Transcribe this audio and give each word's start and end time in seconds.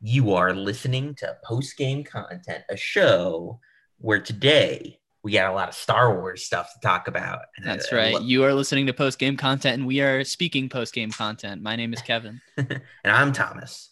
You 0.00 0.34
are 0.34 0.54
listening 0.54 1.14
to 1.16 1.36
Post 1.44 1.76
Game 1.76 2.04
Content, 2.04 2.62
a 2.70 2.76
show 2.76 3.58
where 3.98 4.20
today 4.20 5.00
we 5.24 5.32
got 5.32 5.50
a 5.50 5.54
lot 5.54 5.68
of 5.68 5.74
Star 5.74 6.14
Wars 6.20 6.44
stuff 6.44 6.72
to 6.72 6.78
talk 6.86 7.08
about. 7.08 7.40
And 7.56 7.66
That's 7.66 7.92
I- 7.92 7.96
I 7.96 7.98
right. 8.14 8.22
You 8.22 8.44
are 8.44 8.54
listening 8.54 8.86
to 8.86 8.92
post 8.92 9.18
game 9.18 9.36
content, 9.36 9.74
and 9.78 9.86
we 9.86 10.00
are 10.00 10.22
speaking 10.22 10.68
post 10.68 10.94
game 10.94 11.10
content. 11.10 11.62
My 11.62 11.74
name 11.74 11.92
is 11.92 12.00
Kevin, 12.00 12.40
and 12.56 12.80
I'm 13.04 13.32
Thomas. 13.32 13.90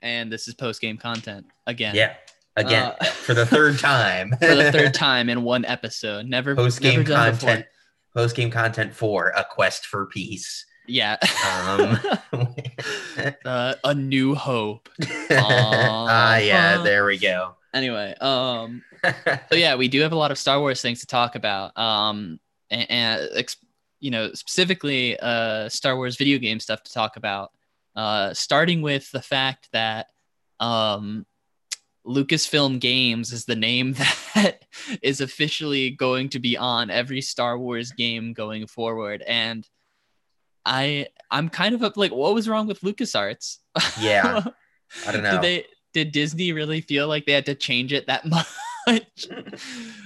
and 0.00 0.32
this 0.32 0.46
is 0.46 0.54
post 0.54 0.80
game 0.80 0.96
content 0.96 1.46
again. 1.66 1.94
Yeah. 1.96 2.14
Again, 2.56 2.92
Uh, 3.00 3.04
for 3.04 3.34
the 3.34 3.46
third 3.46 3.78
time. 3.80 4.30
For 4.40 4.54
the 4.54 4.70
third 4.72 4.94
time 4.94 5.28
in 5.28 5.42
one 5.42 5.64
episode. 5.64 6.26
Never 6.26 6.54
Post 6.54 6.80
game 6.80 7.00
never 7.00 7.04
done 7.08 7.30
before. 7.32 7.48
content. 7.48 7.66
Post 8.14 8.36
game 8.36 8.50
content 8.50 8.94
for 8.94 9.28
A 9.36 9.44
Quest 9.44 9.86
for 9.86 10.06
Peace. 10.06 10.64
Yeah. 10.88 11.16
Um, 11.46 11.98
uh, 13.44 13.74
a 13.84 13.94
new 13.94 14.34
hope. 14.34 14.88
ah, 15.30 16.36
yeah, 16.38 16.78
Uh, 16.78 16.82
there 16.82 17.04
we 17.04 17.18
go. 17.18 17.54
Anyway, 17.74 18.14
um, 18.20 18.82
so 19.50 19.52
yeah, 19.54 19.76
we 19.76 19.88
do 19.88 20.00
have 20.00 20.12
a 20.12 20.16
lot 20.16 20.30
of 20.30 20.38
Star 20.38 20.58
Wars 20.58 20.80
things 20.80 21.00
to 21.00 21.06
talk 21.06 21.34
about. 21.34 21.76
Um, 21.78 22.40
and, 22.70 22.90
and 22.90 23.28
ex- 23.34 23.56
you 24.00 24.10
know, 24.10 24.32
specifically, 24.32 25.18
uh, 25.20 25.68
Star 25.68 25.96
Wars 25.96 26.16
video 26.16 26.38
game 26.38 26.60
stuff 26.60 26.82
to 26.84 26.92
talk 26.92 27.16
about. 27.16 27.52
Uh, 27.94 28.32
starting 28.32 28.80
with 28.80 29.10
the 29.10 29.20
fact 29.20 29.68
that, 29.72 30.06
um, 30.60 31.26
Lucasfilm 32.06 32.80
Games 32.80 33.32
is 33.32 33.44
the 33.44 33.56
name 33.56 33.92
that 34.34 34.64
is 35.02 35.20
officially 35.20 35.90
going 35.90 36.30
to 36.30 36.38
be 36.38 36.56
on 36.56 36.90
every 36.90 37.20
Star 37.20 37.58
Wars 37.58 37.92
game 37.92 38.32
going 38.32 38.66
forward, 38.66 39.22
and 39.26 39.68
I 40.68 41.06
I'm 41.30 41.48
kind 41.48 41.74
of 41.74 41.82
up 41.82 41.96
like, 41.96 42.12
what 42.12 42.34
was 42.34 42.48
wrong 42.48 42.66
with 42.66 42.80
LucasArts? 42.82 43.56
Yeah, 43.98 44.44
I 45.06 45.12
don't 45.12 45.22
know. 45.22 45.32
Did 45.32 45.42
they 45.42 45.66
did 45.94 46.12
Disney 46.12 46.52
really 46.52 46.80
feel 46.82 47.08
like 47.08 47.24
they 47.26 47.32
had 47.32 47.46
to 47.46 47.54
change 47.54 47.92
it 47.92 48.06
that 48.06 48.24
much? 48.86 49.26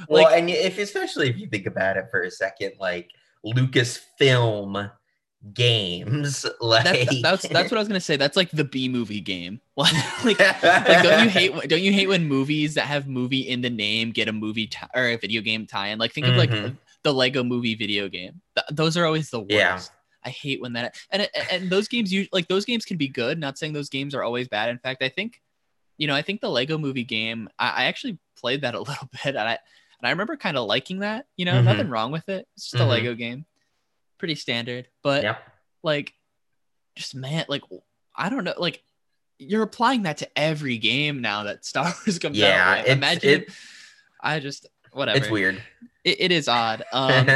well, 0.08 0.28
and 0.28 0.48
if 0.50 0.78
especially 0.78 1.28
if 1.28 1.36
you 1.38 1.46
think 1.48 1.66
about 1.66 1.96
it 1.96 2.06
for 2.10 2.22
a 2.22 2.30
second, 2.30 2.72
like 2.80 3.10
Lucasfilm 3.44 4.90
games, 5.54 6.46
like 6.60 6.84
that, 6.84 7.18
that's 7.22 7.48
that's 7.48 7.70
what 7.70 7.78
I 7.78 7.80
was 7.80 7.88
gonna 7.88 8.00
say. 8.00 8.16
That's 8.16 8.36
like 8.36 8.50
the 8.50 8.64
B 8.64 8.88
movie 8.88 9.20
game. 9.20 9.60
Like, 9.76 9.92
like, 10.24 10.38
like 10.62 11.02
don't 11.02 11.24
you 11.24 11.30
hate 11.30 11.68
don't 11.68 11.82
you 11.82 11.92
hate 11.92 12.08
when 12.08 12.26
movies 12.28 12.74
that 12.74 12.86
have 12.86 13.08
movie 13.08 13.40
in 13.48 13.60
the 13.60 13.70
name 13.70 14.10
get 14.10 14.28
a 14.28 14.32
movie 14.32 14.66
ti- 14.66 14.86
or 14.94 15.08
a 15.08 15.16
video 15.16 15.42
game 15.42 15.66
tie-in? 15.66 15.98
Like 15.98 16.12
think 16.12 16.26
of 16.26 16.36
like 16.36 16.50
Mhm. 16.50 16.76
the 17.02 17.12
Lego 17.12 17.42
movie 17.42 17.74
video 17.74 18.08
game. 18.08 18.40
Th- 18.56 18.66
those 18.70 18.96
are 18.96 19.04
always 19.06 19.30
the 19.30 19.40
worst. 19.40 19.50
Yeah. 19.50 19.80
I 20.24 20.30
hate 20.30 20.60
when 20.60 20.72
that 20.74 20.96
and 21.10 21.28
and 21.50 21.68
those 21.70 21.88
games 21.88 22.12
you 22.12 22.26
like 22.32 22.48
those 22.48 22.64
games 22.64 22.84
can 22.84 22.96
be 22.96 23.08
good. 23.08 23.38
Not 23.38 23.58
saying 23.58 23.72
those 23.72 23.88
games 23.88 24.14
are 24.14 24.22
always 24.22 24.48
bad. 24.48 24.68
In 24.70 24.78
fact, 24.78 25.02
I 25.02 25.08
think 25.08 25.40
you 25.98 26.06
know 26.06 26.14
I 26.14 26.22
think 26.22 26.40
the 26.40 26.50
Lego 26.50 26.78
movie 26.78 27.04
game. 27.04 27.48
I, 27.58 27.68
I 27.70 27.84
actually 27.84 28.18
played 28.38 28.62
that 28.62 28.74
a 28.74 28.78
little 28.90 29.08
bit, 29.12 29.34
and 29.36 29.38
I 29.38 29.52
and 29.52 30.08
I 30.08 30.10
remember 30.10 30.36
kind 30.36 30.56
of 30.56 30.66
liking 30.66 31.00
that. 31.00 31.26
You 31.36 31.44
know, 31.44 31.54
Mhm. 31.54 31.64
nothing 31.64 31.88
wrong 31.88 32.12
with 32.12 32.28
it. 32.28 32.46
It's 32.56 32.70
just 32.70 32.80
Mhm. 32.82 32.86
a 32.86 32.88
Lego 32.88 33.14
game, 33.14 33.46
pretty 34.18 34.34
standard. 34.36 34.88
But 35.02 35.22
Yep. 35.24 35.42
like, 35.82 36.12
just 36.96 37.14
man, 37.14 37.44
like 37.48 37.62
I 38.16 38.28
don't 38.28 38.44
know, 38.44 38.54
like 38.58 38.82
you're 39.38 39.62
applying 39.62 40.02
that 40.02 40.18
to 40.18 40.38
every 40.38 40.78
game 40.78 41.20
now 41.20 41.44
that 41.44 41.64
Star 41.64 41.84
Wars 42.06 42.18
comes 42.18 42.38
Yeah, 42.38 42.62
out. 42.70 42.76
with. 42.78 42.86
it's- 42.86 42.96
Imagine. 42.96 43.30
it- 43.42 43.50
I 44.20 44.38
just 44.38 44.66
whatever. 44.92 45.18
It's 45.18 45.28
weird. 45.30 45.60
It, 46.04 46.20
it 46.20 46.32
is 46.32 46.46
odd. 46.48 46.84
Um, 46.92 47.26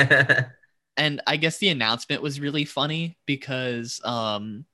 and 0.97 1.21
I 1.27 1.37
guess 1.37 1.59
the 1.59 1.69
announcement 1.69 2.23
was 2.23 2.41
really 2.41 2.65
funny 2.65 3.19
because 3.27 4.01
um 4.05 4.65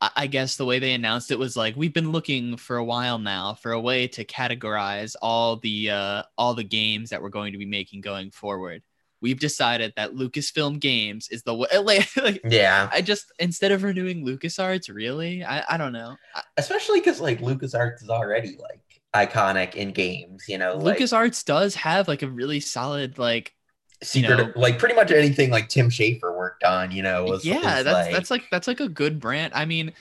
I, 0.00 0.10
I 0.16 0.26
guess 0.26 0.56
the 0.56 0.64
way 0.64 0.78
they 0.78 0.92
announced 0.92 1.30
it 1.30 1.38
was 1.38 1.56
like 1.56 1.76
we've 1.76 1.94
been 1.94 2.12
looking 2.12 2.56
for 2.56 2.76
a 2.76 2.84
while 2.84 3.18
now 3.18 3.54
for 3.54 3.72
a 3.72 3.80
way 3.80 4.08
to 4.08 4.24
categorize 4.24 5.16
all 5.22 5.56
the 5.56 5.90
uh 5.90 6.22
all 6.36 6.54
the 6.54 6.64
games 6.64 7.10
that 7.10 7.22
we're 7.22 7.30
going 7.30 7.52
to 7.52 7.58
be 7.58 7.66
making 7.66 8.00
going 8.02 8.30
forward. 8.30 8.82
We've 9.20 9.38
decided 9.38 9.92
that 9.96 10.14
Lucasfilm 10.14 10.80
Games 10.80 11.28
is 11.30 11.44
the 11.44 11.54
way 11.54 11.68
like, 11.80 12.16
like 12.16 12.40
yeah, 12.44 12.90
I 12.92 13.02
just 13.02 13.32
instead 13.38 13.70
of 13.70 13.84
renewing 13.84 14.26
LucasArts, 14.26 14.92
really? 14.92 15.44
I, 15.44 15.62
I 15.68 15.76
don't 15.76 15.92
know. 15.92 16.16
Especially 16.56 16.98
because 16.98 17.20
like 17.20 17.40
LucasArts 17.40 18.02
is 18.02 18.10
already 18.10 18.58
like 18.58 18.80
iconic 19.14 19.76
in 19.76 19.92
games. 19.92 20.46
You 20.48 20.58
know, 20.58 20.76
like 20.76 20.98
LucasArts 20.98 21.44
does 21.44 21.76
have 21.76 22.08
like 22.08 22.22
a 22.22 22.28
really 22.28 22.58
solid 22.58 23.16
like 23.16 23.54
secret, 24.02 24.36
know- 24.36 24.52
like 24.56 24.78
pretty 24.78 24.94
much 24.94 25.10
anything 25.10 25.50
like 25.50 25.68
Tim 25.68 25.88
Schafer 25.88 26.36
worked 26.36 26.64
on. 26.64 26.90
You 26.90 27.02
know, 27.02 27.24
was 27.24 27.44
yeah 27.44 27.56
was, 27.56 27.84
that's 27.84 27.86
like, 27.86 28.12
that's 28.12 28.30
like 28.30 28.42
that's 28.50 28.68
like 28.68 28.80
a 28.80 28.88
good 28.88 29.20
brand. 29.20 29.52
I 29.54 29.64
mean 29.64 29.92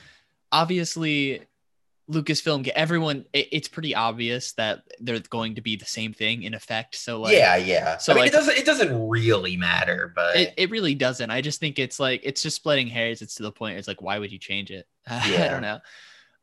obviously 0.51 1.41
lucasfilm 2.09 2.67
everyone 2.69 3.25
it, 3.31 3.47
it's 3.51 3.67
pretty 3.69 3.95
obvious 3.95 4.51
that 4.53 4.83
they're 4.99 5.19
going 5.29 5.55
to 5.55 5.61
be 5.61 5.75
the 5.75 5.85
same 5.85 6.13
thing 6.13 6.43
in 6.43 6.53
effect. 6.53 6.95
So 6.95 7.21
like 7.21 7.35
yeah, 7.35 7.55
yeah. 7.55 7.97
so, 7.97 8.11
I 8.11 8.15
mean, 8.15 8.23
like- 8.23 8.33
it 8.33 8.35
doesn't 8.35 8.57
it 8.57 8.65
doesn't 8.65 9.09
really 9.09 9.55
matter, 9.57 10.11
but 10.13 10.35
it, 10.35 10.53
it 10.57 10.69
really 10.71 10.95
doesn't. 10.95 11.29
I 11.29 11.41
just 11.41 11.59
think 11.59 11.79
it's 11.79 11.99
like 11.99 12.21
it's 12.23 12.43
just 12.43 12.57
splitting 12.57 12.87
hairs. 12.87 13.21
It's 13.21 13.35
to 13.35 13.43
the 13.43 13.51
point 13.51 13.77
it's 13.77 13.87
like 13.87 14.01
why 14.01 14.19
would 14.19 14.31
you 14.31 14.39
change 14.39 14.71
it? 14.71 14.87
I 15.07 15.47
don't 15.49 15.61
know. 15.61 15.79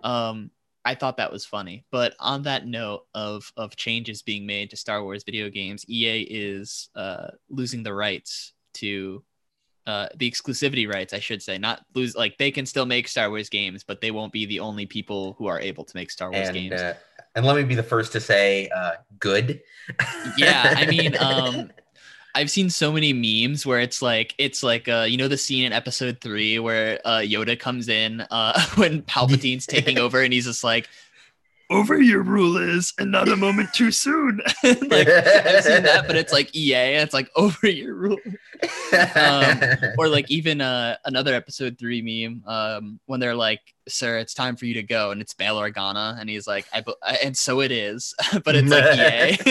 Um 0.02 0.50
i 0.84 0.94
thought 0.94 1.16
that 1.16 1.32
was 1.32 1.44
funny 1.44 1.84
but 1.90 2.14
on 2.20 2.42
that 2.42 2.66
note 2.66 3.04
of 3.14 3.52
of 3.56 3.76
changes 3.76 4.22
being 4.22 4.46
made 4.46 4.70
to 4.70 4.76
star 4.76 5.02
wars 5.02 5.24
video 5.24 5.48
games 5.48 5.84
ea 5.88 6.22
is 6.22 6.88
uh 6.94 7.28
losing 7.50 7.82
the 7.82 7.94
rights 7.94 8.52
to 8.74 9.22
uh, 9.88 10.06
the 10.18 10.30
exclusivity 10.30 10.86
rights, 10.86 11.14
I 11.14 11.18
should 11.18 11.42
say, 11.42 11.56
not 11.56 11.80
lose. 11.94 12.14
Like 12.14 12.36
they 12.36 12.50
can 12.50 12.66
still 12.66 12.84
make 12.84 13.08
Star 13.08 13.30
Wars 13.30 13.48
games, 13.48 13.82
but 13.82 14.02
they 14.02 14.10
won't 14.10 14.34
be 14.34 14.44
the 14.44 14.60
only 14.60 14.84
people 14.84 15.34
who 15.38 15.46
are 15.46 15.58
able 15.58 15.82
to 15.82 15.96
make 15.96 16.10
Star 16.10 16.30
Wars 16.30 16.48
and 16.48 16.54
games. 16.54 16.78
uh, 16.78 16.92
and 17.34 17.46
let 17.46 17.56
me 17.56 17.64
be 17.64 17.74
the 17.74 17.82
first 17.82 18.12
to 18.12 18.20
say, 18.20 18.68
uh, 18.68 18.92
good. 19.18 19.62
yeah, 20.36 20.74
I 20.76 20.84
mean, 20.84 21.16
um, 21.20 21.70
I've 22.34 22.50
seen 22.50 22.70
so 22.70 22.92
many 22.92 23.12
memes 23.12 23.64
where 23.66 23.80
it's 23.80 24.00
like 24.02 24.34
it's 24.38 24.62
like 24.62 24.88
uh, 24.88 25.06
you 25.08 25.16
know 25.16 25.28
the 25.28 25.36
scene 25.38 25.64
in 25.64 25.72
Episode 25.72 26.20
Three 26.20 26.58
where 26.58 27.00
uh, 27.04 27.18
Yoda 27.18 27.58
comes 27.58 27.88
in 27.88 28.20
uh, 28.30 28.60
when 28.76 29.02
Palpatine's 29.02 29.66
taking 29.66 29.98
over, 29.98 30.22
and 30.22 30.32
he's 30.32 30.44
just 30.46 30.64
like. 30.64 30.88
Over 31.70 32.00
your 32.00 32.22
rule 32.22 32.56
is, 32.56 32.94
and 32.98 33.12
not 33.12 33.28
a 33.28 33.36
moment 33.36 33.74
too 33.74 33.90
soon. 33.92 34.40
like 34.64 35.06
I've 35.06 35.62
seen 35.62 35.82
that, 35.82 36.04
but 36.06 36.16
it's 36.16 36.32
like 36.32 36.56
EA. 36.56 36.94
It's 36.96 37.12
like 37.12 37.28
over 37.36 37.68
your 37.68 37.94
rule. 37.94 38.16
um, 39.14 39.60
or 39.98 40.08
like 40.08 40.30
even 40.30 40.62
uh, 40.62 40.96
another 41.04 41.34
episode 41.34 41.78
three 41.78 42.00
meme 42.00 42.42
um, 42.46 43.00
when 43.04 43.20
they're 43.20 43.34
like, 43.34 43.60
"Sir, 43.86 44.16
it's 44.16 44.32
time 44.32 44.56
for 44.56 44.64
you 44.64 44.72
to 44.74 44.82
go," 44.82 45.10
and 45.10 45.20
it's 45.20 45.34
Bail 45.34 45.56
Organa, 45.58 46.18
and 46.18 46.30
he's 46.30 46.46
like, 46.46 46.64
I, 46.72 46.80
bu- 46.80 46.94
I- 47.02 47.18
"And 47.22 47.36
so 47.36 47.60
it 47.60 47.70
is," 47.70 48.14
but 48.44 48.56
it's 48.56 48.70
like 48.70 49.46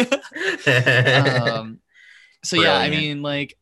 EA. 0.66 1.40
um, 1.40 1.80
so 2.44 2.62
yeah, 2.62 2.76
I 2.78 2.90
mean, 2.90 3.22
like, 3.22 3.58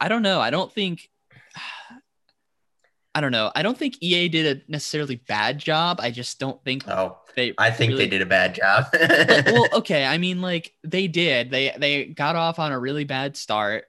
I 0.00 0.08
don't 0.08 0.22
know. 0.22 0.40
I 0.40 0.50
don't 0.50 0.72
think. 0.72 1.08
I 3.14 3.22
don't 3.22 3.32
know. 3.32 3.50
I 3.54 3.62
don't 3.62 3.78
think 3.78 3.96
EA 4.02 4.28
did 4.28 4.58
a 4.58 4.70
necessarily 4.70 5.16
bad 5.16 5.58
job. 5.58 6.00
I 6.02 6.10
just 6.10 6.38
don't 6.38 6.62
think 6.64 6.86
oh, 6.86 7.18
they. 7.34 7.54
I 7.56 7.70
think 7.70 7.92
really- 7.92 8.04
they 8.04 8.10
did 8.10 8.20
a 8.22 8.26
bad 8.26 8.54
job. 8.54 8.86
Like, 8.92 9.46
well, 9.46 9.68
okay. 9.74 10.04
I 10.04 10.18
mean, 10.18 10.42
like 10.42 10.74
they 10.84 11.08
did. 11.08 11.50
They 11.50 11.74
they 11.78 12.04
got 12.06 12.36
off 12.36 12.58
on 12.58 12.72
a 12.72 12.78
really 12.78 13.04
bad 13.04 13.36
start. 13.36 13.84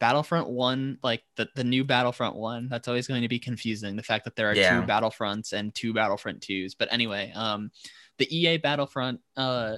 Battlefront 0.00 0.50
one, 0.50 0.98
like 1.02 1.22
the, 1.36 1.48
the 1.56 1.64
new 1.64 1.82
Battlefront 1.82 2.36
one, 2.36 2.68
that's 2.68 2.88
always 2.88 3.08
going 3.08 3.22
to 3.22 3.28
be 3.28 3.38
confusing. 3.38 3.96
The 3.96 4.02
fact 4.02 4.26
that 4.26 4.36
there 4.36 4.50
are 4.50 4.54
Yeah. 4.54 4.80
two 4.80 4.86
Battlefronts 4.86 5.54
and 5.54 5.74
two 5.74 5.94
Battlefront 5.94 6.42
twos. 6.42 6.74
But 6.74 6.92
anyway, 6.92 7.32
um, 7.34 7.70
the 8.18 8.28
EA 8.36 8.58
Battlefront 8.58 9.20
uh 9.36 9.76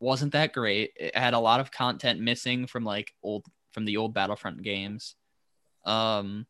wasn't 0.00 0.32
that 0.32 0.52
great. 0.52 0.92
It 0.96 1.16
had 1.16 1.34
a 1.34 1.38
lot 1.38 1.60
of 1.60 1.70
content 1.70 2.20
missing 2.20 2.66
from 2.66 2.84
like 2.84 3.14
old 3.22 3.46
from 3.72 3.84
the 3.84 3.96
old 3.96 4.14
Battlefront 4.14 4.62
games. 4.62 5.14
Um, 5.84 6.46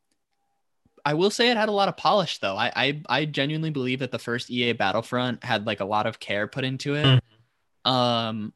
I 1.05 1.15
will 1.15 1.31
say 1.31 1.51
it 1.51 1.57
had 1.57 1.69
a 1.69 1.73
lot 1.73 1.89
of 1.89 1.97
polish 1.97 2.39
though. 2.39 2.57
I 2.57 2.73
I, 2.75 3.03
I 3.09 3.25
genuinely 3.25 3.71
believe 3.71 4.01
that 4.01 4.11
the 4.11 4.19
first 4.19 4.51
EA 4.51 4.73
Battlefront 4.73 5.45
had 5.45 5.67
like 5.67 5.81
a 5.81 5.85
lot 5.85 6.07
of 6.07 6.19
care 6.19 6.47
put 6.47 6.65
into 6.65 6.95
it. 6.95 7.05
Mhm. 7.05 7.91
Um, 7.91 8.53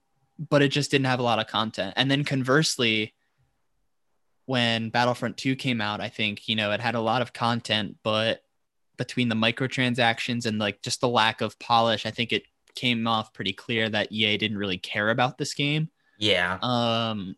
but 0.48 0.62
it 0.62 0.68
just 0.68 0.90
didn't 0.90 1.06
have 1.06 1.20
a 1.20 1.24
lot 1.24 1.38
of 1.38 1.46
content. 1.46 1.94
And 1.96 2.10
then 2.10 2.24
conversely, 2.24 3.14
when 4.46 4.88
Battlefront 4.90 5.36
2 5.36 5.54
came 5.54 5.80
out, 5.80 6.00
I 6.00 6.08
think, 6.08 6.48
you 6.48 6.56
know, 6.56 6.72
it 6.72 6.80
had 6.80 6.94
a 6.94 7.00
lot 7.00 7.22
of 7.22 7.32
content, 7.32 7.98
but 8.02 8.42
between 8.96 9.28
the 9.28 9.34
microtransactions 9.34 10.46
and 10.46 10.58
like 10.58 10.82
just 10.82 11.00
the 11.00 11.08
lack 11.08 11.40
of 11.40 11.58
polish, 11.58 12.06
I 12.06 12.10
think 12.10 12.32
it 12.32 12.42
came 12.74 13.06
off 13.06 13.32
pretty 13.32 13.52
clear 13.52 13.88
that 13.88 14.10
EA 14.12 14.36
didn't 14.36 14.58
really 14.58 14.78
care 14.78 15.10
about 15.10 15.38
this 15.38 15.54
game. 15.54 15.88
yeah, 16.18 16.58
Um, 16.62 17.36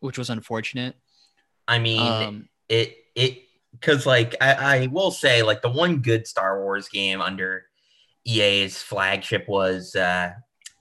which 0.00 0.18
was 0.18 0.30
unfortunate. 0.30 0.96
I 1.66 1.78
mean, 1.78 2.00
Um, 2.00 2.48
it 2.68 2.96
it 3.14 3.42
because 3.72 4.06
like 4.06 4.34
I, 4.40 4.54
I 4.82 4.86
will 4.86 5.10
say 5.10 5.42
like 5.42 5.60
the 5.62 5.70
one 5.70 5.98
good 6.00 6.26
Star 6.26 6.62
Wars 6.62 6.88
game 6.88 7.20
under 7.20 7.66
EA's 8.26 8.80
flagship 8.82 9.46
was 9.48 9.94
uh, 9.96 10.32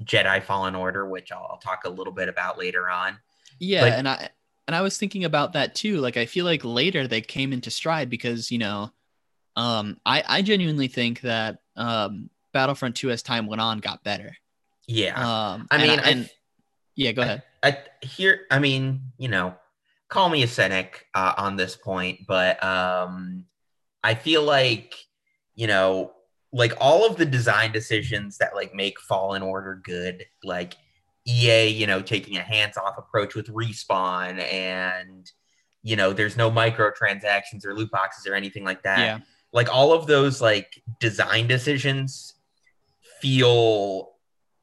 Jedi 0.03 0.43
Fallen 0.43 0.75
Order, 0.75 1.07
which 1.07 1.31
I'll, 1.31 1.47
I'll 1.51 1.57
talk 1.57 1.83
a 1.85 1.89
little 1.89 2.13
bit 2.13 2.29
about 2.29 2.57
later 2.57 2.89
on. 2.89 3.17
Yeah, 3.59 3.81
Like- 3.81 3.93
and 3.93 4.07
I 4.07 4.29
and 4.67 4.75
I 4.75 4.81
was 4.81 4.97
thinking 4.97 5.23
about 5.25 5.53
that 5.53 5.75
too. 5.75 5.97
Like 5.99 6.17
I 6.17 6.25
feel 6.25 6.45
like 6.45 6.63
later 6.65 7.07
they 7.07 7.21
came 7.21 7.53
into 7.53 7.71
stride 7.71 8.09
because, 8.09 8.51
you 8.51 8.57
know, 8.57 8.91
um 9.55 9.97
I 10.05 10.23
I 10.27 10.41
genuinely 10.41 10.87
think 10.87 11.21
that 11.21 11.59
um 11.75 12.29
Battlefront 12.57 12.95
2 12.95 13.11
as 13.11 13.21
time 13.21 13.45
went 13.45 13.61
on 13.61 13.77
got 13.77 14.03
better. 14.03 14.35
Yeah. 14.87 15.13
Um, 15.15 15.67
I 15.69 15.75
and 15.75 15.83
mean, 15.83 15.99
and, 15.99 16.25
I, 16.25 16.31
yeah, 16.95 17.11
go 17.11 17.21
ahead. 17.21 17.43
I 17.61 17.77
here. 18.01 18.41
I 18.49 18.57
mean, 18.57 19.11
you 19.19 19.27
know, 19.27 19.53
call 20.09 20.27
me 20.29 20.41
a 20.41 20.47
cynic 20.47 21.05
uh, 21.13 21.33
on 21.37 21.55
this 21.55 21.75
point, 21.75 22.21
but 22.27 22.63
um, 22.63 23.45
I 24.03 24.15
feel 24.15 24.41
like 24.41 24.95
you 25.53 25.67
know, 25.67 26.13
like 26.51 26.73
all 26.81 27.05
of 27.05 27.17
the 27.17 27.25
design 27.25 27.71
decisions 27.71 28.39
that 28.39 28.55
like 28.55 28.73
make 28.73 28.99
Fallen 29.01 29.43
Order 29.43 29.79
good, 29.83 30.25
like 30.43 30.75
EA, 31.27 31.67
you 31.67 31.85
know, 31.85 32.01
taking 32.01 32.37
a 32.37 32.41
hands-off 32.41 32.97
approach 32.97 33.35
with 33.35 33.47
respawn 33.53 34.41
and 34.41 35.31
you 35.83 35.95
know, 35.95 36.11
there's 36.11 36.35
no 36.35 36.49
microtransactions 36.49 37.65
or 37.65 37.75
loot 37.75 37.91
boxes 37.91 38.25
or 38.25 38.33
anything 38.33 38.63
like 38.63 38.81
that. 38.81 38.99
Yeah. 38.99 39.19
Like 39.53 39.73
all 39.73 39.93
of 39.93 40.07
those 40.07 40.41
like 40.41 40.81
design 40.99 41.47
decisions 41.47 42.33
feel 43.21 44.11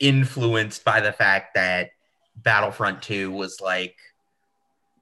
influenced 0.00 0.84
by 0.84 1.00
the 1.00 1.12
fact 1.12 1.54
that 1.54 1.90
Battlefront 2.36 3.02
2 3.02 3.30
was 3.30 3.60
like 3.60 3.96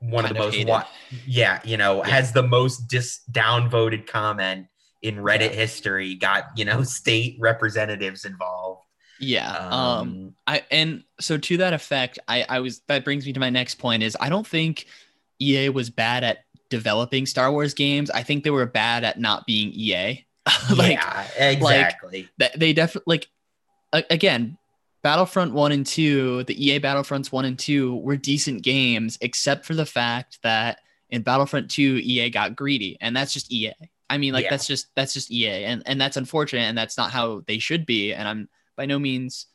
one 0.00 0.24
Kind 0.24 0.36
of 0.36 0.52
the 0.52 0.58
most 0.58 0.68
wa- 0.68 0.84
yeah, 1.26 1.60
you 1.64 1.76
know, 1.76 2.04
Yeah. 2.04 2.10
has 2.10 2.32
the 2.32 2.42
most 2.42 2.88
dis 2.88 3.20
downvoted 3.30 4.06
comment 4.06 4.66
in 5.00 5.16
Reddit 5.16 5.50
Yeah. 5.50 5.56
history, 5.56 6.14
got, 6.14 6.46
you 6.56 6.64
know, 6.64 6.82
state 7.00 7.36
representatives 7.40 8.24
involved. 8.24 8.82
Yeah. 9.18 9.50
Um, 9.56 9.70
Um, 9.70 10.34
I 10.46 10.64
and 10.70 11.04
so 11.20 11.38
to 11.38 11.56
that 11.58 11.72
effect, 11.72 12.18
I 12.28 12.44
I 12.48 12.60
was 12.60 12.80
that 12.88 13.04
brings 13.04 13.24
me 13.26 13.32
to 13.32 13.40
my 13.40 13.50
next 13.50 13.76
point 13.76 14.02
is 14.02 14.16
I 14.20 14.28
don't 14.28 14.46
think 14.46 14.86
EA 15.40 15.68
was 15.68 15.90
bad 15.90 16.24
at 16.24 16.38
developing 16.70 17.26
Star 17.26 17.52
Wars 17.52 17.72
games. 17.74 18.10
I 18.10 18.22
think 18.24 18.42
they 18.44 18.50
were 18.50 18.66
bad 18.66 19.04
at 19.04 19.20
not 19.20 19.46
being 19.46 19.70
EA. 19.72 20.26
like 20.76 20.92
yeah, 20.92 21.24
exactly. 21.38 22.28
that 22.38 22.58
they 22.58 22.72
definitely 22.72 23.04
like 23.14 23.28
again 23.92 24.56
battlefront 25.02 25.52
1 25.52 25.72
and 25.72 25.86
2 25.86 26.44
the 26.44 26.68
ea 26.70 26.78
battlefronts 26.80 27.32
1 27.32 27.44
and 27.44 27.58
2 27.58 27.96
were 27.96 28.16
decent 28.16 28.62
games 28.62 29.18
except 29.20 29.64
for 29.64 29.74
the 29.74 29.86
fact 29.86 30.38
that 30.42 30.80
in 31.10 31.22
battlefront 31.22 31.70
2 31.70 31.98
ea 32.02 32.30
got 32.30 32.56
greedy 32.56 32.96
and 33.00 33.16
that's 33.16 33.32
just 33.32 33.52
ea 33.52 33.72
i 34.08 34.16
mean 34.18 34.32
like 34.32 34.44
Yeah. 34.44 34.50
that's 34.50 34.66
just 34.66 34.86
that's 34.94 35.12
just 35.12 35.30
ea 35.30 35.64
and 35.64 35.82
and 35.86 36.00
that's 36.00 36.16
unfortunate 36.16 36.62
and 36.62 36.78
that's 36.78 36.96
not 36.96 37.10
how 37.10 37.42
they 37.46 37.58
should 37.58 37.84
be 37.86 38.12
and 38.14 38.26
i'm 38.28 38.48
by 38.76 38.86
no 38.86 38.98
means 38.98 39.46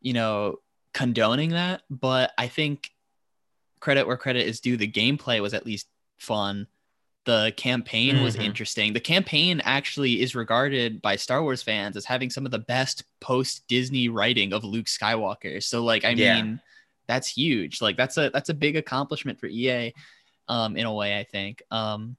you 0.00 0.12
know 0.12 0.56
condoning 0.94 1.50
that 1.50 1.82
but 1.90 2.32
i 2.38 2.46
think 2.48 2.90
credit 3.80 4.06
where 4.06 4.16
credit 4.16 4.46
is 4.46 4.60
due 4.60 4.76
the 4.76 4.90
gameplay 4.90 5.40
was 5.40 5.52
at 5.52 5.66
least 5.66 5.86
fun 6.16 6.66
the 7.26 7.52
campaign 7.56 8.22
was 8.22 8.36
Mhm. 8.36 8.44
interesting. 8.44 8.92
The 8.92 9.00
campaign 9.00 9.60
actually 9.64 10.22
is 10.22 10.34
regarded 10.34 11.02
by 11.02 11.16
Star 11.16 11.42
Wars 11.42 11.62
fans 11.62 11.96
as 11.96 12.04
having 12.04 12.30
some 12.30 12.46
of 12.46 12.52
the 12.52 12.60
best 12.60 13.02
post 13.20 13.66
Disney 13.68 14.08
writing 14.08 14.52
of 14.52 14.64
Luke 14.64 14.86
Skywalker. 14.86 15.62
So 15.62 15.84
like 15.84 16.04
I 16.04 16.10
Yeah. 16.10 16.36
mean 16.36 16.60
that's 17.08 17.28
huge. 17.28 17.82
Like 17.82 17.96
that's 17.96 18.16
a 18.16 18.30
that's 18.30 18.48
a 18.48 18.54
big 18.54 18.76
accomplishment 18.76 19.38
for 19.40 19.46
EA 19.46 19.92
um 20.48 20.76
in 20.76 20.86
a 20.86 20.92
way 20.94 21.18
I 21.18 21.24
think. 21.24 21.62
Um 21.70 22.16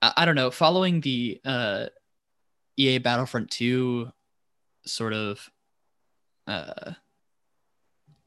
I, 0.00 0.12
I 0.18 0.24
don't 0.24 0.36
know, 0.36 0.50
following 0.50 1.00
the 1.00 1.40
uh 1.44 1.86
EA 2.76 2.98
Battlefront 2.98 3.50
2 3.50 4.12
sort 4.86 5.12
of 5.14 5.50
uh 6.46 6.92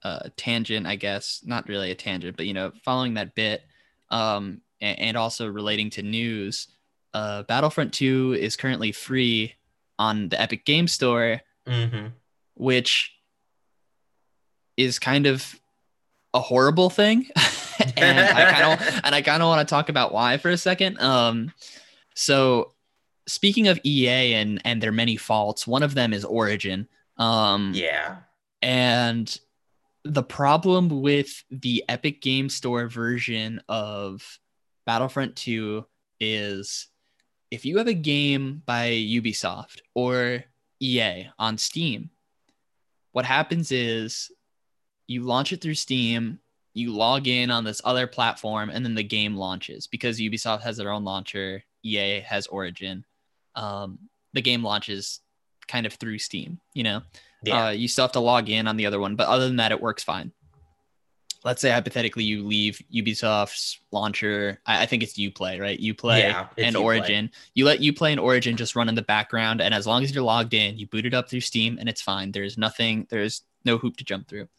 uh 0.04 0.30
tangent, 0.36 0.86
I 0.88 0.98
guess. 0.98 1.42
Not 1.46 1.68
really 1.70 1.92
a 1.92 1.96
tangent, 1.96 2.36
but 2.36 2.46
you 2.48 2.54
know, 2.54 2.72
following 2.84 3.14
that 3.16 3.34
bit 3.34 3.64
um 4.12 4.62
and 4.82 5.18
also 5.18 5.48
relating 5.48 5.90
to 5.92 6.02
news, 6.04 6.68
uh, 7.14 7.44
Battlefront 7.44 7.94
2 7.94 8.38
is 8.40 8.56
currently 8.56 8.92
free 8.92 9.56
on 9.98 10.30
the 10.30 10.40
Epic 10.42 10.66
Game 10.66 10.88
Store, 10.88 11.42
hmm 11.68 12.08
which 12.56 13.14
is 14.78 15.00
kind 15.00 15.26
of 15.26 15.60
a 16.34 16.40
horrible 16.40 16.90
thing. 16.90 17.28
and 17.98 18.20
I 18.20 18.52
kind 18.52 18.80
of 18.82 19.02
and 19.04 19.16
I 19.16 19.22
kind 19.22 19.42
of 19.42 19.48
want 19.48 19.68
to 19.68 19.70
talk 19.72 19.90
about 19.90 20.14
why 20.14 20.38
for 20.38 20.50
a 20.50 20.58
second. 20.58 21.00
Um, 21.02 21.52
so 22.16 22.74
speaking 23.28 23.68
of 23.68 23.80
EA 23.86 24.34
and 24.36 24.62
and 24.66 24.82
their 24.82 24.92
many 24.92 25.16
faults, 25.18 25.66
one 25.68 25.84
of 25.84 25.94
them 25.96 26.14
is 26.14 26.26
Origin. 26.26 26.88
Um, 27.18 27.74
Yeah. 27.76 28.18
and 28.62 29.38
the 30.06 30.24
problem 30.24 31.02
with 31.02 31.44
the 31.52 31.84
Epic 31.90 32.22
Game 32.22 32.48
Store 32.50 32.88
version 32.88 33.62
of 33.68 34.40
Battlefront 34.86 35.36
2 35.36 35.86
is 36.20 36.88
if 37.52 37.66
you 37.66 37.78
have 37.78 37.88
a 37.88 37.94
game 37.94 38.62
by 38.66 38.90
Ubisoft 38.90 39.82
or 39.96 40.44
EA 40.80 41.30
on 41.38 41.58
Steam, 41.58 42.10
what 43.12 43.26
happens 43.26 43.72
is 43.72 44.32
you 45.08 45.24
launch 45.24 45.52
it 45.52 45.62
through 45.62 45.76
Steam, 45.76 46.40
you 46.74 46.94
log 46.94 47.28
in 47.28 47.50
on 47.50 47.64
this 47.64 47.82
other 47.84 48.08
platform, 48.08 48.70
and 48.70 48.86
then 48.86 48.96
the 48.96 49.04
game 49.04 49.36
launches 49.36 49.88
because 49.88 50.20
Ubisoft 50.20 50.62
has 50.62 50.78
their 50.78 50.92
own 50.92 51.04
launcher, 51.04 51.64
EA 51.84 52.20
has 52.22 52.48
Origin. 52.48 53.06
Um, 53.56 53.98
the 54.34 54.42
game 54.42 54.64
launches 54.64 55.22
kind 55.68 55.86
of 55.86 55.94
through 55.94 56.20
Steam, 56.20 56.60
you 56.74 56.84
know? 56.84 57.02
Yeah. 57.44 57.68
Uh, 57.68 57.70
you 57.72 57.88
still 57.88 58.04
have 58.04 58.12
to 58.14 58.20
log 58.20 58.50
in 58.50 58.68
on 58.68 58.78
the 58.78 58.86
other 58.86 59.00
one, 59.00 59.16
but 59.16 59.28
other 59.28 59.48
than 59.48 59.58
that, 59.58 59.72
it 59.72 59.82
works 59.82 60.04
fine. 60.04 60.32
Let's 61.44 61.62
say 61.62 61.70
hypothetically 61.70 62.24
you 62.24 62.46
leave 62.46 62.82
Ubisoft's 62.94 63.80
launcher. 63.92 64.60
I, 64.66 64.84
I 64.84 64.86
think 64.86 65.04
it's 65.04 65.18
UPlay, 65.18 65.60
right? 65.60 65.80
UPlay 65.80 66.20
Yeah, 66.20 66.48
and 66.58 66.76
Uplay. 66.76 66.84
Origin. 66.84 67.32
You 67.54 67.66
let 67.66 67.80
UPlay 67.80 68.12
and 68.12 68.20
Origin 68.20 68.58
just 68.58 68.76
run 68.76 68.90
in 68.90 68.96
the 68.96 69.02
background, 69.02 69.62
and 69.62 69.74
as 69.74 69.88
long 69.88 70.04
as 70.04 70.14
you're 70.14 70.24
logged 70.24 70.54
in, 70.54 70.78
you 70.78 70.88
boot 70.88 71.06
it 71.06 71.14
up 71.14 71.30
through 71.30 71.42
Steam, 71.42 71.78
and 71.80 71.88
it's 71.88 72.02
fine. 72.02 72.32
There's 72.32 72.58
nothing. 72.58 73.08
There's 73.10 73.44
no 73.66 73.78
hoop 73.78 73.98
to 73.98 74.04
jump 74.04 74.28
through. 74.28 74.50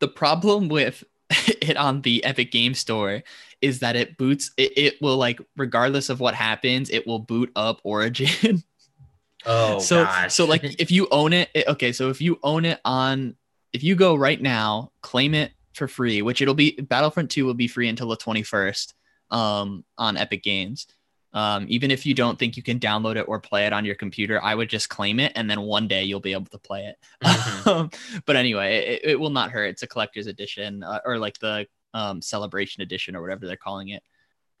The 0.00 0.08
problem 0.08 0.68
with 0.68 1.02
it 1.30 1.76
on 1.76 2.02
the 2.02 2.22
Epic 2.24 2.52
Game 2.52 2.74
Store 2.74 3.22
is 3.60 3.80
that 3.80 3.96
it 3.96 4.18
boots. 4.18 4.50
It, 4.56 4.72
it 4.76 5.02
will 5.02 5.16
like 5.16 5.40
regardless 5.56 6.10
of 6.10 6.20
what 6.20 6.34
happens, 6.34 6.90
it 6.90 7.06
will 7.06 7.20
boot 7.20 7.50
up 7.56 7.80
Origin. 7.84 8.62
oh, 9.46 9.78
so 9.78 10.04
gosh. 10.04 10.34
so 10.34 10.44
like 10.44 10.62
if 10.80 10.90
you 10.90 11.08
own 11.10 11.32
it, 11.32 11.48
it 11.54 11.66
okay 11.68 11.92
so 11.92 12.10
if 12.10 12.20
you 12.20 12.38
own 12.42 12.64
it 12.64 12.80
on 12.84 13.36
if 13.72 13.82
you 13.82 13.94
go 13.94 14.14
right 14.14 14.40
now 14.40 14.90
claim 15.02 15.34
it 15.34 15.52
for 15.76 15.86
free 15.88 16.22
which 16.22 16.40
it'll 16.42 16.54
be 16.54 16.72
battlefront 16.72 17.30
2 17.30 17.44
will 17.44 17.54
be 17.54 17.68
free 17.68 17.88
until 17.88 18.08
the 18.08 18.16
21st 18.16 18.94
um 19.30 19.84
on 19.98 20.16
epic 20.16 20.42
games 20.42 20.86
um 21.32 21.66
even 21.68 21.90
if 21.90 22.06
you 22.06 22.14
don't 22.14 22.38
think 22.38 22.56
you 22.56 22.62
can 22.62 22.78
download 22.78 23.16
it 23.16 23.26
or 23.28 23.38
play 23.40 23.66
it 23.66 23.72
on 23.72 23.84
your 23.84 23.94
computer 23.94 24.42
i 24.42 24.54
would 24.54 24.68
just 24.68 24.88
claim 24.88 25.20
it 25.20 25.32
and 25.34 25.50
then 25.50 25.60
one 25.60 25.86
day 25.88 26.04
you'll 26.04 26.20
be 26.20 26.32
able 26.32 26.46
to 26.46 26.58
play 26.58 26.86
it 26.86 26.96
Mhm. 27.22 27.66
um, 27.66 27.90
but 28.26 28.36
anyway 28.36 28.78
it, 28.78 29.10
it 29.10 29.20
will 29.20 29.30
not 29.30 29.50
hurt 29.50 29.66
it's 29.66 29.82
a 29.82 29.86
collector's 29.86 30.26
edition 30.26 30.82
uh, 30.82 31.00
or 31.04 31.18
like 31.18 31.38
the 31.38 31.66
um, 31.94 32.20
celebration 32.22 32.82
edition 32.82 33.16
or 33.16 33.22
whatever 33.22 33.46
they're 33.46 33.56
calling 33.56 33.88
it 33.88 34.02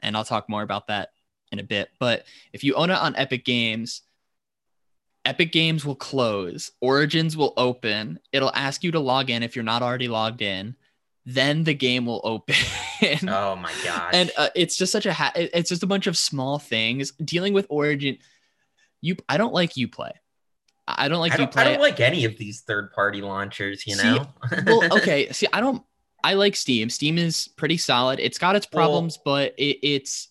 and 0.00 0.16
i'll 0.16 0.24
talk 0.24 0.48
more 0.48 0.62
about 0.62 0.86
that 0.88 1.10
in 1.52 1.58
a 1.60 1.62
bit 1.64 1.88
but 1.98 2.24
if 2.52 2.64
you 2.64 2.74
own 2.74 2.90
it 2.90 2.98
on 2.98 3.16
epic 3.16 3.44
games 3.44 4.02
Epic 5.24 5.50
Games 5.50 5.84
will 5.84 5.96
close, 5.96 6.70
Origins 6.80 7.36
will 7.36 7.52
open. 7.56 8.20
It'll 8.30 8.52
ask 8.54 8.84
you 8.84 8.92
to 8.92 9.00
log 9.00 9.28
in 9.28 9.42
if 9.42 9.56
you're 9.56 9.64
not 9.64 9.82
already 9.82 10.06
logged 10.06 10.40
in. 10.40 10.76
Then 11.28 11.64
the 11.64 11.74
game 11.74 12.06
will 12.06 12.20
open. 12.22 12.54
oh 13.28 13.56
my 13.56 13.72
god! 13.84 14.14
and 14.14 14.30
uh, 14.38 14.48
it's 14.54 14.76
just 14.76 14.92
such 14.92 15.06
a 15.06 15.12
ha- 15.12 15.32
it's 15.34 15.68
just 15.68 15.82
a 15.82 15.86
bunch 15.86 16.06
of 16.06 16.16
small 16.16 16.60
things 16.60 17.10
dealing 17.12 17.52
with 17.52 17.66
Origin. 17.68 18.18
You 19.00 19.16
I 19.28 19.36
don't 19.36 19.52
like 19.52 19.72
UPlay. 19.72 20.12
I 20.86 21.08
don't 21.08 21.18
like 21.18 21.32
I, 21.32 21.36
don't, 21.38 21.50
UPlay. 21.52 21.56
I 21.60 21.64
don't 21.64 21.80
like 21.80 21.98
any 21.98 22.24
of 22.26 22.36
these 22.38 22.60
third 22.60 22.92
party 22.92 23.22
launchers, 23.22 23.84
you 23.88 23.96
See, 23.96 24.04
know? 24.08 24.26
well, 24.66 24.96
okay. 24.98 25.32
See, 25.32 25.48
I 25.52 25.60
don't. 25.60 25.82
I 26.22 26.34
like 26.34 26.54
Steam. 26.54 26.90
Steam 26.90 27.18
is 27.18 27.48
pretty 27.56 27.76
solid. 27.76 28.20
It's 28.20 28.38
got 28.38 28.54
its 28.54 28.68
Well, 28.72 28.84
problems, 28.86 29.18
but 29.24 29.54
it, 29.58 29.78
it's. 29.82 30.28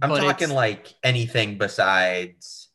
I'm 0.00 0.08
but 0.10 0.20
talking 0.20 0.44
it's- 0.50 0.52
like 0.52 0.94
anything 1.02 1.58
besides 1.58 2.68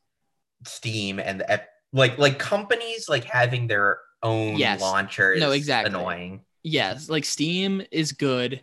Steam 0.66 1.20
and 1.20 1.40
the 1.40 1.62
like 1.94 2.18
like 2.18 2.40
companies 2.40 3.08
like 3.08 3.24
having 3.24 3.68
their 3.68 4.00
own 4.22 4.58
Yes. 4.58 4.82
launcher 4.82 5.32
is 5.32 5.40
No, 5.40 5.52
exactly. 5.52 5.94
annoying. 5.98 6.42
Yes 6.64 7.10
like 7.10 7.26
steam 7.26 7.82
is 7.92 8.12
good 8.12 8.62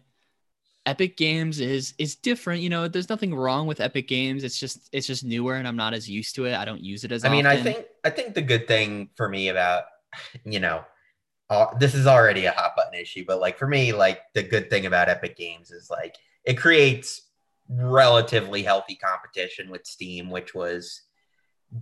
epic 0.86 1.16
games 1.16 1.60
is 1.60 1.94
is 1.98 2.16
different 2.16 2.62
you 2.62 2.70
know 2.70 2.88
there's 2.88 3.10
nothing 3.10 3.34
wrong 3.34 3.66
with 3.66 3.80
epic 3.80 4.08
games 4.08 4.42
it's 4.42 4.58
just 4.58 4.88
it's 4.92 5.06
just 5.06 5.22
newer 5.22 5.56
and 5.56 5.68
i'm 5.68 5.76
not 5.76 5.92
as 5.92 6.08
used 6.08 6.34
to 6.34 6.46
it 6.46 6.54
i 6.54 6.64
don't 6.64 6.82
use 6.82 7.04
it 7.04 7.12
as 7.12 7.24
I 7.24 7.28
mean, 7.28 7.44
I 7.46 7.62
think 7.62 7.84
I 8.02 8.10
think 8.10 8.34
the 8.34 8.42
good 8.42 8.66
thing 8.66 9.10
for 9.14 9.28
me 9.28 9.48
about 9.48 9.84
you 10.44 10.58
know 10.58 10.82
uh, 11.50 11.66
this 11.78 11.94
is 11.94 12.06
already 12.06 12.44
a 12.44 12.52
hot 12.52 12.76
button 12.76 12.94
issue, 12.94 13.24
but 13.26 13.40
like 13.40 13.58
for 13.58 13.66
me, 13.66 13.92
like 13.92 14.20
the 14.34 14.42
good 14.42 14.70
thing 14.70 14.86
about 14.86 15.08
Epic 15.08 15.36
Games 15.36 15.72
is 15.72 15.90
like 15.90 16.14
it 16.44 16.54
creates 16.54 17.22
relatively 17.68 18.62
healthy 18.62 18.94
competition 18.94 19.68
with 19.68 19.84
Steam, 19.84 20.30
which 20.30 20.54
was 20.54 21.02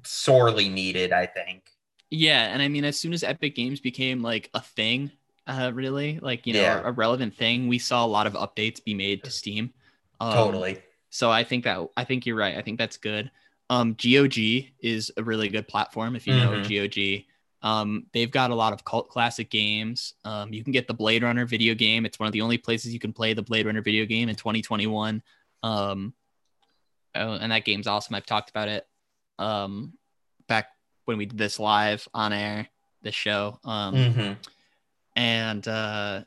sorely 0.04 0.70
needed, 0.70 1.12
I 1.12 1.26
think. 1.26 1.70
yeah 2.10 2.52
and 2.52 2.62
i 2.62 2.68
mean 2.68 2.84
as 2.84 2.98
soon 2.98 3.12
as 3.12 3.22
epic 3.22 3.54
games 3.54 3.80
became 3.80 4.22
like 4.22 4.48
a 4.54 4.60
thing 4.60 5.10
uh 5.48 5.70
really 5.74 6.18
like 6.20 6.46
you 6.46 6.52
know 6.52 6.60
Yeah. 6.60 6.80
a, 6.84 6.88
a 6.90 6.92
relevant 6.92 7.34
thing 7.34 7.66
we 7.68 7.78
saw 7.78 8.04
a 8.04 8.06
lot 8.06 8.26
of 8.26 8.34
updates 8.34 8.82
be 8.84 8.94
made 8.94 9.24
to 9.24 9.30
steam 9.30 9.72
um, 10.20 10.34
totally. 10.34 10.78
so 11.10 11.30
i 11.30 11.42
think 11.44 11.64
that 11.64 11.78
i 11.96 12.04
think 12.04 12.26
you're 12.26 12.36
right 12.36 12.56
i 12.56 12.62
think 12.62 12.78
that's 12.78 12.96
good 12.98 13.30
Um, 13.70 13.94
GOG 14.02 14.36
is 14.80 15.12
a 15.16 15.22
really 15.22 15.48
good 15.50 15.66
platform 15.68 16.16
if 16.16 16.26
you 16.26 16.32
know 16.40 16.52
GOG. 16.68 17.24
Um, 17.60 18.06
they've 18.14 18.30
got 18.30 18.50
a 18.50 18.54
lot 18.54 18.72
of 18.72 18.82
cult 18.84 19.08
classic 19.10 19.50
games. 19.50 20.14
Um, 20.24 20.54
you 20.54 20.62
can 20.64 20.72
get 20.72 20.86
the 20.88 20.94
Blade 20.94 21.22
Runner 21.22 21.44
video 21.44 21.74
game. 21.74 22.06
It's 22.06 22.18
one 22.18 22.28
of 22.28 22.32
the 22.32 22.40
only 22.40 22.56
places 22.56 22.94
you 22.94 23.00
can 23.00 23.12
play 23.12 23.34
the 23.34 23.42
Blade 23.42 23.66
Runner 23.66 23.82
video 23.82 24.06
game 24.06 24.28
in 24.30 24.36
2021. 24.36 25.22
Um, 25.62 26.14
oh, 27.14 27.32
and 27.32 27.52
that 27.52 27.64
game's 27.66 27.86
awesome. 27.86 28.14
I've 28.14 28.24
talked 28.24 28.48
about 28.48 28.68
it 28.68 28.86
um, 29.38 29.92
back 30.46 30.68
when 31.04 31.18
we 31.18 31.26
did 31.26 31.36
this 31.36 31.58
live 31.58 32.06
on 32.14 32.32
air, 32.32 32.68
this 33.02 33.14
show. 33.14 33.58
Um, 33.64 33.94
Mhm. 33.94 34.36
And 35.18 35.66
uh, 35.66 36.22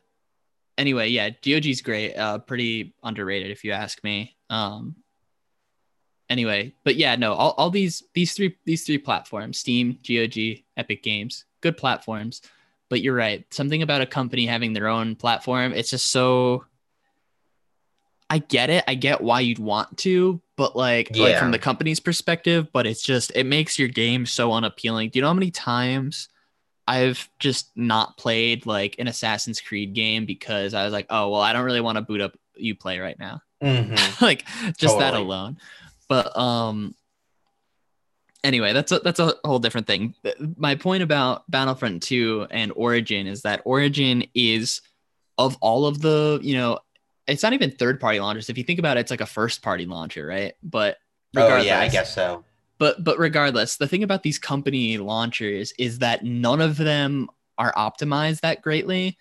anyway, 0.78 1.08
yeah, 1.08 1.30
GOG's 1.30 1.82
great. 1.82 2.14
Uh, 2.14 2.40
pretty 2.40 2.94
underrated 3.02 3.50
if 3.50 3.64
you 3.64 3.72
ask 3.72 4.04
me. 4.04 4.36
Um, 4.50 4.98
anyway, 6.30 6.74
but 6.84 6.98
yeah, 6.98 7.16
no, 7.16 7.34
all, 7.34 7.52
all 7.58 7.70
these 7.70 8.04
these 8.14 8.34
three 8.34 8.58
these 8.66 8.86
three 8.86 8.98
platforms, 8.98 9.58
Steam, 9.58 9.98
GOG, 10.06 10.66
Epic 10.76 11.04
Games, 11.04 11.46
good 11.62 11.78
platforms. 11.78 12.42
But 12.90 13.02
you're 13.02 13.16
right. 13.16 13.46
Something 13.54 13.82
about 13.82 14.02
a 14.02 14.06
company 14.06 14.46
having 14.46 14.74
their 14.74 14.90
own 14.90 15.16
platform, 15.16 15.72
it's 15.72 15.92
just 15.92 16.12
so 16.12 16.66
I 18.30 18.40
get 18.40 18.70
it. 18.70 18.84
I 18.90 18.96
get 18.96 19.22
why 19.22 19.40
you'd 19.40 19.60
want 19.60 19.98
to, 20.00 20.42
but 20.58 20.76
like, 20.76 21.16
like 21.16 21.38
from 21.38 21.52
the 21.52 21.60
company's 21.60 22.02
perspective, 22.02 22.68
but 22.74 22.86
it's 22.86 23.02
just 23.02 23.32
it 23.36 23.46
makes 23.46 23.80
your 23.80 23.88
game 23.88 24.26
so 24.26 24.52
unappealing. 24.52 25.12
Do 25.12 25.20
you 25.20 25.22
know 25.22 25.30
how 25.30 25.34
many 25.34 25.52
times 25.52 26.28
I've 26.88 27.30
just 27.40 27.72
not 27.76 28.18
played 28.18 28.66
like 28.66 28.96
an 29.00 29.08
Assassin's 29.08 29.62
Creed 29.62 29.94
game 29.94 30.26
because 30.26 30.74
I 30.74 30.84
was 30.84 30.94
like, 30.94 31.06
oh 31.10 31.30
well, 31.30 31.42
I 31.42 31.54
don't 31.54 31.64
really 31.64 31.82
want 31.82 31.98
to 31.98 32.02
boot 32.02 32.22
up 32.22 32.36
UPlay 32.62 33.02
right 33.02 33.18
now. 33.20 33.42
Mhm. 33.62 34.22
like 34.22 34.46
just 34.78 35.00
that 35.00 35.14
alone. 35.14 35.58
But 36.10 36.36
um 36.38 36.96
anyway, 38.44 38.74
that's 38.74 38.92
a 38.92 39.00
that's 39.00 39.20
a 39.20 39.34
whole 39.46 39.60
different 39.60 39.88
thing. 39.88 40.16
My 40.58 40.76
point 40.76 41.04
about 41.04 41.50
Battlefront 41.50 42.04
2 42.04 42.48
and 42.50 42.72
Origin 42.76 43.28
is 43.28 43.44
that 43.44 43.62
Origin 43.66 44.26
is 44.34 44.82
of 45.38 45.58
all 45.62 45.86
of 45.86 46.02
the, 46.02 46.40
you 46.42 46.56
know, 46.56 46.80
it's 47.28 47.44
not 47.44 47.54
even 47.54 47.72
third 47.72 48.00
party 48.00 48.20
launchers. 48.20 48.50
If 48.50 48.58
you 48.58 48.64
think 48.64 48.80
about 48.80 48.98
it, 48.98 49.02
it's 49.02 49.12
like 49.12 49.22
a 49.22 49.26
first 49.26 49.62
party 49.62 49.86
launcher, 49.86 50.26
right? 50.26 50.54
But 50.64 50.98
Oh 51.38 51.58
yeah, 51.58 51.80
I 51.80 51.88
guess 51.88 52.14
so. 52.14 52.44
But 52.82 53.04
but 53.04 53.20
regardless, 53.20 53.78
the 53.78 53.88
thing 53.88 54.02
about 54.02 54.24
these 54.24 54.40
company 54.40 54.98
launchers 54.98 55.72
is 55.78 56.00
that 56.00 56.24
none 56.24 56.62
of 56.62 56.78
them 56.78 57.30
are 57.60 57.72
optimized 57.74 58.40
that 58.40 58.64
greatly, 58.64 59.20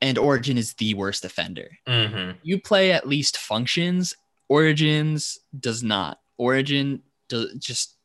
and 0.00 0.16
Origin 0.16 0.56
is 0.56 0.74
the 0.74 0.94
worst 0.94 1.24
offender. 1.24 1.68
hmm 1.88 2.30
UPlay 2.46 2.92
at 2.92 3.08
least 3.08 3.38
functions. 3.38 4.14
Origins 4.48 5.40
does 5.58 5.82
not. 5.82 6.20
Origin 6.38 7.02
do, 7.28 7.48
just 7.58 7.96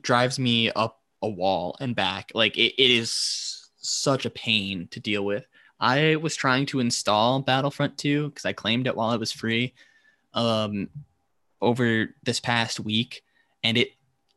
drives 0.00 0.38
me 0.38 0.70
up 0.70 1.02
a 1.20 1.28
wall 1.28 1.76
and 1.78 1.94
back. 1.94 2.32
Like 2.32 2.56
it, 2.56 2.72
it 2.82 2.90
is 2.90 3.68
such 3.76 4.24
a 4.24 4.30
pain 4.30 4.88
to 4.92 4.98
deal 4.98 5.26
with. 5.26 5.46
I 5.78 6.16
was 6.16 6.34
trying 6.36 6.64
to 6.66 6.80
install 6.80 7.42
Battlefront 7.42 7.98
2 7.98 8.30
because 8.30 8.46
I 8.46 8.54
claimed 8.54 8.86
it 8.86 8.96
while 8.96 9.12
it 9.12 9.20
was 9.20 9.30
free 9.30 9.74
um, 10.32 10.88
over 11.60 12.14
this 12.22 12.40
past 12.40 12.80
week, 12.80 13.22
and 13.62 13.76
it 13.76 13.90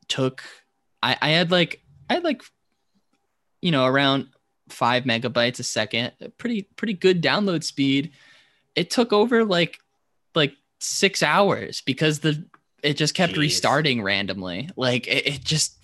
took. 0.09 0.43
I, 1.01 1.17
I 1.21 1.29
had 1.29 1.49
like 1.51 1.81
I 2.09 2.15
had 2.15 2.23
like 2.23 2.41
you 3.61 3.71
know 3.71 3.85
around 3.85 4.27
five 4.69 5.03
megabytes 5.03 5.59
a 5.59 5.63
second, 5.63 6.11
pretty 6.37 6.63
pretty 6.75 6.93
good 6.93 7.21
download 7.23 7.63
speed. 7.63 8.11
It 8.75 8.89
took 8.89 9.13
over 9.13 9.45
like 9.45 9.79
like 10.35 10.53
six 10.79 11.23
hours 11.23 11.81
because 11.85 12.19
the 12.19 12.45
it 12.83 12.95
just 12.95 13.13
kept 13.13 13.33
Jeez. 13.33 13.37
restarting 13.39 14.01
randomly. 14.01 14.69
Like 14.75 15.07
it, 15.07 15.27
it 15.27 15.43
just 15.43 15.77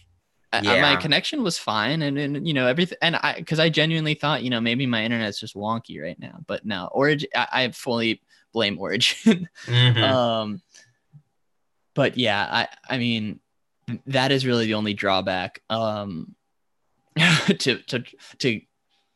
I- 0.53 0.59
I- 0.59 0.81
my 0.81 0.95
connection 0.95 1.43
was 1.43 1.57
fine 1.57 2.01
and, 2.01 2.17
and 2.17 2.47
you 2.47 2.53
know 2.53 2.67
everything 2.67 2.97
and 3.01 3.15
I 3.17 3.35
because 3.37 3.59
I 3.59 3.69
genuinely 3.69 4.13
thought 4.13 4.43
you 4.43 4.49
know 4.49 4.61
maybe 4.61 4.85
my 4.85 5.03
internet's 5.03 5.39
just 5.39 5.55
wonky 5.55 6.01
right 6.01 6.17
now, 6.19 6.39
but 6.47 6.65
no, 6.65 6.87
Origin 6.93 7.29
I, 7.35 7.47
I 7.51 7.71
fully 7.71 8.21
blame 8.53 8.79
Origin. 8.79 9.49
Mhm. 9.65 10.01
um 10.03 10.61
but 11.93 12.17
yeah 12.17 12.47
i 12.51 12.67
i 12.93 12.97
mean 12.97 13.39
that 14.07 14.31
is 14.31 14.45
really 14.45 14.65
the 14.65 14.73
only 14.73 14.93
drawback 14.93 15.61
um 15.69 16.35
to 17.59 17.77
to 17.83 18.03
to 18.37 18.61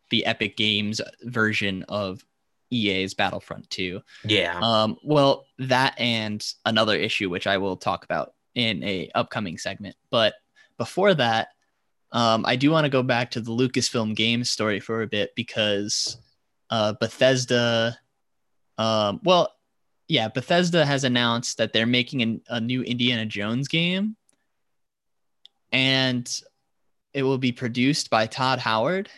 the 0.10 0.26
epic 0.26 0.58
games 0.58 1.02
version 1.24 1.84
of 1.90 2.24
ea's 2.72 3.14
battlefront 3.14 3.70
2 3.70 4.00
yeah. 4.26 4.60
um 4.62 4.98
well 5.04 5.46
that 5.58 6.00
and 6.00 6.54
another 6.66 6.96
issue 6.96 7.30
which 7.30 7.48
i 7.48 7.58
will 7.58 7.78
talk 7.78 8.04
about 8.04 8.34
in 8.56 8.84
a 8.84 9.10
upcoming 9.16 9.58
segment. 9.58 9.96
But 10.10 10.34
before 10.78 11.14
that 11.14 11.50
um 12.12 12.46
i 12.46 12.56
do 12.56 12.72
want 12.72 12.86
to 12.86 12.90
go 12.90 13.04
back 13.04 13.32
to 13.32 13.42
the 13.42 13.52
lucasfilm 13.52 14.16
games 14.16 14.50
story 14.50 14.80
for 14.80 15.02
a 15.02 15.08
bit 15.08 15.32
because 15.36 16.18
uh 16.70 16.94
bethesda 17.00 17.98
um 18.78 19.20
well 19.24 19.54
yeah 20.08 20.30
bethesda 20.30 20.86
has 20.86 21.04
announced 21.04 21.58
that 21.58 21.74
they're 21.74 21.86
making 21.86 22.22
an, 22.22 22.42
a 22.48 22.62
new 22.62 22.82
indiana 22.82 23.26
jones 23.26 23.68
game 23.68 24.16
and 25.72 26.42
it 27.14 27.24
will 27.24 27.38
be 27.38 27.52
produced 27.52 28.10
by 28.10 28.26
todd 28.26 28.60
howard 28.60 29.10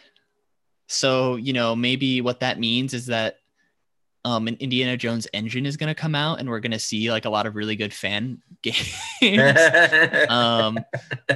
so 0.87 1.35
you 1.35 1.53
know 1.53 1.75
maybe 1.75 2.21
what 2.21 2.39
that 2.41 2.59
means 2.59 2.93
is 2.93 3.07
that 3.07 3.37
um, 4.23 4.47
an 4.47 4.57
Indiana 4.59 4.97
Jones 4.97 5.27
engine 5.33 5.65
is 5.65 5.77
going 5.77 5.87
to 5.87 5.99
come 5.99 6.13
out, 6.13 6.39
and 6.39 6.49
we're 6.49 6.59
going 6.59 6.71
to 6.71 6.79
see 6.79 7.09
like 7.09 7.25
a 7.25 7.29
lot 7.29 7.47
of 7.47 7.55
really 7.55 7.75
good 7.75 7.93
fan 7.93 8.41
games. 8.61 8.79
um, 10.29 10.79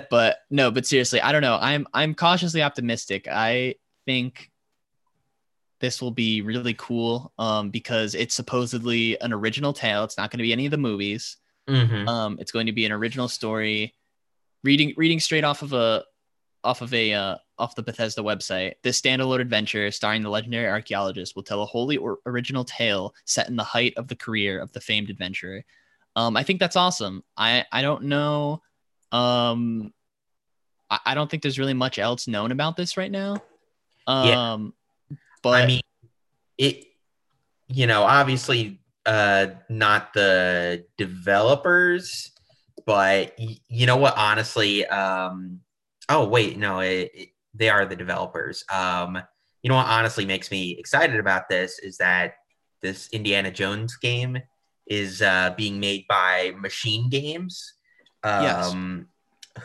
but 0.09 0.37
no, 0.49 0.71
but 0.71 0.85
seriously, 0.85 1.21
I 1.21 1.31
don't 1.31 1.41
know. 1.41 1.57
I'm 1.59 1.87
I'm 1.93 2.13
cautiously 2.13 2.61
optimistic. 2.61 3.27
I 3.29 3.75
think 4.05 4.51
this 5.79 6.01
will 6.01 6.11
be 6.11 6.41
really 6.41 6.73
cool 6.75 7.33
um, 7.37 7.69
because 7.69 8.15
it's 8.15 8.33
supposedly 8.33 9.19
an 9.19 9.33
original 9.33 9.73
tale. 9.73 10.03
It's 10.03 10.17
not 10.17 10.31
going 10.31 10.37
to 10.37 10.43
be 10.43 10.53
any 10.53 10.65
of 10.65 10.71
the 10.71 10.77
movies. 10.77 11.37
Mhm. 11.67 12.07
Um, 12.07 12.37
it's 12.39 12.51
going 12.51 12.67
to 12.67 12.71
be 12.71 12.85
an 12.85 12.91
original 12.91 13.27
story, 13.27 13.95
reading 14.65 14.93
reading 14.97 15.19
straight 15.19 15.43
off 15.43 15.61
of 15.61 15.73
a 15.73 16.03
off 16.63 16.81
of 16.81 16.91
a 16.93 17.13
uh, 17.13 17.35
off 17.59 17.75
the 17.75 17.83
Bethesda 17.83 18.21
website. 18.21 18.73
This 18.83 18.99
standalone 18.99 19.39
adventure 19.39 19.91
starring 19.91 20.23
the 20.23 20.29
legendary 20.29 20.67
archaeologist 20.67 21.35
will 21.35 21.43
tell 21.43 21.61
a 21.61 21.65
wholly 21.65 21.97
or- 21.97 22.17
original 22.25 22.65
tale 22.65 23.13
set 23.25 23.47
in 23.47 23.55
the 23.55 23.63
height 23.63 23.93
of 23.97 24.07
the 24.07 24.15
career 24.15 24.59
of 24.59 24.71
the 24.73 24.81
famed 24.81 25.09
adventurer. 25.09 25.63
Um, 26.15 26.35
I 26.35 26.43
think 26.43 26.59
that's 26.59 26.75
awesome. 26.75 27.23
I 27.37 27.65
I 27.71 27.81
don't 27.81 28.05
know. 28.05 28.61
Um, 29.11 29.93
I, 30.89 30.99
I 31.05 31.15
don't 31.15 31.29
think 31.29 31.43
there's 31.43 31.59
really 31.59 31.73
much 31.73 31.99
else 31.99 32.27
known 32.27 32.51
about 32.51 32.75
this 32.75 32.97
right 32.97 33.11
now. 33.11 33.37
Um, 34.07 34.73
Yeah. 35.09 35.17
but 35.43 35.63
I 35.63 35.67
mean, 35.67 35.81
it. 36.57 36.83
You 37.67 37.87
know, 37.87 38.03
obviously, 38.03 38.79
uh, 39.07 39.47
not 39.69 40.13
the 40.13 40.85
developers, 40.97 42.31
but 42.85 43.33
y- 43.39 43.57
you 43.67 43.85
know 43.85 43.97
what? 43.97 44.17
Honestly, 44.17 44.85
um, 44.87 45.59
oh 46.09 46.27
wait, 46.27 46.57
no, 46.57 46.79
it, 46.79 47.11
it- 47.13 47.29
they 47.57 47.69
are 47.69 47.85
the 47.85 47.95
developers. 47.95 48.65
Um, 48.69 49.17
you 49.63 49.69
know 49.69 49.75
what? 49.77 49.87
Honestly, 49.87 50.25
makes 50.25 50.51
me 50.51 50.71
excited 50.77 51.19
about 51.19 51.47
this 51.49 51.79
is 51.79 51.97
that 51.97 52.33
this 52.81 53.07
Indiana 53.09 53.49
Jones 53.49 53.95
game 53.95 54.37
is 54.87 55.21
uh, 55.21 55.53
being 55.57 55.79
made 55.79 56.05
by 56.09 56.53
Machine 56.59 57.09
Games, 57.09 57.73
Yes. 58.23 58.71
um, 58.71 59.07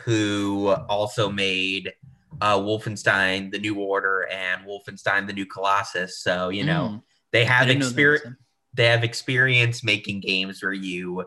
who 0.05 0.69
also 0.89 1.29
made 1.29 1.91
uh, 2.39 2.57
Wolfenstein: 2.57 3.51
The 3.51 3.59
New 3.59 3.75
Order 3.75 4.27
and 4.31 4.65
Wolfenstein: 4.65 5.27
The 5.27 5.33
New 5.33 5.45
Colossus. 5.45 6.19
So 6.23 6.47
you 6.49 6.63
know 6.63 6.87
Mm, 6.87 7.01
they 7.33 7.43
have 7.45 7.67
didn't 7.67 7.79
know 7.79 7.85
that. 7.87 7.91
experience. 7.91 8.37
They 8.73 8.85
have 8.85 9.03
experience 9.03 9.83
making 9.83 10.21
games 10.21 10.63
where 10.63 10.71
you, 10.71 11.25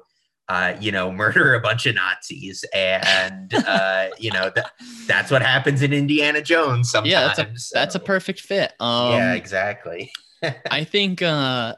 uh, 0.48 0.74
you 0.80 0.92
know, 0.92 1.10
murder 1.10 1.54
a 1.54 1.60
bunch 1.60 1.86
of 1.86 1.94
Nazis, 1.94 2.64
and 2.74 3.52
uh, 3.54 4.08
you 4.18 4.30
know 4.30 4.50
that 4.54 4.72
that's 5.06 5.30
what 5.30 5.42
happens 5.42 5.80
in 5.82 5.92
Indiana 5.92 6.42
Jones. 6.42 6.90
Sometimes. 6.90 7.10
Yeah, 7.10 7.32
that's 7.34 7.72
a 7.72 7.74
that's 7.74 7.94
a 7.94 8.00
perfect 8.00 8.40
fit. 8.40 8.72
Um, 8.80 9.12
yeah, 9.12 9.34
exactly. 9.34 10.12
I 10.70 10.84
think 10.84 11.22
uh 11.22 11.74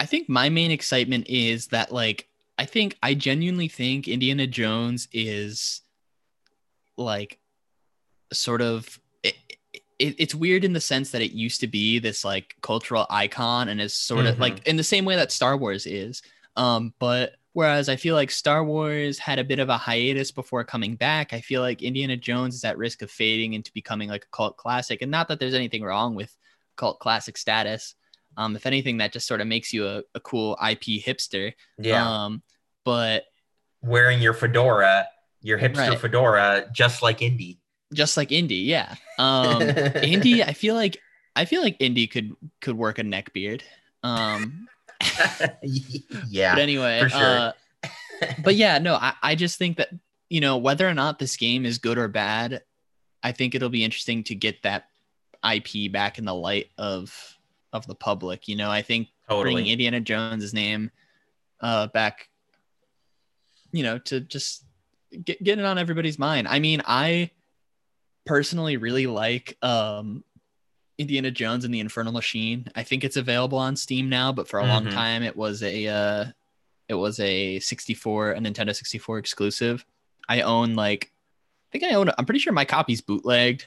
I 0.00 0.06
think 0.06 0.28
my 0.28 0.48
main 0.48 0.72
excitement 0.72 1.28
is 1.28 1.68
that 1.68 1.92
like 1.92 2.26
I 2.58 2.64
think 2.64 2.96
I 3.02 3.14
genuinely 3.14 3.68
think 3.68 4.08
Indiana 4.08 4.46
Jones 4.48 5.06
is 5.12 5.82
like 6.96 7.38
sort 8.32 8.60
of 8.62 8.98
it, 9.22 9.34
it, 10.00 10.16
it's 10.18 10.34
weird 10.34 10.64
in 10.64 10.72
the 10.72 10.80
sense 10.80 11.12
that 11.12 11.22
it 11.22 11.32
used 11.32 11.60
to 11.60 11.68
be 11.68 12.00
this 12.00 12.24
like 12.24 12.56
cultural 12.60 13.06
icon 13.10 13.68
and 13.68 13.80
is 13.80 13.94
sort 13.94 14.26
of 14.26 14.36
Mhm. 14.36 14.40
like 14.40 14.66
in 14.66 14.76
the 14.76 14.82
same 14.84 15.04
way 15.04 15.14
that 15.16 15.30
Star 15.30 15.56
Wars 15.56 15.86
is. 15.86 16.22
Um 16.56 16.92
but 16.98 17.36
whereas 17.54 17.88
I 17.88 17.96
feel 17.96 18.14
like 18.14 18.30
Star 18.30 18.62
Wars 18.62 19.18
had 19.18 19.38
a 19.38 19.44
bit 19.44 19.58
of 19.58 19.68
a 19.70 19.78
hiatus 19.78 20.30
before 20.30 20.62
coming 20.64 20.94
back, 20.96 21.32
I 21.32 21.40
feel 21.40 21.62
like 21.62 21.82
Indiana 21.82 22.16
Jones 22.16 22.54
is 22.54 22.64
at 22.64 22.76
risk 22.76 23.00
of 23.02 23.10
fading 23.10 23.54
into 23.54 23.72
becoming 23.72 24.08
like 24.10 24.24
a 24.24 24.36
cult 24.36 24.56
classic 24.58 25.00
and 25.02 25.10
not 25.10 25.28
that 25.28 25.40
there's 25.40 25.54
anything 25.54 25.82
wrong 25.82 26.14
with 26.14 26.36
cult 26.76 27.00
classic 27.00 27.38
status. 27.38 27.94
Um, 28.36 28.54
if 28.56 28.66
anything, 28.66 28.98
that 28.98 29.12
just 29.12 29.26
sort 29.26 29.40
of 29.40 29.46
makes 29.46 29.72
you 29.72 29.86
a, 29.86 30.02
a 30.14 30.20
cool 30.20 30.58
IP 30.62 31.02
hipster. 31.02 31.52
Yeah, 31.78 32.24
Um, 32.24 32.42
but 32.84 33.24
wearing 33.80 34.20
your 34.20 34.34
fedora, 34.34 35.06
your 35.40 35.58
hipster 35.58 35.90
Right. 35.90 35.98
fedora, 36.00 36.68
just 36.72 37.02
like 37.02 37.22
Indy. 37.22 37.60
just 37.92 38.16
like 38.16 38.32
Indy, 38.32 38.56
yeah. 38.56 38.96
Um, 39.18 39.62
Indy, 40.02 40.42
I 40.42 40.52
feel 40.52 40.74
like 40.74 40.98
I 41.36 41.44
feel 41.44 41.62
like 41.62 41.76
Indy 41.80 42.06
could 42.08 42.32
could 42.60 42.76
work 42.76 42.98
a 42.98 43.02
neck 43.04 43.32
beard. 43.32 43.62
Um, 44.02 44.66
yeah. 46.28 46.54
but 46.54 46.62
anyway, 46.62 47.00
for 47.02 47.08
sure. 47.08 47.20
uh, 47.20 47.52
but 48.44 48.56
yeah, 48.56 48.78
no, 48.78 48.94
I, 48.94 49.14
I 49.22 49.34
just 49.34 49.58
think 49.58 49.76
that 49.78 49.90
you 50.28 50.40
know 50.40 50.56
whether 50.56 50.88
or 50.88 50.94
not 50.94 51.18
this 51.18 51.36
game 51.36 51.66
is 51.66 51.78
good 51.78 51.98
or 51.98 52.08
bad, 52.08 52.62
I 53.22 53.32
think 53.32 53.54
it'll 53.54 53.68
be 53.68 53.84
interesting 53.84 54.24
to 54.24 54.34
get 54.34 54.62
that 54.62 54.88
IP 55.44 55.92
back 55.92 56.18
in 56.18 56.24
the 56.24 56.34
light 56.34 56.70
of 56.78 57.36
of 57.72 57.86
the 57.86 57.94
public. 57.94 58.48
You 58.48 58.56
know, 58.56 58.70
I 58.70 58.82
think 58.82 59.08
bringing. 59.28 59.66
Indiana 59.66 60.00
Jones's 60.00 60.54
name 60.54 60.90
uh, 61.60 61.88
back, 61.88 62.28
you 63.72 63.82
know, 63.82 63.98
to 63.98 64.20
just 64.20 64.64
get 65.24 65.42
get 65.42 65.58
it 65.58 65.64
on 65.64 65.78
everybody's 65.78 66.18
mind. 66.18 66.48
I 66.48 66.58
mean, 66.58 66.82
I 66.86 67.30
personally 68.24 68.76
really 68.76 69.06
like 69.06 69.56
um, 69.62 70.24
Indiana 70.98 71.30
Jones 71.30 71.64
and 71.64 71.74
the 71.74 71.80
Infernal 71.80 72.12
Machine. 72.12 72.66
I 72.74 72.82
think 72.82 73.02
it's 73.04 73.16
available 73.16 73.58
on 73.58 73.76
Steam 73.76 74.08
now, 74.08 74.32
but 74.32 74.48
for 74.48 74.60
a 74.60 74.66
long 74.66 74.86
Mhm. 74.86 74.92
time 74.92 75.22
it 75.22 75.36
was 75.36 75.62
a 75.62 75.86
uh, 75.88 76.24
it 76.88 76.94
was 76.94 77.18
a 77.20 77.58
64 77.60 78.32
a 78.32 78.38
Nintendo 78.38 78.74
64 78.74 79.18
exclusive. 79.18 79.84
I 80.28 80.42
own 80.42 80.74
like 80.74 81.10
I 81.72 81.78
think 81.78 81.84
I 81.92 81.94
own 81.96 82.10
I'm 82.16 82.24
pretty 82.26 82.38
sure 82.40 82.52
my 82.52 82.64
copy's 82.64 83.00
bootlegged. 83.00 83.66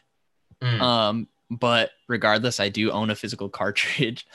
Mm. 0.62 0.82
Um, 0.82 1.28
but 1.52 1.92
regardless, 2.08 2.60
I 2.60 2.70
do 2.70 2.92
own 2.92 3.10
a 3.10 3.16
physical 3.16 3.50
cartridge 3.60 4.26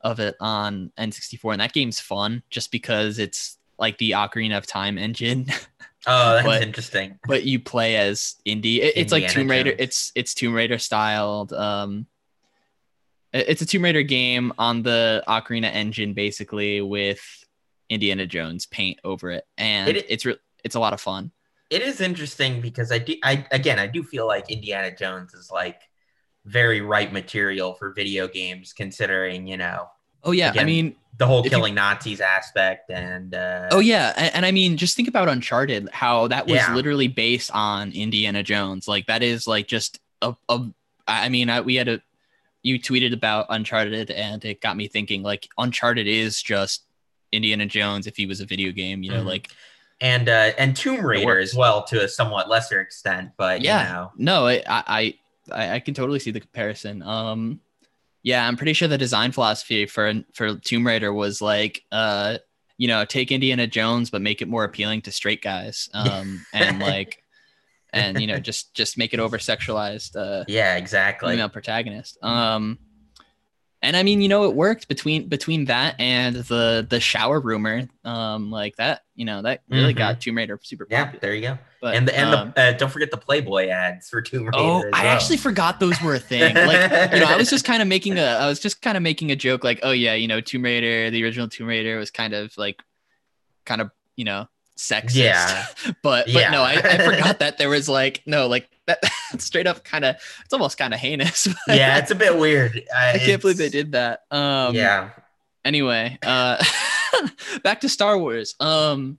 of 0.00 0.20
it 0.20 0.36
on 0.40 0.92
N64, 0.98 1.52
and 1.52 1.60
that 1.60 1.72
game's 1.72 2.00
fun 2.00 2.42
just 2.50 2.70
because 2.70 3.18
it's 3.18 3.58
like 3.78 3.98
the 3.98 4.12
Ocarina 4.12 4.56
of 4.58 4.66
Time 4.66 4.96
engine, 4.98 5.46
oh, 6.06 6.34
that's 6.34 6.46
but- 6.46 6.62
interesting. 6.62 7.18
but 7.28 7.44
you 7.44 7.58
play 7.60 7.96
as 7.96 8.36
Indy. 8.44 8.80
It- 8.82 8.94
it's 8.96 9.12
like 9.12 9.28
Tomb 9.28 9.48
Raider. 9.50 9.70
Jones. 9.70 9.80
It's 9.80 10.12
it's 10.14 10.34
Tomb 10.34 10.54
Raider 10.54 10.78
styled. 10.78 11.52
Um, 11.52 12.06
it's 13.32 13.62
a 13.62 13.66
Tomb 13.66 13.84
Raider 13.84 14.02
game 14.02 14.52
on 14.58 14.82
the 14.82 15.22
Ocarina 15.28 15.72
engine, 15.72 16.14
basically 16.14 16.80
with 16.80 17.20
Indiana 17.90 18.26
Jones 18.26 18.66
paint 18.66 18.98
over 19.04 19.30
it, 19.30 19.44
and 19.56 19.88
It- 19.96 20.06
it's 20.08 20.24
re- 20.24 20.38
it's 20.64 20.74
a 20.74 20.80
lot 20.80 20.92
of 20.92 21.00
fun. 21.00 21.30
It 21.70 21.82
is 21.82 22.00
interesting 22.00 22.60
because 22.60 22.90
I 22.90 22.98
do. 22.98 23.16
I 23.22 23.46
again, 23.50 23.78
I 23.78 23.86
do 23.86 24.02
feel 24.02 24.26
like 24.26 24.50
Indiana 24.50 24.94
Jones 24.94 25.34
is 25.34 25.50
like 25.50 25.80
very 26.46 26.80
right 26.80 27.12
material 27.12 27.74
for 27.74 27.92
video 27.92 28.26
games, 28.28 28.72
considering 28.72 29.46
you 29.46 29.56
know 29.58 29.88
Oh 30.24 30.32
yeah, 30.32 30.52
I 30.56 30.64
mean, 30.64 30.96
the 31.16 31.26
whole 31.26 31.40
If 31.40 31.44
you- 31.46 31.50
killing 31.50 31.74
Nazis 31.74 32.20
aspect 32.20 32.90
and. 32.90 33.34
Uh, 33.34 33.68
Oh 33.70 33.78
yeah, 33.80 34.12
and, 34.16 34.34
and 34.36 34.46
I 34.46 34.50
mean, 34.50 34.76
just 34.76 34.96
think 34.96 35.06
about 35.08 35.28
Uncharted, 35.28 35.88
how 35.92 36.26
that 36.28 36.46
was 36.46 36.56
Yeah. 36.56 36.74
literally 36.74 37.06
based 37.08 37.50
on 37.52 37.92
Indiana 37.92 38.42
Jones. 38.42 38.88
Like 38.88 39.06
that 39.06 39.22
is 39.22 39.46
like 39.46 39.68
just 39.68 40.00
a, 40.22 40.34
a 40.48 40.66
I 41.06 41.28
mean, 41.28 41.48
I, 41.50 41.60
we 41.60 41.76
had 41.76 41.88
a 41.88 42.02
you 42.62 42.78
tweeted 42.78 43.12
about 43.12 43.46
Uncharted, 43.50 44.10
and 44.10 44.44
it 44.44 44.60
got 44.60 44.76
me 44.76 44.88
thinking. 44.88 45.22
Like 45.22 45.48
Uncharted 45.58 46.06
is 46.06 46.42
just 46.42 46.84
Indiana 47.32 47.66
Jones 47.66 48.06
if 48.06 48.16
he 48.16 48.26
was 48.26 48.40
a 48.40 48.46
video 48.46 48.72
game. 48.72 49.02
You 49.02 49.12
know, 49.12 49.22
Mhm. 49.22 49.26
like 49.26 49.48
and 50.00 50.28
uh, 50.28 50.52
and 50.58 50.76
Tomb 50.76 51.04
Raider 51.04 51.38
as 51.38 51.54
well 51.54 51.82
to 51.84 52.04
a 52.04 52.08
somewhat 52.08 52.48
lesser 52.48 52.80
extent, 52.80 53.30
but 53.36 53.62
Yeah. 53.62 53.82
you 53.82 53.92
know, 53.92 54.12
no, 54.16 54.46
I 54.46 54.62
I 54.68 55.14
I, 55.52 55.70
I 55.76 55.80
can 55.80 55.94
totally 55.94 56.18
see 56.18 56.30
the 56.30 56.40
comparison. 56.40 57.02
Um, 57.02 57.60
yeah, 58.22 58.46
I'm 58.46 58.56
pretty 58.56 58.72
sure 58.74 58.86
the 58.88 58.98
design 58.98 59.32
philosophy 59.32 59.86
for 59.86 60.12
for 60.34 60.56
Tomb 60.56 60.86
Raider 60.86 61.12
was 61.12 61.40
like, 61.40 61.82
uh, 61.92 62.38
you 62.76 62.86
know, 62.86 63.04
take 63.04 63.32
Indiana 63.32 63.66
Jones 63.66 64.10
but 64.10 64.20
make 64.22 64.40
it 64.42 64.48
more 64.48 64.64
appealing 64.64 65.02
to 65.02 65.10
straight 65.12 65.42
guys, 65.42 65.88
um, 65.94 66.44
and 66.52 66.78
like, 66.80 67.22
and 67.92 68.20
you 68.20 68.26
know, 68.26 68.38
just 68.50 68.74
just 68.74 68.98
make 68.98 69.14
it 69.14 69.20
over 69.20 69.38
sexualized 69.38 70.16
uh, 70.16 70.44
yeah, 70.48 70.76
exactly. 70.76 71.32
female 71.32 71.48
protagonist. 71.48 72.18
Um, 72.22 72.78
and 73.80 73.96
I 73.96 74.02
mean, 74.02 74.20
you 74.20 74.28
know, 74.28 74.42
it 74.44 74.56
worked 74.56 74.88
between 74.88 75.28
between 75.28 75.66
that 75.66 75.94
and 76.00 76.34
the 76.34 76.84
the 76.88 76.98
shower 76.98 77.38
rumor, 77.38 77.86
um, 78.04 78.50
like 78.50 78.74
that, 78.76 79.02
you 79.14 79.24
know, 79.24 79.42
that 79.42 79.62
really 79.68 79.94
Mhm. 79.94 79.98
got 79.98 80.20
Tomb 80.20 80.36
Raider 80.36 80.58
super 80.62 80.84
Yeah, 80.90 81.04
popular. 81.04 81.20
there 81.20 81.34
you 81.36 81.42
go. 81.42 81.58
But 81.80 81.94
and 81.94 82.08
the, 82.08 82.18
and 82.18 82.34
um, 82.34 82.52
the 82.56 82.60
uh, 82.60 82.72
don't 82.72 82.90
forget 82.90 83.12
the 83.12 83.16
Playboy 83.16 83.68
ads 83.68 84.08
for 84.08 84.20
Tomb 84.20 84.46
Raider. 84.46 84.58
Oh, 84.58 84.82
as 84.82 84.90
I 84.92 85.06
actually 85.06 85.36
forgot 85.36 85.78
those 85.78 85.94
were 86.02 86.16
a 86.16 86.18
thing. 86.18 86.56
Like, 86.56 87.12
you 87.12 87.20
know, 87.20 87.26
I 87.26 87.36
was 87.36 87.48
just 87.50 87.64
kind 87.64 87.80
of 87.80 87.86
making 87.94 88.18
a, 88.18 88.24
I 88.24 88.48
was 88.48 88.58
just 88.58 88.82
kind 88.82 88.96
of 88.96 89.02
making 89.04 89.30
a 89.30 89.36
joke, 89.36 89.62
like, 89.62 89.78
oh 89.84 89.92
yeah, 89.92 90.14
you 90.14 90.26
know, 90.26 90.40
Tomb 90.40 90.62
Raider, 90.64 91.10
the 91.12 91.22
original 91.22 91.46
Tomb 91.48 91.68
Raider 91.68 91.96
was 91.98 92.10
kind 92.10 92.34
of 92.34 92.52
like, 92.58 92.82
kind 93.64 93.80
of, 93.80 93.92
you 94.16 94.24
know, 94.24 94.48
sexist. 94.78 95.14
Yeah. 95.14 95.66
but 96.02 96.26
but 96.26 96.28
Yeah. 96.28 96.50
no, 96.50 96.62
I, 96.62 96.72
I 96.82 96.98
forgot 96.98 97.40
that 97.40 97.58
there 97.58 97.68
was 97.68 97.88
like, 97.88 98.22
no, 98.24 98.46
like 98.46 98.68
that 98.86 99.00
straight 99.38 99.66
up 99.66 99.84
kind 99.84 100.04
of, 100.04 100.16
it's 100.44 100.52
almost 100.54 100.78
kind 100.78 100.94
of 100.94 101.00
heinous. 101.00 101.46
yeah, 101.68 101.98
it's 101.98 102.10
a 102.10 102.14
bit 102.14 102.38
weird. 102.38 102.82
I 102.96 103.18
can't 103.18 103.40
believe 103.40 103.58
they 103.58 103.68
did 103.68 103.92
that. 103.92 104.20
Um, 104.30 104.74
yeah, 104.74 105.10
anyway 105.64 106.16
uh 106.22 106.62
back 107.64 107.80
to 107.80 107.88
star 107.88 108.16
wars 108.16 108.54
um 108.60 109.18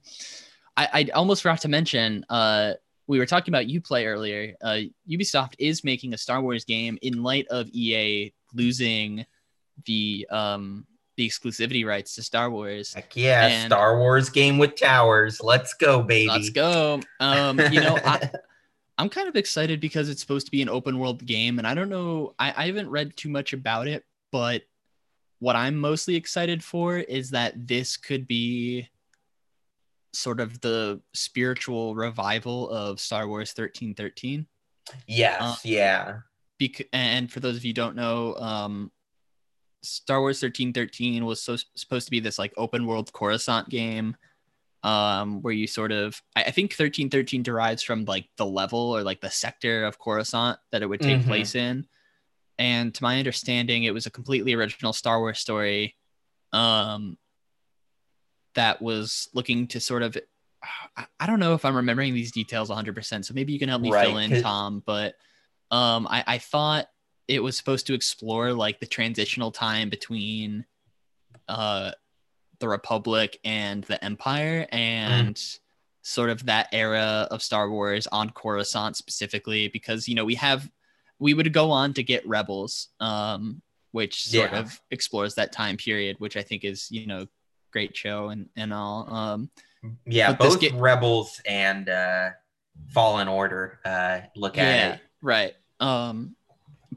i 0.78 0.88
i 0.94 1.04
almost 1.14 1.42
forgot 1.44 1.62
to 1.62 1.68
mention 1.68 2.26
uh 2.30 2.74
we 3.08 3.20
were 3.20 3.26
talking 3.26 3.54
about 3.54 3.66
uplay 3.66 4.06
earlier 4.08 4.56
uh 4.64 4.80
ubisoft 5.08 5.54
is 5.60 5.84
making 5.84 6.14
a 6.14 6.18
star 6.18 6.42
wars 6.42 6.64
game 6.64 6.98
in 7.02 7.22
light 7.22 7.46
of 7.50 7.68
ea 7.74 8.34
losing 8.54 9.26
the 9.86 10.26
um 10.32 10.88
the 11.20 11.28
exclusivity 11.28 11.86
rights 11.86 12.16
to 12.16 12.24
star 12.24 12.50
wars 12.50 12.94
heck 12.94 13.14
yeah, 13.16 13.48
And- 13.48 13.70
Star 13.72 14.00
Wars 14.00 14.30
game 14.30 14.58
with 14.58 14.76
towers. 14.80 15.42
Let's 15.42 15.74
go, 15.74 16.02
baby. 16.02 16.30
let's 16.30 16.50
go 16.50 17.02
um 17.20 17.60
you 17.60 17.82
know 17.82 17.98
i 18.06 18.30
i'm 18.98 19.10
kind 19.10 19.28
of 19.28 19.36
excited 19.36 19.82
because 19.82 20.08
it's 20.10 20.22
supposed 20.22 20.46
to 20.48 20.52
be 20.52 20.62
an 20.62 20.70
open 20.70 20.98
world 20.98 21.26
game 21.26 21.58
and 21.60 21.68
i 21.68 21.74
don't 21.74 21.90
know 21.90 22.34
i, 22.40 22.54
I 22.56 22.66
haven't 22.68 22.90
read 22.90 23.16
too 23.18 23.28
much 23.30 23.52
about 23.54 23.88
it 23.90 24.06
but 24.32 24.64
what 25.40 25.56
i'm 25.58 25.76
mostly 25.78 26.16
excited 26.16 26.64
for 26.64 26.98
is 26.98 27.32
that 27.32 27.68
this 27.68 27.98
could 27.98 28.26
be 28.28 28.88
sort 30.14 30.40
of 30.40 30.60
the 30.62 31.02
spiritual 31.14 31.96
revival 31.96 32.70
of 32.70 33.00
star 33.00 33.28
wars 33.28 33.50
1313 33.56 34.48
yes, 35.08 35.42
Uh, 35.42 35.56
yeah. 35.64 36.18
Bec- 36.60 36.88
and 36.94 37.32
for 37.32 37.40
those 37.42 37.56
of 37.58 37.64
you 37.64 37.70
who 37.70 37.74
don't 37.74 37.96
know 37.96 38.36
um 38.36 38.92
star 39.82 40.20
wars 40.20 40.42
1313 40.42 41.26
was 41.26 41.42
so 41.42 41.56
supposed 41.76 42.06
to 42.08 42.12
be 42.12 42.20
this 42.20 42.38
like 42.40 42.54
open 42.58 42.86
world 42.86 43.12
coruscant 43.14 43.70
game 43.70 44.16
um 44.84 45.42
where 45.42 45.54
you 45.54 45.68
sort 45.68 45.92
of 45.92 46.22
I, 46.36 46.44
I 46.46 46.52
think 46.52 46.72
1313 46.72 47.44
derives 47.44 47.84
from 47.84 48.06
like 48.06 48.28
the 48.38 48.46
level 48.46 48.80
or 48.96 49.04
like 49.04 49.22
the 49.22 49.30
sector 49.30 49.84
of 49.86 50.00
coruscant 50.00 50.58
that 50.72 50.82
it 50.82 50.88
would 50.88 51.02
take 51.02 51.20
Mhm. 51.20 51.28
place 51.28 51.56
in 51.56 51.86
and 52.58 52.94
to 52.96 53.04
my 53.04 53.20
understanding 53.20 53.84
it 53.84 53.94
was 53.94 54.06
a 54.06 54.12
completely 54.12 54.54
original 54.54 54.94
star 54.94 55.20
wars 55.20 55.40
story 55.40 55.96
um 56.54 57.18
that 58.56 58.82
was 58.82 59.30
looking 59.34 59.68
to 59.68 59.80
sort 59.80 60.04
of 60.04 60.18
I- 60.98 61.08
I 61.22 61.26
don't 61.28 61.40
know 61.40 61.54
if 61.54 61.64
I'm 61.64 61.76
remembering 61.78 62.14
these 62.14 62.34
details 62.34 62.70
100%, 62.70 63.26
so 63.26 63.34
maybe 63.34 63.54
you 63.54 63.60
can 63.60 63.70
help 63.70 63.82
me 63.82 63.92
Right, 63.92 64.04
fill 64.04 64.18
in, 64.18 64.42
Tom. 64.42 64.84
But 64.86 65.16
um, 65.72 66.06
I, 66.10 66.22
I 66.28 66.38
thought 66.38 66.88
it 67.30 67.44
was 67.44 67.56
supposed 67.56 67.86
to 67.88 67.94
explore 67.94 68.52
like 68.54 68.80
the 68.80 68.88
transitional 68.88 69.52
time 69.52 69.88
between 69.90 70.66
uh, 71.48 71.92
the 72.60 72.68
Republic 72.68 73.40
and 73.46 73.84
the 73.86 74.04
Empire, 74.04 74.66
and 74.72 75.40
sort 76.02 76.32
of 76.32 76.48
that 76.48 76.68
era 76.72 77.28
of 77.30 77.44
Star 77.44 77.70
Wars 77.70 78.08
on 78.08 78.32
Coruscant 78.32 78.98
specifically, 78.98 79.68
because 79.68 80.08
you 80.10 80.16
know 80.16 80.26
we 80.26 80.36
have 80.36 80.70
we 81.20 81.34
would 81.36 81.54
go 81.54 81.70
on 81.72 81.94
to 81.94 82.04
get 82.04 82.28
Rebels, 82.28 82.88
um, 83.00 83.62
which 83.92 84.24
sort 84.26 84.52
Yeah. 84.52 84.60
of 84.60 84.82
explores 84.90 85.36
that 85.36 85.52
time 85.52 85.78
period, 85.78 86.16
which 86.20 86.36
I 86.36 86.42
think 86.42 86.64
is 86.64 86.90
you 86.90 87.06
know 87.06 87.28
great 87.72 87.96
show 87.96 88.30
and 88.30 88.50
and 88.58 88.74
all. 88.74 89.14
Um, 89.14 89.52
Yeah, 90.06 90.34
both 90.34 90.60
ga- 90.60 90.72
Rebels 90.74 91.40
and 91.46 91.88
uh, 91.88 92.32
Fallen 92.90 93.28
Order 93.28 93.80
uh, 93.86 94.22
look 94.36 94.58
at 94.58 94.64
yeah, 94.76 94.94
it. 94.96 95.02
right. 95.22 95.54
Um, 95.80 96.36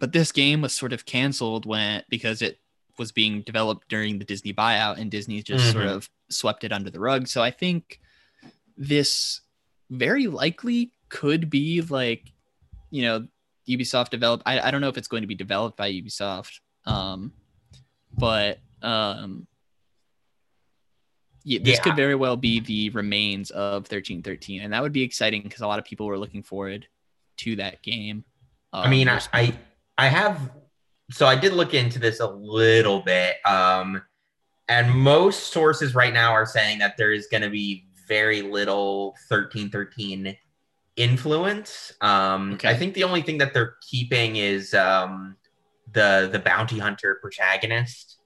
but 0.03 0.11
this 0.11 0.33
game 0.33 0.61
was 0.61 0.73
sort 0.75 0.93
of 0.93 1.07
canceled 1.07 1.65
when 1.65 2.03
because 2.09 2.43
it 2.43 2.59
was 2.99 3.13
being 3.13 3.41
developed 3.43 3.89
during 3.89 4.19
the 4.19 4.25
Disney 4.25 4.53
buyout, 4.53 4.99
and 4.99 5.13
Disney 5.13 5.41
just 5.45 5.71
sort 5.71 5.85
Mhm. 5.85 5.95
of 5.95 6.11
swept 6.29 6.65
it 6.65 6.73
under 6.73 6.91
the 6.91 6.99
rug. 6.99 7.29
So 7.29 7.41
I 7.41 7.53
think 7.53 8.01
this 8.77 9.43
very 9.91 10.27
likely 10.27 10.91
could 11.09 11.49
be 11.49 11.83
like, 11.83 12.33
you 12.91 13.03
know, 13.03 13.29
Ubisoft 13.69 14.11
developed. 14.11 14.43
I, 14.45 14.59
I 14.59 14.71
don't 14.73 14.81
know 14.81 14.89
if 14.89 14.99
it's 14.99 15.07
going 15.07 15.21
to 15.23 15.29
be 15.29 15.37
developed 15.37 15.77
by 15.77 15.93
Ubisoft, 15.93 16.59
um, 16.85 17.33
but 18.19 18.59
um, 18.83 19.47
yeah, 21.45 21.61
this 21.63 21.77
Yeah. 21.77 21.83
could 21.85 21.95
very 21.95 22.17
well 22.17 22.37
be 22.37 22.59
the 22.59 22.91
remains 22.91 23.53
of 23.53 23.87
1313, 23.87 24.63
and 24.63 24.73
that 24.73 24.83
would 24.83 24.93
be 24.93 25.03
exciting 25.03 25.43
because 25.45 25.61
a 25.61 25.69
lot 25.69 25.79
of 25.79 25.85
people 25.85 26.07
were 26.07 26.19
looking 26.19 26.43
forward 26.43 26.89
to 27.37 27.55
that 27.55 27.83
game. 27.85 28.25
I 28.73 28.89
mean, 28.91 29.07
Um, 29.09 29.21
I, 29.33 29.41
I 29.41 29.59
I 29.99 30.09
have 30.09 30.51
so 31.11 31.27
I 31.27 31.37
did 31.37 31.53
look 31.53 31.75
into 31.75 31.99
this 31.99 32.21
a 32.21 32.27
little 32.29 33.01
bit. 33.01 33.37
Um 33.45 34.03
and 34.69 34.91
most 34.95 35.53
sources 35.53 35.95
right 35.95 36.15
now 36.15 36.33
are 36.33 36.47
saying 36.47 36.79
that 36.79 36.97
there 36.97 37.13
is 37.13 37.27
going 37.27 37.43
to 37.43 37.51
be 37.51 37.87
very 38.09 38.43
little 38.43 39.09
1313 39.29 40.37
influence. 40.97 41.93
Um, 42.01 42.53
Okay. 42.55 42.69
I 42.69 42.75
think 42.75 42.95
the 42.95 43.05
only 43.05 43.23
thing 43.23 43.39
that 43.39 43.53
they're 43.55 43.77
keeping 43.89 44.37
is 44.37 44.75
um, 44.75 45.37
the 45.93 46.29
the 46.33 46.39
bounty 46.39 46.79
hunter 46.79 47.19
protagonist. 47.21 48.19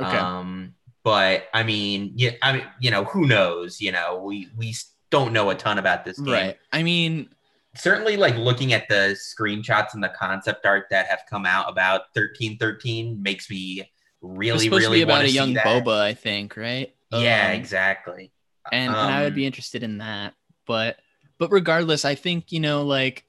Okay. 0.00 0.16
Um, 0.16 0.74
but 1.04 1.48
I 1.52 1.62
mean, 1.62 2.12
yeah, 2.16 2.32
I 2.42 2.52
mean, 2.52 2.66
you 2.80 2.90
know, 2.90 3.04
who 3.04 3.26
knows? 3.26 3.80
You 3.80 3.92
know, 3.92 4.22
we 4.22 4.48
we 4.56 4.74
don't 5.10 5.32
know 5.32 5.50
a 5.50 5.54
ton 5.54 5.78
about 5.78 6.04
this 6.04 6.18
game. 6.18 6.32
right. 6.32 6.58
I 6.72 6.82
mean, 6.82 7.28
Certainly, 7.74 8.18
like 8.18 8.36
looking 8.36 8.72
at 8.74 8.88
the 8.88 9.16
screenshots 9.18 9.94
and 9.94 10.04
the 10.04 10.10
concept 10.10 10.66
art 10.66 10.86
that 10.90 11.06
have 11.06 11.22
come 11.28 11.46
out 11.46 11.70
about 11.70 12.12
thirteen 12.14 12.58
thirteen 12.58 13.22
makes 13.22 13.48
me 13.48 13.90
really, 14.20 14.64
supposed 14.66 14.82
really 14.84 15.00
to 15.00 15.06
be 15.06 15.10
about 15.10 15.24
a 15.24 15.30
young 15.30 15.54
that. 15.54 15.64
Boba, 15.64 16.00
I 16.00 16.14
think, 16.14 16.56
right? 16.56 16.94
Yeah, 17.10 17.46
Um, 17.48 17.52
exactly. 17.52 18.30
and, 18.70 18.90
and 18.94 18.96
I 18.96 19.22
would 19.22 19.32
Um, 19.32 19.34
be 19.36 19.46
interested 19.46 19.82
in 19.82 19.98
that. 19.98 20.34
But 20.66 20.98
but 21.38 21.50
regardless, 21.50 22.04
I 22.04 22.14
think 22.14 22.52
you 22.52 22.60
know 22.60 22.82
like 22.84 23.24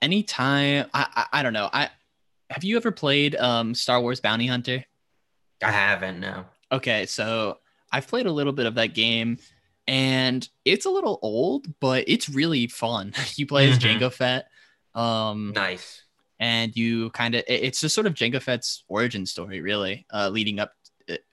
anytime 0.00 0.86
I 0.94 1.06
I, 1.32 1.40
I 1.40 1.42
don't 1.42 1.52
know 1.52 1.68
I 1.72 1.90
have 2.50 2.64
you 2.64 2.76
ever 2.76 2.90
played 2.92 3.34
um 3.36 3.74
Star 3.74 4.00
Wars 4.00 4.20
Bounty 4.20 4.46
Hunter? 4.46 4.84
I 5.64 5.70
haven't 5.70 6.20
no. 6.20 6.44
Okay, 6.70 7.06
so 7.06 7.58
I've 7.90 8.06
played 8.08 8.26
a 8.26 8.32
little 8.32 8.52
bit 8.52 8.66
of 8.66 8.74
that 8.76 8.94
game, 8.94 9.38
and 9.86 10.48
it's 10.64 10.86
a 10.86 10.90
little 10.90 11.18
old, 11.22 11.66
but 11.80 12.04
it's 12.08 12.28
really 12.28 12.66
fun. 12.66 13.12
you 13.36 13.46
play 13.46 13.70
as 13.70 13.78
Mhm. 13.78 13.98
Jango 13.98 14.12
Fett, 14.12 14.46
um, 14.94 15.52
Nice. 15.54 16.02
and 16.38 16.74
you 16.76 17.10
kind 17.10 17.34
of 17.34 17.44
it's 17.46 17.80
just 17.80 17.94
sort 17.94 18.06
of 18.06 18.14
Jango 18.14 18.40
Fett's 18.40 18.84
origin 18.88 19.26
story, 19.26 19.60
really, 19.60 20.06
uh, 20.12 20.28
leading 20.28 20.58
up. 20.60 20.72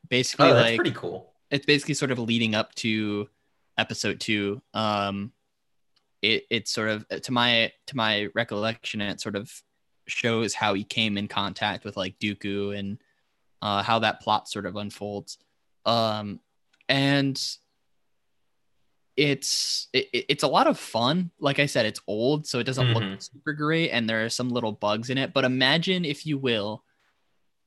Basically, 0.07 0.49
Oh, 0.49 0.53
that's 0.55 0.65
like 0.69 0.75
pretty 0.77 0.91
cool. 0.95 1.31
it's 1.51 1.65
basically 1.65 1.93
sort 1.93 2.11
of 2.11 2.17
leading 2.19 2.55
up 2.55 2.73
to 2.75 3.29
episode 3.77 4.19
two 4.19 4.61
um 4.73 5.31
it 6.21 6.45
it's 6.49 6.69
sort 6.71 6.89
of 6.89 7.07
to 7.21 7.31
my 7.31 7.71
to 7.87 7.95
my 7.95 8.27
recollection 8.35 8.99
it 8.99 9.21
sort 9.21 9.37
of 9.37 9.49
shows 10.05 10.53
how 10.53 10.73
he 10.73 10.83
came 10.83 11.17
in 11.17 11.29
contact 11.29 11.85
with 11.85 11.95
like 11.95 12.19
dooku 12.19 12.77
and 12.77 12.97
uh 13.61 13.81
how 13.81 13.99
that 13.99 14.19
plot 14.19 14.49
sort 14.49 14.65
of 14.65 14.75
unfolds 14.75 15.37
um 15.85 16.41
and 16.89 17.41
it's 19.19 19.87
it, 19.93 20.07
it- 20.13 20.25
it's 20.29 20.43
a 20.43 20.47
lot 20.47 20.65
of 20.67 20.79
fun 20.79 21.29
like 21.39 21.59
i 21.59 21.65
said 21.65 21.85
it's 21.85 21.99
old 22.07 22.47
so 22.47 22.57
it 22.59 22.63
doesn't 22.63 22.93
look 22.93 23.03
Mhm. 23.03 23.21
super 23.21 23.53
great 23.53 23.89
and 23.91 24.09
there 24.09 24.23
are 24.23 24.29
some 24.29 24.49
little 24.49 24.71
bugs 24.71 25.09
in 25.09 25.17
it 25.17 25.33
but 25.33 25.43
imagine 25.45 26.05
if 26.05 26.25
you 26.25 26.37
will 26.37 26.83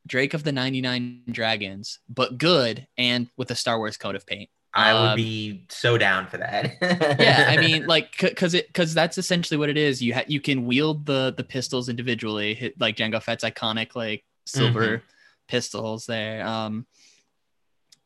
drake 0.07 0.33
of 0.35 0.43
the 0.45 0.51
99 0.53 1.23
dragons 1.31 2.01
but 2.09 2.39
good 2.39 2.87
and 2.97 3.29
with 3.37 3.51
a 3.51 3.55
star 3.55 3.77
wars 3.79 3.97
coat 3.97 4.17
of 4.17 4.27
paint 4.27 4.49
I 4.75 4.95
would 4.95 5.11
Um, 5.11 5.17
be 5.17 5.67
so 5.69 5.99
down 5.99 6.27
for 6.29 6.39
that. 6.39 6.77
yeah 7.21 7.45
i 7.49 7.59
mean 7.59 7.85
like 7.95 8.17
because 8.19 8.55
it 8.55 8.67
because 8.69 8.95
that's 8.95 9.19
essentially 9.19 9.59
what 9.59 9.69
it 9.69 9.77
is 9.77 10.01
you 10.01 10.15
ha- 10.15 10.25
you 10.27 10.41
can 10.41 10.65
wield 10.67 11.05
the 11.05 11.35
the 11.37 11.45
pistols 11.45 11.91
individually 11.91 12.55
hit 12.55 12.81
like 12.81 12.97
Jango 12.97 13.23
Fett's 13.23 13.45
iconic 13.45 13.95
like 13.95 14.25
silver 14.47 15.03
pistols 15.49 16.07
there 16.07 16.47
um 16.47 16.87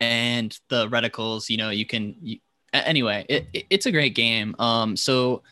and 0.01 0.59
the 0.69 0.89
reticles 0.89 1.49
you 1.49 1.57
know 1.57 1.71
you 1.71 1.87
can 1.87 2.17
you, 2.21 2.39
anyway 2.85 3.25
it, 3.29 3.47
it- 3.53 3.67
it's 3.71 3.87
a 3.87 3.93
great 3.93 4.15
game 4.15 4.55
um 4.59 4.97
so 4.97 5.43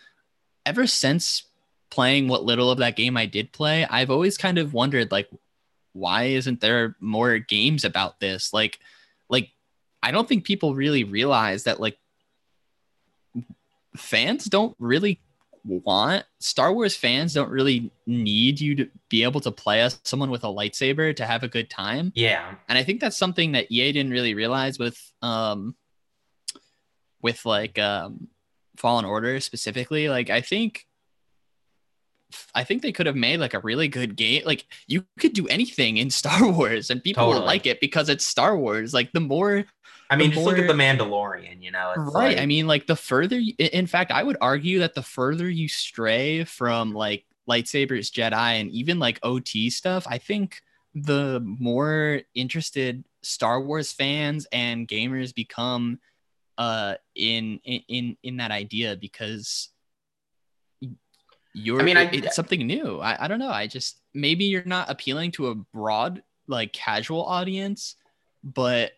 ever 0.66 0.87
since 0.87 1.44
playing 1.90 2.26
what 2.28 2.44
little 2.44 2.70
of 2.70 2.78
that 2.78 2.96
game 2.96 3.16
i 3.16 3.26
did 3.26 3.52
play 3.52 3.84
i've 3.87 4.10
always 4.10 4.37
kind 4.37 4.58
of 4.58 4.72
wondered 4.74 5.10
like 5.12 5.28
why 5.92 6.24
isn't 6.24 6.60
there 6.60 6.96
more 7.00 7.38
games 7.38 7.84
about 7.84 8.18
this 8.20 8.52
like 8.52 8.78
like 9.28 9.50
i 10.02 10.10
don't 10.10 10.28
think 10.28 10.44
people 10.44 10.74
really 10.74 11.04
realize 11.04 11.64
that 11.64 11.78
like 11.80 11.96
fans 13.96 14.44
don't 14.46 14.74
really 14.78 15.20
want 15.64 16.24
Star 16.40 16.72
Wars 16.74 16.94
fans 16.96 17.32
don't 17.32 17.48
really 17.48 17.90
need 18.06 18.60
you 18.60 18.74
to 18.74 18.88
be 19.08 19.22
able 19.22 19.40
to 19.40 19.50
play 19.50 19.80
as 19.80 19.98
someone 20.04 20.30
with 20.30 20.44
a 20.44 20.48
lightsaber 20.48 21.14
to 21.16 21.24
have 21.24 21.42
a 21.42 21.48
good 21.48 21.70
time. 21.70 22.12
yeah. 22.14 22.54
And 22.68 22.76
I 22.76 22.82
think 22.82 23.00
that's 23.00 23.16
something 23.16 23.52
that 23.52 23.70
EA 23.72 23.92
didn't 23.92 24.12
really 24.12 24.34
realize 24.34 24.78
with 24.78 24.98
um 25.22 25.74
with 27.24 27.44
like 27.44 27.76
um 27.80 28.28
Fallen 28.76 29.04
Order 29.04 29.40
specifically. 29.40 30.08
Like 30.08 30.30
I 30.30 30.40
think 30.42 30.87
I 32.54 32.64
think 32.64 32.82
they 32.82 32.92
could 32.92 33.06
have 33.06 33.16
made 33.16 33.40
like 33.40 33.54
a 33.54 33.60
really 33.60 33.88
good 33.88 34.14
game. 34.14 34.42
Like 34.44 34.66
you 34.87 35.04
could 35.18 35.32
do 35.32 35.48
anything 35.48 35.96
in 35.96 36.10
Star 36.20 36.46
Wars 36.48 36.90
and 36.90 37.02
people 37.02 37.24
Totally. 37.24 37.46
like 37.46 37.66
it 37.66 37.80
because 37.80 38.08
it's 38.08 38.26
Star 38.26 38.56
Wars. 38.56 38.92
Like 38.94 39.10
the 39.12 39.20
more 39.20 39.64
I 40.10 40.16
mean, 40.16 40.32
just 40.32 40.44
look 40.44 40.58
at 40.58 40.66
the 40.66 40.74
Mandalorian. 40.74 41.62
You 41.62 41.70
know, 41.70 41.90
it's 41.96 42.14
right 42.14 42.37
like- 42.37 42.38
i 42.38 42.46
mean 42.46 42.66
like 42.66 42.87
the 42.87 42.94
further 42.96 43.38
you, 43.38 43.54
in 43.58 43.87
fact 43.87 44.12
i 44.12 44.22
would 44.22 44.37
argue 44.40 44.80
that 44.80 44.94
the 44.94 45.02
further 45.02 45.48
you 45.48 45.66
stray 45.66 46.44
from 46.44 46.92
like 46.92 47.24
lightsabers 47.48 48.10
jedi 48.12 48.60
and 48.60 48.70
even 48.70 48.98
like 48.98 49.18
ot 49.22 49.48
stuff 49.72 50.06
i 50.08 50.18
think 50.18 50.60
the 50.94 51.40
more 51.44 52.20
interested 52.34 53.02
star 53.22 53.60
wars 53.60 53.92
fans 53.92 54.46
and 54.52 54.87
gamers 54.87 55.34
become 55.34 55.98
uh 56.58 56.94
in 57.14 57.58
in 57.64 58.16
in, 58.22 58.36
that 58.36 58.50
idea 58.50 58.96
because 58.96 59.70
you're 61.52 61.80
I 61.80 61.84
mean, 61.84 61.96
I- 61.96 62.10
it's 62.12 62.34
something 62.36 62.66
new 62.66 62.98
I, 63.00 63.24
I 63.24 63.28
don't 63.28 63.38
know 63.38 63.50
i 63.50 63.66
just 63.66 64.00
maybe 64.12 64.44
you're 64.44 64.64
not 64.64 64.90
appealing 64.90 65.30
to 65.32 65.48
a 65.48 65.54
broad 65.54 66.22
like 66.48 66.72
casual 66.72 67.24
audience 67.24 67.96
but 68.42 68.92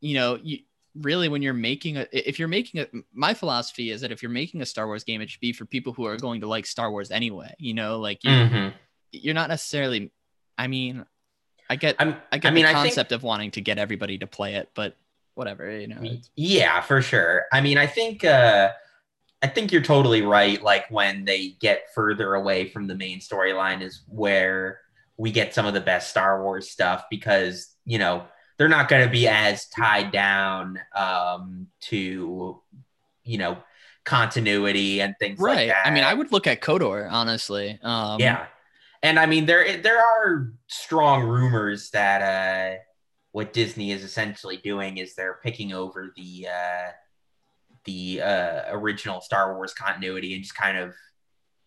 you 0.00 0.14
know 0.14 0.38
you 0.42 0.58
really 1.00 1.28
when 1.28 1.42
you're 1.42 1.52
making 1.52 1.96
a 1.96 2.06
if 2.12 2.38
you're 2.38 2.48
making 2.48 2.80
a 2.80 2.86
my 3.12 3.34
philosophy 3.34 3.90
is 3.90 4.00
that 4.02 4.12
if 4.12 4.22
you're 4.22 4.30
making 4.30 4.60
a 4.62 4.66
star 4.66 4.86
wars 4.86 5.02
game 5.04 5.20
it 5.20 5.28
should 5.30 5.40
be 5.40 5.52
for 5.52 5.64
people 5.64 5.92
who 5.92 6.06
are 6.06 6.16
going 6.16 6.40
to 6.40 6.46
like 6.46 6.64
star 6.66 6.90
wars 6.90 7.10
anyway 7.10 7.52
you 7.58 7.74
know 7.74 7.98
like 7.98 8.22
you, 8.22 8.30
Mhm. 8.30 8.72
you're 9.12 9.34
not 9.34 9.48
necessarily 9.48 10.12
i 10.56 10.66
mean 10.68 11.04
i 11.68 11.74
get 11.76 11.96
I'm, 11.98 12.16
i 12.30 12.38
get 12.38 12.52
I 12.52 12.54
mean, 12.54 12.64
the 12.64 12.70
I 12.70 12.74
think- 12.74 12.84
concept 12.94 13.10
of 13.12 13.22
wanting 13.24 13.50
to 13.52 13.60
get 13.60 13.78
everybody 13.78 14.18
to 14.18 14.26
play 14.28 14.54
it 14.54 14.70
but 14.74 14.96
whatever 15.34 15.70
you 15.78 15.88
know 15.88 16.00
Yeah, 16.36 16.80
for 16.80 17.02
sure. 17.02 17.44
I 17.52 17.60
mean, 17.60 17.78
I 17.78 17.86
think 17.86 18.24
uh 18.24 18.70
I 19.42 19.46
think 19.46 19.72
you're 19.72 19.82
totally 19.82 20.22
right. 20.22 20.62
Like 20.62 20.90
when 20.90 21.24
they 21.24 21.50
get 21.60 21.92
further 21.94 22.34
away 22.34 22.68
from 22.68 22.86
the 22.86 22.94
main 22.94 23.20
storyline 23.20 23.82
is 23.82 24.02
where 24.08 24.80
we 25.16 25.30
get 25.30 25.54
some 25.54 25.66
of 25.66 25.74
the 25.74 25.80
best 25.80 26.08
Star 26.10 26.42
Wars 26.42 26.70
stuff 26.70 27.04
because, 27.10 27.74
you 27.84 27.98
know, 27.98 28.24
they're 28.56 28.68
not 28.68 28.88
going 28.88 29.04
to 29.04 29.10
be 29.10 29.28
as 29.28 29.66
tied 29.68 30.12
down 30.12 30.78
um 30.96 31.66
to, 31.82 32.60
you 33.24 33.38
know, 33.38 33.58
continuity 34.04 35.00
and 35.00 35.14
things 35.18 35.38
like 35.40 35.46
right 35.56 35.68
that. 35.68 35.86
i 35.86 35.90
mean 35.90 36.04
i 36.04 36.12
would 36.12 36.30
look 36.30 36.46
at 36.46 36.60
KOTOR 36.60 37.10
honestly 37.10 37.78
um 37.82 38.20
yeah. 38.20 38.46
And 39.02 39.18
I 39.18 39.26
mean 39.26 39.44
there 39.44 39.78
there 39.82 39.98
are 39.98 40.50
strong 40.66 41.22
rumors 41.24 41.90
that 41.90 42.22
uh 42.22 42.78
what 43.34 43.52
Disney 43.52 43.90
is 43.90 44.04
essentially 44.04 44.58
doing 44.58 44.98
is 44.98 45.16
they're 45.16 45.40
picking 45.42 45.72
over 45.72 46.12
the 46.16 46.46
uh 46.48 46.90
the 47.84 48.22
uh 48.22 48.62
original 48.68 49.20
Star 49.20 49.54
Wars 49.56 49.74
continuity 49.74 50.34
and 50.34 50.42
just 50.44 50.54
kind 50.54 50.78
of 50.78 50.94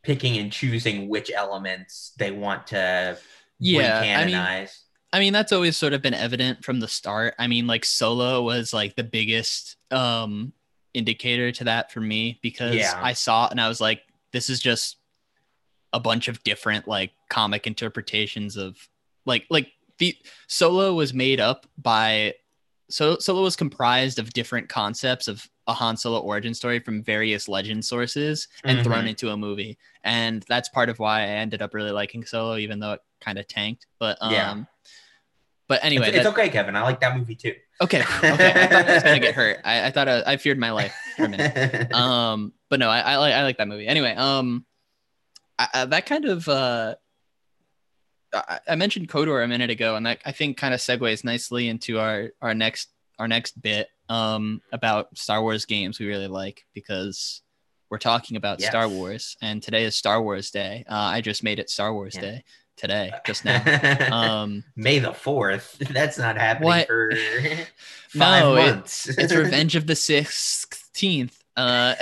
picking 0.02 0.38
and 0.38 0.50
choosing 0.50 1.10
which 1.10 1.30
elements 1.30 2.14
they 2.18 2.32
want 2.32 2.68
to 2.68 3.18
Yeah, 3.60 4.00
I 4.00 4.26
mean- 4.26 4.68
I 5.14 5.20
mean, 5.20 5.34
that's 5.34 5.52
always 5.52 5.76
sort 5.78 5.94
of 5.94 6.02
been 6.02 6.14
evident 6.14 6.64
from 6.66 6.80
the 6.82 6.88
start. 6.88 7.34
I 7.40 7.48
mean, 7.48 7.66
like 7.66 7.84
Solo 7.86 8.42
was 8.44 8.74
like 8.74 8.96
the 8.96 9.04
biggest 9.04 9.76
um 9.92 10.54
indicator 10.94 11.52
to 11.52 11.64
that 11.66 11.92
for 11.92 12.00
me 12.00 12.40
because 12.42 12.76
Yeah. 12.76 12.98
I 13.04 13.12
saw 13.14 13.46
it 13.48 13.52
and 13.52 13.60
I 13.60 13.68
was 13.68 13.82
like, 13.82 14.02
this 14.32 14.50
is 14.50 14.62
just 14.62 14.98
a 15.92 16.00
bunch 16.00 16.30
of 16.30 16.42
different 16.44 16.88
like 16.88 17.12
comic 17.30 17.68
interpretations 17.68 18.56
of 18.56 18.78
like 19.26 19.46
like 19.50 19.72
the 20.00 20.16
Solo 20.48 20.94
was 20.94 21.14
made 21.14 21.40
up 21.40 21.66
by 21.78 22.34
so 22.90 23.18
Solo 23.18 23.44
was 23.44 23.56
comprised 23.56 24.18
of 24.20 24.32
different 24.34 24.70
concepts 24.70 25.28
of 25.28 25.48
a 25.68 25.74
Han 25.74 25.98
Solo 25.98 26.20
origin 26.20 26.54
story 26.54 26.80
from 26.80 27.04
various 27.04 27.50
legend 27.50 27.84
sources 27.84 28.48
and 28.64 28.84
thrown 28.84 29.04
Mhm. 29.04 29.10
into 29.10 29.30
a 29.32 29.36
movie. 29.38 29.78
And 30.04 30.46
that's 30.48 30.70
part 30.70 30.88
of 30.88 30.98
why 30.98 31.22
I 31.24 31.26
ended 31.28 31.62
up 31.62 31.74
really 31.74 31.92
liking 31.92 32.24
Solo, 32.26 32.56
even 32.58 32.80
though 32.80 32.94
it 32.94 33.02
kind 33.20 33.38
of 33.38 33.48
tanked. 33.48 33.86
But 34.00 34.18
um 34.22 34.32
Yeah. 34.32 34.64
but 35.68 35.84
anyway, 35.84 36.08
it's, 36.08 36.18
it's 36.18 36.24
that- 36.24 36.32
okay, 36.34 36.48
Kevin. 36.50 36.76
I 36.78 36.84
like 36.84 37.02
that 37.02 37.18
movie 37.18 37.36
too. 37.36 37.54
okay, 37.82 38.00
okay. 38.02 38.52
I 38.64 38.68
thought 38.68 38.86
I 38.90 38.94
was 38.94 39.04
gonna 39.04 39.20
get 39.20 39.36
hurt. 39.42 39.60
I, 39.66 39.88
I 39.88 39.92
thought 39.92 40.08
I, 40.08 40.24
I 40.26 40.38
feared 40.38 40.58
my 40.58 40.72
life 40.72 40.96
for 41.18 41.26
a 41.26 41.30
minute. 41.30 41.92
Um, 41.94 42.54
but 42.70 42.80
no, 42.80 42.90
I, 42.90 43.00
I 43.02 43.18
like 43.18 43.34
I 43.34 43.44
like 43.44 43.58
that 43.58 43.68
movie. 43.68 43.88
Anyway, 43.88 44.14
um, 44.16 44.66
I, 45.60 45.68
I, 45.74 45.86
that 45.86 46.06
kind 46.06 46.24
of 46.26 46.48
uh, 46.48 46.96
I, 48.34 48.76
mentioned 48.76 49.08
KOTOR 49.10 49.44
a 49.44 49.48
minute 49.48 49.70
ago, 49.70 49.96
and 49.96 50.06
that 50.06 50.20
I 50.26 50.32
think 50.32 50.58
kind 50.58 50.74
of 50.74 50.80
segues 50.80 51.24
nicely 51.24 51.68
into 51.70 52.00
our 52.00 52.30
our 52.42 52.54
next 52.54 52.90
our 53.20 53.28
next 53.28 53.60
bit 53.62 53.88
um 54.10 54.62
about 54.72 55.18
Star 55.18 55.42
Wars 55.42 55.66
games 55.66 56.00
we 56.00 56.08
really 56.08 56.28
like 56.28 56.66
because 56.74 57.42
we're 57.90 57.98
talking 57.98 58.36
about 58.38 58.60
Yes. 58.60 58.70
Star 58.70 58.88
Wars, 58.90 59.38
and 59.42 59.64
today 59.64 59.84
is 59.86 59.96
Star 59.96 60.22
Wars 60.22 60.52
Day. 60.52 60.84
Uh, 60.90 60.94
I 60.96 61.22
just 61.22 61.42
made 61.44 61.58
it 61.60 61.70
Star 61.70 61.94
Wars 61.94 62.16
Yeah. 62.16 62.22
Day. 62.22 62.44
today, 62.76 63.12
just 63.26 63.44
now. 63.46 63.60
Um, 64.12 64.64
May 64.76 65.00
the 65.00 65.14
fourth. 65.14 65.78
That's 65.92 66.18
not 66.20 66.38
happening 66.38 66.68
What? 66.68 66.88
for 66.88 67.12
five 68.10 68.44
No, 68.44 68.56
it- 68.56 69.06
it's 69.18 69.34
Revenge 69.34 69.76
of 69.76 69.88
the 69.88 69.96
Sixteenth. 69.96 71.44
Uh, 71.56 71.96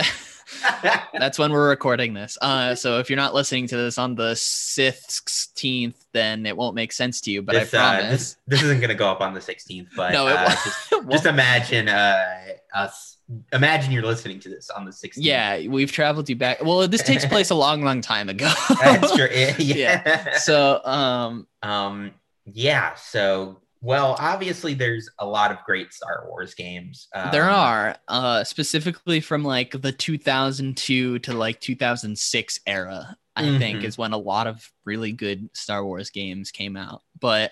that's 1.13 1.37
when 1.39 1.51
we're 1.51 1.69
recording 1.69 2.13
this. 2.13 2.37
Uh, 2.41 2.75
so 2.75 2.99
if 2.99 3.09
you're 3.09 3.17
not 3.17 3.33
listening 3.33 3.67
to 3.67 3.77
this 3.77 3.97
on 3.97 4.15
the 4.15 4.35
sixteenth, 4.35 6.05
then 6.13 6.45
it 6.45 6.55
won't 6.55 6.75
make 6.75 6.91
sense 6.91 7.21
to 7.21 7.31
you. 7.31 7.41
But 7.41 7.53
this, 7.53 7.73
I 7.73 7.77
uh, 7.77 7.99
promise. 8.01 8.11
this, 8.11 8.37
this 8.47 8.63
isn't 8.63 8.79
going 8.79 8.89
to 8.89 8.95
go 8.95 9.09
up 9.09 9.21
on 9.21 9.33
the 9.33 9.39
16th, 9.39 9.87
but 9.95 10.11
no, 10.13 10.27
it 10.27 10.31
uh, 10.33 10.45
won't. 10.47 10.59
just, 10.63 11.09
just 11.11 11.25
imagine 11.25 11.89
uh, 11.89 12.37
us. 12.73 13.17
Imagine 13.53 13.91
you're 13.91 14.03
listening 14.03 14.39
to 14.41 14.49
this 14.49 14.69
on 14.69 14.85
the 14.85 14.91
16th. 14.91 15.13
yeah, 15.17 15.67
we've 15.67 15.91
traveled 15.91 16.29
you 16.29 16.35
back. 16.35 16.63
Well, 16.63 16.87
this 16.87 17.01
takes 17.01 17.25
place 17.25 17.49
a 17.49 17.55
long, 17.65 17.81
long 17.83 18.01
time 18.01 18.29
ago. 18.29 18.51
that's 18.81 19.15
true. 19.15 19.27
Yeah. 19.31 19.55
yeah. 19.57 20.37
so, 20.37 20.83
um, 20.85 21.47
Um, 21.63 22.11
yeah. 22.45 22.93
So, 22.95 23.61
well, 23.86 24.15
obviously, 24.19 24.74
there's 24.74 25.08
a 25.19 25.26
lot 25.26 25.52
of 25.52 25.58
great 25.65 25.93
Star 25.93 26.26
Wars 26.28 26.56
games. 26.56 27.08
Um, 27.13 27.32
there 27.32 27.48
are 27.50 27.95
uh 28.08 28.43
specifically 28.43 29.19
from 29.19 29.43
like 29.43 29.71
the 29.80 29.91
2002 29.91 31.19
to 31.19 31.34
like 31.34 31.60
2006 31.62 32.60
era 32.65 33.15
i 33.36 33.58
think 33.58 33.82
Mhm. 33.82 33.84
is 33.86 33.98
when 33.98 34.13
a 34.13 34.17
lot 34.17 34.48
of 34.48 34.71
really 34.86 35.12
good 35.12 35.50
star 35.54 35.84
wars 35.86 36.10
games 36.10 36.52
came 36.52 36.78
out 36.78 37.02
but 37.19 37.52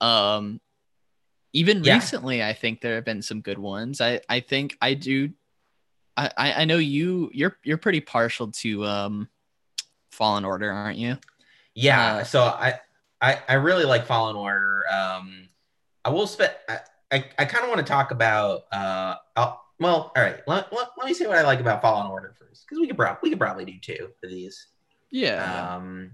um 0.00 0.58
even 1.52 1.84
Yeah. 1.84 1.94
recently 1.96 2.42
i 2.42 2.52
think 2.54 2.80
there 2.80 2.94
have 2.94 3.04
been 3.04 3.20
some 3.22 3.40
good 3.42 3.58
ones 3.58 4.00
i 4.00 4.20
i 4.28 4.40
think 4.40 4.76
i 4.80 4.94
do 4.94 5.30
i 6.16 6.30
i 6.36 6.52
I 6.62 6.64
know 6.64 6.78
you 6.78 7.30
you're 7.34 7.56
you're 7.62 7.76
pretty 7.76 8.00
partial 8.00 8.50
to 8.62 8.84
um 8.86 9.28
fallen 10.12 10.44
order 10.46 10.70
aren't 10.70 10.98
you 10.98 11.18
Yeah. 11.74 12.16
Uh, 12.16 12.24
so 12.24 12.42
I, 12.42 12.80
I, 13.20 13.38
I 13.48 13.54
really 13.54 13.84
like 13.84 14.06
Fallen 14.06 14.36
Order. 14.36 14.84
Um, 14.90 15.47
I 16.08 16.10
will 16.10 16.26
spend. 16.26 16.52
I, 16.70 16.78
I, 17.12 17.24
I 17.38 17.44
kind 17.44 17.64
of 17.64 17.68
want 17.68 17.86
to 17.86 17.90
talk 17.90 18.12
about. 18.12 18.62
Uh, 18.72 19.16
I'll, 19.36 19.62
well, 19.78 20.10
all 20.16 20.22
right. 20.22 20.40
Let, 20.46 20.72
let, 20.72 20.88
let 20.96 21.06
me 21.06 21.12
say 21.12 21.26
what 21.26 21.36
I 21.36 21.42
like 21.42 21.60
about 21.60 21.82
Fallen 21.82 22.10
Order 22.10 22.34
first, 22.38 22.64
because 22.64 22.80
we 22.80 22.86
could 22.86 22.96
probably 22.96 23.18
we 23.22 23.30
could 23.30 23.38
probably 23.38 23.66
do 23.66 23.78
two 23.78 24.08
of 24.22 24.30
these. 24.30 24.68
yeah 25.10 25.74
Um, 25.76 26.12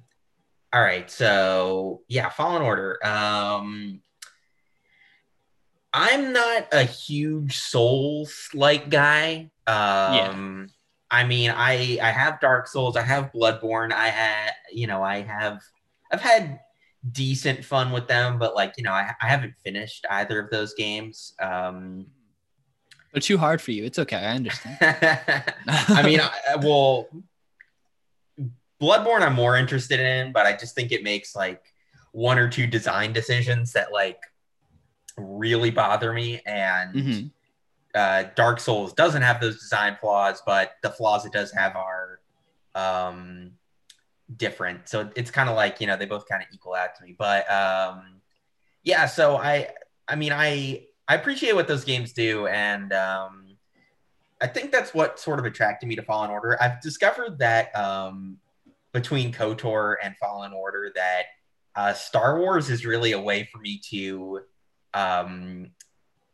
all 0.73 0.83
right, 0.83 1.09
so 1.09 2.03
yeah, 2.09 2.29
Fallen 2.29 2.63
Order. 2.63 2.99
Um, 3.07 4.01
I'm 5.93 6.33
not 6.33 6.67
a 6.73 6.83
huge 6.83 7.59
Souls 7.59 8.49
like 8.53 8.91
guy. 8.91 9.53
Um, 9.69 9.75
yeah. 9.79 10.67
I 11.09 11.23
mean, 11.23 11.53
I 11.55 12.01
I 12.03 12.11
have 12.11 12.41
Dark 12.41 12.67
Souls, 12.67 12.97
I 12.97 13.03
have 13.03 13.31
Bloodborne, 13.33 13.93
I 13.93 14.09
had 14.09 14.51
you 14.73 14.89
know 14.89 15.05
I 15.05 15.21
have 15.21 15.63
I've 16.11 16.21
had 16.21 16.59
decent 17.13 17.65
fun 17.65 17.93
with 17.93 18.07
them, 18.09 18.39
but 18.39 18.55
like 18.55 18.75
you 18.77 18.83
know 18.85 18.93
I, 18.93 19.13
I 19.21 19.27
haven't 19.29 19.55
finished 19.65 20.07
either 20.11 20.41
of 20.41 20.51
those 20.51 20.75
games. 20.75 21.35
Um, 21.41 22.07
they're 23.13 23.21
too 23.21 23.39
hard 23.39 23.63
for 23.63 23.71
you 23.71 23.85
it's 23.85 24.01
okay 24.01 24.17
i 24.17 24.35
understand 24.35 24.77
I 25.69 26.03
mean, 26.05 26.19
I, 26.21 26.57
well, 26.57 27.07
Bloodborne, 28.81 29.23
I'm 29.23 29.35
more 29.35 29.57
interested 29.57 30.01
in, 30.01 30.33
but 30.33 30.47
I 30.47 30.57
just 30.57 30.75
think 30.75 30.91
it 30.93 31.03
makes 31.05 31.35
like 31.37 31.63
one 32.13 32.39
or 32.39 32.49
two 32.49 32.67
design 32.67 33.13
decisions 33.13 33.73
that 33.73 33.93
like 33.93 34.19
really 35.17 35.71
bother 35.71 36.13
me. 36.13 36.41
And 36.45 36.95
Mhm. 36.95 37.31
uh, 37.95 38.25
Dark 38.35 38.59
Souls 38.61 38.93
doesn't 38.93 39.23
have 39.23 39.41
those 39.41 39.61
design 39.61 39.97
flaws, 40.01 40.43
but 40.45 40.73
the 40.83 40.91
flaws 40.91 41.25
it 41.25 41.33
does 41.33 41.53
have 41.53 41.77
are 41.77 42.19
um, 42.75 43.53
different. 44.37 44.89
So 44.89 45.11
it's 45.17 45.31
kind 45.31 45.49
of 45.49 45.57
like 45.57 45.81
you 45.81 45.87
know 45.87 45.97
they 45.97 46.07
both 46.07 46.29
kind 46.29 46.43
of 46.43 46.49
equal 46.53 46.75
out 46.75 46.95
to 46.97 47.05
me. 47.05 47.15
But 47.19 47.51
um, 47.51 48.21
yeah, 48.83 49.07
so 49.07 49.37
I, 49.37 49.69
I 50.09 50.17
mean, 50.17 50.33
I 50.33 50.87
I 51.09 51.15
appreciate 51.15 51.55
what 51.55 51.69
those 51.69 51.85
games 51.85 52.13
do, 52.13 52.47
and 52.47 52.93
um, 52.93 53.57
I 54.41 54.47
think 54.47 54.73
that's 54.73 54.95
what 54.95 55.19
sort 55.19 55.39
of 55.39 55.45
attracted 55.45 55.89
me 55.89 55.97
to 55.97 56.03
Fallen 56.03 56.31
Order. 56.31 56.61
I've 56.63 56.81
discovered 56.81 57.39
that 57.39 57.75
um, 57.77 58.39
between 58.93 59.33
KOTOR 59.33 59.97
and 60.03 60.17
Fallen 60.17 60.53
Order, 60.53 60.93
that 60.95 61.23
uh, 61.77 61.93
Star 61.93 62.39
Wars 62.39 62.71
is 62.71 62.87
really 62.87 63.13
a 63.13 63.21
way 63.21 63.49
for 63.51 63.59
me 63.59 63.81
to, 63.91 64.41
um, 64.95 65.71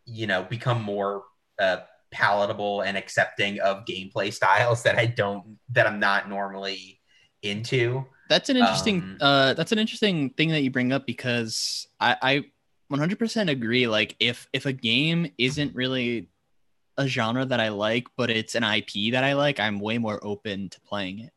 you 0.04 0.26
know, 0.26 0.42
become 0.42 0.82
more 0.82 1.24
uh, 1.58 1.78
palatable 2.10 2.82
and 2.82 2.96
accepting 2.96 3.60
of 3.60 3.84
gameplay 3.84 4.32
styles 4.32 4.82
that 4.82 4.98
I 4.98 5.06
don't, 5.06 5.58
that 5.70 5.86
I'm 5.86 6.00
not 6.00 6.28
normally 6.28 6.99
into. 7.42 8.04
That's 8.28 8.48
an 8.48 8.56
interesting 8.56 9.02
Um, 9.02 9.16
uh 9.20 9.54
that's 9.54 9.72
an 9.72 9.78
interesting 9.78 10.30
thing 10.30 10.50
that 10.50 10.62
you 10.62 10.70
bring 10.70 10.92
up 10.92 11.06
because 11.06 11.88
I 11.98 12.16
I 12.22 12.44
100% 12.92 13.50
agree 13.50 13.86
like 13.86 14.16
if 14.20 14.48
if 14.52 14.66
a 14.66 14.72
game 14.72 15.30
isn't 15.38 15.74
really 15.74 16.28
a 16.96 17.06
genre 17.06 17.44
that 17.44 17.60
I 17.60 17.68
like 17.68 18.06
but 18.16 18.30
it's 18.30 18.54
an 18.54 18.64
IP 18.64 19.12
that 19.12 19.24
I 19.24 19.34
like 19.34 19.58
I'm 19.60 19.80
way 19.80 19.98
more 19.98 20.18
open 20.22 20.68
to 20.70 20.80
playing 20.82 21.20
it. 21.20 21.32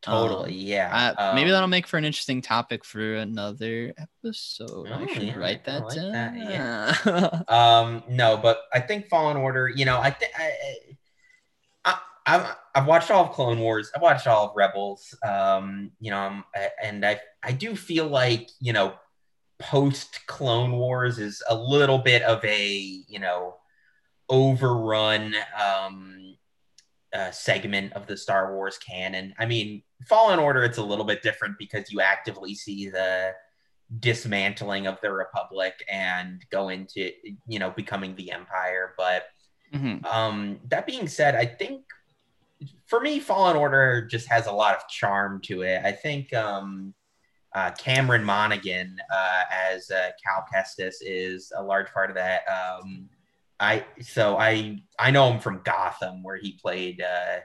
Totally, 0.00 0.54
yeah. 0.54 1.12
Uh, 1.18 1.32
maybe 1.34 1.50
Um, 1.50 1.54
that'll 1.54 1.68
make 1.68 1.86
for 1.88 1.96
an 1.98 2.04
interesting 2.04 2.40
topic 2.40 2.84
for 2.84 3.16
another 3.16 3.92
episode. 3.98 4.70
Oh, 4.70 4.86
I 4.94 5.12
should 5.12 5.24
yeah, 5.24 5.36
write 5.36 5.64
that 5.64 5.82
like 5.86 5.96
down. 5.96 6.12
that, 6.12 7.44
Um, 7.50 8.04
no, 8.08 8.36
but 8.36 8.60
I 8.72 8.78
think 8.78 9.08
Fallen 9.08 9.36
Order. 9.36 9.68
You 9.68 9.84
know, 9.86 9.98
I 9.98 10.10
think 10.10 10.32
I, 10.38 10.44
I, 10.44 10.74
I've 12.28 12.56
I've 12.74 12.86
watched 12.86 13.10
all 13.10 13.24
of 13.24 13.32
Clone 13.32 13.58
Wars. 13.58 13.90
I've 13.94 14.02
watched 14.02 14.26
all 14.26 14.50
of 14.50 14.56
Rebels. 14.56 15.14
Um, 15.26 15.92
you 16.00 16.10
know, 16.10 16.42
and 16.82 17.04
I 17.04 17.20
I 17.42 17.52
do 17.52 17.74
feel 17.74 18.06
like 18.06 18.48
you 18.60 18.72
know, 18.72 18.94
post 19.58 20.26
Clone 20.26 20.72
Wars 20.72 21.18
is 21.18 21.42
a 21.48 21.54
little 21.56 21.98
bit 21.98 22.22
of 22.22 22.44
a 22.44 22.68
you 23.08 23.18
know, 23.18 23.56
overrun 24.28 25.34
um 25.60 26.36
uh, 27.14 27.30
segment 27.30 27.92
of 27.94 28.06
the 28.06 28.16
Star 28.16 28.54
Wars 28.54 28.78
canon. 28.78 29.34
I 29.38 29.46
mean, 29.46 29.82
Fallen 30.06 30.38
Order, 30.38 30.62
it's 30.64 30.78
a 30.78 30.82
little 30.82 31.06
bit 31.06 31.22
different 31.22 31.56
because 31.58 31.90
you 31.90 32.02
actively 32.02 32.54
see 32.54 32.90
the 32.90 33.32
dismantling 34.00 34.86
of 34.86 35.00
the 35.00 35.10
Republic 35.10 35.72
and 35.90 36.44
go 36.50 36.68
into, 36.68 37.10
you 37.46 37.58
know, 37.58 37.70
becoming 37.70 38.14
the 38.14 38.30
Empire. 38.30 38.94
But 38.98 39.24
Mhm. 39.72 40.04
um, 40.04 40.60
that 40.68 40.86
being 40.86 41.08
said, 41.08 41.34
I 41.34 41.46
think 41.46 41.84
for 42.86 43.00
me, 43.00 43.20
Fallen 43.20 43.56
Order 43.56 44.06
just 44.10 44.28
has 44.28 44.46
a 44.46 44.52
lot 44.52 44.76
of 44.76 44.88
charm 44.88 45.40
to 45.44 45.62
it. 45.62 45.80
I 45.84 45.92
think 45.92 46.32
um, 46.34 46.94
uh, 47.54 47.70
Cameron 47.72 48.24
Monaghan 48.24 48.96
uh, 49.14 49.42
as 49.72 49.90
uh, 49.90 50.10
Cal 50.24 50.44
Kestis 50.52 50.96
is 51.00 51.52
a 51.56 51.62
large 51.62 51.90
part 51.92 52.10
of 52.10 52.16
that. 52.16 52.42
Um, 52.48 53.08
I 53.60 53.84
so 54.00 54.36
I 54.38 54.80
I 54.98 55.10
know 55.10 55.30
him 55.32 55.40
from 55.40 55.60
Gotham 55.64 56.22
where 56.22 56.36
he 56.36 56.52
played 56.52 57.00
uh, 57.02 57.40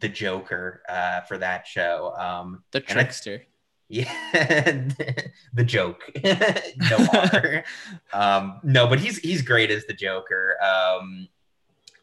the 0.00 0.08
Joker 0.08 0.82
uh, 0.88 1.22
for 1.22 1.38
that 1.38 1.66
show. 1.66 2.14
Um, 2.18 2.62
The 2.72 2.78
And 2.88 2.98
I- 2.98 3.02
trickster. 3.04 3.42
yeah, 3.88 4.12
the 5.54 5.64
joke. 5.64 6.02
no 6.90 7.62
um, 8.12 8.60
no, 8.62 8.86
but 8.86 9.00
he's 9.00 9.18
he's 9.18 9.40
great 9.42 9.70
as 9.70 9.86
the 9.86 9.94
Joker. 9.94 10.56
Um, 10.62 11.28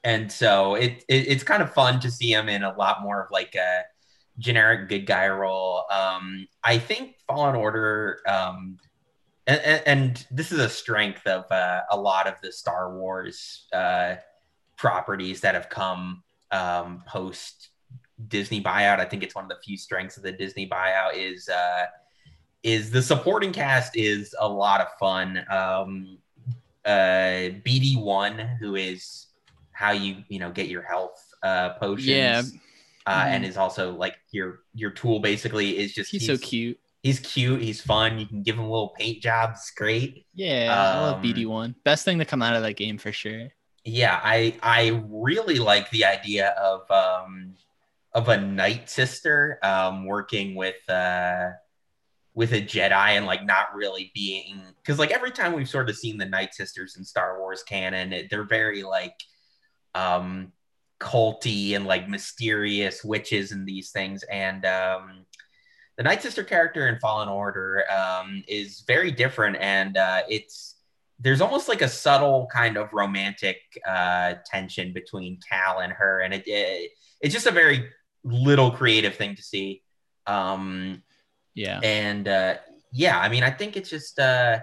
and 0.06 0.32
so 0.32 0.76
it, 0.76 1.04
it 1.10 1.28
it's 1.28 1.44
kind 1.44 1.64
of 1.64 1.74
fun 1.74 2.00
to 2.00 2.12
see 2.12 2.32
him 2.32 2.48
in 2.48 2.64
a 2.64 2.76
lot 2.78 3.02
more 3.02 3.24
of 3.24 3.32
like 3.32 3.56
a 3.56 3.82
generic 4.38 4.88
good 4.88 5.06
guy 5.08 5.28
role. 5.28 5.84
Um, 5.92 6.48
I 6.64 6.78
think 6.78 7.16
Fallen 7.28 7.56
Order. 7.56 8.20
Um, 8.28 8.78
and, 9.48 9.84
and, 9.86 10.28
this 10.32 10.52
is 10.52 10.58
a 10.58 10.70
strength 10.70 11.28
of 11.28 11.52
uh, 11.52 11.82
a 11.92 11.98
lot 11.98 12.26
of 12.28 12.34
the 12.42 12.52
Star 12.52 12.96
Wars 12.96 13.68
uh, 13.74 14.16
properties 14.76 15.42
that 15.42 15.54
have 15.54 15.70
come 15.70 16.24
um, 16.52 17.04
post 17.08 17.70
Disney 18.28 18.62
buyout. 18.62 19.00
I 19.00 19.06
think 19.06 19.22
it's 19.22 19.36
one 19.36 19.46
of 19.46 19.50
the 19.50 19.58
few 19.64 19.78
strengths 19.78 20.18
of 20.18 20.24
the 20.24 20.32
Disney 20.32 20.68
buyout 20.68 21.16
is 21.16 21.48
uh, 21.50 21.86
is 22.64 22.90
the 22.90 23.04
supporting 23.04 23.54
cast 23.54 23.96
is 23.96 24.34
a 24.40 24.48
lot 24.48 24.82
of 24.82 24.88
fun. 25.00 25.46
Um, 25.50 26.18
uh, 26.84 27.52
BD 27.66 27.98
one, 27.98 28.40
who 28.60 28.76
is 28.76 29.25
how 29.76 29.92
you 29.92 30.24
you 30.30 30.40
know 30.40 30.52
get 30.52 30.68
your 30.68 30.82
health 30.82 31.22
uh, 31.44 31.74
potions. 31.74 32.08
Yeah. 32.08 32.42
Uh, 33.08 33.24
Mhm. 33.24 33.28
and 33.28 33.46
is 33.46 33.56
also 33.58 33.92
like 33.94 34.16
your 34.32 34.62
your 34.74 34.90
tool 34.90 35.20
basically 35.20 35.78
is 35.78 35.94
just 35.94 36.10
He's 36.10 36.26
so 36.26 36.38
cute. 36.38 36.80
He's 37.04 37.20
cute. 37.20 37.62
He's 37.62 37.80
fun. 37.82 38.18
You 38.18 38.26
can 38.26 38.42
give 38.42 38.56
him 38.56 38.64
little 38.64 38.96
paint 38.98 39.22
jobs. 39.22 39.70
Great. 39.78 40.26
Yeah, 40.34 40.74
I 40.74 41.00
love 41.02 41.16
Um, 41.18 41.22
BD1. 41.22 41.76
Best 41.84 42.04
thing 42.04 42.18
to 42.18 42.26
come 42.26 42.42
out 42.42 42.56
of 42.56 42.64
that 42.64 42.74
game 42.74 42.98
for 42.98 43.12
sure. 43.12 43.50
Yeah, 43.84 44.20
I 44.24 44.58
I 44.64 45.00
really 45.08 45.60
like 45.60 45.92
the 45.92 46.06
idea 46.06 46.50
of 46.60 46.90
um 46.90 47.56
of 48.14 48.28
a 48.30 48.38
night 48.42 48.90
sister 48.90 49.60
um 49.62 50.06
working 50.08 50.56
with 50.56 50.90
uh 50.90 51.50
with 52.34 52.54
a 52.54 52.62
Jedi 52.62 53.10
and 53.18 53.28
like 53.28 53.46
not 53.46 53.76
really 53.76 54.12
being 54.16 54.62
because 54.78 54.98
like 54.98 55.12
every 55.12 55.32
time 55.32 55.54
we've 55.54 55.70
sort 55.70 55.90
of 55.92 55.96
seen 55.98 56.18
the 56.18 56.26
Night 56.26 56.54
Sisters 56.56 56.96
in 56.98 57.04
Star 57.06 57.40
Wars 57.40 57.62
canon, 57.64 58.12
it, 58.14 58.30
they're 58.32 58.44
very 58.44 58.82
like 58.82 59.14
um 59.96 60.52
culty 61.00 61.76
and 61.76 61.86
like 61.86 62.08
mysterious 62.08 63.04
witches 63.04 63.52
and 63.52 63.68
these 63.68 63.90
things. 63.92 64.24
And 64.24 64.64
um 64.66 65.26
the 65.98 66.04
Night 66.04 66.22
Sister 66.22 66.44
character 66.44 66.88
in 66.88 67.00
Fallen 67.00 67.30
Order 67.30 67.84
um, 67.90 68.44
is 68.48 68.84
very 68.86 69.12
different, 69.12 69.58
and 69.60 69.98
uh, 69.98 70.24
it's 70.28 70.76
there's 71.20 71.40
almost 71.40 71.70
like 71.70 71.82
a 71.82 71.88
subtle 71.88 72.48
kind 72.52 72.76
of 72.78 72.92
romantic 72.92 73.58
uh, 73.88 74.34
tension 74.46 74.92
between 74.92 75.40
Cal 75.50 75.80
and 75.80 75.94
her, 75.94 76.20
and 76.20 76.34
it, 76.34 76.44
it, 76.46 76.92
it's 77.22 77.34
just 77.34 77.48
a 77.48 77.52
very 77.52 77.90
little 78.24 78.72
creative 78.72 79.16
thing 79.16 79.36
to 79.36 79.42
see. 79.42 79.84
Um, 80.28 81.02
yeah, 81.54 81.80
and 81.82 82.28
uh, 82.28 82.56
yeah, 82.92 83.18
I 83.18 83.30
mean, 83.30 83.44
I 83.44 83.52
think 83.52 83.78
it's 83.78 83.90
just 83.90 84.20
uh, 84.20 84.60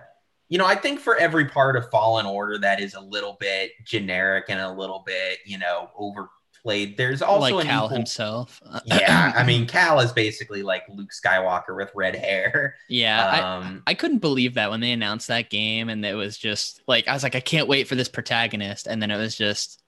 you 0.53 0.59
know, 0.59 0.67
I 0.67 0.75
think 0.75 1.01
for 1.01 1.17
every 1.17 1.47
part 1.47 1.77
of 1.77 1.89
Fallen 1.89 2.27
Order 2.27 2.59
that 2.59 2.79
is 2.79 2.93
a 2.93 3.01
little 3.01 3.39
bit 3.41 3.71
generic 3.87 4.45
and 4.51 4.61
a 4.61 4.71
little 4.71 5.03
bit 5.07 5.39
you 5.47 5.57
know 5.57 5.89
overplayed. 5.97 6.99
There's 6.99 7.23
also 7.23 7.57
like 7.57 7.65
Cal 7.65 7.87
equal, 7.87 7.97
himself. 7.97 8.61
yeah, 8.85 9.33
I 9.35 9.45
mean, 9.47 9.67
Cal 9.67 9.99
is 10.01 10.13
basically 10.13 10.63
like 10.63 10.83
Luke 10.91 11.09
Skywalker 11.11 11.75
with 11.75 11.91
red 11.95 12.15
hair. 12.15 12.75
Yeah, 12.91 13.57
um, 13.61 13.83
I, 13.87 13.93
I 13.93 13.95
couldn't 13.95 14.19
believe 14.19 14.53
that 14.57 14.71
when 14.71 14.81
they 14.81 14.93
announced 14.93 15.29
that 15.29 15.49
game, 15.49 15.89
and 15.89 16.05
it 16.05 16.13
was 16.13 16.37
just 16.37 16.83
like 16.87 17.09
I 17.09 17.15
was 17.15 17.23
like, 17.23 17.35
I 17.35 17.41
can't 17.41 17.67
wait 17.67 17.89
for 17.89 17.95
this 17.95 18.11
protagonist, 18.11 18.87
and 18.87 19.01
then 19.01 19.11
it 19.11 19.17
was 19.17 19.35
just, 19.35 19.83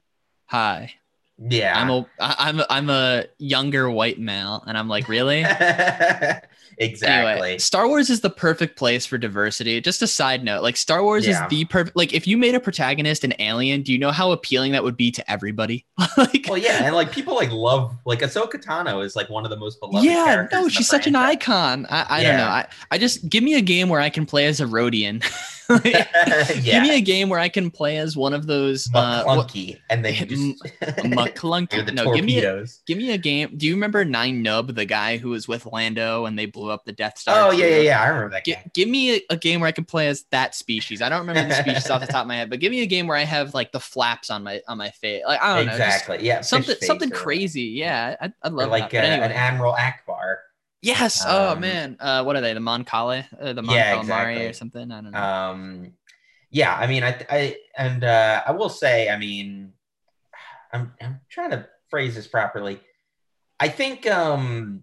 hi. 0.46 0.94
Yeah, 1.36 1.78
I'm 1.78 1.90
a 1.90 2.06
I'm 2.18 2.60
a, 2.60 2.66
I'm 2.70 2.88
a 2.88 3.24
younger 3.36 3.90
white 3.90 4.18
male, 4.18 4.64
and 4.66 4.78
I'm 4.78 4.88
like, 4.88 5.10
really? 5.10 5.44
exactly. 6.78 7.32
Anyway, 7.32 7.58
Star 7.58 7.88
Wars 7.88 8.10
is 8.10 8.20
the 8.20 8.30
perfect 8.30 8.76
place 8.76 9.06
for 9.06 9.18
diversity. 9.18 9.80
Just 9.80 10.02
a 10.02 10.06
side 10.06 10.44
note, 10.44 10.62
like 10.62 10.76
Star 10.76 11.02
Wars 11.02 11.26
yeah. 11.26 11.44
is 11.44 11.50
the 11.50 11.64
perfect. 11.64 11.96
Like, 11.96 12.12
if 12.12 12.26
you 12.26 12.36
made 12.36 12.54
a 12.54 12.60
protagonist 12.60 13.24
an 13.24 13.34
alien, 13.38 13.82
do 13.82 13.92
you 13.92 13.98
know 13.98 14.10
how 14.10 14.32
appealing 14.32 14.72
that 14.72 14.82
would 14.82 14.96
be 14.96 15.10
to 15.12 15.30
everybody? 15.30 15.84
like, 16.16 16.46
well, 16.48 16.58
yeah, 16.58 16.84
and 16.84 16.94
like 16.94 17.12
people 17.12 17.34
like 17.34 17.50
love 17.50 17.94
like 18.04 18.20
Ahsoka 18.20 18.62
Tano 18.62 19.04
is 19.04 19.16
like 19.16 19.30
one 19.30 19.44
of 19.44 19.50
the 19.50 19.56
most 19.56 19.80
beloved. 19.80 20.04
Yeah, 20.04 20.46
no, 20.52 20.68
she's 20.68 20.88
such 20.88 21.06
an 21.06 21.16
icon. 21.16 21.86
I, 21.90 22.06
I 22.08 22.20
yeah. 22.20 22.28
don't 22.28 22.36
know. 22.38 22.52
I, 22.52 22.66
I 22.90 22.98
just 22.98 23.28
give 23.28 23.44
me 23.44 23.54
a 23.54 23.62
game 23.62 23.88
where 23.88 24.00
I 24.00 24.10
can 24.10 24.26
play 24.26 24.46
as 24.46 24.60
a 24.60 24.66
Rodian. 24.66 25.24
yeah. 25.84 26.44
Give 26.62 26.82
me 26.82 26.96
a 26.96 27.00
game 27.00 27.28
where 27.28 27.40
I 27.40 27.48
can 27.48 27.70
play 27.70 27.98
as 27.98 28.16
one 28.16 28.34
of 28.34 28.46
those 28.46 28.88
McClunky, 28.88 29.76
uh, 29.76 29.78
and 29.90 30.04
they 30.04 30.12
just 30.12 30.62
McClunky. 30.82 31.92
no, 31.92 32.04
torpedoes. 32.04 32.16
give 32.16 32.24
me 32.24 32.38
a, 32.38 32.66
give 32.86 32.98
me 32.98 33.10
a 33.12 33.18
game. 33.18 33.56
Do 33.56 33.66
you 33.66 33.74
remember 33.74 34.04
Nien 34.04 34.44
Nunb, 34.44 34.74
the 34.74 34.84
guy 34.84 35.16
who 35.16 35.30
was 35.30 35.48
with 35.48 35.66
Lando 35.66 36.26
and 36.26 36.38
they 36.38 36.46
blew 36.46 36.70
up 36.70 36.84
the 36.84 36.92
Death 36.92 37.18
Star? 37.18 37.48
Oh 37.48 37.50
yeah, 37.50 37.66
yeah, 37.66 37.78
yeah. 37.78 38.02
I 38.02 38.08
remember 38.08 38.30
that. 38.30 38.44
G- 38.44 38.56
give 38.74 38.88
me 38.88 39.16
a, 39.16 39.20
a, 39.30 39.36
game 39.36 39.60
where 39.60 39.68
I 39.68 39.72
can 39.72 39.84
play 39.84 40.08
as 40.08 40.24
that 40.30 40.54
species. 40.54 41.02
I 41.02 41.08
don't 41.08 41.26
remember 41.26 41.48
the 41.48 41.54
species 41.54 41.90
off 41.90 42.00
the 42.00 42.06
top 42.06 42.22
of 42.22 42.28
my 42.28 42.36
head, 42.36 42.50
but 42.50 42.60
give 42.60 42.70
me 42.70 42.82
a 42.82 42.86
game 42.86 43.06
where 43.06 43.16
I 43.16 43.24
have 43.24 43.54
like 43.54 43.72
the 43.72 43.80
flaps 43.80 44.30
on 44.30 44.42
my 44.42 44.60
on 44.68 44.78
my 44.78 44.90
face. 44.90 45.22
Like 45.26 45.40
I 45.40 45.56
don't 45.56 45.68
exactly. 45.68 45.78
know, 45.78 45.84
exactly. 45.86 46.26
Yeah, 46.26 46.40
something 46.42 46.76
something 46.80 47.10
crazy. 47.10 47.62
Yeah, 47.62 48.16
I, 48.20 48.32
I 48.42 48.48
love 48.48 48.70
like 48.70 48.90
that. 48.90 49.04
Uh, 49.04 49.06
anyway. 49.06 49.26
an 49.26 49.32
Admiral 49.32 49.74
Ackbar. 49.74 50.36
Yes. 50.84 51.24
Oh, 51.26 51.52
um, 51.52 51.56
oh 51.56 51.60
man. 51.60 51.96
Uh, 51.98 52.22
what 52.24 52.36
are 52.36 52.42
they? 52.42 52.52
The 52.52 52.60
Mon 52.60 52.84
Cala? 52.84 53.26
Uh, 53.40 53.54
the 53.54 53.62
Mon 53.62 53.74
yeah, 53.74 53.98
exactly. 53.98 54.46
or 54.46 54.52
something? 54.52 54.92
I 54.92 55.00
don't 55.00 55.12
know. 55.12 55.18
Um, 55.18 55.92
yeah. 56.50 56.76
I 56.76 56.86
mean, 56.86 57.02
I, 57.02 57.24
I, 57.30 57.56
and 57.76 58.04
uh, 58.04 58.42
I 58.46 58.52
will 58.52 58.68
say, 58.68 59.08
I 59.08 59.16
mean, 59.16 59.72
I'm, 60.72 60.92
I'm 61.00 61.20
trying 61.30 61.50
to 61.50 61.66
phrase 61.88 62.14
this 62.14 62.26
properly. 62.26 62.80
I 63.58 63.68
think, 63.68 64.06
um, 64.06 64.82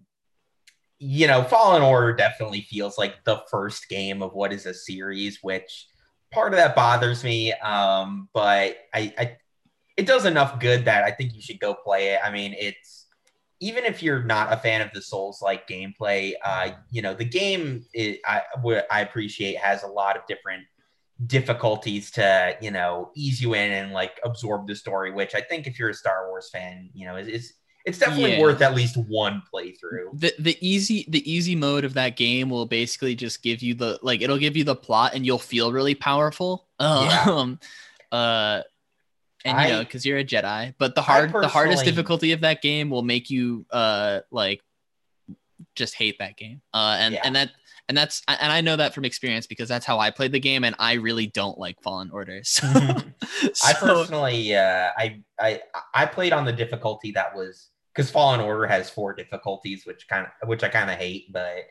you 0.98 1.28
know, 1.28 1.44
Fallen 1.44 1.82
Order 1.82 2.14
definitely 2.14 2.62
feels 2.62 2.98
like 2.98 3.22
the 3.24 3.40
first 3.48 3.88
game 3.88 4.22
of 4.22 4.34
what 4.34 4.52
is 4.52 4.66
a 4.66 4.74
series, 4.74 5.38
which 5.40 5.86
part 6.32 6.52
of 6.52 6.58
that 6.58 6.74
bothers 6.74 7.22
me. 7.22 7.52
Um, 7.52 8.28
but 8.34 8.76
I, 8.92 9.14
I, 9.16 9.36
it 9.96 10.06
does 10.06 10.24
enough 10.24 10.58
good 10.58 10.86
that 10.86 11.04
I 11.04 11.12
think 11.12 11.34
you 11.34 11.42
should 11.42 11.60
go 11.60 11.74
play 11.74 12.08
it. 12.08 12.20
I 12.24 12.32
mean, 12.32 12.56
it's 12.58 13.01
even 13.62 13.84
if 13.84 14.02
you're 14.02 14.24
not 14.24 14.52
a 14.52 14.56
fan 14.56 14.80
of 14.80 14.90
the 14.92 15.00
Souls 15.00 15.40
like 15.40 15.68
gameplay, 15.68 16.32
uh, 16.44 16.70
you 16.90 17.00
know, 17.00 17.14
the 17.14 17.24
game 17.24 17.86
is, 17.94 18.18
I, 18.26 18.42
I 18.90 19.00
appreciate 19.02 19.56
has 19.56 19.84
a 19.84 19.86
lot 19.86 20.16
of 20.16 20.26
different 20.26 20.64
difficulties 21.28 22.10
to, 22.10 22.56
you 22.60 22.72
know, 22.72 23.12
ease 23.14 23.40
you 23.40 23.54
in 23.54 23.70
and 23.70 23.92
like 23.92 24.18
absorb 24.24 24.66
the 24.66 24.74
story, 24.74 25.12
which 25.12 25.36
I 25.36 25.40
think 25.40 25.68
if 25.68 25.78
you're 25.78 25.90
a 25.90 25.94
Star 25.94 26.28
Wars 26.28 26.50
fan, 26.52 26.90
you 26.92 27.06
know, 27.06 27.14
is, 27.14 27.28
is 27.28 27.52
it's 27.84 27.98
definitely 27.98 28.32
yeah. 28.32 28.40
worth 28.40 28.60
at 28.62 28.74
least 28.74 28.96
one 28.96 29.42
playthrough. 29.54 30.18
The 30.18 30.34
the 30.40 30.58
easy 30.60 31.06
the 31.08 31.30
easy 31.30 31.54
mode 31.54 31.84
of 31.84 31.94
that 31.94 32.16
game 32.16 32.50
will 32.50 32.66
basically 32.66 33.14
just 33.14 33.42
give 33.44 33.62
you 33.62 33.74
the 33.74 33.98
like 34.02 34.22
it'll 34.22 34.38
give 34.38 34.56
you 34.56 34.64
the 34.64 34.76
plot 34.76 35.14
and 35.14 35.24
you'll 35.24 35.38
feel 35.38 35.72
really 35.72 35.94
powerful. 35.94 36.66
Um 36.80 37.58
yeah. 38.12 38.12
uh 38.18 38.62
and 39.44 39.58
you 39.58 39.64
I, 39.64 39.70
know 39.70 39.78
because 39.80 40.04
you're 40.04 40.18
a 40.18 40.24
Jedi. 40.24 40.74
But 40.78 40.94
the 40.94 41.02
hard 41.02 41.32
the 41.32 41.48
hardest 41.48 41.84
difficulty 41.84 42.32
of 42.32 42.40
that 42.40 42.62
game 42.62 42.90
will 42.90 43.02
make 43.02 43.30
you 43.30 43.66
uh 43.70 44.20
like 44.30 44.62
just 45.74 45.94
hate 45.94 46.18
that 46.18 46.36
game. 46.36 46.60
Uh 46.72 46.96
and 46.98 47.14
yeah. 47.14 47.20
and 47.24 47.36
that 47.36 47.50
and 47.88 47.96
that's 47.96 48.22
and 48.28 48.52
I 48.52 48.60
know 48.60 48.76
that 48.76 48.94
from 48.94 49.04
experience 49.04 49.46
because 49.46 49.68
that's 49.68 49.84
how 49.84 49.98
I 49.98 50.10
played 50.10 50.32
the 50.32 50.40
game 50.40 50.64
and 50.64 50.74
I 50.78 50.94
really 50.94 51.26
don't 51.26 51.58
like 51.58 51.80
Fallen 51.82 52.10
Order. 52.12 52.42
So, 52.52 52.66
so 53.54 53.68
I 53.68 53.72
personally 53.74 54.54
uh 54.54 54.90
I 54.96 55.22
I 55.38 55.60
I 55.94 56.06
played 56.06 56.32
on 56.32 56.44
the 56.44 56.52
difficulty 56.52 57.12
that 57.12 57.34
was 57.34 57.68
because 57.94 58.10
Fallen 58.10 58.40
Order 58.40 58.66
has 58.66 58.90
four 58.90 59.12
difficulties, 59.12 59.84
which 59.86 60.08
kind 60.08 60.26
of 60.42 60.48
which 60.48 60.64
I 60.64 60.68
kind 60.68 60.90
of 60.90 60.96
hate, 60.96 61.32
but 61.32 61.66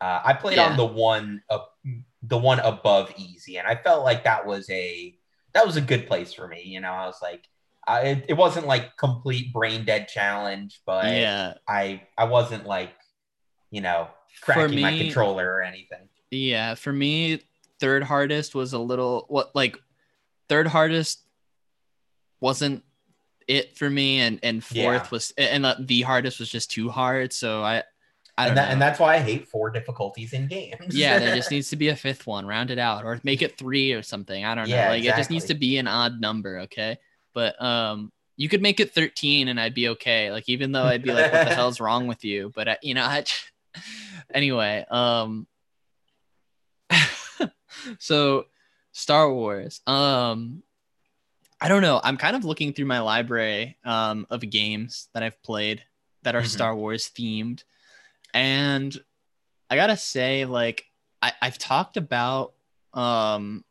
uh, 0.00 0.20
I 0.24 0.32
played 0.34 0.56
yeah. 0.56 0.70
on 0.70 0.76
the 0.76 0.84
one 0.84 1.42
uh, 1.48 1.60
the 2.22 2.36
one 2.38 2.58
above 2.60 3.12
easy, 3.16 3.58
and 3.58 3.66
I 3.66 3.76
felt 3.76 4.04
like 4.04 4.24
that 4.24 4.44
was 4.44 4.68
a 4.70 5.16
that 5.54 5.66
was 5.66 5.76
a 5.76 5.80
good 5.80 6.06
place 6.06 6.32
for 6.32 6.48
me. 6.48 6.62
You 6.64 6.80
know, 6.80 6.90
I 6.90 7.06
was 7.06 7.18
like, 7.22 7.48
I, 7.86 8.00
it, 8.02 8.24
it 8.28 8.34
wasn't 8.34 8.66
like 8.66 8.96
complete 8.96 9.52
brain 9.52 9.84
dead 9.84 10.08
challenge, 10.08 10.80
but 10.86 11.06
yeah, 11.06 11.54
I 11.68 12.02
I 12.16 12.24
wasn't 12.24 12.66
like, 12.66 12.94
you 13.70 13.80
know, 13.80 14.08
cracking 14.40 14.76
me, 14.76 14.82
my 14.82 14.98
controller 14.98 15.52
or 15.52 15.62
anything. 15.62 16.08
Yeah, 16.30 16.74
for 16.74 16.92
me, 16.92 17.42
third 17.80 18.04
hardest 18.04 18.54
was 18.54 18.72
a 18.72 18.78
little 18.78 19.26
what 19.28 19.54
like 19.54 19.76
third 20.48 20.68
hardest 20.68 21.22
wasn't 22.40 22.84
it 23.48 23.76
for 23.76 23.90
me, 23.90 24.20
and 24.20 24.38
and 24.42 24.62
fourth 24.62 24.76
yeah. 24.76 25.08
was 25.10 25.32
and 25.36 25.66
uh, 25.66 25.76
the 25.80 26.02
hardest 26.02 26.38
was 26.38 26.48
just 26.48 26.70
too 26.70 26.88
hard. 26.88 27.32
So 27.32 27.62
I 27.62 27.78
I 27.78 27.82
and, 28.48 28.56
that, 28.56 28.70
and, 28.70 28.80
that's 28.80 28.98
why 28.98 29.14
I 29.14 29.18
hate 29.18 29.48
four 29.48 29.70
difficulties 29.70 30.32
in 30.32 30.46
games. 30.46 30.94
yeah, 30.96 31.18
there 31.18 31.34
just 31.34 31.50
needs 31.52 31.70
to 31.70 31.76
be 31.76 31.88
a 31.88 31.96
fifth 31.96 32.26
one, 32.26 32.46
round 32.46 32.70
it 32.70 32.78
out, 32.78 33.04
or 33.04 33.20
make 33.24 33.42
it 33.42 33.58
three 33.58 33.92
or 33.92 34.02
something. 34.02 34.44
I 34.44 34.54
don't 34.54 34.68
know. 34.68 34.74
Yeah, 34.74 34.88
like 34.88 34.98
exactly. 34.98 35.08
it 35.08 35.20
just 35.20 35.30
needs 35.30 35.44
to 35.46 35.54
be 35.54 35.78
an 35.78 35.86
odd 35.86 36.20
number, 36.20 36.60
okay? 36.60 36.98
But 37.34 37.60
um, 37.62 38.12
you 38.36 38.48
could 38.48 38.62
make 38.62 38.80
it 38.80 38.92
13 38.92 39.48
and 39.48 39.60
I'd 39.60 39.74
be 39.74 39.88
okay. 39.90 40.30
Like 40.32 40.48
even 40.48 40.72
though 40.72 40.84
I'd 40.84 41.02
be 41.02 41.12
like, 41.12 41.32
what 41.32 41.48
the 41.48 41.54
hell's 41.54 41.80
wrong 41.80 42.06
with 42.06 42.24
you? 42.24 42.52
But 42.54 42.68
I, 42.68 42.78
you 42.82 42.94
know, 42.94 43.04
I, 43.04 43.24
anyway, 44.34 44.84
um, 44.90 45.46
so 47.98 48.46
Star 48.92 49.32
Wars, 49.32 49.80
um, 49.86 50.62
I 51.60 51.68
don't 51.68 51.82
know. 51.82 52.00
I'm 52.02 52.16
kind 52.16 52.34
of 52.34 52.44
looking 52.44 52.72
through 52.72 52.86
my 52.86 53.00
library 53.00 53.78
um, 53.84 54.26
of 54.30 54.40
games 54.40 55.08
that 55.14 55.22
I've 55.22 55.40
played 55.42 55.84
that 56.22 56.34
are 56.34 56.40
mm-hmm. 56.40 56.48
Star 56.48 56.74
Wars 56.74 57.10
themed 57.16 57.62
and 58.34 58.96
I 59.70 59.76
gotta 59.76 59.96
say, 59.96 60.44
like, 60.44 60.84
I, 61.22 61.32
I've 61.40 61.58
talked 61.58 61.96
about 61.96 62.54
um 62.92 63.64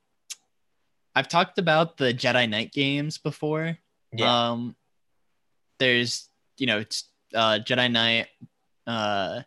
I've 1.15 1.27
talked 1.27 1.59
about 1.59 1.97
the 1.97 2.13
Jedi 2.13 2.49
Knight 2.49 2.71
games 2.71 3.17
before. 3.17 3.77
Yeah. 4.13 4.49
Um 4.49 4.75
there's 5.77 6.29
you 6.57 6.67
know 6.67 6.79
it's 6.79 7.05
uh 7.35 7.59
Jedi 7.59 7.91
Knight 7.91 8.27
uh 8.87 9.41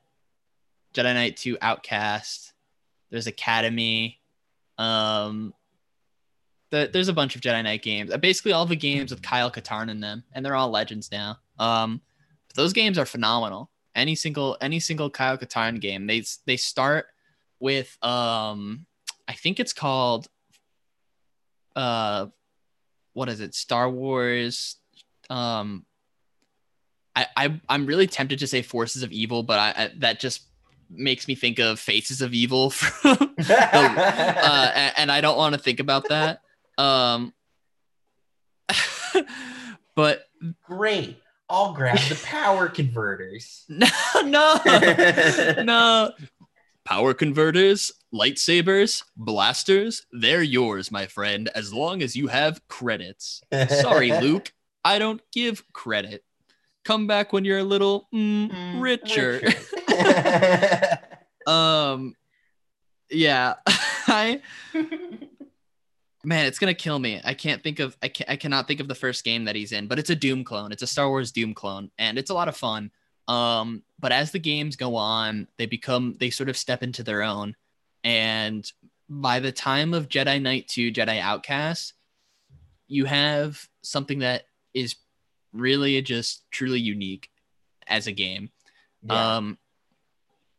Jedi 0.94 1.14
Knight 1.14 1.36
2 1.36 1.58
Outcast. 1.60 2.52
There's 3.10 3.26
Academy. 3.26 4.20
Um 4.78 5.54
the, 6.70 6.90
there's 6.92 7.08
a 7.08 7.12
bunch 7.12 7.36
of 7.36 7.40
Jedi 7.40 7.62
Knight 7.62 7.82
games. 7.82 8.12
Uh, 8.12 8.16
basically 8.18 8.52
all 8.52 8.66
the 8.66 8.76
games 8.76 9.10
with 9.10 9.22
Kyle 9.22 9.50
Katarn 9.50 9.88
in 9.90 10.00
them, 10.00 10.24
and 10.32 10.44
they're 10.44 10.56
all 10.56 10.70
legends 10.70 11.10
now. 11.10 11.38
Um 11.58 12.00
those 12.54 12.72
games 12.72 12.98
are 12.98 13.06
phenomenal 13.06 13.70
any 13.94 14.14
single 14.14 14.56
any 14.60 14.80
single 14.80 15.10
Kyle 15.10 15.38
Katarn 15.38 15.80
game. 15.80 16.06
They 16.06 16.24
they 16.46 16.56
start 16.56 17.06
with 17.60 17.96
um 18.02 18.86
I 19.28 19.34
think 19.34 19.60
it's 19.60 19.72
called 19.72 20.28
uh 21.76 22.26
what 23.12 23.28
is 23.28 23.40
it? 23.40 23.54
Star 23.54 23.88
Wars 23.88 24.76
um 25.30 25.84
I, 27.16 27.26
I 27.36 27.60
I'm 27.68 27.86
really 27.86 28.06
tempted 28.06 28.40
to 28.40 28.46
say 28.46 28.62
Forces 28.62 29.02
of 29.02 29.12
Evil, 29.12 29.42
but 29.42 29.58
I, 29.58 29.84
I 29.84 29.90
that 29.98 30.20
just 30.20 30.42
makes 30.90 31.28
me 31.28 31.34
think 31.34 31.58
of 31.58 31.78
Faces 31.78 32.20
of 32.20 32.34
Evil 32.34 32.70
from 32.70 33.32
the, 33.36 33.56
uh, 33.58 34.72
and, 34.74 34.94
and 34.96 35.12
I 35.12 35.20
don't 35.20 35.36
want 35.36 35.54
to 35.54 35.60
think 35.60 35.80
about 35.80 36.08
that. 36.08 36.40
Um 36.76 37.32
but 39.94 40.24
great 40.64 41.18
I'll 41.54 41.72
grab 41.72 41.98
the 42.08 42.20
power 42.24 42.68
converters. 42.68 43.64
No, 43.68 43.86
no, 44.24 45.62
no. 45.62 46.10
Power 46.84 47.14
converters, 47.14 47.92
lightsabers, 48.12 49.04
blasters, 49.16 50.04
they're 50.10 50.42
yours, 50.42 50.90
my 50.90 51.06
friend, 51.06 51.48
as 51.54 51.72
long 51.72 52.02
as 52.02 52.16
you 52.16 52.26
have 52.26 52.66
credits. 52.66 53.40
Sorry, 53.68 54.10
Luke, 54.20 54.52
I 54.84 54.98
don't 54.98 55.20
give 55.32 55.62
credit. 55.72 56.24
Come 56.84 57.06
back 57.06 57.32
when 57.32 57.44
you're 57.44 57.58
a 57.58 57.64
little 57.64 58.08
mm, 58.12 58.50
mm, 58.50 58.82
richer. 58.82 59.40
richer. 59.40 60.98
um, 61.46 62.14
yeah, 63.10 63.54
I 64.08 64.40
man, 66.24 66.46
it's 66.46 66.58
gonna 66.58 66.74
kill 66.74 66.98
me. 66.98 67.20
I 67.24 67.34
can't 67.34 67.62
think 67.62 67.80
of 67.80 67.96
I 68.02 68.08
can 68.08 68.26
I 68.28 68.36
cannot 68.36 68.66
think 68.66 68.80
of 68.80 68.88
the 68.88 68.94
first 68.94 69.24
game 69.24 69.44
that 69.44 69.56
he's 69.56 69.72
in, 69.72 69.86
but 69.86 69.98
it's 69.98 70.10
a 70.10 70.16
Doom 70.16 70.44
clone. 70.44 70.72
It's 70.72 70.82
a 70.82 70.86
Star 70.86 71.08
Wars 71.08 71.32
Doom 71.32 71.54
clone, 71.54 71.90
and 71.98 72.18
it's 72.18 72.30
a 72.30 72.34
lot 72.34 72.48
of 72.48 72.56
fun. 72.56 72.90
Um, 73.26 73.82
but 73.98 74.12
as 74.12 74.32
the 74.32 74.38
games 74.38 74.76
go 74.76 74.96
on, 74.96 75.48
they 75.56 75.66
become 75.66 76.16
they 76.18 76.30
sort 76.30 76.48
of 76.48 76.56
step 76.56 76.82
into 76.82 77.02
their 77.02 77.22
own, 77.22 77.56
and 78.02 78.70
by 79.08 79.40
the 79.40 79.52
time 79.52 79.94
of 79.94 80.08
Jedi 80.08 80.40
Knight 80.40 80.68
2, 80.68 80.92
Jedi 80.92 81.20
Outcast, 81.20 81.94
you 82.88 83.04
have 83.04 83.68
something 83.82 84.20
that 84.20 84.44
is 84.72 84.96
really 85.52 86.00
just 86.02 86.44
truly 86.50 86.80
unique 86.80 87.28
as 87.86 88.06
a 88.06 88.12
game. 88.12 88.50
Yeah. 89.02 89.36
Um, 89.36 89.58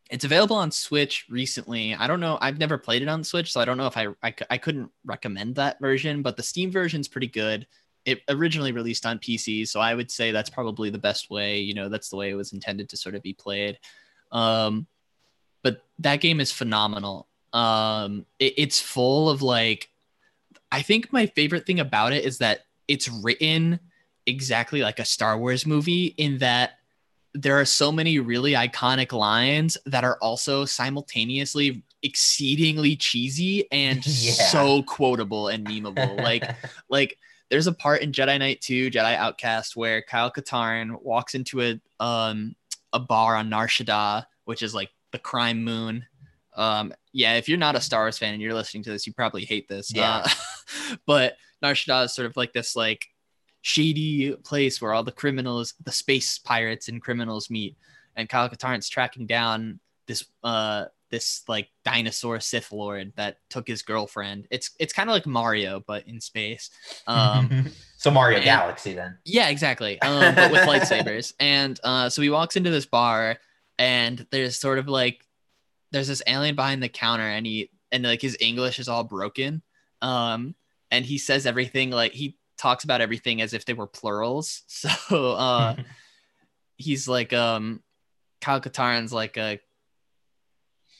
it's 0.09 0.25
available 0.25 0.55
on 0.55 0.71
Switch 0.71 1.25
recently. 1.29 1.95
I 1.95 2.07
don't 2.07 2.19
know. 2.19 2.37
I've 2.39 2.59
never 2.59 2.77
played 2.77 3.01
it 3.01 3.07
on 3.07 3.23
Switch, 3.23 3.51
so 3.51 3.59
I 3.59 3.65
don't 3.65 3.77
know 3.77 3.87
if 3.87 3.97
I, 3.97 4.07
I, 4.21 4.35
I 4.49 4.57
couldn't 4.57 4.91
recommend 5.03 5.55
that 5.55 5.79
version, 5.79 6.21
but 6.21 6.37
the 6.37 6.43
Steam 6.43 6.71
version's 6.71 7.07
pretty 7.07 7.27
good. 7.27 7.65
It 8.05 8.21
originally 8.29 8.71
released 8.71 9.05
on 9.05 9.17
PC, 9.17 9.67
so 9.67 9.79
I 9.79 9.95
would 9.95 10.11
say 10.11 10.31
that's 10.31 10.49
probably 10.49 10.91
the 10.91 10.99
best 10.99 11.31
way. 11.31 11.59
You 11.59 11.73
know, 11.73 11.89
that's 11.89 12.09
the 12.09 12.17
way 12.17 12.29
it 12.29 12.35
was 12.35 12.53
intended 12.53 12.89
to 12.89 12.97
sort 12.97 13.15
of 13.15 13.23
be 13.23 13.33
played. 13.33 13.79
Um, 14.31 14.85
but 15.63 15.83
that 15.99 16.21
game 16.21 16.39
is 16.39 16.51
phenomenal. 16.51 17.27
Um, 17.51 18.27
it, 18.37 18.53
it's 18.57 18.79
full 18.79 19.29
of 19.29 19.41
like, 19.41 19.89
I 20.71 20.83
think 20.83 21.11
my 21.11 21.25
favorite 21.25 21.65
thing 21.65 21.79
about 21.79 22.13
it 22.13 22.25
is 22.25 22.37
that 22.39 22.65
it's 22.87 23.09
written 23.09 23.79
exactly 24.27 24.81
like 24.81 24.99
a 24.99 25.05
Star 25.05 25.35
Wars 25.37 25.65
movie 25.65 26.07
in 26.17 26.37
that 26.39 26.79
there 27.35 27.59
are 27.59 27.65
so 27.65 27.91
many 27.91 28.19
really 28.19 28.53
iconic 28.53 29.11
lines 29.11 29.77
that 29.85 30.03
are 30.03 30.17
also 30.21 30.65
simultaneously 30.65 31.83
exceedingly 32.01 32.95
cheesy 32.95 33.67
and 33.71 34.05
yeah. 34.07 34.31
so 34.31 34.81
quotable 34.83 35.49
and 35.49 35.67
memeable. 35.67 36.17
like, 36.23 36.43
like 36.89 37.17
there's 37.49 37.67
a 37.67 37.73
part 37.73 38.01
in 38.01 38.11
Jedi 38.11 38.39
Knight 38.39 38.61
2, 38.61 38.89
Jedi 38.89 39.15
Outcast, 39.15 39.75
where 39.75 40.01
Kyle 40.01 40.31
Katarn 40.31 41.01
walks 41.01 41.35
into 41.35 41.61
a 41.61 41.79
um 41.99 42.55
a 42.93 42.99
bar 42.99 43.35
on 43.35 43.49
Nar 43.49 43.67
Shaddaa, 43.67 44.25
which 44.45 44.63
is 44.63 44.73
like 44.73 44.89
the 45.11 45.19
crime 45.19 45.63
moon 45.63 46.05
um, 46.55 46.93
yeah, 47.13 47.35
if 47.35 47.47
you're 47.47 47.57
not 47.57 47.75
a 47.75 47.81
Star 47.81 48.03
Wars 48.03 48.17
fan 48.17 48.33
and 48.33 48.41
you're 48.41 48.53
listening 48.53 48.83
to 48.83 48.91
this, 48.91 49.05
you 49.05 49.13
probably 49.13 49.45
hate 49.45 49.67
this. 49.67 49.93
Yeah. 49.93 50.25
Uh, 50.25 50.95
but 51.05 51.37
Nar 51.61 51.73
Shaddaa 51.73 52.05
is 52.05 52.15
sort 52.15 52.25
of 52.25 52.37
like 52.37 52.53
this 52.53 52.75
like 52.75 53.05
shady 53.65 54.31
place 54.43 54.79
where 54.79 54.93
all 54.93 55.01
the 55.01 55.11
criminals, 55.11 55.73
the 55.83 55.91
space 55.91 56.37
pirates 56.37 56.87
and 56.87 57.01
criminals 57.01 57.49
meet. 57.49 57.75
And 58.15 58.29
Kyle 58.29 58.47
Katarn's 58.47 58.87
tracking 58.87 59.25
down 59.25 59.79
this 60.05 60.23
uh 60.43 60.85
this 61.09 61.41
like 61.47 61.69
dinosaur 61.83 62.39
Sith 62.39 62.71
Lord 62.71 63.13
that 63.15 63.37
took 63.49 63.67
his 63.67 63.81
girlfriend. 63.81 64.47
It's 64.51 64.69
it's 64.77 64.93
kind 64.93 65.09
of 65.09 65.15
like 65.15 65.25
Mario, 65.25 65.83
but 65.87 66.07
in 66.07 66.21
space. 66.21 66.69
Um, 67.07 67.71
so 67.97 68.11
Mario 68.11 68.37
and, 68.37 68.45
Galaxy 68.45 68.93
then. 68.93 69.17
Yeah, 69.25 69.49
exactly. 69.49 69.99
Um, 69.99 70.35
but 70.35 70.51
with 70.51 70.61
lightsabers. 70.61 71.33
And 71.39 71.79
uh, 71.83 72.09
so 72.09 72.21
he 72.21 72.29
walks 72.29 72.57
into 72.57 72.69
this 72.69 72.85
bar, 72.85 73.37
and 73.79 74.27
there's 74.29 74.59
sort 74.59 74.77
of 74.77 74.87
like 74.87 75.25
there's 75.91 76.07
this 76.07 76.21
alien 76.27 76.55
behind 76.55 76.83
the 76.83 76.89
counter 76.89 77.23
and 77.23 77.47
he 77.47 77.71
and 77.91 78.03
like 78.03 78.21
his 78.21 78.37
English 78.39 78.77
is 78.77 78.87
all 78.87 79.03
broken. 79.03 79.63
Um, 80.03 80.53
and 80.91 81.03
he 81.03 81.17
says 81.17 81.47
everything 81.47 81.89
like 81.89 82.11
he 82.13 82.37
talks 82.57 82.83
about 82.83 83.01
everything 83.01 83.41
as 83.41 83.53
if 83.53 83.65
they 83.65 83.73
were 83.73 83.87
plurals. 83.87 84.63
So 84.67 85.33
uh 85.33 85.75
he's 86.77 87.07
like 87.07 87.33
um 87.33 87.81
Kyle 88.41 88.61
Katarn's 88.61 89.13
like 89.13 89.37
a 89.37 89.59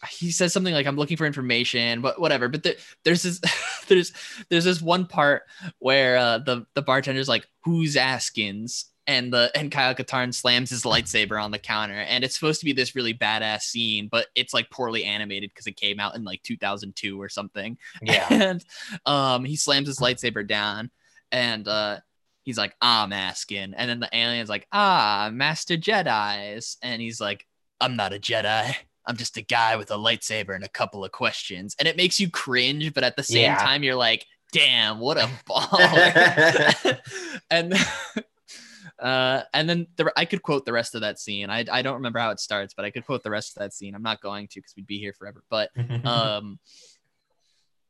he 0.10 0.32
says 0.32 0.54
something 0.54 0.74
like 0.74 0.86
I'm 0.86 0.98
looking 0.98 1.18
for 1.18 1.26
information, 1.26 2.02
but 2.02 2.20
whatever. 2.20 2.48
But 2.48 2.64
there, 2.64 2.76
there's 3.04 3.24
this 3.24 3.40
there's 3.88 4.14
there's 4.50 4.66
this 4.66 4.82
one 4.82 5.06
part 5.06 5.44
where 5.80 6.18
uh, 6.18 6.40
the 6.40 6.66
the 6.74 6.84
bartender's 6.84 7.30
like, 7.30 7.48
"Who's 7.64 7.96
Askins?" 7.96 8.86
and 9.08 9.32
the 9.32 9.52
and 9.56 9.72
Kyle 9.72 9.94
Katarn 9.94 10.34
slams 10.34 10.72
his 10.72 10.84
lightsaber 10.84 11.42
on 11.42 11.52
the 11.52 11.60
counter, 11.60 11.96
and 11.96 12.24
it's 12.24 12.36
supposed 12.36 12.60
to 12.62 12.66
be 12.66 12.74
this 12.74 12.96
really 12.96 13.14
badass 13.14 13.62
scene, 13.62 14.08
but 14.12 14.28
it's 14.36 14.54
like 14.54 14.70
poorly 14.70 15.04
animated 15.04 15.52
because 15.52 15.68
it 15.68 15.76
came 15.76 16.00
out 16.00 16.16
in 16.16 16.24
like 16.24 16.42
2002 16.44 17.22
or 17.22 17.30
something. 17.30 17.78
Yeah, 18.02 18.28
and 18.30 18.66
um, 19.06 19.46
he 19.46 19.56
slams 19.56 19.88
his 19.88 20.00
lightsaber 20.00 20.48
down, 20.48 20.92
and 21.32 21.68
uh, 21.68 22.00
he's 22.44 22.58
like, 22.58 22.76
"I'm 22.82 23.14
asking," 23.14 23.74
and 23.76 23.90
then 23.90 24.00
the 24.00 24.10
alien's 24.12 24.50
like, 24.50 24.68
"Ah, 24.72 25.30
Master 25.34 25.76
Jedi's," 25.76 26.78
and 26.82 27.02
he's 27.02 27.20
like, 27.22 27.46
"I'm 27.80 27.96
not 27.96 28.14
a 28.14 28.20
Jedi." 28.20 28.76
I'm 29.08 29.18
just 29.18 29.38
a 29.38 29.42
guy 29.42 29.76
with 29.76 29.92
a 29.92 29.96
lightsaber 29.96 30.56
and 30.56 30.64
a 30.64 30.70
couple 30.70 31.06
of 31.06 31.12
questions. 31.12 31.76
And 31.78 31.88
it 31.88 31.96
makes 31.96 32.20
you 32.20 32.30
cringe, 32.30 32.94
but 32.94 33.04
at 33.04 33.16
the 33.16 33.24
same 33.24 33.44
yeah. 33.44 33.58
time, 33.58 33.84
you're 33.84 33.96
like, 33.96 34.26
damn, 34.52 35.00
what 35.00 35.18
a 35.18 35.30
baller. 35.50 37.00
and 37.52 37.74
uh, 39.00 39.42
and 39.54 39.70
then 39.70 39.88
the, 39.98 40.12
I 40.16 40.26
could 40.26 40.42
quote 40.42 40.66
the 40.66 40.74
rest 40.74 40.96
of 40.96 41.02
that 41.02 41.20
scene. 41.20 41.50
I, 41.50 41.66
I 41.72 41.82
don't 41.82 41.96
remember 41.96 42.20
how 42.20 42.32
it 42.32 42.40
starts, 42.40 42.74
but 42.74 42.86
I 42.86 42.92
could 42.92 43.06
quote 43.06 43.24
the 43.24 43.32
rest 43.32 43.56
of 43.56 43.62
that 43.62 43.74
scene. 43.74 43.96
I'm 43.96 44.04
not 44.04 44.22
going 44.22 44.48
to 44.48 44.60
because 44.60 44.74
we'd 44.76 44.88
be 44.88 45.00
here 45.00 45.14
forever. 45.14 45.44
But 45.50 45.70
um, 46.06 46.60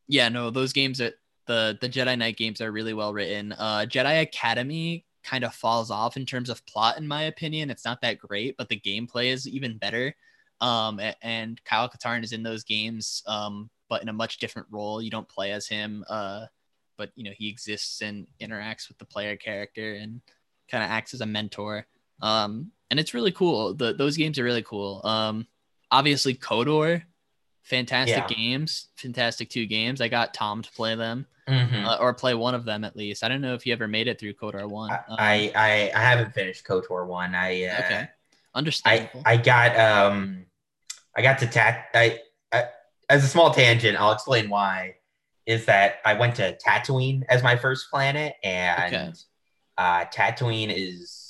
yeah, 0.08 0.30
no, 0.30 0.50
those 0.50 0.74
games 0.74 1.00
are 1.02 1.14
the 1.46 1.78
the 1.82 1.90
Jedi 1.90 2.18
Knight 2.18 2.38
games 2.38 2.62
are 2.62 2.72
really 2.72 2.94
well 2.94 3.14
written. 3.14 3.54
Uh, 3.54 3.86
Jedi 3.88 4.22
Academy 4.22 5.06
kind 5.24 5.44
of 5.44 5.54
falls 5.54 5.90
off 5.92 6.18
in 6.18 6.26
terms 6.26 6.50
of 6.50 6.66
plot, 6.66 6.98
in 6.98 7.08
my 7.08 7.24
opinion. 7.24 7.70
It's 7.70 7.86
not 7.86 8.02
that 8.02 8.20
great, 8.20 8.56
but 8.58 8.70
the 8.70 8.80
gameplay 8.80 9.32
is 9.34 9.48
even 9.48 9.78
better. 9.78 10.16
Um, 10.62 11.02
and 11.22 11.62
Kyle 11.66 11.90
Katarn 11.90 12.24
is 12.24 12.32
in 12.32 12.44
those 12.44 12.64
games, 12.64 13.24
um, 13.28 13.70
but 13.90 14.02
in 14.02 14.10
a 14.10 14.14
much 14.14 14.38
different 14.38 14.68
role. 14.72 15.02
You 15.02 15.10
don't 15.10 15.28
play 15.28 15.52
as 15.52 15.68
him, 15.68 16.06
uh, 16.08 16.46
but 16.98 17.12
you 17.16 17.24
know 17.24 17.32
he 17.38 17.50
exists 17.50 18.02
and 18.02 18.28
interacts 18.40 18.88
with 18.88 18.98
the 18.98 19.06
player 19.06 19.36
character 19.36 19.96
and 19.96 20.22
kind 20.70 20.84
of 20.84 20.90
acts 20.90 21.14
as 21.14 21.22
a 21.22 21.26
mentor. 21.26 21.86
Um, 22.22 22.72
and 22.90 23.00
it's 23.00 23.14
really 23.14 23.32
cool. 23.32 23.74
The, 23.74 23.94
those 23.94 24.18
games 24.18 24.40
are 24.40 24.44
really 24.44 24.64
cool. 24.64 25.02
Um, 25.04 25.48
obviously, 25.92 26.36
KOTOR, 26.36 27.04
fantastic 27.64 28.30
yeah. 28.30 28.36
games, 28.36 28.88
fantastic 28.96 29.50
two 29.50 29.66
games. 29.66 30.02
I 30.02 30.08
got 30.08 30.34
Tom 30.34 30.62
to 30.62 30.72
play 30.72 30.96
them. 30.96 31.26
Mm-hmm. 31.48 31.86
Uh, 31.86 31.98
or 31.98 32.14
play 32.14 32.34
one 32.34 32.56
of 32.56 32.66
them 32.66 32.84
at 32.84 32.96
least. 32.96 33.24
I 33.24 33.28
don't 33.28 33.42
know 33.42 33.54
if 33.54 33.68
you 33.68 33.74
ever 33.74 33.88
made 33.88 34.08
it 34.08 34.20
through 34.20 34.34
KOTOR 34.34 34.68
one. 34.68 34.92
Um, 34.92 35.00
I, 35.10 35.52
I 35.56 35.92
I 35.96 36.00
haven't 36.02 36.34
finished 36.34 36.66
KOTOR 36.66 37.06
one. 37.06 37.36
I 37.36 37.66
uh, 37.66 37.80
okay, 37.84 38.08
understandable. 38.56 39.22
I, 39.26 39.34
I 39.34 39.38
got 39.38 39.80
um 39.80 40.46
I 41.16 41.22
got 41.22 41.40
to 41.40 41.48
tat. 41.48 41.86
I, 41.94 42.20
I 42.52 42.66
as 43.10 43.24
a 43.24 43.28
small 43.28 43.54
tangent, 43.54 44.00
I'll 44.00 44.12
explain 44.12 44.50
why. 44.50 44.96
Is 45.46 45.66
that 45.66 45.98
I 46.04 46.16
went 46.16 46.36
to 46.38 46.58
Tatooine 46.58 47.24
as 47.30 47.44
my 47.44 47.56
first 47.56 47.92
planet, 47.92 48.34
and 48.44 48.94
okay. 48.94 49.14
Uh, 49.78 50.06
Tatooine 50.06 50.74
is 50.76 51.25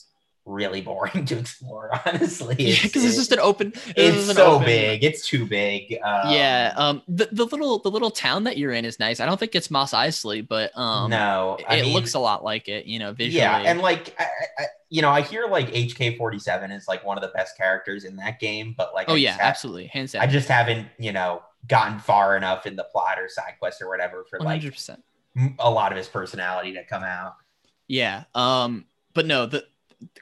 really 0.45 0.81
boring 0.81 1.25
to 1.27 1.39
explore, 1.39 1.89
honestly. 2.05 2.55
Because 2.55 2.83
it's, 2.83 2.95
it's, 2.95 3.15
just 3.15 3.31
an 3.31 3.39
open. 3.39 3.73
It's 3.95 4.29
an 4.29 4.35
so 4.35 4.53
open, 4.53 4.65
big. 4.65 5.03
It's 5.03 5.27
too 5.27 5.45
big. 5.45 5.97
Um, 6.03 6.31
yeah. 6.31 6.73
Um. 6.75 7.01
The, 7.07 7.27
the 7.31 7.45
little 7.45 7.79
the 7.79 7.91
little 7.91 8.11
town 8.11 8.43
that 8.45 8.57
you're 8.57 8.71
in 8.71 8.85
is 8.85 8.99
nice. 8.99 9.19
I 9.19 9.25
don't 9.25 9.39
think 9.39 9.55
it's 9.55 9.69
Mos 9.69 9.91
Eisley, 9.91 10.47
but 10.47 10.75
um. 10.77 11.09
No, 11.09 11.57
I 11.67 11.77
it 11.77 11.83
mean, 11.83 11.93
looks 11.93 12.13
a 12.13 12.19
lot 12.19 12.43
like 12.43 12.67
it. 12.67 12.85
You 12.85 12.99
know, 12.99 13.13
visually. 13.13 13.39
Yeah, 13.39 13.57
and 13.57 13.81
like 13.81 14.15
I, 14.19 14.25
I, 14.59 14.65
you 14.89 15.01
know, 15.01 15.09
I 15.09 15.21
hear 15.21 15.47
like 15.47 15.69
HK47 15.71 16.75
is 16.75 16.87
like 16.87 17.03
one 17.03 17.17
of 17.17 17.21
the 17.21 17.31
best 17.35 17.57
characters 17.57 18.05
in 18.05 18.15
that 18.17 18.39
game, 18.39 18.73
but 18.77 18.93
like 18.93 19.09
oh 19.09 19.15
yeah, 19.15 19.31
have, 19.31 19.41
absolutely, 19.41 19.87
hands 19.87 20.13
down. 20.13 20.21
I 20.21 20.27
just 20.27 20.47
haven't 20.47 20.87
you 20.97 21.11
know 21.11 21.41
gotten 21.67 21.99
far 21.99 22.37
enough 22.37 22.65
in 22.65 22.75
the 22.75 22.83
plot 22.83 23.19
or 23.19 23.27
side 23.27 23.55
quest 23.59 23.81
or 23.81 23.89
whatever 23.89 24.23
for 24.29 24.39
100%. 24.39 24.89
like 24.89 24.99
a 25.59 25.69
lot 25.69 25.91
of 25.91 25.97
his 25.97 26.07
personality 26.07 26.73
to 26.73 26.83
come 26.83 27.03
out. 27.03 27.35
Yeah. 27.87 28.23
Um, 28.33 28.85
but 29.13 29.25
no, 29.25 29.45
the 29.45 29.65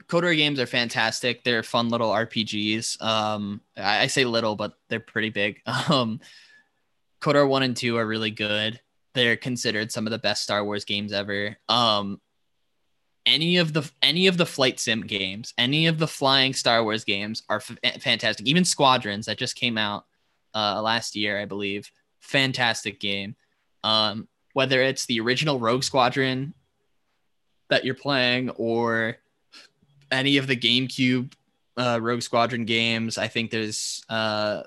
KOTOR 0.08 0.36
games 0.36 0.60
are 0.60 0.66
fantastic. 0.66 1.44
They're 1.44 1.62
fun 1.62 1.88
little 1.88 2.10
RPGs. 2.10 3.00
Um, 3.02 3.60
I, 3.76 4.02
I 4.02 4.06
say 4.06 4.24
little, 4.24 4.56
but 4.56 4.74
they're 4.88 5.00
pretty 5.00 5.30
big. 5.30 5.60
Um, 5.90 6.20
KOTOR 7.20 7.48
one 7.48 7.62
and 7.62 7.76
two 7.76 7.96
are 7.96 8.06
really 8.06 8.30
good. 8.30 8.80
They're 9.14 9.36
considered 9.36 9.90
some 9.90 10.06
of 10.06 10.10
the 10.10 10.18
best 10.18 10.42
Star 10.42 10.62
Wars 10.64 10.84
games 10.84 11.12
ever. 11.12 11.56
Um, 11.68 12.20
any 13.26 13.56
of 13.56 13.72
the 13.72 13.90
any 14.02 14.26
of 14.26 14.36
the 14.36 14.46
flight 14.46 14.78
sim 14.78 15.02
games, 15.02 15.54
any 15.56 15.86
of 15.86 15.98
the 15.98 16.06
flying 16.06 16.52
Star 16.52 16.82
Wars 16.82 17.04
games 17.04 17.42
are 17.48 17.62
f- 17.66 18.02
fantastic. 18.02 18.46
Even 18.46 18.64
Squadrons 18.64 19.26
that 19.26 19.38
just 19.38 19.56
came 19.56 19.78
out 19.78 20.04
uh, 20.54 20.82
last 20.82 21.16
year, 21.16 21.40
I 21.40 21.46
believe, 21.46 21.90
fantastic 22.20 23.00
game. 23.00 23.36
Um, 23.82 24.28
whether 24.52 24.82
it's 24.82 25.06
the 25.06 25.20
original 25.20 25.58
Rogue 25.58 25.82
Squadron 25.82 26.54
that 27.70 27.84
you're 27.84 27.94
playing 27.94 28.50
or 28.50 29.16
any 30.10 30.36
of 30.36 30.46
the 30.46 30.56
GameCube 30.56 31.32
uh, 31.76 31.98
Rogue 32.00 32.22
Squadron 32.22 32.64
games. 32.64 33.18
I 33.18 33.28
think 33.28 33.50
there's 33.50 34.04
uh, 34.08 34.62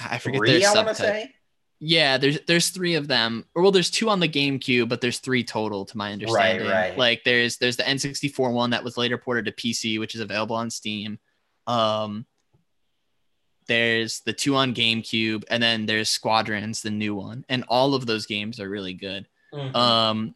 I 0.00 0.18
forget 0.18 0.38
three, 0.38 0.60
their 0.60 0.74
subtype. 0.74 1.28
Yeah, 1.84 2.16
there's 2.16 2.38
there's 2.46 2.70
three 2.70 2.94
of 2.94 3.08
them. 3.08 3.44
Or 3.54 3.62
well, 3.62 3.72
there's 3.72 3.90
two 3.90 4.08
on 4.08 4.20
the 4.20 4.28
GameCube, 4.28 4.88
but 4.88 5.00
there's 5.00 5.18
three 5.18 5.42
total 5.42 5.84
to 5.86 5.96
my 5.96 6.12
understanding. 6.12 6.68
Right, 6.68 6.90
right. 6.90 6.98
Like 6.98 7.24
there's 7.24 7.58
there's 7.58 7.76
the 7.76 7.82
N64 7.82 8.52
one 8.52 8.70
that 8.70 8.84
was 8.84 8.96
later 8.96 9.18
ported 9.18 9.46
to 9.46 9.52
PC, 9.52 9.98
which 9.98 10.14
is 10.14 10.20
available 10.20 10.56
on 10.56 10.70
Steam. 10.70 11.18
Um, 11.66 12.26
there's 13.66 14.20
the 14.20 14.32
two 14.32 14.54
on 14.54 14.74
GameCube, 14.74 15.44
and 15.50 15.62
then 15.62 15.86
there's 15.86 16.10
Squadrons, 16.10 16.82
the 16.82 16.90
new 16.90 17.14
one, 17.14 17.44
and 17.48 17.64
all 17.68 17.94
of 17.94 18.06
those 18.06 18.26
games 18.26 18.60
are 18.60 18.68
really 18.68 18.94
good. 18.94 19.26
Mhm. 19.52 19.74
Um, 19.74 20.34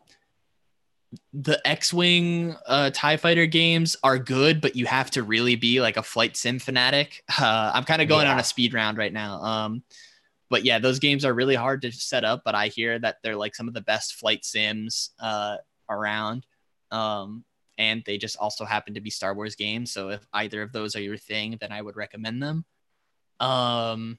the 1.33 1.61
X-wing 1.67 2.57
uh, 2.67 2.91
Tie 2.93 3.17
Fighter 3.17 3.47
games 3.47 3.97
are 4.03 4.19
good, 4.19 4.61
but 4.61 4.77
you 4.77 4.87
have 4.87 5.11
to 5.13 5.23
really 5.23 5.57
be 5.57 5.81
like 5.81 5.97
a 5.97 6.03
flight 6.03 6.37
sim 6.37 6.59
fanatic. 6.59 7.23
Uh, 7.39 7.71
I'm 7.75 7.85
kind 7.85 8.01
of 8.01 8.09
going 8.09 8.27
on 8.27 8.39
a 8.39 8.45
speed 8.45 8.73
round 8.73 8.99
right 8.99 9.13
now. 9.13 9.41
Um, 9.43 9.83
but 10.49 10.65
yeah, 10.65 10.79
those 10.79 10.99
games 10.99 11.25
are 11.25 11.35
really 11.35 11.55
hard 11.55 11.83
to 11.83 11.93
set 11.93 12.25
up. 12.25 12.43
But 12.45 12.55
I 12.55 12.69
hear 12.69 12.99
that 12.99 13.17
they're 13.23 13.37
like 13.37 13.55
some 13.55 13.69
of 13.69 13.75
the 13.75 13.83
best 13.83 14.15
flight 14.15 14.45
sims 14.45 15.11
uh, 15.21 15.57
around. 15.89 16.47
Um, 16.91 17.45
and 17.79 18.03
they 18.07 18.17
just 18.19 18.37
also 18.39 18.65
happen 18.65 18.95
to 18.95 19.01
be 19.01 19.11
Star 19.11 19.35
Wars 19.35 19.55
games. 19.55 19.93
So 19.93 20.09
if 20.11 20.27
either 20.33 20.63
of 20.63 20.73
those 20.73 20.97
are 20.97 21.03
your 21.03 21.19
thing, 21.19 21.59
then 21.61 21.73
I 21.73 21.83
would 21.83 21.97
recommend 21.97 22.43
them. 22.43 22.65
Um, 23.39 24.19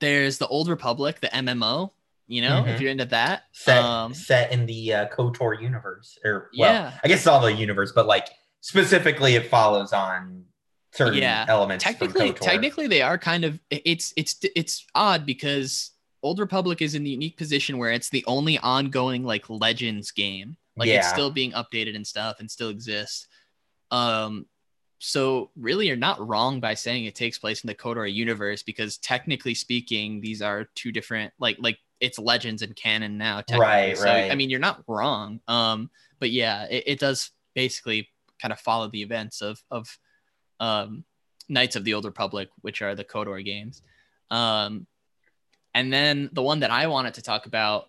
there's 0.00 0.38
the 0.38 0.46
Old 0.48 0.68
Republic, 0.68 1.20
the 1.20 1.28
MMO. 1.28 1.92
You 2.28 2.42
know, 2.42 2.64
if 2.66 2.76
Mhm. 2.76 2.80
you're 2.80 2.90
into 2.90 3.04
that, 3.06 3.44
set 3.52 3.82
um, 3.84 4.12
set 4.12 4.50
in 4.52 4.66
the 4.66 4.92
uh, 4.92 5.08
KOTOR 5.08 5.60
universe, 5.62 6.18
or 6.24 6.50
well, 6.58 6.72
Yeah. 6.72 6.98
I 7.04 7.08
guess 7.08 7.18
it's 7.18 7.26
all 7.26 7.40
the 7.40 7.52
universe, 7.52 7.92
but 7.94 8.06
like 8.06 8.28
specifically, 8.60 9.34
it 9.36 9.48
follows 9.48 9.92
on 9.92 10.44
certain 10.92 11.18
Yeah. 11.18 11.44
elements. 11.48 11.84
technically, 11.84 12.28
from 12.32 12.36
KOTOR. 12.36 12.44
technically, 12.44 12.86
they 12.88 13.02
are 13.02 13.16
kind 13.18 13.44
of. 13.44 13.60
It's 13.70 14.12
it's 14.16 14.36
it's 14.56 14.84
odd 14.94 15.24
because 15.24 15.92
Old 16.22 16.40
Republic 16.40 16.82
is 16.82 16.96
in 16.96 17.04
the 17.04 17.10
unique 17.10 17.36
position 17.36 17.78
where 17.78 17.92
it's 17.92 18.10
the 18.10 18.24
only 18.26 18.58
ongoing 18.58 19.22
like 19.22 19.48
Legends 19.48 20.10
game. 20.10 20.56
Like 20.76 20.88
it's 20.88 21.08
still 21.08 21.30
being 21.30 21.52
updated 21.52 21.94
and 21.94 22.06
stuff, 22.06 22.40
and 22.40 22.50
still 22.50 22.68
exists. 22.70 23.28
Um, 23.92 24.46
so 24.98 25.50
really, 25.56 25.86
you're 25.86 25.96
not 25.96 26.26
wrong 26.26 26.58
by 26.58 26.74
saying 26.74 27.04
it 27.04 27.14
takes 27.14 27.38
place 27.38 27.62
in 27.62 27.68
the 27.68 27.74
KOTOR 27.74 28.12
universe 28.12 28.62
because 28.64 28.98
technically 28.98 29.54
speaking, 29.54 30.20
these 30.20 30.42
are 30.42 30.64
two 30.74 30.90
different 30.90 31.32
like 31.38 31.56
like 31.60 31.78
it's 32.00 32.18
Legends 32.18 32.62
and 32.62 32.74
canon 32.76 33.18
now. 33.18 33.36
Technically. 33.40 33.66
Right, 33.66 33.96
so, 33.96 34.04
right. 34.04 34.30
I 34.30 34.34
mean, 34.34 34.50
you're 34.50 34.60
not 34.60 34.82
wrong. 34.86 35.40
Um, 35.48 35.90
but 36.18 36.30
yeah, 36.30 36.64
it, 36.64 36.84
it 36.86 36.98
does 36.98 37.30
basically 37.54 38.08
kind 38.40 38.52
of 38.52 38.60
follow 38.60 38.88
the 38.88 39.02
events 39.02 39.40
of 39.40 39.62
of 39.70 39.98
um 40.60 41.04
Knights 41.48 41.76
of 41.76 41.84
the 41.84 41.94
Old 41.94 42.04
Republic, 42.04 42.48
which 42.62 42.82
are 42.82 42.94
the 42.94 43.04
KOTOR 43.04 43.44
games. 43.44 43.82
Um, 44.30 44.86
and 45.74 45.92
then 45.92 46.28
the 46.32 46.42
one 46.42 46.60
that 46.60 46.70
I 46.70 46.88
wanted 46.88 47.14
to 47.14 47.22
talk 47.22 47.46
about, 47.46 47.88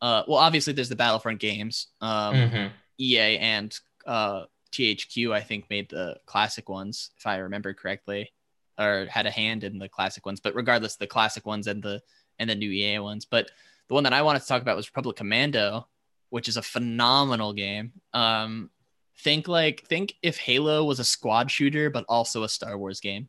uh, 0.00 0.22
well, 0.26 0.38
obviously 0.38 0.72
there's 0.72 0.88
the 0.88 0.96
Battlefront 0.96 1.40
games. 1.40 1.88
Um, 2.00 2.34
Mhm. 2.34 2.70
EA 2.98 3.38
and 3.38 3.78
uh, 4.06 4.44
THQ, 4.72 5.32
I 5.32 5.40
think, 5.40 5.68
made 5.68 5.90
the 5.90 6.16
classic 6.26 6.68
ones, 6.68 7.10
if 7.18 7.26
I 7.26 7.36
remember 7.38 7.74
correctly, 7.74 8.32
or 8.78 9.06
had 9.10 9.26
a 9.26 9.30
hand 9.30 9.64
in 9.64 9.78
the 9.78 9.88
classic 9.88 10.24
ones. 10.24 10.40
But 10.40 10.54
regardless, 10.54 10.96
the 10.96 11.06
classic 11.06 11.44
ones 11.44 11.66
and 11.66 11.82
the 11.82 12.00
and 12.38 12.48
the 12.48 12.54
new 12.54 12.70
EA 12.70 12.98
ones. 12.98 13.24
But 13.24 13.50
the 13.88 13.94
one 13.94 14.04
that 14.04 14.12
I 14.12 14.22
wanted 14.22 14.42
to 14.42 14.48
talk 14.48 14.62
about 14.62 14.76
was 14.76 14.88
Republic 14.88 15.16
Commando, 15.16 15.86
which 16.30 16.48
is 16.48 16.56
a 16.56 16.62
phenomenal 16.62 17.52
game. 17.52 17.92
Um, 18.12 18.70
think 19.18 19.48
like 19.48 19.82
think 19.86 20.14
if 20.22 20.38
Halo 20.38 20.84
was 20.84 20.98
a 20.98 21.04
squad 21.04 21.50
shooter, 21.50 21.90
but 21.90 22.04
also 22.08 22.42
a 22.42 22.48
Star 22.48 22.76
Wars 22.76 23.00
game. 23.00 23.28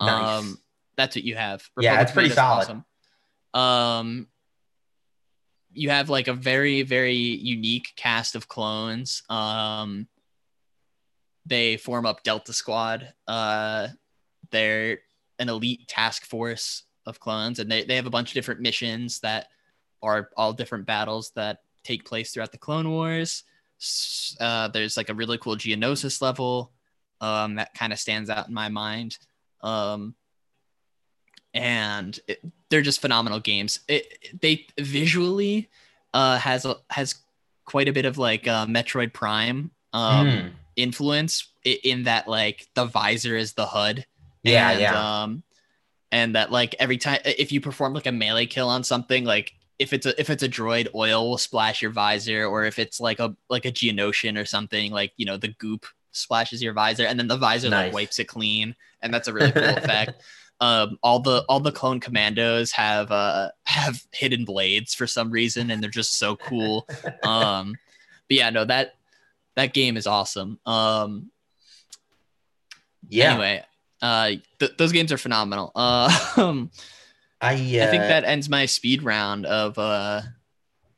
Nice. 0.00 0.40
Um, 0.40 0.58
that's 0.96 1.16
what 1.16 1.24
you 1.24 1.36
have. 1.36 1.68
Yeah, 1.78 2.00
it's 2.00 2.12
pretty 2.12 2.30
solid. 2.30 2.84
awesome. 3.54 3.60
Um, 3.60 4.28
you 5.72 5.90
have 5.90 6.10
like 6.10 6.28
a 6.28 6.32
very 6.34 6.82
very 6.82 7.14
unique 7.14 7.92
cast 7.96 8.34
of 8.34 8.48
clones. 8.48 9.22
Um, 9.28 10.06
they 11.46 11.76
form 11.76 12.04
up 12.04 12.22
Delta 12.22 12.52
Squad. 12.52 13.12
Uh, 13.26 13.88
they're 14.50 14.98
an 15.38 15.48
elite 15.48 15.88
task 15.88 16.24
force 16.24 16.84
of 17.08 17.18
clones, 17.18 17.58
and 17.58 17.70
they 17.70 17.84
they 17.84 17.96
have 17.96 18.06
a 18.06 18.10
bunch 18.10 18.30
of 18.30 18.34
different 18.34 18.60
missions 18.60 19.20
that 19.20 19.48
are 20.02 20.30
all 20.36 20.52
different 20.52 20.86
battles 20.86 21.32
that 21.34 21.62
take 21.82 22.04
place 22.04 22.30
throughout 22.30 22.52
the 22.52 22.58
Clone 22.58 22.88
Wars. 22.90 23.44
Uh, 24.40 24.68
there's 24.68 24.96
like 24.96 25.08
a 25.08 25.14
really 25.14 25.38
cool 25.38 25.56
Geonosis 25.56 26.20
level 26.20 26.72
um, 27.20 27.56
that 27.56 27.74
kind 27.74 27.92
of 27.92 27.98
stands 27.98 28.30
out 28.30 28.48
in 28.48 28.54
my 28.54 28.68
mind. 28.68 29.18
Um, 29.62 30.14
and 31.54 32.18
it, 32.28 32.40
they're 32.68 32.82
just 32.82 33.00
phenomenal 33.00 33.40
games. 33.40 33.80
It, 33.88 34.40
they 34.40 34.66
visually 34.78 35.68
uh, 36.12 36.38
has 36.38 36.64
a, 36.64 36.76
has 36.90 37.16
quite 37.64 37.88
a 37.88 37.92
bit 37.92 38.04
of 38.04 38.18
like 38.18 38.46
uh, 38.46 38.66
Metroid 38.66 39.12
Prime 39.12 39.70
um, 39.92 40.28
Mm. 40.28 40.50
influence 40.76 41.48
in 41.64 42.04
that 42.04 42.28
like 42.28 42.68
the 42.74 42.84
visor 42.84 43.36
is 43.36 43.54
the 43.54 43.66
HUD. 43.66 44.06
Yeah, 44.42 44.70
and, 44.70 44.80
yeah. 44.80 45.22
And 46.10 46.34
that 46.34 46.50
like 46.50 46.74
every 46.78 46.96
time 46.96 47.20
if 47.24 47.52
you 47.52 47.60
perform 47.60 47.92
like 47.92 48.06
a 48.06 48.12
melee 48.12 48.46
kill 48.46 48.68
on 48.68 48.82
something, 48.82 49.24
like 49.24 49.52
if 49.78 49.92
it's 49.92 50.06
a 50.06 50.18
if 50.20 50.30
it's 50.30 50.42
a 50.42 50.48
droid, 50.48 50.88
oil 50.94 51.30
will 51.30 51.38
splash 51.38 51.82
your 51.82 51.90
visor, 51.90 52.44
or 52.46 52.64
if 52.64 52.78
it's 52.78 53.00
like 53.00 53.20
a 53.20 53.36
like 53.48 53.64
a 53.64 53.72
Geonosian 53.72 54.40
or 54.40 54.44
something, 54.44 54.90
like 54.90 55.12
you 55.16 55.26
know 55.26 55.36
the 55.36 55.48
goop 55.48 55.86
splashes 56.12 56.62
your 56.62 56.72
visor, 56.72 57.04
and 57.04 57.18
then 57.18 57.28
the 57.28 57.36
visor 57.36 57.68
Nice. 57.68 57.86
like 57.86 57.94
wipes 57.94 58.18
it 58.18 58.24
clean, 58.24 58.74
and 59.02 59.12
that's 59.12 59.28
a 59.28 59.32
really 59.32 59.52
cool 59.52 59.62
effect. 59.76 60.22
Um, 60.60 60.98
all 61.02 61.20
the 61.20 61.44
all 61.48 61.60
the 61.60 61.70
clone 61.70 62.00
commandos 62.00 62.72
have 62.72 63.12
uh 63.12 63.50
have 63.64 64.02
hidden 64.12 64.44
blades 64.44 64.94
for 64.94 65.06
some 65.06 65.30
reason, 65.30 65.70
and 65.70 65.82
they're 65.82 65.90
just 65.90 66.18
so 66.18 66.36
cool. 66.36 66.88
Um, 67.22 67.76
but 68.28 68.36
yeah, 68.36 68.50
no 68.50 68.64
that 68.64 68.94
that 69.54 69.72
game 69.74 69.96
is 69.96 70.06
awesome. 70.06 70.58
Um, 70.66 71.30
yeah. 73.08 73.32
Anyway, 73.32 73.64
uh, 74.02 74.30
th- 74.58 74.76
those 74.78 74.92
games 74.92 75.12
are 75.12 75.18
phenomenal. 75.18 75.72
Uh, 75.74 76.10
um, 76.36 76.70
I, 77.40 77.54
uh, 77.54 77.84
I 77.84 77.86
think 77.86 78.02
that 78.04 78.24
ends 78.24 78.48
my 78.48 78.66
speed 78.66 79.02
round 79.02 79.46
of 79.46 79.78
uh 79.78 80.22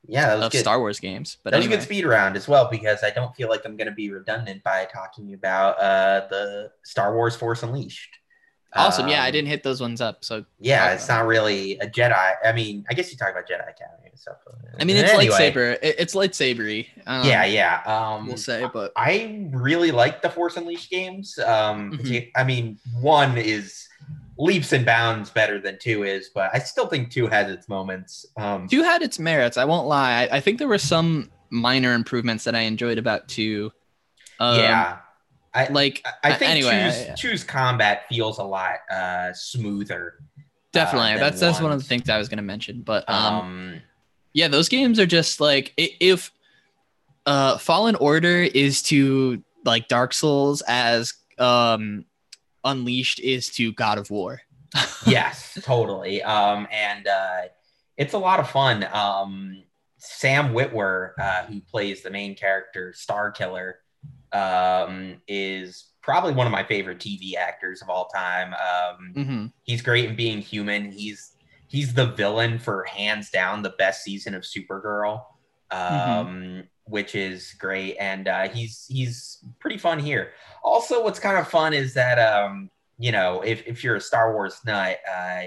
yeah, 0.09 0.35
of 0.45 0.51
good. 0.51 0.59
Star 0.61 0.81
Wars 0.81 0.99
games. 0.99 1.37
But 1.45 1.51
that 1.51 1.59
was 1.59 1.67
anyway, 1.67 1.77
a 1.77 1.79
good 1.79 1.85
speed 1.85 2.05
round 2.05 2.37
as 2.37 2.49
well 2.49 2.69
because 2.71 3.05
I 3.05 3.11
don't 3.11 3.35
feel 3.37 3.49
like 3.49 3.65
I'm 3.65 3.77
going 3.77 3.87
to 3.87 3.93
be 3.95 4.11
redundant 4.11 4.63
by 4.65 4.87
talking 4.93 5.35
about 5.35 5.79
uh, 5.79 6.27
the 6.29 6.71
Star 6.83 7.15
Wars 7.15 7.37
Force 7.37 7.63
Unleashed. 7.63 8.11
awesome. 8.75 9.07
yeah, 9.09 9.23
I 9.23 9.27
Um, 9.29 9.33
didn't 9.33 9.49
hit 9.49 9.63
those 9.63 9.81
ones 9.81 10.01
up. 10.01 10.25
So 10.25 10.45
Yeah, 10.59 10.93
it's 10.95 11.07
not 11.09 11.27
really 11.27 11.79
a 11.79 11.87
Jedi. 11.87 12.35
I 12.45 12.53
mean, 12.53 12.85
I 12.91 12.95
guess 12.95 13.13
you 13.13 13.19
talk 13.19 13.31
about 13.31 13.47
Jedi 13.47 13.61
Academy 13.69 14.10
stuff. 14.21 14.37
I 14.79 14.85
mean, 14.85 14.97
it's 14.97 15.11
Anyway, 15.13 15.33
lightsaber. 15.35 15.79
It's 15.83 16.15
lightsabery. 16.15 16.87
Um, 17.07 17.27
Yeah, 17.27 17.45
yeah. 17.45 17.83
Um, 17.87 18.27
we'll 18.27 18.37
say, 18.37 18.69
but 18.73 18.93
I 18.97 19.49
really 19.53 19.91
like 19.91 20.23
the 20.23 20.31
Force 20.31 20.57
Unleashed 20.57 20.91
games. 20.91 21.39
Um, 21.39 21.93
Mhm. 21.99 22.31
I 22.37 22.45
mean, 22.45 22.79
one 23.01 23.37
is 23.39 23.87
leaps 24.39 24.73
and 24.73 24.87
bounds 24.87 25.31
better 25.31 25.61
than 25.61 25.79
two 25.81 26.03
is, 26.05 26.31
but 26.35 26.51
I 26.55 26.59
still 26.61 26.87
think 26.87 27.11
two 27.11 27.27
has 27.27 27.51
its 27.51 27.69
moments. 27.69 28.25
Um, 28.39 28.69
two 28.69 28.83
had 28.83 29.03
its 29.03 29.19
merits. 29.19 29.57
I 29.57 29.65
won't 29.65 29.87
lie. 29.87 30.23
I, 30.31 30.37
I 30.37 30.41
think 30.41 30.59
there 30.59 30.69
were 30.69 30.79
some 30.79 31.31
minor 31.51 31.93
improvements 31.95 32.45
that 32.45 32.55
I 32.55 32.61
enjoyed 32.61 32.97
about 32.99 33.29
two. 33.29 33.73
Um, 34.39 34.59
yeah, 34.59 34.99
I 35.53 35.67
like 35.69 36.03
I- 36.23 36.31
I 36.31 36.35
think 36.35 36.51
anyway, 36.53 36.91
choose, 36.91 37.09
I- 37.11 37.15
choose 37.15 37.45
combat 37.45 38.05
feels 38.09 38.39
a 38.39 38.45
lot 38.45 38.77
uh, 38.91 39.33
smoother. 39.35 40.15
definitely. 40.73 41.13
uh, 41.13 41.19
that's 41.19 41.41
that's 41.41 41.61
one 41.61 41.73
of 41.73 41.79
the 41.79 41.85
things 41.85 42.09
I 42.09 42.17
was 42.17 42.29
gonna 42.31 42.41
mention. 42.43 42.81
But 42.83 43.05
um, 43.11 43.35
Um, 43.35 43.83
yeah 44.33 44.49
those 44.49 44.69
games 44.69 44.99
are 44.99 45.07
just 45.07 45.41
like 45.41 45.73
if 45.77 46.31
uh 47.27 47.59
fallen 47.59 47.95
order 47.97 48.43
is 48.43 48.83
to 48.83 49.43
like 49.65 49.89
dark 49.89 50.13
souls 50.13 50.63
as 50.67 51.15
um 51.39 52.05
unleashed 52.65 53.21
is 53.21 53.49
to 53.49 53.73
god 53.73 53.99
of 53.99 54.11
war 54.11 54.41
yes, 55.07 55.59
totally. 55.63 56.23
Um, 56.23 56.69
and 56.71 57.07
uh, 57.07 57.41
it's 57.97 58.15
a 58.15 58.19
lot 58.19 58.41
of 58.41 58.49
fun. 58.51 58.87
Um, 58.93 59.65
Sam 59.99 60.55
Witwer, 60.55 61.13
uh, 61.19 61.45
who 61.47 61.61
plays 61.61 62.03
the 62.03 62.11
main 62.11 62.37
character, 62.37 62.93
Star 62.93 63.31
Killer, 63.33 63.79
um, 64.33 65.21
is 65.27 65.91
probably 66.03 66.33
one 66.33 66.47
of 66.47 66.53
my 66.53 66.65
favorite 66.65 66.99
TV 66.99 67.35
actors 67.35 67.83
of 67.83 67.91
all 67.91 68.07
time. 68.07 68.55
Um, 68.55 69.25
hmm 69.25 69.47
he's 69.65 69.83
great 69.83 70.09
in 70.09 70.17
being 70.17 70.41
human. 70.41 70.91
He's 70.91 71.33
he's 71.71 71.95
the 71.95 72.07
villain 72.07 72.59
for 72.59 72.85
hands 72.85 73.31
down 73.31 73.63
the 73.63 73.75
best 73.79 74.03
season 74.03 74.35
of 74.35 74.43
Supergirl, 74.43 75.25
um, 75.71 76.65
which 76.85 77.15
is 77.15 77.55
great, 77.59 77.97
and 77.99 78.29
uh, 78.29 78.49
he's 78.49 78.87
he's 78.89 79.39
pretty 79.61 79.79
fun 79.79 79.99
here. 79.99 80.33
Also, 80.63 81.03
what's 81.03 81.21
kind 81.21 81.39
of 81.39 81.49
fun 81.49 81.73
is 81.73 81.95
that 81.95 82.19
um, 82.19 82.71
you 82.99 83.13
know 83.13 83.41
if 83.43 83.67
if 83.67 83.83
you're 83.85 83.97
a 83.97 84.01
Star 84.01 84.35
Wars 84.35 84.59
nut, 84.67 84.99
uh, 85.11 85.43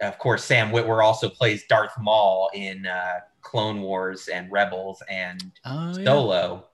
of 0.00 0.18
course 0.18 0.44
Sam 0.44 0.70
Witwer 0.70 1.02
also 1.02 1.28
plays 1.28 1.64
Darth 1.68 1.94
Maul 1.98 2.50
in 2.52 2.84
uh, 2.86 3.20
Clone 3.40 3.80
Wars 3.80 4.28
and 4.28 4.50
Rebels 4.50 5.02
and 5.08 5.40
oh 5.64 5.94
yeah. 5.96 6.04
Solo. 6.04 6.66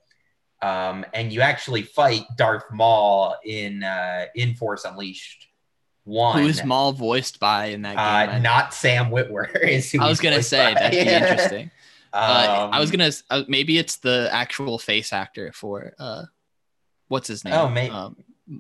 Um, 0.63 1.05
and 1.13 1.33
you 1.33 1.41
actually 1.41 1.83
fight 1.83 2.23
Darth 2.37 2.71
Maul 2.73 3.35
in 3.45 3.83
uh, 3.83 4.27
in 4.35 4.55
Force 4.55 4.85
Unleashed 4.85 5.49
one. 6.05 6.43
who's 6.43 6.65
Maul 6.65 6.93
voiced 6.93 7.39
by 7.41 7.67
in 7.67 7.83
that 7.83 7.97
game 7.97 8.35
Uh, 8.37 8.39
not 8.39 8.75
Sam 8.75 9.11
Witwer. 9.11 9.55
Is 9.63 9.91
who 9.93 10.01
I 10.01 10.09
was 10.09 10.21
gonna 10.21 10.43
say 10.43 10.75
by. 10.75 10.81
that'd 10.81 11.05
be 11.05 11.11
Yeah. 11.11 11.19
interesting 11.23 11.71
uh, 12.13 12.69
i 12.73 12.79
was 12.81 12.91
Um, 12.91 12.97
gonna 12.99 13.11
uh, 13.31 13.45
maybe 13.49 13.79
it's 13.79 13.97
the 13.97 14.29
actual 14.33 14.79
face 14.79 15.13
actor 15.13 15.51
for 15.53 15.95
uh 15.99 16.25
what's 17.09 17.29
his 17.29 17.45
name 17.45 17.55
Oh, 17.55 17.69
may- 17.69 17.89
um, 17.91 18.17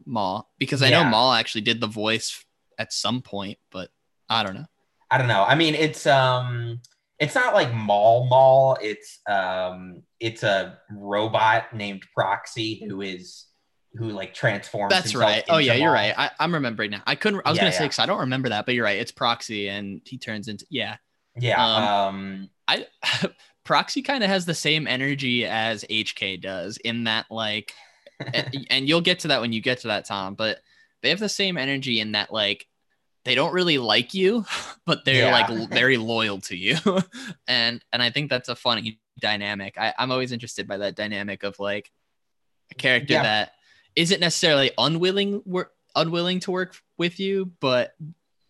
Maul 0.07 0.49
because 0.59 0.82
I 0.82 0.90
know 0.90 1.01
Yeah. 1.01 1.11
Maul 1.11 1.32
actually 1.32 1.62
did 1.62 1.80
the 1.80 1.86
voice 1.86 2.45
at 2.78 2.93
some 2.93 3.20
point, 3.20 3.59
but 3.70 3.90
I 4.28 4.43
don't 4.43 4.55
know. 4.55 4.66
I 5.11 5.18
don't 5.18 5.28
know. 5.28 5.45
I 5.45 5.55
mean, 5.57 5.74
it's 5.74 6.07
um, 6.07 6.80
it's 7.18 7.34
not 7.34 7.53
like 7.53 7.74
Maul 7.74 8.26
Maul. 8.28 8.78
It's 8.80 9.18
um, 9.28 10.03
it's 10.20 10.43
a 10.43 10.78
robot 10.90 11.74
named 11.74 12.05
Proxy 12.14 12.82
who 12.88 13.03
is 13.03 13.47
who 13.95 14.09
like 14.11 14.32
transforms. 14.34 14.90
That's 14.93 15.14
right. 15.14 15.45
Oh 15.49 15.59
yeah, 15.59 15.74
you're 15.74 15.86
Maul. 15.86 15.95
right. 15.95 16.14
I, 16.16 16.30
I'm 16.40 16.55
remembering 16.55 16.90
now. 16.90 17.03
I 17.07 17.14
couldn't. 17.14 17.43
I 17.45 17.51
was 17.51 17.57
Yeah, 17.59 17.64
gonna 17.64 17.72
say 17.72 17.84
because 17.84 17.99
I 17.99 18.07
don't 18.07 18.20
remember 18.20 18.49
that, 18.51 18.66
but 18.66 18.74
you're 18.74 18.84
right. 18.84 18.99
It's 18.99 19.12
Proxy, 19.12 19.68
and 19.68 20.01
he 20.05 20.18
turns 20.18 20.49
into 20.49 20.66
yeah. 20.70 20.97
Yeah. 21.36 21.64
Um, 21.64 21.84
Um. 21.84 22.51
I 22.68 22.86
Proxy 23.64 24.03
kind 24.03 24.24
of 24.24 24.30
has 24.30 24.45
the 24.47 24.55
same 24.55 24.86
energy 24.86 25.45
as 25.47 25.84
HK 25.84 26.40
does 26.40 26.78
in 26.78 27.05
that 27.05 27.26
like, 27.30 27.72
and, 28.32 28.66
and 28.70 28.88
you'll 28.88 29.01
get 29.01 29.20
to 29.20 29.28
that 29.28 29.40
when 29.40 29.53
you 29.53 29.61
get 29.61 29.80
to 29.80 29.88
that 29.88 30.05
Tom, 30.07 30.34
but 30.34 30.61
they 31.03 31.11
have 31.11 31.20
the 31.20 31.28
same 31.28 31.57
energy 31.59 32.01
in 32.01 32.12
that 32.12 32.32
like 32.32 32.66
they 33.24 33.34
don't 33.34 33.53
really 33.53 33.78
like 33.78 34.14
you, 34.14 34.45
but 34.86 35.05
they're 35.05 35.26
Yeah. 35.26 35.32
like 35.32 35.70
very 35.70 35.97
loyal 35.97 36.40
to 36.43 36.57
you, 36.57 36.76
and 37.47 37.84
and 37.93 38.03
I 38.03 38.11
think 38.11 38.30
that's 38.30 38.49
a 38.49 38.57
funny 38.57 39.01
dynamic. 39.20 39.76
I, 39.78 39.93
I'm 39.99 40.11
always 40.11 40.32
interested 40.32 40.66
by 40.66 40.78
that 40.78 40.97
dynamic 40.97 41.43
of 41.43 41.59
like 41.61 41.90
a 42.70 42.74
character 42.74 43.14
Yeah. 43.14 43.22
that 43.22 43.53
isn't 43.97 44.20
necessarily 44.20 44.70
unwilling 44.78 45.43
work 45.45 45.72
unwilling 45.95 46.40
to 46.40 46.51
work 46.51 46.74
with 46.99 47.20
you, 47.20 47.53
but 47.61 47.93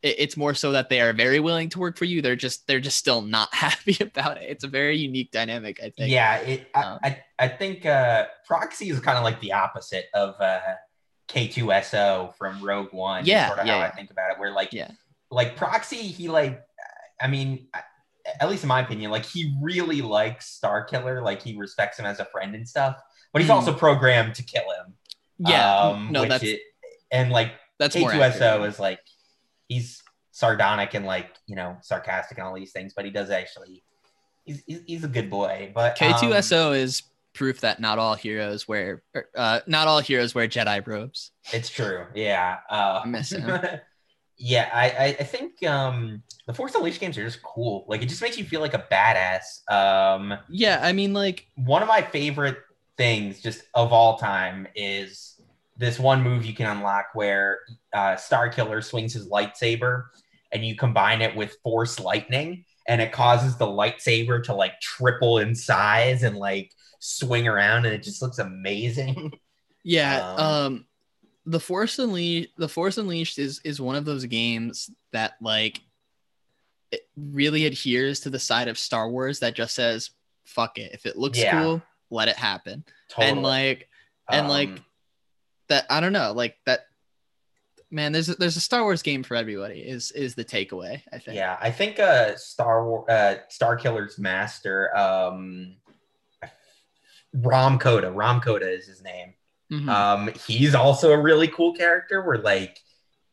it- 0.03 0.17
it's 0.19 0.37
more 0.37 0.55
so 0.55 0.73
that 0.73 0.89
they 0.89 1.01
are 1.01 1.13
very 1.13 1.41
willing 1.41 1.69
to 1.71 1.79
work 1.81 1.97
for 1.99 2.05
you. 2.05 2.23
They're 2.23 2.37
just 2.37 2.67
they're 2.67 2.81
just 2.81 2.97
still 2.97 3.23
not 3.23 3.53
happy 3.55 3.97
about 4.01 4.37
it. 4.39 4.45
It's 4.49 4.65
a 4.65 4.69
very 4.69 4.97
unique 4.99 5.31
dynamic, 5.33 5.79
I 5.81 5.91
think. 5.91 6.11
Yeah. 6.11 6.37
It. 6.39 6.69
I. 6.75 6.83
Um, 6.83 6.99
I, 7.03 7.23
I 7.39 7.49
think 7.49 7.85
uh, 7.87 8.27
Proxy 8.47 8.91
is 8.91 9.01
kind 9.01 9.19
of 9.19 9.25
like 9.25 9.41
the 9.41 9.53
opposite 9.53 10.07
of 10.15 10.41
uh, 10.41 10.61
K2SO 11.29 12.35
from 12.37 12.63
Rogue 12.63 12.93
One. 12.93 13.25
Yeah, 13.27 13.49
Sort 13.49 13.61
of 13.61 13.67
yeah, 13.67 13.81
how. 13.81 13.87
I 13.87 13.91
think 13.91 14.11
about 14.11 14.31
it. 14.33 14.39
Where 14.39 14.53
like. 14.53 14.73
Yeah. 14.73 14.91
Like 15.31 15.57
Proxy, 15.57 15.97
he 15.97 16.29
like. 16.29 16.63
I 17.21 17.27
mean. 17.29 17.69
At 18.41 18.49
least 18.49 18.63
in 18.63 18.69
my 18.69 18.79
opinion, 18.79 19.11
like 19.11 19.25
he 19.27 19.53
really 19.61 20.01
likes 20.01 20.47
Star 20.49 20.85
Killer, 20.85 21.23
like 21.23 21.43
he 21.43 21.57
respects 21.57 21.99
him 21.99 22.07
as 22.07 22.21
a 22.21 22.25
friend 22.27 22.55
and 22.55 22.69
stuff. 22.69 22.97
But 23.33 23.43
he's 23.43 23.51
Mhm. 23.51 23.55
also 23.55 23.73
programmed 23.75 24.37
to 24.37 24.45
kill 24.45 24.63
him. 24.63 24.95
Yeah, 25.39 25.79
Um, 25.79 26.09
no, 26.11 26.25
that's 26.27 26.45
it, 26.45 26.61
and 27.11 27.31
like 27.31 27.53
that's 27.79 27.97
K2SO 27.97 28.21
accurate. 28.23 28.69
is 28.69 28.79
like 28.79 29.01
he's 29.69 30.03
sardonic 30.31 30.95
and 30.95 31.05
like 31.05 31.31
you 31.47 31.57
know 31.57 31.77
sarcastic 31.83 32.39
and 32.39 32.47
all 32.47 32.55
these 32.55 32.73
things, 32.73 32.93
but 32.95 33.05
he 33.05 33.11
does 33.11 33.31
actually 33.31 33.83
he's 34.45 34.63
he's, 34.67 34.81
he's 34.87 35.05
a 35.05 35.09
good 35.09 35.31
boy. 35.31 35.73
But 35.75 36.01
um, 36.03 36.13
K2SO 36.13 36.77
is 36.77 37.03
proof 37.35 37.61
that 37.63 37.81
not 37.81 37.99
all 37.99 38.15
heroes 38.15 38.69
wear 38.69 39.03
er, 39.17 39.29
uh 39.37 39.61
not 39.67 39.89
all 39.89 40.01
heroes 40.01 40.35
wear 40.35 40.47
Jedi 40.47 40.87
robes. 40.87 41.33
it's 41.53 41.71
true. 41.71 42.07
Yeah. 42.15 42.59
Uh, 42.71 43.01
I 43.05 43.09
miss 43.09 43.33
him. 43.33 43.51
yeah, 44.37 44.69
I, 44.73 44.91
I 44.91 45.07
I 45.21 45.25
think 45.25 45.65
um 45.67 46.23
the 46.47 46.53
Force 46.55 46.75
Unleashed 46.75 47.01
games 47.01 47.17
are 47.17 47.25
just 47.25 47.43
cool. 47.43 47.85
Like 47.89 48.03
it 48.03 48.09
just 48.09 48.21
makes 48.21 48.37
you 48.37 48.45
feel 48.45 48.61
like 48.61 48.75
a 48.75 48.85
badass. 48.91 49.71
Um, 49.73 50.39
Yeah, 50.49 50.81
I 50.83 50.93
mean 50.93 51.13
like 51.15 51.47
one 51.57 51.83
of 51.83 51.89
my 51.89 52.03
favorite 52.03 52.59
things 52.97 53.41
just 53.41 53.63
of 53.75 53.93
all 53.93 54.19
time 54.19 54.67
is 54.75 55.41
this 55.77 55.99
one 55.99 56.23
move 56.23 56.45
you 56.45 56.55
can 56.55 56.67
unlock 56.67 57.07
where 57.15 57.61
uh, 57.93 58.17
Star 58.17 58.49
Killer 58.49 58.83
swings 58.83 59.15
his 59.15 59.29
lightsaber 59.29 60.05
and 60.53 60.65
you 60.65 60.77
combine 60.77 61.23
it 61.23 61.35
with 61.35 61.57
Force 61.63 61.99
Lightning 61.99 62.65
and 62.87 63.01
it 63.01 63.11
causes 63.13 63.57
the 63.57 63.67
lightsaber 63.67 64.43
to 64.45 64.55
like 64.55 64.79
triple 64.81 65.39
in 65.39 65.55
size 65.55 66.23
and 66.23 66.37
like 66.37 66.71
swing 66.99 67.49
around 67.49 67.87
and 67.87 67.95
it 67.95 68.03
just 68.03 68.21
looks 68.23 68.39
amazing. 68.39 69.33
yeah, 69.83 70.35
Um, 70.37 70.47
um 70.47 70.87
the 71.47 71.59
Force 71.61 71.99
Unleashed 71.99 72.51
the 72.59 72.69
Force 72.69 72.99
Unleashed 72.99 73.39
is 73.39 73.61
is 73.65 73.81
one 73.81 73.97
of 73.97 74.05
those 74.05 74.27
games 74.27 74.91
that 75.13 75.33
like 75.41 75.81
it 76.93 77.09
really 77.17 77.65
adheres 77.67 78.21
to 78.21 78.31
the 78.31 78.39
side 78.39 78.69
of 78.69 78.79
Star 78.79 79.09
Wars 79.09 79.41
that 79.41 79.55
just 79.55 79.75
says 79.75 80.11
fuck 80.45 80.79
it. 80.79 80.93
If 80.93 81.07
it 81.07 81.17
looks 81.17 81.39
Yeah. 81.39 81.63
cool, 81.63 81.83
let 82.13 82.29
it 82.29 82.37
happen. 82.37 82.85
totally. 83.09 83.31
And 83.33 83.43
like 83.43 83.89
and, 84.31 84.49
like, 84.49 84.69
Um, 84.69 84.85
that 85.69 85.87
I 85.91 86.01
don't 86.01 86.13
know, 86.13 86.33
like 86.33 86.57
that 86.67 86.87
man, 87.91 88.13
there's 88.13 88.29
a, 88.29 88.35
there's 88.37 88.57
a 88.57 88.61
Star 88.61 88.83
Wars 88.83 89.03
game 89.03 89.23
for 89.23 89.35
everybody 89.37 89.81
is 89.81 90.13
is 90.13 90.35
the 90.35 90.45
takeaway, 90.45 91.03
I 91.13 91.19
think. 91.19 91.37
yeah, 91.37 91.59
I 91.61 91.71
think 91.71 91.99
uh 91.99 92.37
Star 92.37 92.87
War 92.87 93.11
uh 93.11 93.37
Star 93.49 93.77
Killer's 93.77 94.19
master 94.19 94.97
um 94.97 95.77
Rahm 97.37 97.81
Kota, 97.81 98.09
Rahm 98.09 98.43
Kota 98.43 98.71
is 98.71 98.87
his 98.87 99.03
name. 99.03 99.35
Mhm. 99.71 99.89
Um, 99.89 100.31
he's 100.47 100.75
also 100.75 101.13
a 101.13 101.21
really 101.21 101.49
cool 101.49 101.73
character 101.75 102.23
where 102.23 102.39
like 102.39 102.79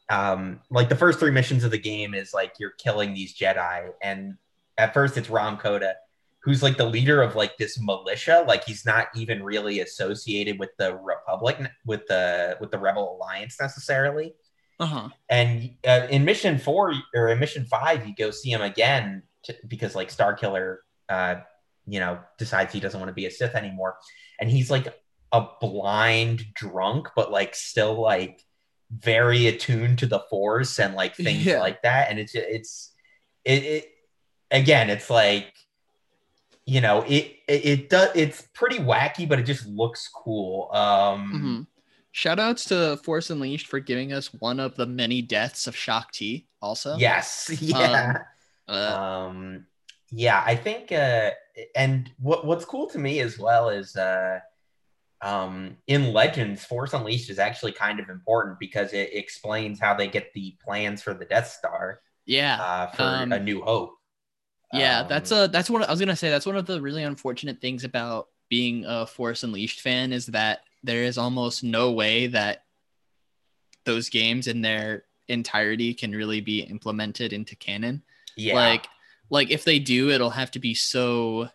um 0.10 0.62
like 0.70 0.90
the 0.90 0.96
first 0.96 1.20
three 1.20 1.32
missions 1.32 1.64
of 1.64 1.72
the 1.72 1.78
game 1.78 2.14
is 2.14 2.34
like 2.34 2.54
you're 2.60 2.72
killing 2.72 3.14
these 3.14 3.38
Jedi 3.38 3.92
and 4.02 4.38
at 4.78 4.94
first 4.94 5.18
it's 5.18 5.28
Rahm 5.28 5.60
Kota 5.60 5.96
who's 6.42 6.64
like 6.64 6.78
the 6.78 6.86
leader 6.86 7.22
of 7.22 7.36
like 7.36 7.58
this 7.58 7.80
militia 7.82 8.44
like 8.48 8.64
he's 8.64 8.86
not 8.86 9.08
even 9.16 9.44
really 9.44 9.82
associated 9.82 10.58
with 10.60 10.70
the 10.78 10.96
republic 10.98 11.58
with 11.86 12.06
the 12.08 12.58
with 12.62 12.72
the 12.72 12.78
rebel 12.80 13.16
alliance 13.18 13.58
necessarily 13.60 14.34
uh-huh. 14.80 15.10
and 15.30 15.72
uh, 15.86 16.08
in 16.10 16.24
mission 16.26 16.58
4 16.58 16.94
or 17.16 17.28
in 17.30 17.40
mission 17.40 17.66
5 17.66 18.08
you 18.08 18.16
go 18.16 18.32
see 18.32 18.52
him 18.52 18.62
again 18.62 19.24
to, 19.44 19.56
because 19.68 19.96
like 19.96 20.10
Star 20.10 20.34
Killer 20.34 20.82
uh 21.10 21.36
you 21.86 22.00
know 22.00 22.20
decides 22.38 22.72
he 22.74 22.80
doesn't 22.80 23.00
want 23.00 23.10
to 23.10 23.14
be 23.16 23.26
a 23.26 23.32
Sith 23.32 23.56
anymore 23.56 23.98
and 24.40 24.50
he's 24.50 24.72
like 24.72 24.88
a 25.32 25.46
blind 25.62 26.44
drunk 26.54 27.10
but 27.16 27.32
like 27.32 27.54
still 27.56 28.00
like 28.02 28.42
very 28.92 29.48
attuned 29.48 30.00
to 30.00 30.08
the 30.08 30.20
force 30.30 30.80
and 30.80 30.96
like 30.96 31.16
things 31.16 31.46
Yeah. 31.46 31.60
like 31.60 31.82
that 31.84 32.10
and 32.10 32.20
it's 32.20 32.34
it's 32.34 32.92
it, 33.46 33.64
it 33.64 33.86
again 34.52 34.90
it's 34.90 35.10
like 35.10 35.54
you 36.70 36.80
know 36.82 37.02
it 37.08 37.38
it, 37.48 37.66
it 37.66 37.90
does 37.90 38.10
it's 38.16 38.42
pretty 38.54 38.78
wacky 38.78 39.28
but 39.28 39.40
it 39.40 39.44
just 39.44 39.66
looks 39.68 40.08
cool 40.14 40.70
um 40.74 41.34
Mhm. 41.34 41.68
Shout 42.12 42.40
outs 42.40 42.66
to 42.66 42.98
Force 43.04 43.30
Unleashed 43.30 43.68
for 43.68 43.80
giving 43.80 44.14
us 44.14 44.34
one 44.34 44.60
of 44.60 44.76
the 44.76 44.88
many 44.88 45.22
deaths 45.22 45.68
of 45.68 45.76
Shaak 45.76 46.12
Ti 46.12 46.48
also. 46.62 46.96
yes 46.98 47.50
yeah 47.62 48.24
Uh, 48.70 48.94
um 49.26 49.66
yeah 50.12 50.44
i 50.46 50.56
think 50.56 50.92
uh 50.92 51.32
and 51.76 52.12
what 52.20 52.46
what's 52.46 52.66
cool 52.66 52.88
to 52.88 53.00
me 53.00 53.20
as 53.20 53.40
well 53.40 53.70
is 53.70 53.96
uh 53.96 54.40
um 55.22 55.76
in 55.88 56.14
legends 56.14 56.64
force 56.64 56.94
unleashed 56.94 57.32
is 57.32 57.40
actually 57.40 57.72
kind 57.72 58.00
of 58.00 58.10
important 58.10 58.60
because 58.60 58.94
it 58.94 59.10
explains 59.14 59.80
how 59.80 59.94
they 59.96 60.08
get 60.08 60.32
the 60.36 60.56
plans 60.64 61.02
for 61.02 61.16
the 61.16 61.26
death 61.26 61.48
star 61.48 62.02
yeah. 62.26 62.62
uh 62.62 62.88
for 62.88 63.04
Um, 63.04 63.32
a 63.32 63.40
new 63.40 63.62
hope 63.62 63.96
Yeah, 64.74 65.02
Um, 65.02 65.08
that's 65.08 65.32
a 65.32 65.48
that's 65.52 65.70
what 65.70 65.88
I 65.88 65.92
was 65.92 66.00
gonna 66.00 66.16
say. 66.16 66.30
That's 66.30 66.46
one 66.46 66.56
of 66.56 66.66
the 66.66 66.82
really 66.82 67.04
unfortunate 67.04 67.60
things 67.62 67.84
about 67.84 68.28
being 68.50 68.86
a 68.86 69.06
Force 69.06 69.44
Unleashed 69.44 69.82
fan 69.82 70.12
is 70.12 70.28
that 70.28 70.62
there 70.84 71.04
is 71.04 71.18
almost 71.18 71.64
no 71.64 71.92
way 71.92 72.28
that 72.28 72.64
those 73.86 74.10
games 74.10 74.48
in 74.48 74.62
their 74.62 75.06
entirety 75.28 75.94
can 75.94 76.12
really 76.12 76.42
be 76.42 76.62
implemented 76.62 77.34
into 77.34 77.56
canon. 77.56 78.02
yeah 78.36 78.56
Like, 78.56 78.88
like 79.30 79.52
if 79.52 79.64
they 79.64 79.80
do, 79.80 80.10
it'll 80.10 80.30
have 80.32 80.52
to 80.52 80.60
be 80.60 80.74
so. 80.74 81.50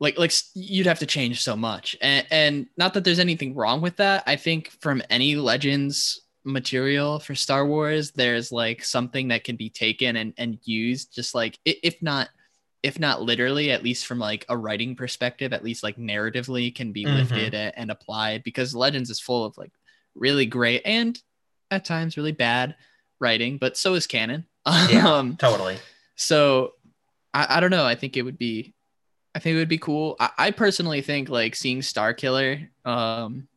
Like, 0.00 0.18
like 0.18 0.32
you'd 0.54 0.86
have 0.86 0.98
to 0.98 1.06
change 1.06 1.42
so 1.42 1.54
much, 1.54 1.96
and, 2.00 2.26
and 2.32 2.66
not 2.76 2.94
that 2.94 3.04
there's 3.04 3.20
anything 3.20 3.54
wrong 3.54 3.80
with 3.80 3.98
that. 3.98 4.24
I 4.26 4.34
think 4.34 4.72
from 4.80 5.00
any 5.08 5.36
Legends 5.36 6.21
material 6.44 7.18
for 7.18 7.34
Star 7.34 7.66
Wars, 7.66 8.10
there's 8.12 8.50
like 8.52 8.84
something 8.84 9.28
that 9.28 9.44
can 9.44 9.56
be 9.56 9.70
taken 9.70 10.16
and 10.16 10.34
and 10.38 10.58
used, 10.64 11.14
just 11.14 11.34
like 11.34 11.58
if 11.64 12.00
not, 12.02 12.28
if 12.82 12.98
not 12.98 13.22
literally, 13.22 13.70
at 13.70 13.82
least 13.84 14.06
from 14.06 14.18
like 14.18 14.44
a 14.48 14.56
writing 14.56 14.96
perspective, 14.96 15.52
at 15.52 15.64
least 15.64 15.82
like 15.82 15.96
narratively 15.96 16.74
can 16.74 16.92
be 16.92 17.06
Mhm. 17.06 17.14
lifted 17.14 17.54
and 17.54 17.90
applied 17.90 18.42
because 18.44 18.74
Legends 18.74 19.10
is 19.10 19.20
full 19.20 19.44
of 19.44 19.56
like 19.56 19.72
really 20.14 20.46
great 20.46 20.82
and 20.84 21.20
at 21.70 21.84
times 21.84 22.16
really 22.16 22.32
bad 22.32 22.74
writing, 23.20 23.56
but 23.58 23.76
so 23.76 23.94
is 23.94 24.06
canon. 24.06 24.46
yeah 24.88 25.06
um, 25.12 25.36
totally 25.36 25.76
so 26.16 26.72
I, 27.34 27.56
I 27.56 27.60
don't 27.60 27.70
know. 27.70 27.84
I 27.86 27.94
think 27.94 28.16
it 28.16 28.22
would 28.22 28.38
be, 28.38 28.74
I 29.34 29.38
think 29.38 29.54
it 29.54 29.58
would 29.58 29.68
be 29.68 29.78
cool. 29.78 30.16
I, 30.20 30.30
I 30.38 30.50
personally 30.50 31.00
think 31.00 31.28
like 31.30 31.54
seeing 31.56 31.82
Star 31.82 32.12
Killer 32.14 32.70
um, 32.84 33.48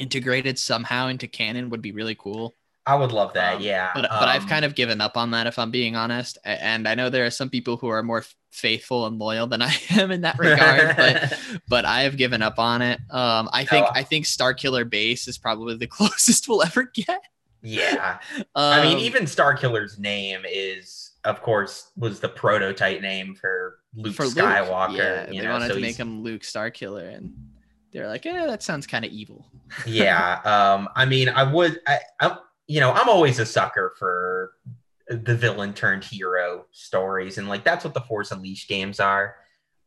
integrated 0.00 0.58
somehow 0.58 1.08
into 1.08 1.28
canon 1.28 1.70
would 1.70 1.82
be 1.82 1.92
really 1.92 2.16
cool. 2.16 2.56
i 2.86 2.94
would 2.94 3.12
love 3.12 3.32
that 3.34 3.56
Um, 3.56 3.62
yeah 3.62 3.90
But 3.94 4.02
but 4.08 4.28
I've 4.28 4.42
Um, 4.44 4.48
kind 4.48 4.64
of 4.64 4.74
given 4.74 5.00
up 5.00 5.16
on 5.16 5.30
that 5.32 5.46
if 5.46 5.58
I'm 5.58 5.70
being 5.70 5.94
honest. 5.96 6.38
And 6.44 6.88
I 6.88 6.94
know 6.96 7.08
there 7.10 7.26
are 7.26 7.30
some 7.40 7.50
people 7.50 7.76
who 7.76 7.88
are 7.88 8.02
more 8.02 8.24
faithful 8.50 9.06
and 9.06 9.18
loyal 9.18 9.46
than 9.46 9.62
I 9.70 9.72
am 9.90 10.10
in 10.10 10.22
that 10.22 10.38
regard, 10.38 10.96
but 10.96 11.38
but 11.68 11.84
I 11.84 12.02
have 12.06 12.16
given 12.16 12.42
up 12.42 12.58
on 12.58 12.82
it. 12.82 12.98
Um, 13.10 13.48
I 13.52 13.64
think 13.64 13.84
No. 13.86 13.92
I 13.94 14.02
think 14.02 14.26
Star 14.26 14.54
Killer 14.54 14.84
Base 14.84 15.28
is 15.28 15.38
probably 15.38 15.76
the 15.76 15.86
closest 15.98 16.48
we'll 16.48 16.62
ever 16.64 16.84
get. 16.84 17.22
yeah 17.62 18.18
Um, 18.56 18.72
i 18.72 18.82
mean 18.82 18.98
even 18.98 19.26
star 19.26 19.52
killer's 19.54 19.98
name 19.98 20.40
is 20.48 21.12
of 21.24 21.42
course 21.42 21.92
was 21.96 22.18
the 22.18 22.28
prototype 22.42 23.02
name 23.02 23.34
for 23.34 23.80
luke 23.94 24.14
for 24.14 24.24
Luke, 24.24 24.34
skywalker 24.36 24.96
yeah, 24.96 25.30
you 25.30 25.40
they 25.42 25.46
know 25.46 25.52
wanted 25.52 25.68
so 25.68 25.74
to 25.74 25.80
make 25.80 25.96
him 25.96 26.22
Luke 26.22 26.42
Star 26.42 26.70
Killer, 26.70 27.04
and 27.16 27.34
they're 27.92 28.08
like, 28.08 28.24
"Yeah, 28.24 28.46
that 28.46 28.62
sounds 28.62 28.86
kind 28.86 29.04
of 29.04 29.10
evil." 29.10 29.46
yeah. 29.86 30.40
Um. 30.44 30.88
I 30.94 31.04
mean, 31.04 31.28
I 31.28 31.42
would. 31.42 31.80
I, 31.86 31.98
I. 32.20 32.38
You 32.66 32.80
know, 32.80 32.92
I'm 32.92 33.08
always 33.08 33.38
a 33.38 33.46
sucker 33.46 33.94
for 33.98 34.52
the 35.08 35.34
villain 35.34 35.74
turned 35.74 36.04
hero 36.04 36.66
stories, 36.70 37.38
and 37.38 37.48
like 37.48 37.64
that's 37.64 37.84
what 37.84 37.94
the 37.94 38.00
Force 38.00 38.30
Unleashed 38.30 38.68
games 38.68 39.00
are. 39.00 39.36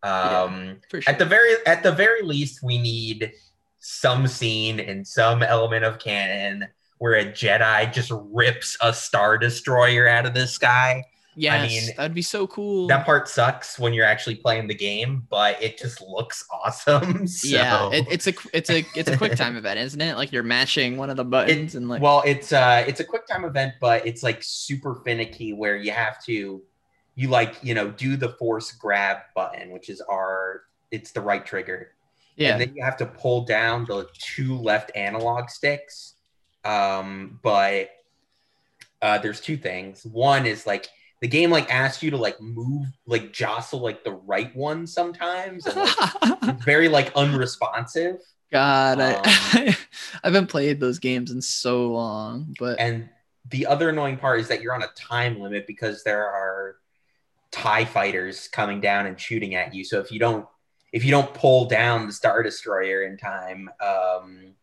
Um. 0.01 0.81
For 0.89 1.01
sure. 1.01 1.11
At 1.11 1.19
the 1.19 1.25
very 1.25 1.55
at 1.65 1.83
the 1.83 1.91
very 1.91 2.23
least, 2.23 2.63
we 2.63 2.77
need 2.77 3.31
some 3.79 4.27
scene 4.27 4.79
and 4.79 5.05
some 5.05 5.43
element 5.43 5.83
of 5.83 5.99
canon 5.99 6.67
where 6.99 7.15
a 7.15 7.25
Jedi 7.25 7.91
just 7.91 8.11
rips 8.13 8.77
a 8.81 8.93
star 8.93 9.37
destroyer 9.37 10.07
out 10.07 10.25
of 10.25 10.33
the 10.33 10.47
sky. 10.47 11.03
Yes, 11.35 11.69
mean, 11.69 11.95
that'd 11.95 12.13
be 12.13 12.21
so 12.21 12.47
cool. 12.47 12.87
That 12.87 13.05
part 13.05 13.27
sucks 13.27 13.79
when 13.79 13.93
you're 13.93 14.05
actually 14.05 14.35
playing 14.35 14.67
the 14.67 14.75
game, 14.75 15.25
but 15.29 15.61
it 15.61 15.77
just 15.77 16.01
looks 16.01 16.45
awesome. 16.63 17.27
So. 17.27 17.47
Yeah, 17.47 17.89
it, 17.91 18.05
it's 18.09 18.27
a 18.27 18.33
it's 18.53 18.69
a 18.69 18.85
it's 18.95 19.09
a 19.09 19.17
quick 19.17 19.35
time 19.35 19.55
event, 19.57 19.79
isn't 19.79 20.01
it? 20.01 20.15
Like 20.15 20.31
you're 20.31 20.43
matching 20.43 20.97
one 20.97 21.09
of 21.09 21.17
the 21.17 21.25
buttons 21.25 21.75
and 21.75 21.89
like 21.89 22.01
well, 22.01 22.23
it's 22.25 22.51
uh 22.53 22.83
it's 22.87 22.99
a 22.99 23.03
quick 23.03 23.27
time 23.27 23.45
event, 23.45 23.73
but 23.79 24.05
it's 24.05 24.23
like 24.23 24.39
super 24.41 24.95
finicky 25.03 25.53
where 25.53 25.75
you 25.75 25.91
have 25.91 26.23
to 26.25 26.61
you 27.15 27.27
like, 27.27 27.55
you 27.61 27.73
know, 27.73 27.91
do 27.91 28.15
the 28.15 28.29
force 28.29 28.71
grab 28.71 29.17
button, 29.35 29.71
which 29.71 29.89
is 29.89 30.01
our 30.01 30.63
it's 30.91 31.11
the 31.11 31.21
right 31.21 31.45
trigger. 31.45 31.91
yeah, 32.35 32.51
And 32.51 32.61
then 32.61 32.75
you 32.75 32.83
have 32.83 32.97
to 32.97 33.05
pull 33.05 33.45
down 33.45 33.85
the 33.85 34.07
two 34.13 34.57
left 34.57 34.91
analog 34.95 35.49
sticks. 35.49 36.15
Um, 36.63 37.39
but 37.43 37.89
uh, 39.01 39.17
there's 39.17 39.41
two 39.41 39.57
things. 39.57 40.05
One 40.05 40.45
is 40.45 40.65
like 40.65 40.87
the 41.23 41.29
game 41.29 41.49
like 41.49 41.73
asks 41.73 42.03
you 42.03 42.11
to 42.11 42.17
like 42.17 42.41
move, 42.41 42.85
like 43.05 43.31
jostle 43.31 43.79
like 43.79 44.03
the 44.03 44.11
right 44.11 44.53
one 44.53 44.85
sometimes, 44.85 45.65
and 45.65 45.77
like, 45.77 46.59
very 46.65 46.89
like 46.89 47.15
unresponsive. 47.15 48.17
God, 48.51 48.99
Um, 48.99 49.21
I 49.25 49.77
I 50.23 50.27
haven't 50.27 50.47
played 50.47 50.81
those 50.81 50.99
games 50.99 51.31
in 51.31 51.41
so 51.41 51.93
long, 51.93 52.53
but 52.59 52.77
And 52.77 53.07
the 53.49 53.67
other 53.67 53.87
annoying 53.87 54.17
part 54.17 54.41
is 54.41 54.49
that 54.49 54.61
you're 54.61 54.75
on 54.75 54.83
a 54.83 54.91
time 54.97 55.39
limit 55.39 55.65
because 55.65 56.03
there 56.03 56.27
are 56.27 56.75
TIE 57.51 57.85
fighters 57.85 58.49
coming 58.49 58.81
down 58.81 59.05
and 59.05 59.17
shooting 59.17 59.55
at 59.55 59.73
you. 59.73 59.85
So 59.85 60.01
if 60.01 60.11
you 60.11 60.19
don't 60.19 60.45
if 60.91 61.05
you 61.05 61.11
don't 61.11 61.33
pull 61.33 61.69
down 61.69 62.05
the 62.05 62.11
Star 62.11 62.43
Destroyer 62.43 63.03
in 63.03 63.15
time, 63.15 63.69
um 63.79 64.55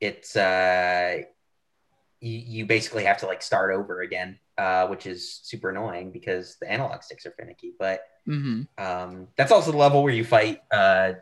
it's 0.00 0.36
uh 0.36 1.22
you, 2.20 2.38
you 2.38 2.66
basically 2.66 3.02
have 3.02 3.18
to 3.18 3.26
like 3.26 3.42
start 3.42 3.74
over 3.74 4.02
again, 4.02 4.38
uh, 4.58 4.86
which 4.86 5.06
is 5.06 5.40
super 5.42 5.70
annoying 5.70 6.10
because 6.10 6.56
the 6.60 6.70
analog 6.70 7.02
sticks 7.02 7.26
are 7.26 7.32
finicky. 7.32 7.72
But 7.78 8.00
mhm. 8.26 8.66
um, 8.78 9.28
that's 9.36 9.52
also 9.52 9.72
the 9.72 9.78
level 9.78 10.02
where 10.02 10.12
you 10.12 10.24
fight 10.24 10.60
uh, 10.70 11.14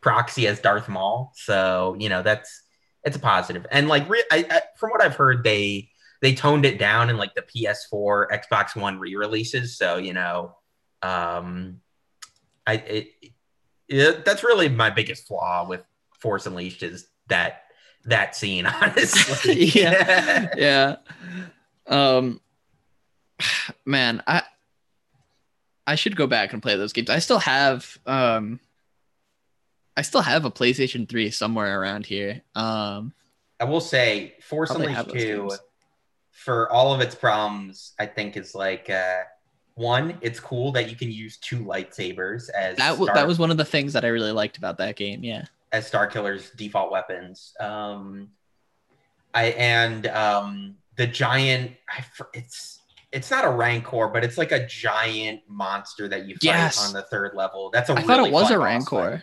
Proxy 0.00 0.46
as 0.46 0.60
Darth 0.60 0.88
Maul. 0.88 1.32
So 1.34 1.96
you 1.98 2.08
know 2.08 2.22
that's 2.22 2.62
it's 3.04 3.16
a 3.16 3.20
positive. 3.20 3.66
And 3.70 3.88
like 3.88 4.08
re- 4.08 4.24
I, 4.30 4.46
I, 4.50 4.60
from 4.76 4.90
what 4.90 5.02
I've 5.02 5.16
heard, 5.16 5.44
they 5.44 5.88
they 6.20 6.34
toned 6.34 6.64
it 6.64 6.78
down 6.78 7.10
in 7.10 7.16
like 7.16 7.34
the 7.34 7.42
PS4, 7.42 8.26
Xbox 8.30 8.76
One 8.76 8.98
re-releases. 8.98 9.76
So 9.76 9.96
you 9.96 10.12
know, 10.12 10.56
um, 11.02 11.80
I 12.66 12.74
it, 12.74 13.08
it 13.88 14.24
that's 14.24 14.44
really 14.44 14.68
my 14.68 14.90
biggest 14.90 15.26
flaw 15.26 15.66
with 15.68 15.82
Force 16.20 16.46
Unleashed 16.46 16.82
is 16.82 17.08
that 17.28 17.62
that 18.04 18.36
scene. 18.36 18.66
Honestly, 18.82 19.64
Yeah. 19.74 20.48
yeah. 20.56 20.96
Um 21.86 22.40
man, 23.86 24.22
I 24.26 24.42
I 25.86 25.94
should 25.96 26.16
go 26.16 26.26
back 26.26 26.52
and 26.52 26.62
play 26.62 26.76
those 26.76 26.92
games. 26.92 27.10
I 27.10 27.18
still 27.18 27.38
have 27.40 27.98
um 28.06 28.60
I 29.96 30.02
still 30.02 30.22
have 30.22 30.44
a 30.44 30.50
PlayStation 30.50 31.08
3 31.08 31.30
somewhere 31.30 31.80
around 31.80 32.06
here. 32.06 32.42
Um 32.54 33.12
I 33.60 33.64
will 33.64 33.80
say 33.80 34.34
Force 34.42 34.70
Unleashed 34.70 35.10
2 35.10 35.12
games. 35.48 35.58
for 36.30 36.70
all 36.72 36.92
of 36.94 37.00
its 37.00 37.14
problems, 37.14 37.92
I 37.98 38.06
think 38.06 38.36
is 38.36 38.54
like 38.54 38.88
uh 38.90 39.20
one, 39.74 40.18
it's 40.20 40.38
cool 40.38 40.70
that 40.72 40.90
you 40.90 40.96
can 40.96 41.10
use 41.10 41.38
two 41.38 41.60
lightsabers 41.60 42.50
as 42.50 42.76
that 42.76 42.90
w- 42.90 43.04
Star, 43.06 43.14
that 43.14 43.26
was 43.26 43.38
one 43.38 43.50
of 43.50 43.56
the 43.56 43.64
things 43.64 43.94
that 43.94 44.04
I 44.04 44.08
really 44.08 44.32
liked 44.32 44.58
about 44.58 44.78
that 44.78 44.96
game. 44.96 45.24
Yeah. 45.24 45.44
as 45.72 45.86
Star 45.86 46.06
Killer's 46.06 46.50
default 46.50 46.92
weapons. 46.92 47.54
Um 47.58 48.28
I 49.34 49.46
and 49.46 50.06
um 50.08 50.76
the 50.96 51.06
giant 51.06 51.72
I 51.88 52.04
it's 52.34 52.78
it's 53.12 53.30
not 53.30 53.44
a 53.44 53.50
rancor, 53.50 54.08
but 54.08 54.24
it's 54.24 54.38
like 54.38 54.52
a 54.52 54.66
giant 54.66 55.42
monster 55.48 56.08
that 56.08 56.26
you 56.26 56.34
fight 56.36 56.44
Yes. 56.44 56.86
on 56.88 56.92
the 56.94 57.02
third 57.02 57.34
level. 57.34 57.70
That's 57.70 57.90
a 57.90 57.92
I 57.94 58.02
thought 58.02 58.26
it 58.26 58.32
was 58.32 58.50
a 58.50 58.58
Rancor. 58.58 59.22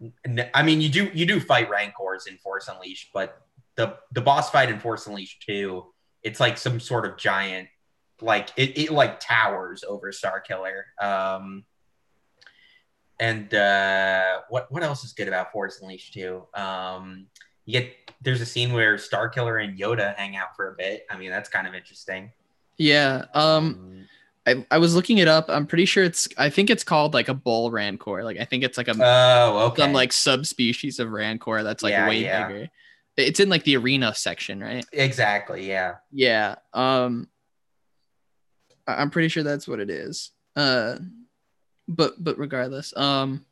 fight. 0.00 0.50
I 0.54 0.62
mean, 0.64 0.80
you 0.80 0.88
do 0.88 1.10
you 1.14 1.24
do 1.26 1.38
fight 1.38 1.70
rancors 1.70 2.26
in 2.26 2.36
Force 2.38 2.68
Unleashed, 2.68 3.10
but 3.14 3.40
the 3.76 3.96
the 4.10 4.20
boss 4.20 4.50
fight 4.50 4.68
in 4.70 4.80
Force 4.80 5.06
Unleashed 5.06 5.44
2, 5.46 5.84
it's 6.24 6.40
like 6.40 6.58
some 6.58 6.80
sort 6.80 7.06
of 7.06 7.16
giant, 7.16 7.68
like 8.20 8.50
it, 8.56 8.76
it 8.76 8.90
like 8.90 9.20
towers 9.20 9.84
over 9.86 10.10
Star 10.10 10.40
Killer. 10.40 10.86
Um, 11.00 11.64
and 13.20 13.52
uh, 13.54 14.40
what 14.48 14.70
what 14.72 14.82
else 14.82 15.04
is 15.04 15.12
good 15.12 15.28
about 15.28 15.52
Force 15.52 15.80
Unleashed 15.80 16.12
2? 16.14 16.42
Um, 16.54 17.26
you 17.64 17.80
get 17.80 17.92
there's 18.20 18.40
a 18.40 18.46
scene 18.46 18.72
where 18.72 18.98
Star 18.98 19.28
Killer 19.28 19.58
and 19.58 19.78
Yoda 19.78 20.16
hang 20.16 20.34
out 20.36 20.56
for 20.56 20.72
a 20.72 20.74
bit. 20.76 21.06
I 21.08 21.16
mean, 21.16 21.30
that's 21.30 21.48
kind 21.48 21.66
of 21.68 21.74
interesting. 21.74 22.32
Yeah. 22.78 23.24
Um 23.34 23.88
I, 24.44 24.66
I 24.72 24.78
was 24.78 24.94
looking 24.96 25.18
it 25.18 25.28
up. 25.28 25.46
I'm 25.48 25.66
pretty 25.66 25.84
sure 25.84 26.02
it's 26.02 26.26
I 26.36 26.50
think 26.50 26.68
it's 26.68 26.82
called 26.82 27.14
like 27.14 27.28
a 27.28 27.34
bull 27.34 27.70
rancor. 27.70 28.24
Like 28.24 28.38
I 28.38 28.44
think 28.44 28.64
it's 28.64 28.76
like 28.76 28.88
a 28.88 28.94
oh, 28.98 29.66
okay. 29.68 29.82
some 29.82 29.92
like 29.92 30.12
subspecies 30.12 30.98
of 30.98 31.10
rancor 31.10 31.62
that's 31.62 31.82
like 31.82 31.92
Yeah, 31.92 32.08
way 32.08 32.24
yeah. 32.24 32.48
bigger. 32.48 32.68
It's 33.16 33.40
in 33.40 33.48
like 33.48 33.62
the 33.64 33.76
arena 33.76 34.14
section, 34.14 34.60
right? 34.60 34.84
exactly, 34.92 35.68
yeah. 35.68 35.96
Yeah. 36.10 36.56
Um 36.72 37.28
I- 38.86 38.94
I'm 39.00 39.10
pretty 39.10 39.28
sure 39.28 39.42
that's 39.44 39.68
what 39.68 39.78
it 39.80 39.90
is. 39.90 40.32
Uh 40.56 40.96
but 41.86 42.22
but 42.22 42.36
regardless, 42.38 42.96
um 42.96 43.44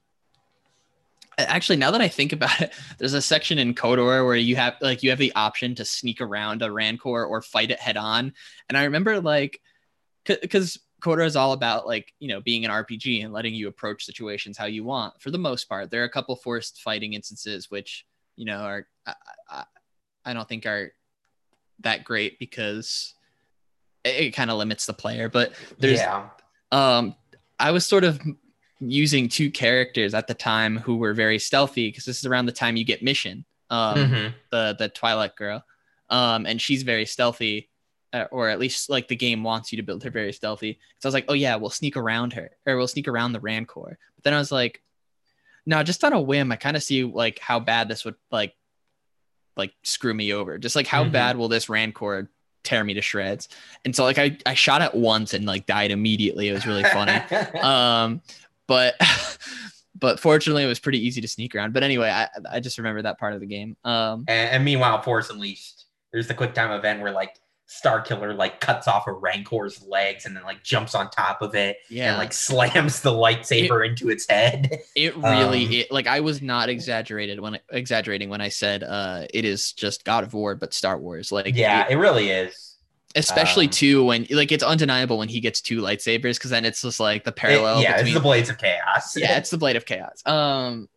actually 1.49 1.77
now 1.77 1.91
that 1.91 2.01
I 2.01 2.09
think 2.09 2.33
about 2.33 2.61
it, 2.61 2.73
there's 2.99 3.15
a 3.15 3.23
section 3.23 3.59
in 3.59 3.75
KOTOR 3.75 4.25
where 4.25 4.37
you 4.37 4.57
have 4.57 4.75
like 4.81 5.03
you 5.03 5.11
have 5.11 5.19
the 5.19 5.35
option 5.35 5.75
to 5.77 5.85
sneak 5.85 6.21
around 6.21 6.63
a 6.63 6.71
rancor 6.71 7.25
or 7.25 7.43
fight 7.43 7.71
it 7.71 7.81
head 7.81 7.97
on. 7.97 8.33
And 8.69 8.79
I 8.79 8.85
remember 8.85 9.21
like 9.21 9.61
because 10.25 10.79
KOTOR 11.01 11.25
is 11.25 11.37
all 11.37 11.53
about 11.53 11.87
like 11.87 12.13
you 12.19 12.29
know 12.29 12.41
being 12.41 12.65
an 12.65 12.71
RPG 12.71 13.25
and 13.25 13.33
letting 13.33 13.55
you 13.55 13.69
approach 13.69 14.05
situations 14.05 14.57
how 14.57 14.67
you 14.67 14.85
want 14.85 15.21
for 15.21 15.31
the 15.31 15.39
most 15.39 15.69
part. 15.69 15.91
There 15.91 16.03
are 16.03 16.07
a 16.07 16.11
couple 16.11 16.37
forced 16.37 16.81
fighting 16.83 17.15
instances 17.15 17.71
which 17.71 18.07
you 18.37 18.45
know 18.45 18.61
are 18.61 18.87
I, 19.07 19.15
I, 19.49 19.65
I 20.27 20.33
don't 20.33 20.49
think 20.49 20.67
are 20.67 20.93
that 21.81 22.05
great 22.05 22.39
because 22.39 23.15
it, 24.05 24.27
it 24.27 24.31
kind 24.33 24.51
of 24.51 24.59
limits 24.59 24.87
the 24.87 24.93
player. 24.93 25.29
But 25.29 25.55
there's 25.79 25.99
yeah. 25.99 26.29
um 26.73 27.15
I 27.59 27.73
was 27.73 27.87
sort 27.87 28.05
of 28.05 28.21
using 28.81 29.29
two 29.29 29.51
characters 29.51 30.15
at 30.15 30.27
the 30.27 30.35
time 30.35 30.77
who 30.79 30.97
were 30.97 31.13
very 31.15 31.39
stealthy 31.39 31.89
because 31.89 32.05
this 32.05 32.19
is 32.19 32.27
around 32.27 32.47
the 32.47 32.53
time 32.53 32.77
you 32.77 32.85
get 32.85 33.03
mission. 33.03 33.45
Um, 33.69 33.99
Mhm. 33.99 34.35
the 34.51 34.75
the 34.79 34.89
Twi'lek 34.89 35.37
girl, 35.37 35.65
um, 36.09 36.45
and 36.47 36.61
she's 36.61 36.83
very 36.83 37.07
stealthy, 37.07 37.69
uh, 38.13 38.25
or 38.33 38.49
at 38.49 38.59
least 38.59 38.91
like 38.91 39.07
the 39.07 39.15
game 39.17 39.45
wants 39.45 39.71
you 39.71 39.77
to 39.77 39.83
build 39.83 40.03
her 40.03 40.11
very 40.11 40.33
stealthy. 40.33 40.79
So 40.99 41.07
I 41.07 41.09
was 41.09 41.15
like, 41.15 41.27
oh 41.29 41.35
yeah, 41.35 41.55
we'll 41.57 41.71
sneak 41.71 41.97
around 41.97 42.33
her, 42.33 42.51
or 42.67 42.77
we'll 42.77 42.89
sneak 42.89 43.07
around 43.07 43.33
the 43.33 43.41
Rancor. 43.41 43.97
But 44.17 44.25
then 44.25 44.35
I 44.35 44.39
was 44.39 44.51
like, 44.51 44.83
no, 45.67 45.83
just 45.85 46.03
on 46.03 46.13
a 46.13 46.21
whim, 46.21 46.51
I 46.51 46.57
kind 46.57 46.77
of 46.77 46.83
see 46.83 47.05
like 47.05 47.39
how 47.39 47.61
bad 47.61 47.89
this 47.89 48.05
would 48.05 48.17
like 48.33 48.55
like 49.57 49.73
screw 49.83 50.15
me 50.15 50.33
over. 50.33 50.59
Just 50.59 50.75
like 50.75 50.87
how 50.87 51.05
Mhm. 51.05 51.13
bad 51.13 51.37
will 51.37 51.49
this 51.49 51.69
Rancor 51.69 52.31
tear 52.65 52.83
me 52.83 52.95
to 52.95 53.03
shreds? 53.03 53.49
And 53.85 53.95
so 53.95 54.05
like 54.05 54.19
I 54.19 54.37
I 54.47 54.55
shot 54.55 54.83
it 54.83 54.95
once 54.95 55.33
and 55.35 55.45
like 55.45 55.67
died 55.67 55.91
immediately. 55.93 56.49
It 56.49 56.53
was 56.55 56.67
really 56.67 56.83
funny 56.85 57.13
um 57.63 58.21
but 58.71 58.95
but 59.99 60.21
fortunately 60.21 60.63
it 60.63 60.69
was 60.69 60.79
pretty 60.81 61.05
easy 61.05 61.21
to 61.21 61.29
sneak 61.29 61.55
around 61.55 61.73
but 61.75 61.83
anyway 61.83 62.09
i 62.09 62.29
i 62.51 62.61
just 62.61 62.79
remember 62.79 63.03
that 63.03 63.19
part 63.19 63.35
of 63.35 63.41
the 63.41 63.47
game 63.47 63.77
um 63.85 64.25
And, 64.29 64.51
and 64.55 64.65
meanwhile, 64.65 65.03
Force 65.03 65.29
Unleashed, 65.29 65.85
there's 66.13 66.29
the 66.29 66.35
quick 66.35 66.55
time 66.55 66.71
event 66.71 67.01
where 67.03 67.13
like 67.13 67.35
Star 67.67 68.01
Killer 68.01 68.35
like 68.35 68.61
cuts 68.61 68.89
off 68.89 69.07
a 69.07 69.13
Rancor's 69.13 69.81
legs 69.87 70.27
and 70.27 70.35
then 70.37 70.43
like 70.45 70.63
jumps 70.65 70.95
on 70.97 71.09
top 71.11 71.41
of 71.43 71.55
it 71.55 71.77
yeah 71.89 72.11
and 72.11 72.19
like 72.19 72.33
slams 72.49 73.01
the 73.01 73.13
lightsaber 73.13 73.87
into 73.87 74.09
its 74.11 74.29
head. 74.29 74.79
it 74.97 75.17
really 75.17 75.67
um, 75.67 75.73
it, 75.73 75.91
like 75.93 76.07
i 76.09 76.19
was 76.21 76.41
not 76.43 76.69
exaggerated 76.69 77.39
when 77.39 77.59
exaggerating 77.71 78.29
when 78.29 78.41
i 78.41 78.49
said 78.49 78.83
uh 78.83 79.25
it 79.33 79.45
is 79.45 79.73
just 79.73 80.05
god 80.05 80.25
of 80.25 80.35
war 80.35 80.55
but 80.57 80.75
star 80.75 80.99
wars 80.99 81.31
like 81.31 81.55
yeah, 81.57 81.87
it- 81.87 81.93
it 81.93 81.97
really 81.97 82.31
is. 82.31 82.70
Especially 83.17 83.67
um, 83.67 83.71
too 83.71 84.05
when 84.05 84.27
like 84.31 84.53
it's 84.53 84.63
undeniable 84.65 85.19
when 85.19 85.29
he 85.29 85.41
gets 85.41 85.61
two 85.61 85.81
lightsabers 85.81 86.35
because 86.35 86.51
then 86.51 86.65
it's 86.65 86.83
just 86.83 87.01
like 87.01 87.25
the 87.25 87.31
It- 87.31 87.37
parallel 87.37 87.83
yeah, 87.83 87.99
it's 88.01 88.13
the 88.15 88.21
Blades 88.21 88.49
of 88.51 88.59
Chaos. 88.59 89.17
yeah, 89.17 89.37
it's 89.39 89.51
the 89.51 89.59
blade 89.59 89.77
of 89.77 89.85
chaos. 89.85 90.23
Um, 90.27 90.89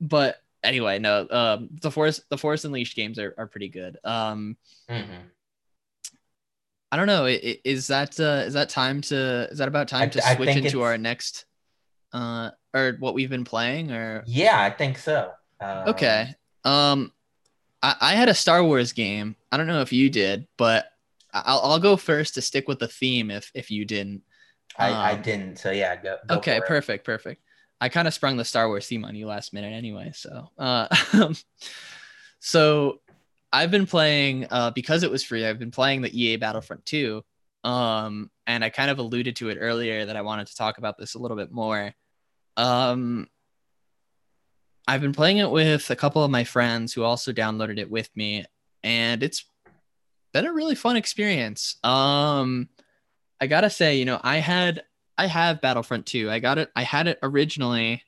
but 0.00 0.42
anyway, 0.62 0.98
no, 0.98 1.26
um, 1.30 1.68
the 1.80 1.90
force, 1.90 2.20
the 2.28 2.36
force 2.36 2.64
unleashed 2.64 2.94
games 2.96 3.18
are, 3.18 3.34
are 3.38 3.46
pretty 3.46 3.68
good. 3.68 3.96
Um, 4.04 4.56
Mhm. 4.90 5.06
I 6.92 6.96
don't 6.96 7.06
know. 7.08 7.26
Is 7.26 7.88
that 7.88 8.18
uh, 8.20 8.44
is 8.46 8.54
that 8.54 8.68
time 8.68 9.00
to 9.02 9.48
is 9.50 9.58
that 9.58 9.66
about 9.68 9.88
time 9.88 10.08
to 10.10 10.24
I 10.26 10.36
switch 10.36 10.56
into 10.56 10.82
our 10.82 10.96
next 10.96 11.44
uh 12.12 12.50
or 12.72 12.96
what 13.00 13.12
we've 13.14 13.28
been 13.28 13.44
playing 13.44 13.90
or 13.90 14.22
Yeah, 14.26 14.60
I 14.62 14.70
think 14.70 14.96
so. 14.98 15.32
Um, 15.60 15.88
Okay. 15.88 16.28
Um, 16.64 17.12
I, 17.82 17.96
I 18.00 18.14
had 18.14 18.28
a 18.28 18.34
Star 18.34 18.62
Wars 18.62 18.92
game. 18.92 19.34
I 19.50 19.56
don't 19.56 19.66
know 19.66 19.80
if 19.80 19.92
you 19.92 20.08
did, 20.10 20.46
but 20.56 20.86
I'll, 21.44 21.60
I'll 21.60 21.78
go 21.78 21.96
first 21.96 22.34
to 22.34 22.42
stick 22.42 22.68
with 22.68 22.78
the 22.78 22.88
theme 22.88 23.30
if 23.30 23.50
if 23.54 23.70
you 23.70 23.84
didn't. 23.84 24.22
I, 24.78 24.90
I 24.90 25.12
Um, 25.12 25.22
didn't. 25.22 25.58
So 25.58 25.70
yeah, 25.70 25.96
go. 25.96 26.16
go 26.26 26.36
okay, 26.36 26.60
perfect, 26.66 27.04
perfect. 27.04 27.42
I 27.80 27.88
kind 27.88 28.08
of 28.08 28.14
sprung 28.14 28.36
the 28.36 28.44
Star 28.44 28.68
Wars 28.68 28.86
theme 28.86 29.04
on 29.04 29.14
you 29.14 29.26
last 29.26 29.52
minute 29.52 29.72
anyway. 29.72 30.12
So, 30.14 30.48
uh, 30.58 30.88
so 32.40 33.00
I've 33.52 33.70
been 33.70 33.86
playing 33.86 34.46
uh, 34.50 34.70
because 34.70 35.02
it 35.02 35.10
was 35.10 35.22
free. 35.22 35.46
I've 35.46 35.58
been 35.58 35.70
playing 35.70 36.02
the 36.02 36.22
EA 36.22 36.36
Battlefront 36.36 36.84
2. 36.86 37.22
Um, 37.64 38.30
and 38.46 38.64
I 38.64 38.70
kind 38.70 38.90
of 38.90 38.98
alluded 38.98 39.36
to 39.36 39.48
it 39.50 39.58
earlier 39.60 40.06
that 40.06 40.16
I 40.16 40.22
wanted 40.22 40.46
to 40.46 40.56
talk 40.56 40.78
about 40.78 40.98
this 40.98 41.14
a 41.14 41.18
little 41.18 41.36
bit 41.36 41.50
more. 41.50 41.92
Um, 42.56 43.26
I've 44.86 45.00
been 45.00 45.12
playing 45.12 45.38
it 45.38 45.50
with 45.50 45.90
a 45.90 45.96
couple 45.96 46.22
of 46.22 46.30
my 46.30 46.44
friends 46.44 46.92
who 46.92 47.02
also 47.02 47.32
downloaded 47.32 47.78
it 47.78 47.90
with 47.90 48.08
me, 48.14 48.44
and 48.84 49.22
it's 49.22 49.44
been 50.36 50.44
a 50.44 50.52
really 50.52 50.74
fun 50.74 50.96
experience. 50.96 51.76
Um, 51.82 52.68
I 53.40 53.46
gotta 53.46 53.70
say, 53.70 53.96
you 53.96 54.04
know, 54.04 54.20
I 54.22 54.36
had 54.36 54.82
I 55.16 55.26
have 55.26 55.62
Battlefront 55.62 56.04
2. 56.04 56.30
I 56.30 56.40
got 56.40 56.58
it. 56.58 56.70
I 56.76 56.82
had 56.82 57.06
it 57.06 57.18
originally 57.22 58.02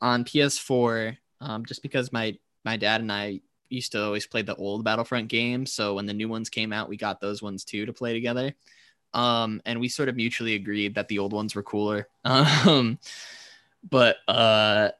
on 0.00 0.24
PS4, 0.24 1.16
um, 1.40 1.64
just 1.64 1.80
because 1.82 2.12
my 2.12 2.36
my 2.64 2.76
dad 2.76 3.02
and 3.02 3.12
I 3.12 3.40
used 3.68 3.92
to 3.92 4.02
always 4.02 4.26
play 4.26 4.42
the 4.42 4.56
old 4.56 4.82
Battlefront 4.82 5.28
games. 5.28 5.72
So 5.72 5.94
when 5.94 6.06
the 6.06 6.12
new 6.12 6.28
ones 6.28 6.50
came 6.50 6.72
out, 6.72 6.88
we 6.88 6.96
got 6.96 7.20
those 7.20 7.40
ones 7.40 7.62
too 7.62 7.86
to 7.86 7.92
play 7.92 8.14
together. 8.14 8.52
Um, 9.14 9.62
and 9.64 9.78
we 9.78 9.88
sort 9.88 10.08
of 10.08 10.16
mutually 10.16 10.54
agreed 10.54 10.96
that 10.96 11.06
the 11.06 11.20
old 11.20 11.32
ones 11.32 11.54
were 11.54 11.62
cooler. 11.62 12.08
Um, 12.24 12.98
but 13.88 14.16
uh, 14.26 14.90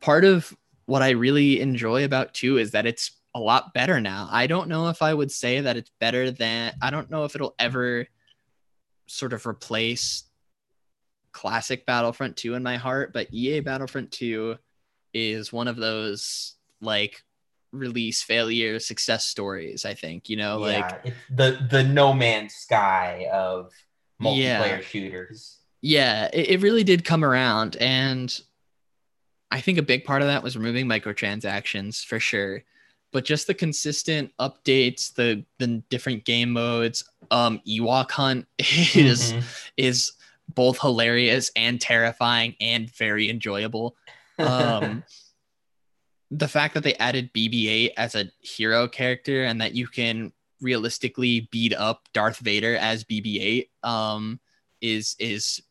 part 0.00 0.24
of 0.24 0.56
what 0.86 1.02
I 1.02 1.10
really 1.10 1.60
enjoy 1.60 2.04
about 2.04 2.34
two 2.34 2.56
is 2.56 2.72
that 2.72 2.86
it's 2.86 3.12
a 3.34 3.40
lot 3.40 3.74
better 3.74 4.00
now. 4.00 4.28
I 4.30 4.46
don't 4.46 4.68
know 4.68 4.88
if 4.88 5.02
I 5.02 5.12
would 5.12 5.30
say 5.32 5.60
that 5.60 5.76
it's 5.76 5.90
better 6.00 6.30
than 6.30 6.72
I 6.80 6.90
don't 6.90 7.10
know 7.10 7.24
if 7.24 7.34
it'll 7.34 7.54
ever 7.58 8.06
sort 9.06 9.32
of 9.32 9.46
replace 9.46 10.24
classic 11.32 11.84
Battlefront 11.84 12.36
2 12.36 12.54
in 12.54 12.62
my 12.62 12.76
heart, 12.76 13.12
but 13.12 13.32
EA 13.32 13.60
Battlefront 13.60 14.12
2 14.12 14.56
is 15.12 15.52
one 15.52 15.68
of 15.68 15.76
those 15.76 16.54
like 16.80 17.22
release 17.72 18.22
failure 18.22 18.78
success 18.78 19.24
stories, 19.24 19.84
I 19.84 19.94
think, 19.94 20.28
you 20.28 20.36
know, 20.36 20.58
like 20.58 21.00
it's 21.04 21.16
the 21.28 21.66
the 21.70 21.82
No 21.82 22.12
Man's 22.12 22.54
Sky 22.54 23.26
of 23.32 23.72
multiplayer 24.22 24.78
Yeah. 24.78 24.80
shooters. 24.80 25.58
yeah, 25.82 26.28
it, 26.32 26.50
it 26.50 26.60
really 26.62 26.84
did 26.84 27.04
come 27.04 27.24
around. 27.24 27.76
And 27.76 28.32
I 29.50 29.60
think 29.60 29.78
a 29.78 29.82
big 29.82 30.04
part 30.04 30.22
of 30.22 30.28
that 30.28 30.42
was 30.44 30.56
removing 30.56 30.86
microtransactions 30.86 32.04
for 32.04 32.20
sure. 32.20 32.62
But 33.14 33.24
just 33.24 33.46
the 33.46 33.54
consistent 33.54 34.32
updates, 34.40 35.14
the 35.14 35.44
the 35.60 35.84
different 35.88 36.24
game 36.24 36.50
modes, 36.50 37.04
um, 37.30 37.60
Ewok 37.64 38.10
Hunt 38.10 38.48
is 38.58 39.32
Mhm. 39.32 39.44
is 39.76 40.12
both 40.48 40.80
hilarious 40.80 41.52
and 41.54 41.80
terrifying 41.80 42.56
and 42.60 42.90
very 42.90 43.30
enjoyable. 43.30 43.94
Um, 44.38 45.04
the 46.32 46.48
fact 46.48 46.74
that 46.74 46.82
they 46.82 46.94
added 46.96 47.32
BB-8 47.32 47.92
as 47.96 48.16
a 48.16 48.32
hero 48.40 48.88
character 48.88 49.44
and 49.44 49.60
that 49.60 49.76
you 49.76 49.86
can 49.86 50.32
realistically 50.60 51.48
beat 51.52 51.72
up 51.72 52.08
Darth 52.14 52.38
Vader 52.38 52.76
as 52.76 53.04
BB-8 53.04 53.68
um, 53.88 54.40
is 54.80 55.14
is 55.20 55.62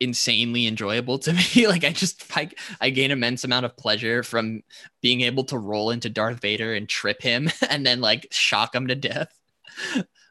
insanely 0.00 0.66
enjoyable 0.66 1.18
to 1.20 1.32
me. 1.54 1.66
like 1.66 1.84
I 1.84 1.92
just 1.92 2.24
I, 2.36 2.50
I 2.80 2.90
gain 2.90 3.10
immense 3.10 3.44
amount 3.44 3.66
of 3.66 3.76
pleasure 3.76 4.22
from 4.22 4.62
being 5.00 5.22
able 5.22 5.44
to 5.44 5.58
roll 5.58 5.90
into 5.90 6.10
Darth 6.10 6.40
Vader 6.40 6.74
and 6.74 6.88
trip 6.88 7.22
him 7.22 7.50
and 7.70 7.86
then 7.86 8.00
like 8.00 8.28
shock 8.30 8.74
him 8.74 8.88
to 8.88 8.94
death. 8.94 9.32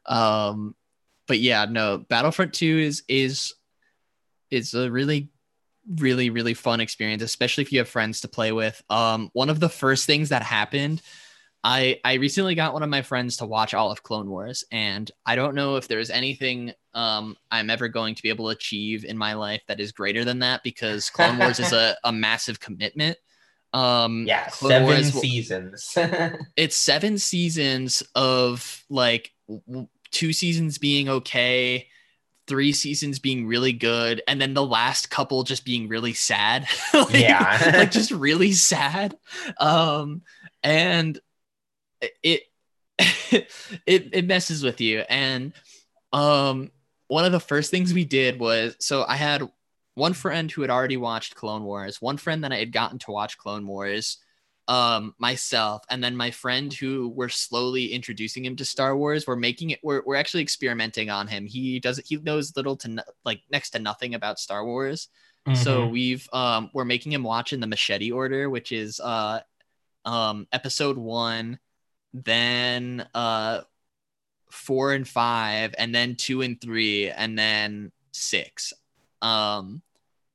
Um 0.06 0.76
but 1.28 1.40
yeah, 1.40 1.66
no, 1.66 1.98
Battlefront 1.98 2.54
2 2.54 2.80
is 2.80 3.04
is 3.08 3.54
is 4.52 4.74
a 4.74 4.92
really 4.92 5.30
really 6.00 6.30
really 6.30 6.54
fun 6.54 6.80
experience, 6.80 7.22
especially 7.22 7.64
if 7.64 7.72
you 7.72 7.80
have 7.80 7.90
friends 7.90 8.22
to 8.22 8.28
play 8.28 8.52
with. 8.52 8.82
Um 8.90 9.30
one 9.34 9.50
of 9.50 9.60
the 9.60 9.70
first 9.70 10.06
things 10.06 10.30
that 10.30 10.44
happened 10.44 11.02
I 11.66 12.00
I 12.06 12.14
recently 12.14 12.54
got 12.54 12.74
one 12.74 12.84
of 12.84 12.90
my 12.90 13.02
friends 13.02 13.38
to 13.38 13.46
watch 13.48 13.74
all 13.74 13.92
of 13.92 14.04
Clone 14.04 14.30
Wars 14.30 14.64
and 14.72 15.10
I 15.26 15.36
don't 15.36 15.56
know 15.56 15.78
if 15.78 15.88
there's 15.88 16.12
anything 16.12 16.72
um 16.94 17.36
I'm 17.50 17.72
ever 17.72 17.88
going 17.88 18.14
to 18.14 18.22
be 18.22 18.30
able 18.30 18.46
to 18.46 18.56
achieve 18.56 19.04
in 19.04 19.18
my 19.18 19.34
life 19.34 19.64
that 19.68 19.80
is 19.80 19.92
greater 19.92 20.24
than 20.24 20.40
that 20.40 20.62
because 20.64 21.10
Clone 21.10 21.40
Wars 21.40 21.60
is 21.60 21.74
a, 21.74 21.98
a 22.04 22.12
massive 22.14 22.60
commitment. 22.60 23.18
Um 23.74 24.26
yeah, 24.28 24.48
Clone 24.50 24.70
seven 24.70 24.86
Wars 24.88 25.14
seasons. 25.14 25.98
it's 26.56 26.78
seven 26.78 27.18
seasons 27.18 28.04
of 28.14 28.84
like 28.88 29.32
two 30.12 30.34
seasons 30.34 30.78
being 30.78 31.10
okay 31.10 31.88
three 32.48 32.74
seasons 32.74 33.18
being 33.18 33.48
really 33.48 33.74
good 33.74 34.22
and 34.28 34.40
then 34.40 34.54
the 34.54 34.64
last 34.64 35.10
couple 35.10 35.42
just 35.42 35.66
being 35.66 35.88
really 35.88 36.14
sad 36.14 36.68
like, 36.94 37.12
Yeah. 37.12 37.72
like 37.76 37.90
just 37.90 38.12
really 38.12 38.52
sad 38.52 39.18
um 39.60 40.22
and 40.62 41.20
it 42.24 42.44
it 43.00 44.10
it 44.14 44.26
messes 44.28 44.64
with 44.64 44.82
you. 44.82 45.00
And 45.10 45.54
um 46.14 46.72
one 47.08 47.26
of 47.26 47.32
the 47.32 47.40
first 47.40 47.72
things 47.72 47.94
we 47.94 48.06
did 48.06 48.40
was 48.40 48.76
so 48.80 49.06
i 49.08 49.16
had 49.16 49.44
one 49.96 50.14
friend 50.14 50.52
who 50.52 50.62
had 50.62 50.70
already 50.72 50.98
watched 50.98 51.36
clone 51.36 51.64
wars 51.64 52.02
one 52.02 52.18
friend 52.18 52.44
that 52.44 52.52
i 52.54 52.58
had 52.58 52.72
gotten 52.72 53.00
to 53.00 53.12
watch 53.12 53.38
clone 53.38 53.68
wars 53.68 54.18
um 54.68 55.14
myself 55.20 55.84
and 55.90 56.04
then 56.04 56.16
my 56.16 56.32
friend 56.32 56.74
who 56.74 57.10
we're 57.10 57.30
slowly 57.30 57.94
introducing 57.94 58.44
him 58.46 58.56
to 58.56 58.66
star 58.66 58.98
wars. 58.98 59.28
We're 59.28 59.36
making 59.36 59.70
it 59.72 59.80
we're, 59.84 60.02
we're 60.06 60.16
actually 60.16 60.42
experimenting 60.42 61.10
on 61.12 61.28
him. 61.28 61.46
He 61.46 61.80
does 61.80 62.00
he 62.06 62.18
knows 62.18 62.56
little 62.56 62.76
to 62.78 62.88
no, 62.88 63.04
like 63.24 63.42
next 63.52 63.72
to 63.72 63.80
nothing 63.80 64.16
about 64.16 64.40
star 64.40 64.66
wars. 64.66 65.10
So 65.54 65.88
Mhm. 65.88 65.92
we've 65.92 66.30
um 66.34 66.72
we're 66.74 66.86
making 66.86 67.12
him 67.12 67.24
watch 67.24 67.54
in 67.54 67.60
the 67.60 67.68
machete 67.68 68.12
order 68.12 68.50
which 68.50 68.72
is 68.72 69.00
uh 69.00 69.42
um 70.06 70.48
episode 70.52 70.98
one 70.98 71.60
then 72.24 73.06
uh 73.14 73.62
four 74.50 74.94
and 74.94 75.08
five 75.08 75.76
and 75.78 75.94
then 75.94 76.16
two 76.16 76.42
and 76.42 76.60
three 76.62 77.10
and 77.10 77.38
then 77.38 77.92
six. 78.12 78.74
Um 79.22 79.82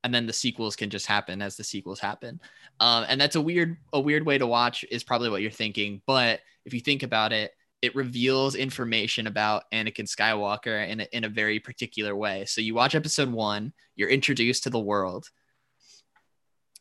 and 0.05 0.14
then 0.14 0.26
the 0.26 0.33
sequels 0.33 0.76
can 0.76 0.91
just 0.91 1.07
happen 1.07 1.43
as 1.43 1.57
the 1.57 1.64
sequels 1.64 2.01
happen. 2.01 2.41
Um, 2.81 3.05
and 3.09 3.20
that's 3.20 3.37
a 3.37 3.41
weird 3.41 3.76
a 3.93 4.01
weird 4.01 4.24
way 4.26 4.39
to 4.39 4.47
watch 4.47 4.85
is 4.91 5.05
probably 5.05 5.31
what 5.31 5.43
you're 5.43 5.51
thinking. 5.51 6.03
But 6.07 6.41
if 6.64 6.74
you 6.74 6.81
think 6.81 7.03
about 7.03 7.33
it 7.33 7.53
it 7.83 7.97
reveals 7.97 8.57
information 8.57 9.26
about 9.26 9.62
anakin 9.72 10.05
skywalker 10.05 10.87
in 10.87 11.01
a, 11.01 11.09
in 11.12 11.24
a 11.24 11.31
very 11.31 11.59
particular 11.59 12.14
way. 12.14 12.45
So 12.45 12.61
you 12.61 12.74
watch 12.74 12.95
episode 12.95 13.31
one 13.31 13.72
you're 13.97 14.11
introduced 14.11 14.64
to 14.64 14.70
the 14.70 14.78
world. 14.78 15.31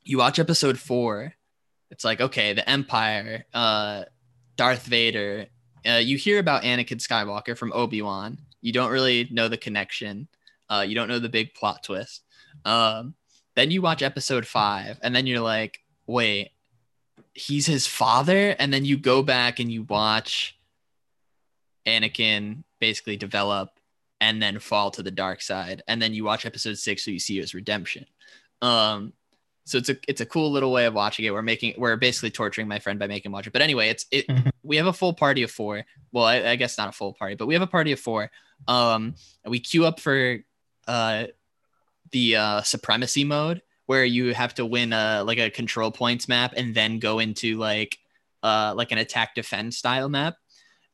You 0.03 0.17
watch 0.17 0.39
episode 0.39 0.77
four 0.77 1.33
it's 1.91 2.03
like 2.03 2.21
okay 2.21 2.53
the 2.53 2.69
empire 2.69 3.45
uh 3.53 4.03
darth 4.59 4.85
vader 4.85 5.47
uh, 5.87 6.01
you 6.09 6.17
hear 6.17 6.39
about 6.39 6.63
anakin 6.63 6.99
skywalker 6.99 7.57
from 7.57 7.71
obi-wan. 7.73 8.37
You 8.61 8.73
don't 8.73 8.91
really 8.91 9.29
know 9.31 9.47
the 9.47 9.57
connection. 9.57 10.27
Uh, 10.69 10.83
you 10.85 10.93
don't 10.93 11.07
know 11.07 11.19
the 11.19 11.29
big 11.29 11.53
plot 11.53 11.83
twist. 11.83 12.23
Um, 12.65 13.15
then 13.55 13.71
you 13.71 13.81
watch 13.81 14.01
episode 14.01 14.45
five 14.45 14.99
and 15.01 15.15
then 15.15 15.25
you're 15.25 15.39
like 15.39 15.79
wait 16.05 16.51
he's 17.33 17.65
his 17.65 17.87
father? 17.87 18.55
And 18.59 18.73
then 18.73 18.83
you 18.83 18.97
go 18.97 19.23
back 19.23 19.59
and 19.59 19.71
you 19.71 19.83
watch 19.83 20.59
anakin 21.85 22.63
basically 22.79 23.15
develop 23.15 23.69
and 24.19 24.41
then 24.41 24.59
fall 24.59 24.91
to 24.91 25.03
the 25.03 25.11
dark 25.11 25.41
side. 25.41 25.81
And 25.87 26.01
then 26.01 26.13
you 26.13 26.25
watch 26.25 26.45
episode 26.45 26.77
six 26.77 27.05
so 27.05 27.11
you 27.11 27.19
see 27.19 27.37
his 27.39 27.53
redemption. 27.53 28.05
Um 28.61 29.13
so 29.69 29.77
it's 29.77 29.89
a 29.89 29.97
it's 30.07 30.19
a 30.19 30.25
cool 30.25 30.51
little 30.51 30.71
way 30.71 30.85
of 30.85 30.95
watching 30.95 31.25
it. 31.25 31.31
We're 31.31 31.43
making 31.43 31.75
we're 31.77 31.95
basically 31.95 32.31
torturing 32.31 32.67
my 32.67 32.79
friend 32.79 32.97
by 32.97 33.05
making 33.05 33.29
him 33.29 33.33
watch 33.33 33.45
it. 33.45 33.53
But 33.53 33.61
anyway 33.61 33.89
it's 33.89 34.05
it 34.11 34.25
we 34.63 34.77
have 34.77 34.87
a 34.87 34.93
full 34.93 35.13
party 35.13 35.43
of 35.43 35.51
four. 35.51 35.85
Well 36.11 36.25
I, 36.25 36.37
I 36.37 36.55
guess 36.55 36.77
not 36.77 36.89
a 36.89 36.91
full 36.91 37.13
party 37.13 37.35
but 37.35 37.45
we 37.45 37.53
have 37.53 37.61
a 37.61 37.67
party 37.67 37.91
of 37.91 37.99
four. 37.99 38.31
Um 38.67 39.13
and 39.43 39.51
we 39.51 39.59
queue 39.59 39.85
up 39.85 39.99
for 39.99 40.39
uh 40.87 41.25
the 42.11 42.35
uh 42.35 42.61
supremacy 42.63 43.23
mode 43.23 43.61
where 43.85 44.03
you 44.03 44.33
have 44.33 44.55
to 44.55 44.65
win 44.65 44.91
a 44.91 45.23
like 45.23 45.37
a 45.37 45.51
control 45.51 45.91
points 45.91 46.27
map 46.27 46.53
and 46.57 46.73
then 46.73 46.97
go 46.97 47.19
into 47.19 47.57
like 47.57 47.95
uh 48.41 48.73
like 48.75 48.91
an 48.91 48.97
attack 48.97 49.35
defense 49.35 49.77
style 49.77 50.09
map. 50.09 50.35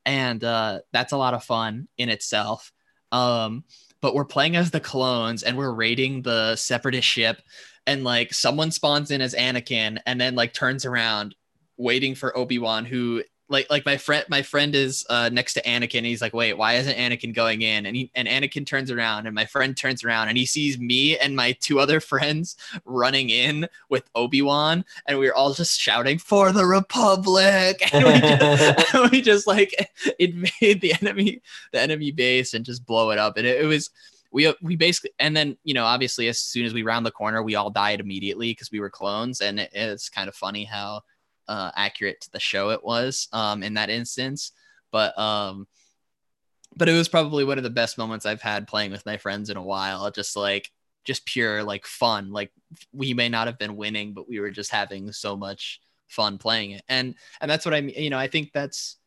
And 0.05 0.43
uh 0.43 0.79
that's 0.91 1.13
a 1.13 1.17
lot 1.17 1.33
of 1.33 1.45
fun 1.45 1.87
in 1.97 2.09
itself. 2.09 2.73
Um 3.13 3.63
but 4.01 4.13
we're 4.13 4.25
playing 4.25 4.57
as 4.57 4.69
the 4.69 4.81
clones 4.81 5.43
and 5.43 5.57
we're 5.57 5.73
raiding 5.73 6.21
the 6.21 6.57
separatist 6.57 7.07
ship 7.07 7.41
and 7.87 8.03
like 8.03 8.33
someone 8.33 8.71
spawns 8.71 9.11
in 9.11 9.21
as 9.21 9.35
Anakin 9.35 9.99
and 10.05 10.19
then 10.19 10.35
like 10.35 10.53
turns 10.53 10.85
around 10.85 11.35
waiting 11.77 12.15
for 12.15 12.35
Obi-Wan 12.37 12.85
who 12.85 13.23
like 13.47 13.69
like 13.69 13.85
my 13.85 13.97
friend 13.97 14.25
my 14.27 14.41
friend 14.41 14.73
is 14.73 15.05
uh, 15.09 15.29
next 15.31 15.53
to 15.53 15.61
Anakin. 15.61 15.99
And 15.99 16.05
he's 16.05 16.21
like, 16.21 16.33
wait, 16.33 16.53
why 16.53 16.73
isn't 16.73 16.97
Anakin 16.97 17.33
going 17.33 17.61
in? 17.61 17.85
And 17.85 17.95
he 17.95 18.11
and 18.15 18.27
Anakin 18.27 18.65
turns 18.65 18.89
around, 18.89 19.27
and 19.27 19.35
my 19.35 19.45
friend 19.45 19.77
turns 19.77 20.03
around, 20.03 20.29
and 20.29 20.37
he 20.37 20.45
sees 20.45 20.79
me 20.79 21.17
and 21.17 21.35
my 21.35 21.51
two 21.53 21.79
other 21.79 21.99
friends 22.15 22.55
running 22.85 23.29
in 23.29 23.67
with 23.89 24.09
Obi 24.15 24.41
Wan, 24.41 24.83
and 25.07 25.19
we 25.19 25.27
are 25.27 25.35
all 25.35 25.53
just 25.53 25.79
shouting 25.79 26.17
for 26.17 26.51
the 26.51 26.65
Republic, 26.65 27.81
and 27.93 28.05
we 28.05 28.19
just, 28.19 28.95
and 28.95 29.11
we 29.11 29.21
just 29.21 29.47
like 29.47 29.91
invade 30.19 30.81
the 30.81 30.93
enemy 31.01 31.41
the 31.71 31.79
enemy 31.79 32.11
base 32.11 32.53
and 32.53 32.65
just 32.65 32.85
blow 32.85 33.11
it 33.11 33.19
up, 33.19 33.37
and 33.37 33.45
it, 33.45 33.61
it 33.61 33.65
was. 33.65 33.89
We, 34.35 34.53
we 34.61 34.75
basically 34.75 35.11
and 35.17 35.35
then 35.35 35.57
you 35.63 35.73
know 35.73 35.85
obviously 35.85 36.27
as 36.27 36.39
soon 36.39 36.65
as 36.65 36.73
we 36.73 36.83
round 36.83 37.05
the 37.05 37.11
corner 37.11 37.41
we 37.41 37.55
all 37.55 37.69
died 37.69 38.01
immediately 38.01 38.51
because 38.51 38.69
we 38.69 38.81
were 38.81 38.89
clones 38.89 39.39
and 39.39 39.59
it, 39.61 39.71
it's 39.73 40.09
kind 40.09 40.27
of 40.27 40.35
funny 40.35 40.65
how 40.65 41.01
uh, 41.47 41.71
accurate 41.75 42.21
to 42.21 42.31
the 42.31 42.39
show 42.39 42.69
it 42.71 42.83
was 42.83 43.27
um, 43.33 43.63
in 43.63 43.75
that 43.75 43.89
instance. 43.89 44.51
But 44.91 45.17
um, 45.17 45.67
but 46.75 46.89
it 46.89 46.93
was 46.93 47.09
probably 47.09 47.43
one 47.43 47.57
of 47.57 47.63
the 47.63 47.69
best 47.69 47.97
moments 47.97 48.25
I've 48.25 48.41
had 48.41 48.67
playing 48.67 48.91
with 48.91 49.05
my 49.05 49.17
friends 49.17 49.49
in 49.49 49.57
a 49.57 49.63
while. 49.63 50.09
Just 50.11 50.35
like 50.35 50.71
just 51.03 51.25
pure 51.25 51.63
like 51.63 51.85
fun. 51.85 52.31
Like 52.31 52.51
we 52.91 53.13
may 53.13 53.29
not 53.29 53.47
have 53.47 53.59
been 53.59 53.75
winning, 53.75 54.13
but 54.13 54.27
we 54.27 54.39
were 54.39 54.51
just 54.51 54.71
having 54.71 55.11
so 55.11 55.35
much 55.35 55.81
fun 56.07 56.37
playing 56.37 56.71
it. 56.71 56.83
And 56.87 57.15
and 57.41 57.49
that's 57.49 57.65
what 57.65 57.73
I 57.73 57.81
mean. 57.81 57.95
You 57.95 58.09
know, 58.09 58.19
I 58.19 58.27
think 58.27 58.51
that's 58.53 58.97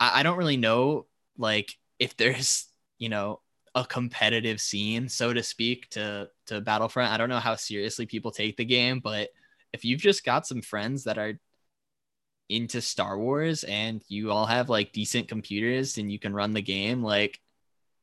I, 0.00 0.20
I 0.20 0.22
don't 0.22 0.38
really 0.38 0.56
know 0.56 1.06
like 1.36 1.72
if 1.98 2.16
there's 2.16 2.66
you 2.98 3.08
know 3.08 3.40
a 3.78 3.86
competitive 3.86 4.60
scene, 4.60 5.08
so 5.08 5.32
to 5.32 5.42
speak, 5.42 5.88
to 5.90 6.28
to 6.46 6.60
Battlefront. 6.60 7.12
I 7.12 7.16
don't 7.16 7.28
know 7.28 7.38
how 7.38 7.54
seriously 7.54 8.06
people 8.06 8.30
take 8.30 8.56
the 8.56 8.64
game, 8.64 9.00
but 9.00 9.30
if 9.72 9.84
you've 9.84 10.00
just 10.00 10.24
got 10.24 10.46
some 10.46 10.62
friends 10.62 11.04
that 11.04 11.18
are 11.18 11.38
into 12.48 12.80
Star 12.80 13.18
Wars 13.18 13.64
and 13.64 14.02
you 14.08 14.32
all 14.32 14.46
have 14.46 14.68
like 14.68 14.92
decent 14.92 15.28
computers 15.28 15.98
and 15.98 16.10
you 16.10 16.18
can 16.18 16.34
run 16.34 16.52
the 16.52 16.62
game, 16.62 17.02
like 17.02 17.40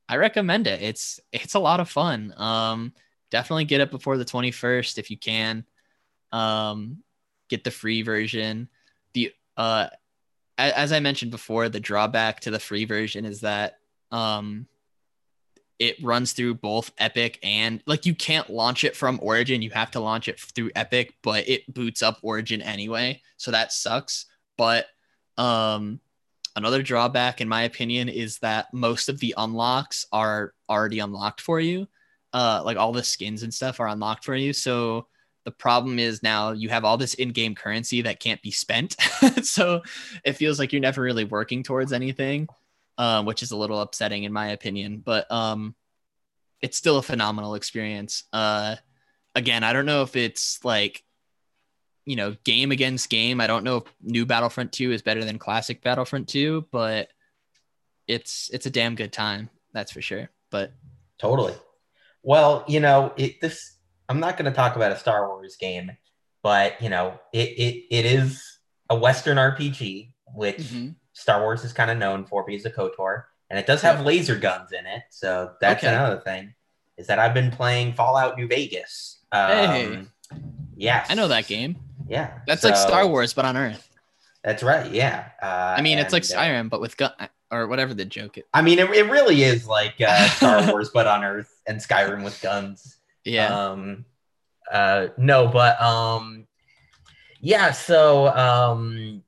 I 0.07 0.17
recommend 0.17 0.67
it. 0.67 0.82
It's 0.82 1.19
it's 1.32 1.55
a 1.55 1.59
lot 1.59 1.80
of 1.80 1.89
fun. 1.89 2.34
Um 2.38 2.93
definitely 3.32 3.65
get 3.65 3.82
it 3.82 3.91
before 3.91 4.17
the 4.17 4.26
21st 4.26 4.97
if 4.97 5.11
you 5.11 5.17
can. 5.17 5.65
Um 6.32 7.03
get 7.49 7.63
the 7.63 7.71
free 7.71 8.01
version. 8.01 8.69
The 9.13 9.34
uh 9.57 9.88
as 10.57 10.93
I 10.93 11.01
mentioned 11.01 11.32
before, 11.32 11.67
the 11.67 11.82
drawback 11.82 12.39
to 12.41 12.51
the 12.51 12.59
free 12.59 12.86
version 12.86 13.26
is 13.26 13.41
that 13.41 13.80
um 14.11 14.67
it 15.80 16.01
runs 16.01 16.34
through 16.34 16.55
both 16.55 16.91
Epic 16.97 17.39
and 17.43 17.82
like 17.86 18.05
you 18.05 18.15
can't 18.15 18.49
launch 18.49 18.84
it 18.84 18.95
from 18.95 19.19
Origin. 19.21 19.61
You 19.61 19.71
have 19.71 19.91
to 19.91 19.99
launch 19.99 20.28
it 20.28 20.39
through 20.39 20.71
Epic, 20.76 21.13
but 21.21 21.47
it 21.49 21.71
boots 21.73 22.01
up 22.01 22.19
Origin 22.21 22.61
anyway. 22.61 23.21
So 23.38 23.51
that 23.51 23.73
sucks. 23.73 24.26
But 24.57 24.88
um, 25.38 25.99
another 26.55 26.82
drawback, 26.82 27.41
in 27.41 27.49
my 27.49 27.63
opinion, 27.63 28.09
is 28.09 28.39
that 28.39 28.73
most 28.73 29.09
of 29.09 29.19
the 29.19 29.34
unlocks 29.38 30.05
are 30.11 30.53
already 30.69 30.99
unlocked 30.99 31.41
for 31.41 31.59
you. 31.59 31.88
Uh, 32.34 32.61
like 32.65 32.78
all 32.78 32.91
the 32.91 33.03
skins 33.03 33.43
and 33.43 33.53
stuff 33.53 33.80
are 33.80 33.88
unlocked 33.88 34.26
for 34.26 34.36
you. 34.36 34.53
So 34.53 35.07
the 35.45 35.51
problem 35.51 35.99
is 35.99 36.23
now 36.23 36.51
you 36.51 36.69
have 36.69 36.84
all 36.84 36.97
this 36.97 37.13
in-game 37.13 37.55
currency 37.55 38.01
that 38.01 38.19
can't 38.19 38.41
be 38.41 38.51
spent. 38.51 38.95
so 39.43 39.82
it 40.23 40.34
feels 40.34 40.59
like 40.59 40.73
you're 40.73 40.82
never 40.82 41.01
really 41.01 41.23
working 41.23 41.63
towards 41.63 41.93
anything, 41.93 42.47
um, 42.98 43.26
which 43.26 43.43
is 43.43 43.52
a 43.52 43.58
little 43.58 43.82
upsetting 43.82 44.24
in 44.24 44.34
my 44.34 44.50
opinion. 44.50 45.02
But 45.04 45.32
um, 45.32 45.76
it's 46.62 46.78
still 46.78 46.98
a 46.98 47.04
phenomenal 47.04 47.56
experience. 47.56 48.24
Uh, 48.34 48.76
again, 49.34 49.64
I 49.64 49.74
don't 49.74 49.86
know 49.86 50.02
if 50.02 50.16
it's 50.16 50.64
like 50.64 51.04
you 52.06 52.16
know, 52.16 52.36
game 52.43 52.72
against 52.72 53.10
game. 53.10 53.41
I 53.41 53.48
don't 53.48 53.64
know 53.64 53.78
if 53.78 53.84
new 54.02 54.26
Battlefront 54.26 54.72
2 54.72 54.91
is 54.91 55.02
better 55.02 55.26
than 55.26 55.39
classic 55.39 55.82
Battlefront 55.82 56.28
2, 56.30 56.68
but 56.72 57.10
it's 58.08 58.50
it's 58.54 58.68
a 58.68 58.70
damn 58.70 58.96
good 58.96 59.12
time. 59.12 59.50
That's 59.74 59.91
for 59.91 60.02
sure. 60.02 60.30
But 60.52 60.72
totally. 61.18 61.56
Well, 62.22 62.64
you 62.68 62.80
know, 62.80 63.14
it 63.18 63.41
this 63.41 63.78
I'm 64.08 64.20
not 64.20 64.38
going 64.38 64.50
to 64.50 64.56
talk 64.56 64.76
about 64.76 64.91
a 64.91 64.98
Star 64.98 65.28
Wars 65.28 65.58
game, 65.58 65.91
but 66.43 66.80
you 66.82 66.89
know, 66.89 67.20
it 67.34 67.50
it, 67.50 67.84
it 67.89 68.06
is 68.06 68.60
a 68.89 68.96
Western 68.96 69.38
RPG, 69.38 70.14
which 70.36 70.58
mm-hmm. 70.58 70.89
Star 71.16 71.41
Wars 71.41 71.63
is 71.63 71.74
kind 71.74 71.89
of 71.89 71.97
known 71.97 72.26
for 72.26 72.43
because 72.45 72.66
of 72.66 72.74
KOTOR, 72.74 73.24
and 73.49 73.57
it 73.57 73.66
does 73.66 73.82
have 73.82 74.05
laser 74.05 74.36
guns 74.36 74.74
in 74.74 74.86
it. 74.86 75.03
So 75.09 75.53
that's 75.61 75.84
okay. 75.84 75.93
another 75.93 76.20
thing. 76.20 76.53
Is 76.97 77.07
that 77.07 77.20
I've 77.20 77.34
been 77.34 77.51
playing 77.51 77.93
Fallout 77.93 78.38
New 78.38 78.47
Vegas. 78.47 79.20
Um, 79.32 79.49
hey. 79.49 80.01
Yes. 80.76 81.07
I 81.09 81.16
know 81.16 81.30
that 81.30 81.47
game. 81.47 81.78
Yeah. 82.07 82.39
That's 82.47 82.61
so, 82.61 82.70
like 82.70 82.78
Star 82.78 83.07
Wars, 83.07 83.34
but 83.34 83.45
on 83.45 83.55
Earth. 83.57 83.89
That's 84.43 84.61
right. 84.61 84.91
Yeah. 84.91 85.30
Uh, 85.41 85.76
I 85.78 85.82
mean, 85.82 85.97
it's 85.97 86.13
like 86.13 86.24
uh, 86.24 86.28
Skyrim, 86.28 86.66
uh, 86.66 86.70
but 86.70 86.82
with 86.82 86.97
gun 86.97 87.11
or 87.49 87.68
whatever 87.68 87.93
the 87.93 88.05
joke 88.05 88.38
is. 88.38 88.43
I 88.53 88.61
mean, 88.61 88.80
it, 88.80 88.89
it 88.91 89.09
really 89.09 89.43
is 89.43 89.68
like 89.68 89.95
uh, 90.05 90.28
Star 90.30 90.70
Wars, 90.72 90.91
but 90.93 91.07
on 91.07 91.24
Earth, 91.24 91.61
and 91.66 91.80
Skyrim 91.80 92.24
with 92.24 92.39
guns. 92.41 92.97
Yeah. 93.24 93.47
Um, 93.47 94.05
uh, 94.72 95.07
no, 95.18 95.47
but 95.47 95.82
um, 95.82 96.45
yeah. 97.39 97.72
So 97.72 98.28
um, 98.28 99.24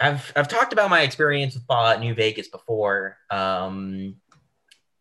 I've 0.00 0.32
I've 0.36 0.48
talked 0.48 0.72
about 0.72 0.90
my 0.90 1.02
experience 1.02 1.54
with 1.54 1.64
Fallout 1.66 2.00
New 2.00 2.14
Vegas 2.14 2.48
before. 2.48 3.16
Um, 3.30 4.16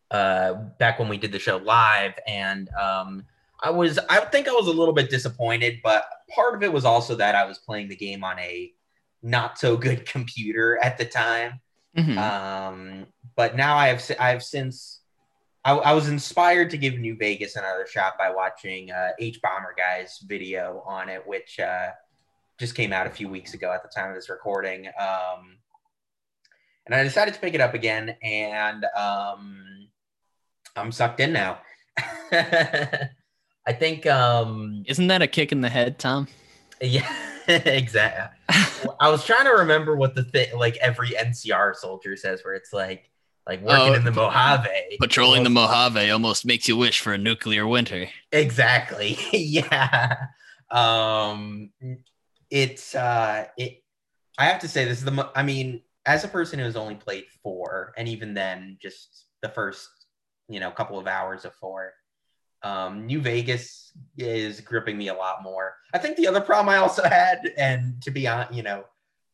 uh, 0.10 0.54
back 0.80 1.00
when 1.00 1.10
we 1.10 1.18
did 1.18 1.32
the 1.32 1.39
show 1.39 1.58
live, 1.58 2.14
and 2.28 2.70
um 2.70 3.26
I 3.62 3.72
was 3.72 4.00
I 4.10 4.20
think 4.22 4.48
I 4.48 4.52
was 4.52 4.68
a 4.68 4.72
little 4.72 4.93
bit 4.93 5.10
disappointed, 5.10 5.80
but 5.84 6.06
part 6.34 6.56
of 6.56 6.64
it 6.64 6.72
was 6.72 6.86
also 6.86 7.16
that 7.16 7.36
I 7.36 7.45
was 7.45 7.58
playing 7.58 7.89
the 7.89 7.95
game 7.95 8.24
on 8.24 8.38
a 8.39 8.72
not 9.24 9.58
so 9.58 9.78
good 9.78 10.06
computer 10.12 10.78
at 10.84 10.98
the 10.98 11.06
time. 11.06 11.60
Mm-hmm. 11.98 12.18
Um, 12.18 13.08
but 13.36 13.56
now 13.56 13.76
I 13.76 13.88
have 13.88 14.04
I 14.20 14.30
have 14.30 14.43
since 14.43 15.02
I, 15.66 15.74
I, 15.74 15.93
was 15.93 16.10
inspired 16.10 16.70
to 16.70 16.78
give 16.78 17.00
New 17.00 17.18
Vegas 17.18 17.56
another 17.56 17.88
shot 17.88 18.18
by 18.18 18.30
watching 18.30 18.91
uh, 18.91 19.10
Hbomberguy's 19.20 20.20
video 20.20 20.84
on 20.86 21.10
it, 21.10 21.26
which 21.26 21.60
uh, 21.60 21.89
just 22.60 22.76
came 22.76 22.93
out 22.93 23.08
a 23.08 23.12
few 23.12 23.30
weeks 23.30 23.53
ago 23.53 23.72
at 23.72 23.84
the 23.84 23.89
time 23.89 24.10
of 24.10 24.16
this 24.16 24.30
recording. 24.30 24.88
Um, 24.88 25.58
and 26.86 26.95
I 26.95 27.03
decided 27.03 27.34
to 27.34 27.39
pick 27.39 27.53
it 27.53 27.62
up 27.62 27.74
again, 27.74 28.16
and 28.24 28.86
um, 28.95 29.89
I'm 30.76 30.91
sucked 30.91 31.20
in 31.20 31.34
now. 31.34 31.60
I 32.32 33.74
think 33.74 34.05
um 34.05 34.84
isn't 34.88 35.08
that 35.08 35.22
a 35.22 35.28
kick 35.28 35.51
in 35.51 35.62
the 35.62 35.70
head, 35.70 35.99
Tom? 35.99 36.28
Yeah, 36.80 37.12
exactly. 37.47 38.38
I 38.99 39.10
was 39.10 39.26
trying 39.26 39.45
to 39.45 39.53
remember 39.53 39.95
what 39.95 40.14
the 40.14 40.24
thing 40.24 40.55
like 40.55 40.78
every 40.78 41.10
NCR 41.10 41.76
soldier 41.76 42.16
says 42.16 42.41
where 42.43 42.53
it's 42.53 42.72
like 42.72 43.10
like 43.47 43.64
working 43.64 43.93
oh, 43.93 43.93
in 43.95 44.03
the 44.03 44.12
Mojave. 44.12 44.70
Patrolling 45.01 45.39
almost, 45.39 45.43
the 45.45 45.49
Mojave 45.49 46.12
almost 46.12 46.45
makes 46.45 46.68
you 46.68 46.78
wish 46.78 46.99
for 46.99 47.14
a 47.14 47.18
nuclear 47.18 47.66
winter. 47.66 48.08
Exactly. 48.32 49.18
yeah. 49.34 50.28
Um 50.70 51.72
it's 52.50 52.95
uh 52.95 53.45
it 53.58 53.84
I 54.38 54.45
have 54.45 54.60
to 54.60 54.68
say 54.68 54.86
this 54.86 55.00
is 55.00 55.06
the 55.06 55.12
mo- 55.12 55.32
I 55.36 55.43
mean, 55.43 55.82
as 56.06 56.24
a 56.24 56.28
person 56.28 56.60
who's 56.60 56.76
only 56.76 56.95
played 56.95 57.26
4 57.43 57.93
and 57.98 58.08
even 58.08 58.34
then 58.34 58.78
just 58.82 59.26
the 59.41 59.50
first, 59.50 59.89
you 60.48 60.60
know, 60.60 60.72
couple 60.72 61.00
of 61.00 61.08
hours 61.08 61.45
of 61.45 61.54
4 61.56 61.93
um, 62.64 63.06
New 63.06 63.22
Vegas 63.22 63.91
is 64.18 64.62
gripping 64.62 64.98
me 64.98 65.10
a 65.10 65.14
lot 65.14 65.43
more. 65.43 65.76
I 65.93 66.00
think 66.00 66.18
the 66.18 66.28
other 66.28 66.41
problem 66.41 66.74
I 66.74 66.78
also 66.78 67.04
had, 67.08 67.54
and 67.58 68.02
to 68.04 68.12
be 68.12 68.28
honest, 68.28 68.54
you 68.54 68.64
know, 68.64 68.84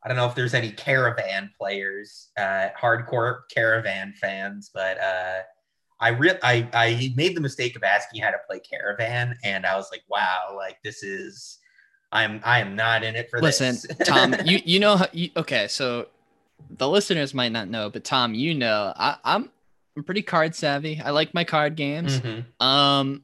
I 0.04 0.08
don't 0.10 0.18
know 0.18 0.28
if 0.28 0.36
there's 0.36 0.54
any 0.54 0.72
caravan 0.72 1.50
players, 1.58 2.30
uh, 2.38 2.68
hardcore 2.80 3.42
caravan 3.54 4.14
fans, 4.20 4.70
but 4.74 5.00
uh, 5.00 5.40
I 6.02 6.10
re- 6.10 6.40
I 6.44 6.68
I 6.74 7.14
made 7.16 7.38
the 7.38 7.42
mistake 7.42 7.78
of 7.78 7.84
asking 7.84 8.22
how 8.22 8.32
to 8.32 8.38
play 8.48 8.60
caravan, 8.60 9.38
and 9.44 9.66
I 9.66 9.78
was 9.78 9.90
like, 9.92 10.04
wow, 10.10 10.54
like 10.58 10.78
this 10.84 11.04
is, 11.04 11.58
I'm 12.14 12.40
I 12.44 12.62
am 12.62 12.76
not 12.76 13.04
in 13.04 13.16
it 13.16 13.30
for 13.30 13.42
Listen, 13.42 13.74
this. 13.74 13.88
Listen, 13.90 14.06
Tom, 14.06 14.36
you 14.46 14.62
you 14.64 14.80
know 14.80 14.98
how, 14.98 15.08
you, 15.12 15.32
okay, 15.36 15.68
so 15.68 16.08
the 16.70 16.88
listeners 16.88 17.34
might 17.34 17.52
not 17.52 17.68
know, 17.68 17.90
but 17.90 18.04
Tom, 18.04 18.34
you 18.34 18.54
know, 18.54 18.94
I, 18.96 19.18
I'm 19.24 19.50
I'm 19.98 20.04
pretty 20.04 20.22
card 20.22 20.56
savvy. 20.56 21.02
I 21.04 21.10
like 21.10 21.34
my 21.34 21.44
card 21.44 21.76
games. 21.76 22.20
Mm-hmm. 22.20 22.66
Um, 22.66 23.24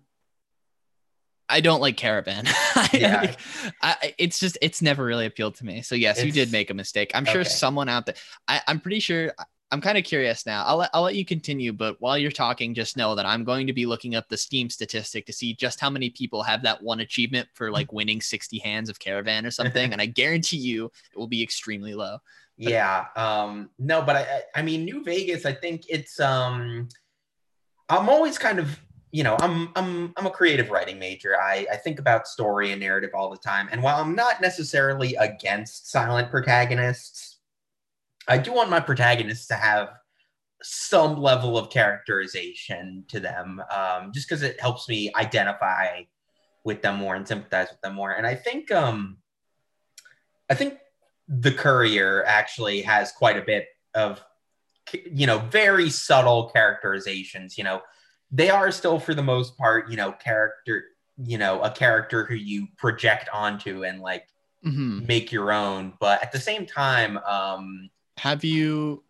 I 1.48 1.62
don't 1.62 1.82
like 1.82 1.98
Caravan. 1.98 2.46
Yeah. 2.94 3.36
I, 3.84 4.16
it's 4.18 4.40
just 4.40 4.58
it's 4.62 4.82
never 4.82 5.04
really 5.04 5.28
appealed 5.28 5.56
to 5.56 5.66
me. 5.66 5.84
So 5.84 5.94
yes, 5.94 6.18
it's, 6.18 6.26
you 6.26 6.32
did 6.32 6.52
make 6.52 6.72
a 6.72 6.74
mistake. 6.74 7.12
I'm 7.14 7.26
sure 7.26 7.42
okay. 7.42 7.50
someone 7.50 7.88
out 7.88 8.08
there. 8.08 8.16
I, 8.48 8.62
I'm 8.68 8.80
pretty 8.80 9.00
sure. 9.00 9.34
I'm 9.72 9.82
kind 9.82 9.97
of 9.97 10.03
curious 10.03 10.45
now. 10.45 10.63
I'll 10.65 10.78
let, 10.78 10.89
I'll 10.93 11.03
let 11.03 11.15
you 11.15 11.26
continue, 11.26 11.74
but 11.74 11.97
while 11.99 12.17
you're 12.17 12.32
talking, 12.32 12.74
just 12.74 12.97
know 12.97 13.13
that 13.15 13.26
I'm 13.26 13.43
going 13.43 13.67
to 13.67 13.74
be 13.74 13.86
looking 13.86 14.15
up 14.15 14.28
the 14.28 14.38
Steam 14.38 14.70
statistic 14.70 15.26
to 15.28 15.34
see 15.34 15.53
just 15.53 15.80
how 15.80 15.89
many 15.89 16.09
people 16.09 16.41
have 16.41 16.63
that 16.63 16.82
one 16.82 17.01
achievement 17.01 17.47
for 17.53 17.70
like 17.70 17.93
winning 17.93 18.20
60 18.20 18.57
hands 18.59 18.89
of 18.89 18.99
Caravan 18.99 19.45
or 19.45 19.51
something, 19.59 19.91
and 19.91 20.01
I 20.01 20.07
guarantee 20.07 20.57
you 20.57 20.86
it 20.86 21.17
will 21.17 21.28
be 21.28 21.43
extremely 21.43 21.93
low 21.93 22.17
yeah. 22.59 23.05
Um, 23.15 23.70
no, 23.80 24.01
but 24.01 24.17
I, 24.17 24.41
I 24.55 24.61
mean, 24.61 24.84
New 24.84 25.03
Vegas, 25.03 25.45
I 25.45 25.53
think 25.53 25.84
it's, 25.88 26.20
um, 26.20 26.89
I'm 27.88 28.09
always 28.09 28.38
kind 28.38 28.59
of, 28.59 28.80
you 29.11 29.24
know, 29.24 29.38
I'm, 29.39 29.70
I'm, 29.76 30.13
I'm 30.17 30.28
a 30.28 30.32
creative 30.32 30.70
writing 30.70 30.99
major. 30.99 31.39
I, 31.41 31.65
I 31.72 31.78
think 31.78 31.99
about 31.99 32.28
story 32.28 32.72
and 32.72 32.82
narrative 32.82 33.11
all 33.13 33.32
the 33.32 33.38
time. 33.38 33.70
And 33.72 33.82
while 33.82 34.01
I'm 34.01 34.13
not 34.13 34.41
necessarily 34.41 35.15
against 35.15 35.89
silent 35.89 36.30
protagonists, 36.30 37.29
I 38.30 38.38
do 38.38 38.54
want 38.54 38.70
my 38.70 38.80
protagonists 38.80 39.48
to 39.48 39.56
have 39.56 39.90
some 40.62 41.20
level 41.22 41.58
of 41.58 41.70
characterization 41.70 43.06
to 43.08 43.20
them, 43.20 43.62
um, 43.72 44.12
just 44.14 44.28
because 44.28 44.44
it 44.44 44.60
helps 44.60 44.88
me 44.88 45.12
identify 45.16 46.04
with 46.64 46.82
them 46.82 46.98
more 46.98 47.16
and 47.16 47.28
sympathize 47.28 47.70
with 47.72 47.82
them 47.82 47.96
more. 47.96 48.12
And 48.12 48.28
I 48.28 48.36
think, 48.36 48.72
um, 48.72 49.18
I 50.50 50.56
think 50.56 50.78
the 51.28 51.52
Courier 51.52 52.24
actually 52.26 52.82
has 52.82 53.12
quite 53.12 53.38
a 53.38 53.42
bit 53.42 53.68
of, 53.94 54.22
you 55.12 55.28
know, 55.28 55.40
very 55.40 55.90
subtle 55.90 56.50
characterizations. 56.50 57.58
You 57.58 57.64
know, 57.64 57.82
they 58.32 58.50
are 58.50 58.72
still 58.72 59.00
for 59.00 59.14
the 59.14 59.24
most 59.24 59.58
part, 59.58 59.90
you 59.90 59.98
know, 59.98 60.12
character, 60.12 60.84
you 61.18 61.38
know, 61.38 61.62
a 61.62 61.72
character 61.72 62.26
who 62.26 62.36
you 62.36 62.68
project 62.78 63.30
onto 63.34 63.84
and 63.84 64.02
like 64.02 64.28
Mhm. 64.66 65.08
make 65.08 65.32
your 65.32 65.52
own. 65.52 65.94
But 66.00 66.22
at 66.22 66.32
the 66.32 66.40
same 66.40 66.66
time, 66.66 67.18
um, 67.20 67.90
Have 68.20 68.43
you? 68.43 69.03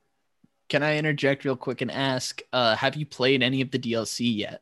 Can 0.70 0.84
I 0.84 0.97
interject 0.97 1.45
real 1.45 1.55
quick 1.55 1.82
and 1.82 1.89
ask? 1.89 2.41
Uh, 2.53 2.76
have 2.76 2.95
you 2.95 3.05
played 3.05 3.41
any 3.41 3.62
of 3.62 3.72
the 3.72 3.80
DLC 3.80 4.36
yet? 4.38 4.62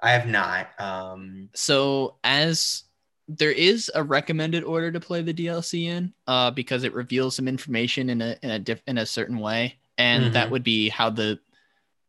I 0.00 0.10
have 0.12 0.26
not. 0.26 0.68
Um, 0.80 1.50
So 1.54 2.16
as 2.24 2.84
there 3.28 3.50
is 3.50 3.90
a 3.94 4.02
recommended 4.02 4.64
order 4.64 4.90
to 4.92 5.00
play 5.00 5.20
the 5.20 5.34
DLC 5.34 5.86
in, 5.86 6.14
uh, 6.26 6.50
because 6.52 6.84
it 6.84 6.94
reveals 6.94 7.36
some 7.36 7.48
information 7.48 8.08
in 8.10 8.22
a 8.22 8.36
in 8.42 8.50
a 8.50 8.58
diff- 8.58 8.82
in 8.86 8.98
a 8.98 9.06
certain 9.06 9.38
way, 9.38 9.78
and 9.98 10.32
that 10.32 10.48
Mhm. 10.48 10.50
would 10.52 10.62
be 10.62 10.88
how 10.88 11.10
the 11.10 11.38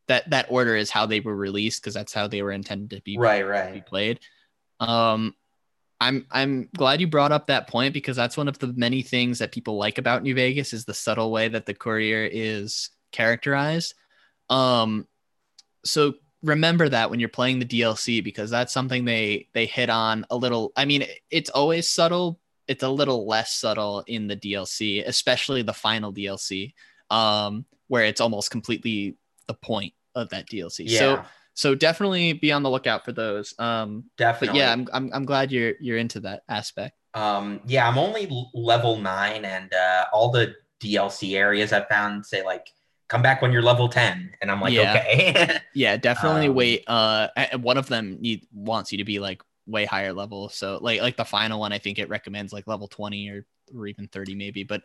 that 0.07 0.30
that 0.30 0.45
order 0.49 0.76
is 0.76 0.89
how 0.89 1.05
they 1.05 1.20
were 1.20 1.36
released 1.36 1.82
because 1.82 1.93
that's 1.93 2.13
how 2.13 2.28
they 2.28 2.41
were 2.41 2.53
intended 2.53 2.91
to 2.95 3.01
be 3.01 3.18
right, 3.18 3.45
right 3.45 3.74
be 3.74 3.82
played. 3.82 4.20
Um, 4.80 5.36
I'm 6.00 6.26
I'm 6.32 6.70
glad 6.78 7.02
you 7.02 7.08
brought 7.08 7.32
up 7.32 7.48
that 7.48 7.68
point 7.68 7.93
because 7.93 8.16
that's 8.16 8.38
one 8.38 8.48
of 8.48 8.60
the 8.60 8.74
many 8.76 9.02
things 9.02 9.39
that 9.39 9.52
people 9.52 9.78
like 9.78 9.98
about 9.98 10.24
New 10.24 10.36
Vegas 10.36 10.74
is 10.74 10.86
the 10.86 10.93
subtle 10.93 11.32
way 11.32 11.48
that 11.48 11.66
the 11.66 11.74
courier 11.74 12.30
is 12.32 12.91
characterized. 13.12 13.95
Um, 14.50 15.08
so 15.84 16.14
remember 16.43 16.88
that 16.88 17.10
when 17.10 17.20
you're 17.20 17.30
playing 17.30 17.60
the 17.60 17.66
DLC 17.66 18.24
because 18.24 18.50
that's 18.50 18.74
something 18.74 19.06
they 19.06 19.48
they 19.54 19.66
hit 19.66 19.89
on 19.89 20.26
a 20.30 20.38
little. 20.38 20.72
I 20.76 20.86
mean, 20.86 21.06
it's 21.32 21.50
always 21.50 21.89
subtle. 21.89 22.39
It's 22.68 22.84
a 22.84 22.89
little 22.89 23.26
less 23.26 23.54
subtle 23.54 24.04
in 24.08 24.28
the 24.28 24.36
DLC, 24.36 25.04
especially 25.08 25.62
the 25.62 25.74
final 25.74 26.14
DLC, 26.14 26.74
um, 27.10 27.66
where 27.88 28.04
it's 28.04 28.22
almost 28.22 28.52
completely 28.52 29.16
the 29.48 29.54
point 29.54 29.93
of 30.16 30.30
that 30.30 30.48
DLC. 30.48 30.84
Yeah, 30.86 31.00
So 31.00 31.26
so 31.58 31.74
definitely 31.74 32.34
be 32.34 32.51
on 32.51 32.62
the 32.62 32.70
lookout 32.70 33.03
for 33.03 33.12
those. 33.12 33.53
Um, 33.58 34.05
definitely. 34.18 34.60
yeah, 34.60 34.72
I'm, 34.72 34.88
I'm 34.93 35.10
I'm 35.12 35.26
glad 35.26 35.51
you're 35.51 35.74
you're 35.80 35.97
into 35.97 36.20
that 36.22 36.43
aspect. 36.47 36.95
Um, 37.16 37.62
yeah, 37.66 37.88
I'm 37.89 37.97
only 37.97 38.30
level 38.53 38.97
nine, 38.97 39.43
and 39.43 39.74
uh, 39.74 40.05
all 40.14 40.30
the 40.32 40.53
DLC 40.80 41.36
areas 41.36 41.74
I've 41.74 41.88
found 41.88 42.26
say 42.26 42.45
like 42.45 42.68
come 43.08 43.22
back 43.24 43.41
when 43.41 43.51
you're 43.51 43.64
level 43.64 43.89
ten, 43.89 44.32
and 44.41 44.51
I'm 44.51 44.62
like, 44.62 44.74
Yeah. 44.74 44.93
okay. 44.93 45.60
Yeah, 45.74 45.97
definitely 45.97 46.47
Um, 46.47 46.55
wait. 46.55 46.84
Uh, 46.88 47.30
one 47.60 47.78
of 47.78 47.88
them 47.88 48.18
need 48.22 48.45
wants 48.53 48.91
you 48.91 48.99
to 48.99 49.03
be 49.03 49.20
like 49.20 49.41
way 49.66 49.86
higher 49.86 50.14
level. 50.14 50.49
So 50.49 50.78
like 50.82 51.01
like 51.01 51.18
the 51.18 51.26
final 51.26 51.60
one, 51.60 51.74
I 51.74 51.80
think 51.80 51.97
it 51.97 52.10
recommends 52.10 52.53
like 52.53 52.68
level 52.68 52.88
20 52.88 53.30
or 53.30 53.45
or 53.76 53.88
even 53.88 54.08
30 54.08 54.36
maybe. 54.36 54.64
But 54.64 54.84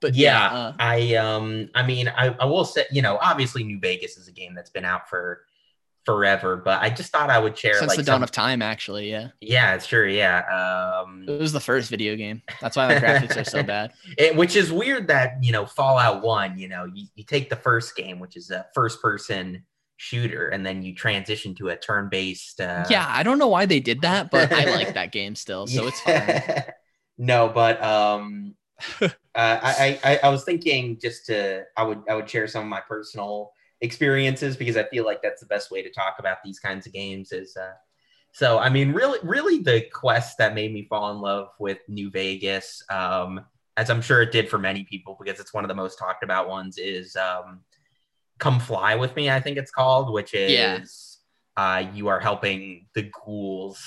but 0.00 0.14
yeah, 0.14 0.52
yeah, 0.52 0.58
uh, 0.58 0.72
I 0.78 1.14
um, 1.16 1.68
I 1.74 1.86
mean, 1.86 2.08
I, 2.08 2.34
I 2.38 2.44
will 2.46 2.64
say, 2.64 2.86
you 2.90 3.02
know, 3.02 3.18
obviously 3.20 3.62
New 3.64 3.78
Vegas 3.78 4.16
is 4.16 4.28
a 4.28 4.32
game 4.32 4.54
that's 4.54 4.70
been 4.70 4.84
out 4.84 5.08
for 5.08 5.42
forever, 6.06 6.56
but 6.56 6.80
I 6.82 6.90
just 6.90 7.12
thought 7.12 7.30
I 7.30 7.38
would 7.38 7.56
share 7.56 7.74
since 7.74 7.88
like 7.88 7.98
the 7.98 8.02
dawn 8.04 8.16
some- 8.16 8.22
of 8.22 8.30
time, 8.30 8.62
actually, 8.62 9.10
yeah, 9.10 9.28
yeah, 9.40 9.78
sure, 9.78 10.08
yeah. 10.08 11.02
Um, 11.02 11.24
it 11.28 11.38
was 11.38 11.52
the 11.52 11.60
first 11.60 11.90
video 11.90 12.16
game. 12.16 12.42
That's 12.60 12.76
why 12.76 12.92
the 12.92 13.00
graphics 13.00 13.36
are 13.40 13.44
so 13.44 13.62
bad. 13.64 13.92
It, 14.16 14.34
which 14.36 14.56
is 14.56 14.72
weird 14.72 15.08
that 15.08 15.42
you 15.42 15.52
know 15.52 15.66
Fallout 15.66 16.22
One, 16.22 16.58
you 16.58 16.68
know, 16.68 16.86
you, 16.92 17.06
you 17.14 17.24
take 17.24 17.50
the 17.50 17.56
first 17.56 17.94
game, 17.96 18.18
which 18.18 18.36
is 18.36 18.50
a 18.50 18.66
first-person 18.74 19.64
shooter, 19.98 20.48
and 20.48 20.64
then 20.64 20.82
you 20.82 20.94
transition 20.94 21.54
to 21.56 21.68
a 21.68 21.76
turn-based. 21.76 22.60
Uh, 22.60 22.86
yeah, 22.88 23.06
I 23.06 23.22
don't 23.22 23.38
know 23.38 23.48
why 23.48 23.66
they 23.66 23.80
did 23.80 24.00
that, 24.00 24.30
but 24.30 24.50
I 24.50 24.64
like 24.64 24.94
that 24.94 25.12
game 25.12 25.34
still, 25.34 25.66
so 25.66 25.86
it's 25.86 26.00
fine. 26.00 26.64
no, 27.18 27.50
but 27.54 27.82
um, 27.84 28.54
uh, 29.34 29.58
I, 29.62 30.00
I 30.04 30.20
I 30.24 30.28
was 30.28 30.44
thinking 30.44 30.98
just 31.00 31.26
to 31.26 31.64
I 31.76 31.84
would 31.84 32.02
I 32.08 32.14
would 32.14 32.28
share 32.28 32.46
some 32.48 32.64
of 32.64 32.68
my 32.68 32.80
personal 32.80 33.52
experiences 33.80 34.56
because 34.56 34.76
I 34.76 34.84
feel 34.84 35.04
like 35.04 35.22
that's 35.22 35.40
the 35.40 35.46
best 35.46 35.70
way 35.70 35.82
to 35.82 35.90
talk 35.90 36.16
about 36.18 36.38
these 36.44 36.58
kinds 36.58 36.86
of 36.86 36.92
games 36.92 37.32
is. 37.32 37.56
Uh, 37.56 37.72
so 38.32 38.58
I 38.58 38.68
mean, 38.68 38.92
really, 38.92 39.18
really, 39.22 39.58
the 39.58 39.82
quest 39.92 40.38
that 40.38 40.54
made 40.54 40.72
me 40.72 40.86
fall 40.88 41.12
in 41.12 41.20
love 41.20 41.48
with 41.58 41.78
New 41.88 42.10
Vegas, 42.10 42.82
um, 42.90 43.40
as 43.76 43.90
I'm 43.90 44.02
sure 44.02 44.22
it 44.22 44.32
did 44.32 44.48
for 44.48 44.58
many 44.58 44.84
people 44.84 45.16
because 45.20 45.40
it's 45.40 45.52
one 45.54 45.64
of 45.64 45.68
the 45.68 45.74
most 45.74 45.98
talked 45.98 46.22
about 46.22 46.48
ones, 46.48 46.78
is 46.78 47.16
um, 47.16 47.60
"Come 48.38 48.60
Fly 48.60 48.94
with 48.96 49.14
Me." 49.16 49.30
I 49.30 49.40
think 49.40 49.58
it's 49.58 49.70
called, 49.72 50.12
which 50.12 50.34
is 50.34 51.18
Yeah. 51.56 51.84
uh, 51.86 51.90
you 51.94 52.08
are 52.08 52.20
helping 52.20 52.86
the 52.94 53.10
ghouls 53.24 53.80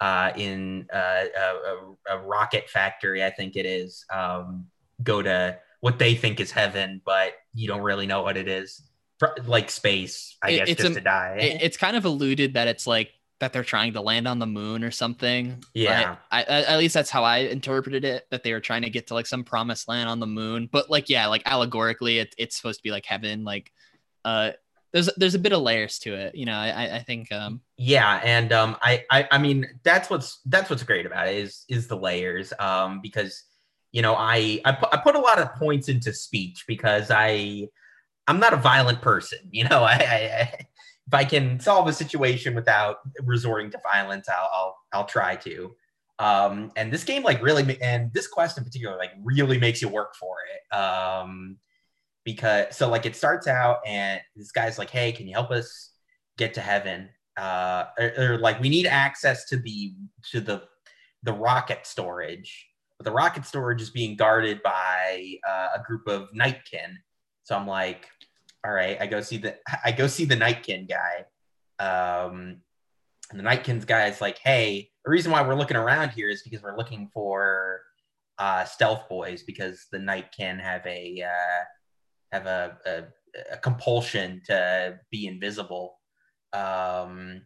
uh, 0.00 0.32
in 0.36 0.86
uh, 0.92 1.24
a, 1.36 2.12
a, 2.12 2.16
a 2.16 2.18
rocket 2.26 2.68
factory, 2.68 3.24
I 3.24 3.30
think 3.30 3.56
it 3.56 3.66
is, 3.66 4.04
um, 4.12 4.66
go 5.02 5.22
to 5.22 5.58
what 5.80 5.98
they 5.98 6.14
think 6.14 6.40
is 6.40 6.50
heaven, 6.50 7.00
but 7.04 7.32
you 7.54 7.68
don't 7.68 7.82
really 7.82 8.06
know 8.06 8.22
what 8.22 8.36
it 8.36 8.48
is. 8.48 8.82
Like 9.46 9.70
space, 9.70 10.36
I 10.42 10.50
It- 10.50 10.66
guess, 10.66 10.76
just 10.76 10.90
a- 10.90 10.94
to 10.94 11.00
die. 11.00 11.36
it, 11.40 11.62
it's 11.62 11.76
kind 11.76 11.96
of 11.96 12.04
alluded 12.04 12.54
that 12.54 12.68
it's 12.68 12.86
like 12.86 13.12
that 13.40 13.52
they're 13.52 13.64
trying 13.64 13.92
to 13.94 14.00
land 14.00 14.26
on 14.26 14.38
the 14.38 14.46
moon 14.46 14.82
or 14.82 14.90
something. 14.90 15.62
Yeah. 15.74 16.16
I, 16.30 16.40
I, 16.42 16.62
at 16.64 16.78
least 16.78 16.94
that's 16.94 17.10
how 17.10 17.22
I 17.24 17.38
interpreted 17.38 18.04
it. 18.04 18.26
That 18.30 18.42
they 18.42 18.52
were 18.52 18.60
trying 18.60 18.82
to 18.82 18.90
get 18.90 19.06
to 19.08 19.14
like 19.14 19.26
some 19.26 19.44
promised 19.44 19.88
land 19.88 20.08
on 20.08 20.20
the 20.20 20.26
moon, 20.26 20.68
but 20.72 20.90
like 20.90 21.08
yeah, 21.10 21.26
like 21.26 21.42
allegorically, 21.46 22.18
it, 22.18 22.34
it's 22.38 22.56
supposed 22.56 22.78
to 22.80 22.82
be 22.82 22.90
like 22.90 23.04
heaven. 23.06 23.44
Like, 23.44 23.72
uh, 24.24 24.52
there's 24.92 25.10
there's 25.16 25.34
a 25.34 25.38
bit 25.38 25.52
of 25.52 25.60
layers 25.62 25.98
to 26.00 26.14
it. 26.14 26.34
You 26.34 26.46
know, 26.46 26.54
I 26.56 26.96
I- 26.96 27.02
think 27.06 27.30
um 27.32 27.60
yeah 27.76 28.20
and 28.24 28.52
um 28.52 28.76
I, 28.80 29.04
I 29.10 29.28
i 29.30 29.38
mean 29.38 29.66
that's 29.84 30.08
what's 30.10 30.40
that's 30.46 30.70
what's 30.70 30.82
great 30.82 31.04
about 31.06 31.28
it 31.28 31.36
is 31.36 31.64
is 31.68 31.86
the 31.86 31.96
layers 31.96 32.52
um 32.58 33.00
because 33.02 33.44
you 33.92 34.00
know 34.02 34.14
i 34.16 34.60
i, 34.64 34.72
pu- 34.72 34.88
I 34.90 34.96
put 34.96 35.14
a 35.14 35.20
lot 35.20 35.38
of 35.38 35.54
points 35.54 35.88
into 35.88 36.12
speech 36.12 36.64
because 36.66 37.10
i 37.10 37.68
i'm 38.26 38.40
not 38.40 38.54
a 38.54 38.56
violent 38.56 39.02
person 39.02 39.38
you 39.50 39.64
know 39.68 39.84
i, 39.84 39.92
I, 39.92 40.16
I 40.40 40.66
if 41.06 41.14
i 41.14 41.24
can 41.24 41.60
solve 41.60 41.86
a 41.86 41.92
situation 41.92 42.54
without 42.54 42.96
resorting 43.22 43.70
to 43.72 43.78
violence 43.84 44.28
i'll 44.28 44.50
i'll, 44.52 44.76
I'll 44.92 45.06
try 45.06 45.36
to 45.36 45.74
um 46.18 46.72
and 46.76 46.90
this 46.92 47.04
game 47.04 47.22
like 47.22 47.42
really 47.42 47.78
and 47.82 48.12
this 48.14 48.26
quest 48.26 48.56
in 48.58 48.64
particular 48.64 48.96
like 48.96 49.10
really 49.22 49.58
makes 49.58 49.82
you 49.82 49.88
work 49.88 50.14
for 50.16 50.36
it 50.54 50.74
um 50.76 51.58
because 52.26 52.76
so 52.76 52.90
like 52.90 53.06
it 53.06 53.16
starts 53.16 53.46
out 53.46 53.78
and 53.86 54.20
this 54.34 54.52
guy's 54.52 54.78
like 54.78 54.90
hey 54.90 55.12
can 55.12 55.26
you 55.26 55.32
help 55.32 55.50
us 55.50 55.92
get 56.36 56.52
to 56.52 56.60
heaven? 56.60 57.08
Uh 57.38 57.84
or, 57.98 58.12
or, 58.18 58.38
like 58.38 58.60
we 58.60 58.68
need 58.68 58.86
access 58.86 59.46
to 59.46 59.56
the 59.56 59.94
to 60.32 60.40
the 60.40 60.64
the 61.22 61.32
rocket 61.32 61.86
storage. 61.86 62.66
But 62.98 63.04
the 63.04 63.12
rocket 63.12 63.46
storage 63.46 63.80
is 63.80 63.90
being 63.90 64.16
guarded 64.16 64.62
by 64.62 65.34
uh, 65.46 65.68
a 65.76 65.82
group 65.86 66.06
of 66.08 66.28
nightkin. 66.34 66.98
So 67.44 67.56
i'm 67.56 67.66
like 67.66 68.06
all 68.66 68.72
right 68.72 68.98
i 69.00 69.06
go 69.06 69.20
see 69.20 69.38
the 69.38 69.56
i 69.84 69.92
go 69.92 70.06
see 70.06 70.24
the 70.26 70.36
nightkin 70.36 70.86
guy. 70.86 71.24
Um 71.78 72.58
and 73.30 73.38
the 73.38 73.44
nightkin's 73.44 73.84
guy 73.84 74.08
is 74.08 74.20
like 74.20 74.38
hey 74.38 74.90
the 75.04 75.10
reason 75.10 75.30
why 75.30 75.46
we're 75.46 75.54
looking 75.54 75.76
around 75.76 76.10
here 76.10 76.28
is 76.28 76.42
because 76.42 76.62
we're 76.62 76.76
looking 76.76 77.08
for 77.14 77.82
uh 78.38 78.64
stealth 78.64 79.08
boys 79.08 79.42
because 79.42 79.86
the 79.92 79.98
nightkin 79.98 80.58
have 80.58 80.84
a 80.86 81.22
uh 81.22 81.64
have 82.36 82.46
a, 82.46 82.78
a, 82.86 83.54
a 83.54 83.56
compulsion 83.58 84.42
to 84.46 84.98
be 85.10 85.26
invisible 85.26 85.98
um, 86.52 87.42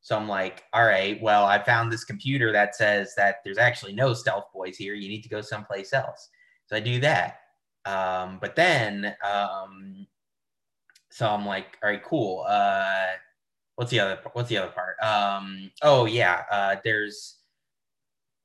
so 0.00 0.16
I'm 0.16 0.28
like, 0.28 0.64
all 0.72 0.84
right, 0.84 1.20
well, 1.20 1.46
I 1.46 1.62
found 1.62 1.90
this 1.90 2.04
computer 2.04 2.52
that 2.52 2.76
says 2.76 3.14
that 3.16 3.38
there's 3.44 3.58
actually 3.58 3.92
no 3.92 4.14
stealth 4.14 4.46
boys 4.54 4.76
here. 4.76 4.94
You 4.94 5.08
need 5.08 5.22
to 5.22 5.28
go 5.28 5.40
someplace 5.40 5.92
else. 5.92 6.28
So 6.66 6.76
I 6.76 6.80
do 6.80 7.00
that. 7.00 7.40
Um, 7.86 8.38
but 8.40 8.54
then, 8.54 9.16
um, 9.24 10.06
so 11.10 11.28
I'm 11.28 11.44
like, 11.44 11.76
all 11.82 11.90
right, 11.90 12.04
cool. 12.04 12.44
Uh, 12.48 13.06
what's 13.74 13.90
the 13.90 13.98
other? 13.98 14.18
What's 14.32 14.48
the 14.48 14.58
other 14.58 14.72
part? 14.72 14.96
Um, 15.02 15.70
oh 15.82 16.04
yeah, 16.04 16.42
uh, 16.50 16.76
there's 16.84 17.38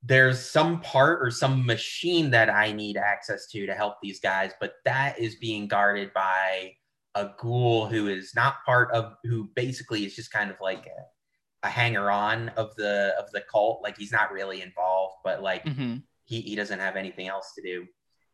there's 0.04 0.40
some 0.40 0.82
part 0.82 1.20
or 1.22 1.30
some 1.30 1.66
machine 1.66 2.32
that 2.32 2.50
I 2.50 2.72
need 2.72 2.98
access 2.98 3.48
to 3.48 3.66
to 3.66 3.74
help 3.74 3.96
these 4.02 4.20
guys, 4.20 4.52
but 4.60 4.74
that 4.86 5.20
is 5.20 5.36
being 5.36 5.68
guarded 5.68 6.14
by 6.14 6.74
a 7.14 7.30
ghoul 7.38 7.88
who 7.88 8.08
is 8.08 8.34
not 8.36 8.64
part 8.66 8.92
of 8.94 9.14
who 9.24 9.50
basically 9.56 10.06
is 10.06 10.16
just 10.16 10.32
kind 10.32 10.50
of 10.50 10.58
like 10.62 10.88
a, 10.88 11.68
a 11.68 11.70
hanger 11.70 12.10
on 12.10 12.50
of 12.50 12.74
the 12.76 13.14
of 13.20 13.30
the 13.32 13.42
cult. 13.52 13.82
Like 13.84 13.98
he's 13.98 14.12
not 14.12 14.32
really 14.32 14.62
involved 14.62 15.16
but 15.24 15.44
like 15.44 15.66
mhm. 15.66 16.02
he, 16.26 16.42
he 16.42 16.56
doesn't 16.56 16.80
have 16.80 16.96
anything 16.96 17.28
else 17.28 17.54
to 17.56 17.62
do. 17.62 17.86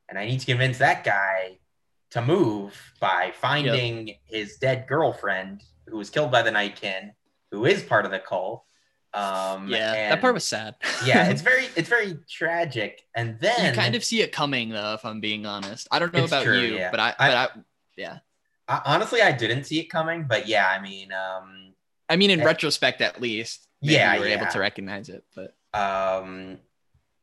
And 0.10 0.18
i 0.18 0.26
need 0.26 0.39
to 0.39 0.45
convince 0.45 0.77
that 0.77 1.03
guy 1.03 1.57
to 2.11 2.22
move 2.22 2.73
by 3.02 3.34
finding 3.35 4.15
his 4.26 4.57
dead 4.57 4.88
girlfriend 4.88 5.61
who 5.88 5.98
was 5.98 6.10
killed 6.10 6.31
by 6.31 6.41
the 6.41 6.52
nightkin 6.52 7.11
who 7.52 7.65
is 7.65 7.84
part 7.84 8.06
of 8.06 8.11
the 8.11 8.19
cult 8.19 8.64
Um, 9.14 9.68
yeah, 9.70 9.94
and- 9.94 10.12
that 10.12 10.22
part 10.22 10.34
was 10.34 10.46
sad. 10.46 10.76
yeah, 11.06 11.28
it's 11.30 11.42
very 11.42 11.66
it's 11.76 11.90
very 11.90 12.18
tragic. 12.30 13.04
And 13.16 13.40
then 13.40 13.66
you 13.74 13.80
kind 13.82 13.96
of 13.96 14.04
see 14.04 14.22
it 14.22 14.32
coming 14.32 14.70
though, 14.70 14.94
if 14.94 15.06
I'm 15.06 15.20
being 15.20 15.46
honest. 15.46 15.88
I 15.92 16.00
don't 16.00 16.14
know 16.14 16.26
about 16.26 16.44
true, 16.44 16.60
you, 16.60 16.76
yeah. 16.76 16.92
but 16.92 17.00
I, 17.00 17.10
I- 17.10 17.28
but 17.28 17.36
I, 17.36 17.48
yeah. 17.96 18.18
I, 18.68 18.82
honestly 18.86 19.22
I 19.22 19.32
didn't 19.32 19.64
see 19.64 19.80
it 19.80 19.90
coming, 19.90 20.26
but 20.28 20.48
yeah, 20.48 20.68
I 20.68 20.82
mean, 20.82 21.12
um, 21.14 21.74
I 22.10 22.16
mean, 22.18 22.30
in 22.32 22.42
Eh. 22.42 22.46
retrospect, 22.46 23.02
at 23.02 23.20
least, 23.22 23.68
Yeah, 23.82 24.14
you 24.16 24.20
were 24.22 24.28
able 24.28 24.48
to 24.48 24.60
recognize 24.60 25.10
it. 25.10 25.24
But 25.36 25.56
um, 25.74 26.58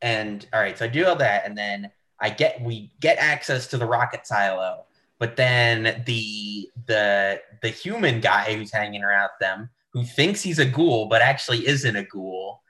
and 0.01 0.45
all 0.53 0.59
right, 0.59 0.77
so 0.77 0.85
I 0.85 0.87
do 0.87 1.05
all 1.05 1.15
that, 1.17 1.45
and 1.45 1.57
then 1.57 1.91
I 2.19 2.29
get 2.29 2.61
we 2.61 2.91
get 2.99 3.17
access 3.19 3.67
to 3.67 3.77
the 3.77 3.85
rocket 3.85 4.25
silo, 4.27 4.85
but 5.19 5.35
then 5.35 6.03
the 6.05 6.69
the 6.87 7.41
the 7.61 7.69
human 7.69 8.19
guy 8.21 8.55
who's 8.55 8.71
hanging 8.71 9.03
around 9.03 9.29
them, 9.39 9.69
who 9.95 10.03
thinks 10.03 10.41
he's 10.43 10.59
a 10.59 10.65
ghoul 10.65 11.07
but 11.07 11.21
actually 11.23 11.65
isn't 11.65 11.95
a 11.95 12.03
ghoul. 12.03 12.61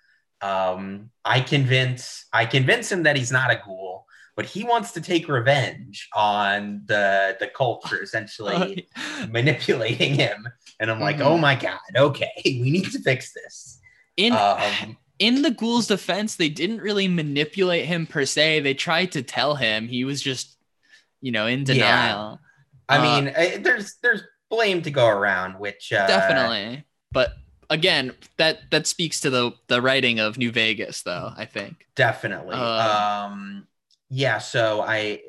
Um, 0.41 1.09
I 1.25 1.41
convince 1.41 2.25
I 2.31 2.45
convince 2.45 2.91
him 2.91 3.03
that 3.03 3.15
he's 3.17 3.31
not 3.31 3.49
a 3.51 3.59
ghoul, 3.65 4.05
but 4.35 4.45
he 4.45 4.63
wants 4.63 4.91
to 4.91 5.01
take 5.01 5.27
revenge 5.27 6.07
on 6.13 6.83
the 6.85 7.35
the 7.39 7.47
cult 7.47 7.87
for 7.89 7.97
essentially 8.01 8.87
manipulating 9.29 10.13
him. 10.13 10.47
And 10.79 10.91
I'm 10.91 10.99
like, 10.99 11.17
Mhm. 11.17 11.25
oh 11.25 11.37
my 11.37 11.55
god, 11.55 11.79
okay, 11.97 12.31
we 12.45 12.69
need 12.69 12.91
to 12.91 12.99
fix 12.99 13.33
this. 13.33 13.79
in 14.17 14.33
Um, 14.33 14.97
in 15.19 15.41
the 15.41 15.51
ghoul's 15.51 15.87
defense, 15.87 16.35
they 16.35 16.49
didn't 16.49 16.81
really 16.81 17.07
manipulate 17.07 17.85
him 17.85 18.05
per 18.05 18.25
se. 18.25 18.59
They 18.59 18.73
tried 18.75 19.13
to 19.13 19.23
tell 19.23 19.55
him 19.55 19.87
he 19.87 20.03
was 20.03 20.21
just, 20.21 20.57
you 21.21 21.31
know, 21.31 21.47
in 21.47 21.63
denial. 21.63 22.39
Yeah. 22.89 22.95
I 22.95 22.97
Uh, 22.97 23.01
mean, 23.01 23.33
eh, 23.33 23.57
there's 23.65 23.95
there's 24.03 24.21
blame 24.51 24.81
to 24.83 24.91
go 24.91 25.07
around, 25.07 25.57
which 25.57 25.91
uh, 25.91 26.05
Definitely, 26.05 26.83
but 27.15 27.33
again, 27.71 28.13
that 28.37 28.69
that 28.71 28.87
speaks 28.87 29.21
to 29.21 29.31
the 29.31 29.53
the 29.69 29.81
writing 29.81 30.19
of 30.19 30.37
New 30.37 30.51
Vegas, 30.51 31.01
though. 31.03 31.31
I 31.35 31.45
think. 31.45 31.87
definitely. 31.95 32.55
Uh, 32.55 33.27
um, 33.31 33.67
yeah. 34.09 34.37
So 34.39 34.81
I 34.81 35.21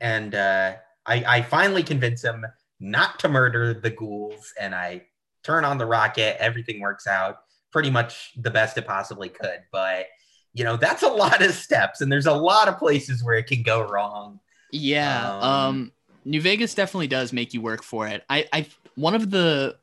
and 0.00 0.34
uh, 0.34 0.74
I 1.06 1.24
I 1.26 1.42
finally 1.42 1.82
convince 1.82 2.22
him 2.22 2.46
not 2.80 3.18
to 3.20 3.28
murder 3.28 3.74
the 3.74 3.90
ghouls, 3.90 4.52
and 4.60 4.74
I 4.74 5.06
turn 5.42 5.64
on 5.64 5.78
the 5.78 5.86
rocket. 5.86 6.40
Everything 6.40 6.80
works 6.80 7.06
out 7.06 7.40
pretty 7.72 7.90
much 7.90 8.32
the 8.36 8.50
best 8.50 8.78
it 8.78 8.86
possibly 8.86 9.30
could, 9.30 9.60
but. 9.72 10.06
You 10.52 10.64
know, 10.64 10.76
that's 10.76 11.04
a 11.04 11.08
lot 11.08 11.42
of 11.42 11.52
steps, 11.54 12.00
and 12.00 12.10
there's 12.10 12.26
a 12.26 12.34
lot 12.34 12.66
of 12.66 12.76
places 12.76 13.22
where 13.22 13.36
it 13.36 13.46
can 13.46 13.62
go 13.62 13.82
wrong. 13.86 14.40
Yeah. 14.72 15.38
Um, 15.38 15.42
Um, 15.42 15.92
New 16.24 16.40
Vegas 16.40 16.74
definitely 16.74 17.06
does 17.06 17.32
make 17.32 17.54
you 17.54 17.60
work 17.60 17.84
for 17.84 18.08
it. 18.08 18.24
I, 18.28 18.46
I 18.52 18.66
one 18.96 19.14
of 19.14 19.30
the 19.30 19.76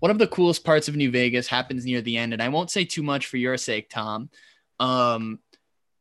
one 0.00 0.10
of 0.10 0.18
the 0.18 0.26
coolest 0.26 0.64
parts 0.64 0.88
of 0.88 0.96
New 0.96 1.10
Vegas 1.10 1.46
happens 1.46 1.84
near 1.84 2.00
the 2.00 2.16
end, 2.16 2.32
and 2.32 2.42
I 2.42 2.48
won't 2.48 2.70
say 2.70 2.84
too 2.84 3.02
much 3.02 3.26
for 3.26 3.36
your 3.36 3.56
sake, 3.56 3.88
Tom. 3.88 4.30
Um, 4.78 5.38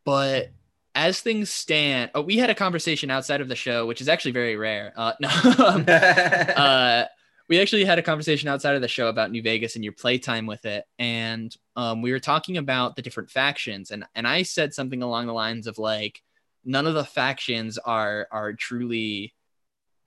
but 0.06 0.52
as 0.96 1.22
things 1.22 1.50
stand, 1.50 2.12
oh, 2.16 2.22
we 2.22 2.38
had 2.38 2.50
a 2.50 2.56
conversation 2.56 3.12
outside 3.12 3.42
of 3.42 3.48
the 3.48 3.56
show, 3.56 3.86
which 3.86 4.02
is 4.02 4.10
actually 4.10 4.32
very 4.32 4.56
rare. 4.56 4.94
Uh, 4.96 5.14
no, 5.20 5.28
uh, 5.94 7.06
we 7.48 7.60
actually 7.60 7.84
had 7.86 8.00
a 8.00 8.04
conversation 8.04 8.48
outside 8.48 8.76
of 8.76 8.82
the 8.82 8.88
show 8.88 9.08
about 9.08 9.32
New 9.32 9.42
Vegas 9.42 9.76
and 9.76 9.84
your 9.84 9.94
playtime 9.94 10.46
with 10.46 10.66
it, 10.66 10.86
and 10.98 11.56
um, 11.76 12.02
we 12.02 12.12
were 12.12 12.20
talking 12.20 12.58
about 12.58 12.96
the 12.96 13.02
different 13.02 13.30
factions, 13.30 13.92
and 13.92 14.06
and 14.16 14.28
I 14.28 14.44
said 14.44 14.74
something 14.74 15.04
along 15.04 15.28
the 15.28 15.34
lines 15.34 15.68
of 15.68 15.78
like, 15.78 16.22
none 16.64 16.88
of 16.88 16.94
the 16.94 17.06
factions 17.06 17.78
are 17.78 18.28
are 18.32 18.54
truly 18.54 19.34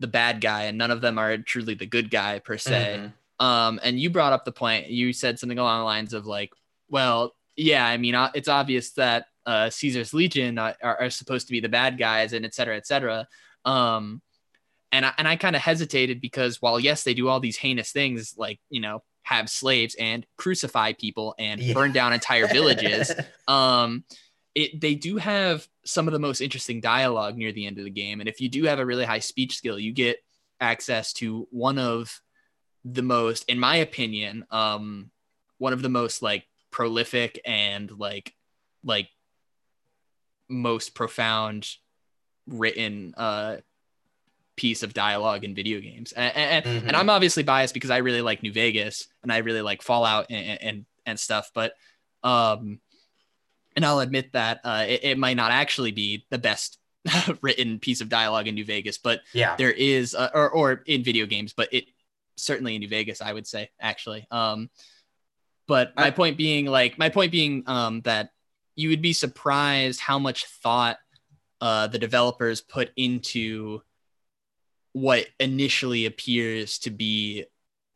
the 0.01 0.07
bad 0.07 0.41
guy, 0.41 0.65
and 0.65 0.79
none 0.79 0.91
of 0.91 1.01
them 1.01 1.19
are 1.19 1.37
truly 1.39 1.75
the 1.75 1.87
good 1.87 2.11
guy 2.11 2.39
per 2.39 2.57
se. 2.57 2.99
Mhm. 2.99 3.13
Um, 3.43 3.81
and 3.83 3.99
you 3.99 4.09
brought 4.09 4.33
up 4.33 4.45
the 4.45 4.53
point. 4.53 4.87
You 4.89 5.13
said 5.13 5.37
something 5.37 5.59
along 5.59 5.81
the 5.81 5.85
lines 5.85 6.15
of 6.15 6.27
like, 6.27 6.53
well, 6.89 7.35
yeah, 7.57 7.85
I 7.85 7.97
mean, 7.97 8.15
uh, 8.15 8.31
it's 8.35 8.47
obvious 8.47 8.93
that 8.93 9.27
uh, 9.47 9.69
Caesar's 9.69 10.15
Legion 10.15 10.59
are, 10.59 10.77
are, 10.81 11.01
are 11.03 11.11
supposed 11.11 11.49
to 11.49 11.53
be 11.53 11.59
the 11.59 11.69
bad 11.69 11.99
guys, 11.99 12.35
and 12.35 12.45
et 12.45 12.55
cetera, 12.55 12.77
et 12.77 12.87
cetera. 12.87 13.27
Um, 13.65 14.23
and 14.93 15.05
I, 15.05 15.13
and 15.19 15.27
I 15.27 15.35
kind 15.35 15.57
of 15.57 15.63
hesitated 15.63 16.21
because 16.21 16.63
while 16.63 16.79
yes, 16.79 17.03
they 17.03 17.15
do 17.15 17.29
all 17.29 17.41
these 17.41 17.57
heinous 17.57 17.91
things, 17.91 18.35
like 18.37 18.61
you 18.71 18.81
know, 18.81 19.03
have 19.25 19.51
slaves 19.51 19.97
and 19.99 20.25
crucify 20.39 20.93
people 20.93 21.35
and 21.37 21.61
Yeah. 21.61 21.75
burn 21.75 21.93
down 21.93 22.13
entire 22.13 22.47
villages. 22.47 23.11
um, 23.49 24.05
it 24.55 24.81
they 24.81 24.95
do 24.95 25.17
have 25.17 25.67
some 25.85 26.07
of 26.07 26.13
the 26.13 26.21
most 26.21 26.41
interesting 26.41 26.81
dialogue 26.81 27.37
near 27.37 27.51
the 27.51 27.67
end 27.67 27.79
of 27.79 27.85
the 27.85 27.91
game, 27.91 28.21
and 28.21 28.29
if 28.29 28.41
you 28.41 28.49
do 28.49 28.65
have 28.65 28.79
a 28.79 28.87
really 28.87 29.05
high 29.05 29.19
speech 29.19 29.57
skill, 29.57 29.81
you 29.81 29.93
get 29.93 30.19
access 30.61 31.13
to 31.15 31.49
one 31.51 31.79
of 31.79 32.21
the 32.85 33.03
most, 33.03 33.45
in 33.49 33.59
my 33.59 33.77
opinion, 33.77 34.45
um, 34.51 35.11
one 35.59 35.73
of 35.73 35.83
the 35.83 35.89
most 35.89 36.23
like 36.23 36.45
prolific 36.71 37.41
and 37.45 37.91
like 37.99 38.35
like 38.85 39.09
most 40.49 40.95
profound 40.95 41.69
written 42.47 43.15
uh 43.17 43.57
piece 44.57 44.83
of 44.83 44.93
dialogue 44.93 45.45
in 45.45 45.55
video 45.55 45.81
games 45.81 46.13
and, 46.13 46.37
and, 46.37 46.65
Mhm. 46.65 46.89
and 46.89 46.97
i'm 46.97 47.09
obviously 47.09 47.43
biased 47.43 47.73
because 47.73 47.91
i 47.91 47.99
really 47.99 48.21
like 48.21 48.43
new 48.43 48.53
vegas 48.53 49.07
and 49.23 49.33
i 49.33 49.39
really 49.39 49.63
like 49.63 49.81
fallout 49.83 50.27
and 50.31 50.61
and, 50.61 50.87
and 51.07 51.19
stuff 51.21 51.51
but 51.55 51.75
um 52.23 52.81
and 53.77 53.85
i'll 53.85 54.01
admit 54.01 54.33
that 54.33 54.61
uh 54.65 54.85
it, 54.87 55.05
it 55.05 55.19
might 55.19 55.37
not 55.37 55.53
actually 55.53 55.93
be 55.93 56.25
the 56.31 56.39
best 56.39 56.79
written 57.41 57.79
piece 57.79 58.01
of 58.01 58.09
dialogue 58.09 58.47
in 58.49 58.55
new 58.55 58.65
vegas 58.65 58.99
but 58.99 59.21
yeah. 59.33 59.57
there 59.57 59.73
is 59.73 60.15
uh, 60.15 60.31
or, 60.35 60.51
or 60.51 60.83
in 60.87 61.03
video 61.03 61.25
games 61.27 61.53
but 61.53 61.69
it 61.73 61.85
certainly 62.43 62.75
in 62.75 62.81
new 62.81 62.89
vegas 62.89 63.21
i 63.21 63.33
would 63.33 63.47
say 63.47 63.71
actually. 63.81 64.27
Um 64.31 64.71
but 65.69 65.93
my 65.97 66.11
point 66.11 66.37
being 66.37 66.67
like 66.67 66.99
my 66.99 67.09
point 67.09 67.33
being 67.33 67.63
um 67.67 68.01
that 68.03 68.31
you 68.75 68.89
would 68.91 69.01
be 69.01 69.13
surprised 69.13 70.01
how 70.01 70.19
much 70.19 70.47
thought 70.47 70.99
uh 71.61 71.87
the 71.87 71.99
developers 71.99 72.61
put 72.61 72.91
into 72.97 73.81
what 74.93 75.27
initially 75.41 76.05
appears 76.07 76.79
to 76.81 76.91
be 76.91 77.47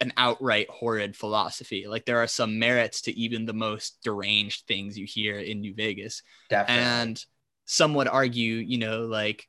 an 0.00 0.12
outright 0.16 0.68
horrid 0.70 1.16
philosophy. 1.16 1.86
Like 1.86 2.04
there 2.04 2.18
are 2.22 2.26
some 2.26 2.58
merits 2.58 3.02
to 3.02 3.18
even 3.18 3.46
the 3.46 3.52
most 3.52 3.98
deranged 4.04 4.66
things 4.66 4.98
you 4.98 5.06
hear 5.06 5.38
in 5.38 5.60
new 5.60 5.74
vegas. 5.74 6.22
Definitely. 6.50 6.84
and 6.84 7.24
some 7.66 7.94
would 7.94 8.08
argue 8.08 8.54
you 8.54 8.78
know 8.78 9.00
like 9.06 9.48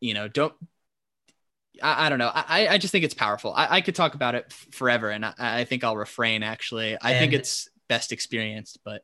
you 0.00 0.14
know 0.14 0.28
don't 0.28 0.54
i, 1.82 2.06
I 2.06 2.08
don't 2.08 2.18
know 2.18 2.30
I, 2.34 2.68
I 2.68 2.78
just 2.78 2.92
think 2.92 3.04
it's 3.04 3.14
powerful 3.14 3.52
i, 3.54 3.76
I 3.76 3.80
could 3.80 3.94
talk 3.94 4.14
about 4.14 4.34
it 4.34 4.46
f- 4.50 4.68
forever 4.72 5.10
and 5.10 5.24
I, 5.24 5.34
I 5.38 5.64
think 5.64 5.84
i'll 5.84 5.96
refrain 5.96 6.42
actually 6.42 6.96
i 7.00 7.18
think 7.18 7.32
it's 7.32 7.68
best 7.88 8.12
experienced 8.12 8.78
but 8.84 9.02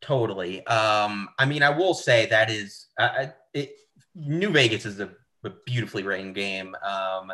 Totally. 0.00 0.66
Um, 0.66 1.28
I 1.38 1.44
mean, 1.44 1.62
I 1.62 1.70
will 1.70 1.94
say 1.94 2.26
that 2.26 2.50
is 2.50 2.86
uh, 2.98 3.26
it, 3.52 3.72
New 4.14 4.50
Vegas 4.50 4.86
is 4.86 4.98
a, 4.98 5.10
a 5.44 5.50
beautifully 5.66 6.02
written 6.02 6.32
game. 6.32 6.74
Um, 6.82 7.32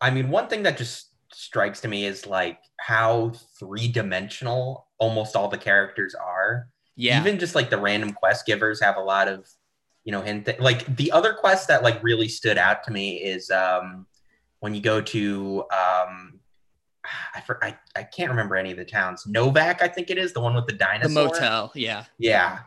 I 0.00 0.10
mean, 0.10 0.30
one 0.30 0.48
thing 0.48 0.62
that 0.62 0.78
just 0.78 1.10
strikes 1.32 1.80
to 1.80 1.88
me 1.88 2.06
is 2.06 2.26
like 2.26 2.60
how 2.78 3.32
three 3.58 3.88
dimensional 3.88 4.86
almost 4.98 5.34
all 5.34 5.48
the 5.48 5.58
characters 5.58 6.14
are. 6.14 6.68
yeah 6.94 7.20
Even 7.20 7.38
just 7.38 7.54
like 7.54 7.70
the 7.70 7.78
random 7.78 8.12
quest 8.12 8.46
givers 8.46 8.80
have 8.80 8.96
a 8.96 9.00
lot 9.00 9.26
of, 9.26 9.48
you 10.06 10.12
know, 10.12 10.22
hint. 10.22 10.48
Like 10.60 10.96
the 10.96 11.12
other 11.12 11.34
quest 11.34 11.66
that 11.68 11.82
like 11.82 12.02
really 12.02 12.28
stood 12.28 12.56
out 12.56 12.84
to 12.84 12.92
me 12.92 13.16
is 13.16 13.50
um, 13.50 14.06
when 14.60 14.72
you 14.74 14.80
go 14.80 15.00
to 15.02 15.64
um, 15.72 16.40
I, 17.34 17.40
for, 17.44 17.62
I 17.62 17.76
I 17.94 18.04
can't 18.04 18.30
remember 18.30 18.56
any 18.56 18.70
of 18.70 18.78
the 18.78 18.84
towns. 18.84 19.24
Novac, 19.28 19.82
I 19.82 19.88
think 19.88 20.08
it 20.10 20.16
is 20.16 20.32
the 20.32 20.40
one 20.40 20.54
with 20.54 20.66
the 20.66 20.72
dinosaur. 20.74 21.24
the 21.24 21.28
motel 21.28 21.72
yeah 21.74 22.04
Yeah. 22.18 22.60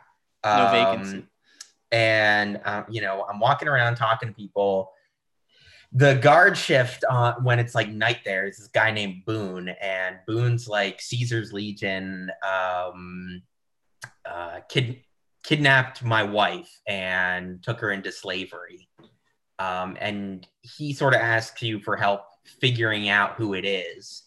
no 0.46 0.66
Um, 0.66 0.72
vacancy 0.72 1.26
And, 1.92 2.62
um, 2.66 2.86
you 2.90 3.02
know, 3.02 3.26
I'm 3.28 3.40
walking 3.40 3.68
around 3.68 3.96
talking 3.96 4.30
to 4.30 4.36
people. 4.36 4.92
The 5.92 6.14
guard 6.16 6.56
shift 6.56 7.04
uh, 7.10 7.34
when 7.42 7.58
it's 7.58 7.74
like 7.74 7.90
night 7.90 8.20
there 8.24 8.48
is 8.48 8.58
this 8.58 8.68
guy 8.68 8.92
named 8.92 9.26
Boone, 9.26 9.70
and 9.70 10.18
Boone's 10.28 10.68
like 10.68 11.02
Caesar's 11.02 11.52
Legion 11.52 12.30
um, 12.48 13.42
uh, 14.24 14.60
kid- 14.70 15.02
kidnapped 15.44 16.04
my 16.04 16.24
wife 16.24 16.70
and 16.88 17.62
took 17.64 17.80
her 17.80 17.92
into 17.92 18.12
slavery. 18.12 18.90
Um, 19.58 19.98
and 20.00 20.48
he 20.62 20.94
sort 20.94 21.14
of 21.14 21.22
asks 21.22 21.62
you 21.62 21.80
for 21.80 21.96
help 21.98 22.22
figuring 22.62 23.10
out 23.10 23.34
who 23.34 23.54
it 23.54 23.66
is. 23.66 24.24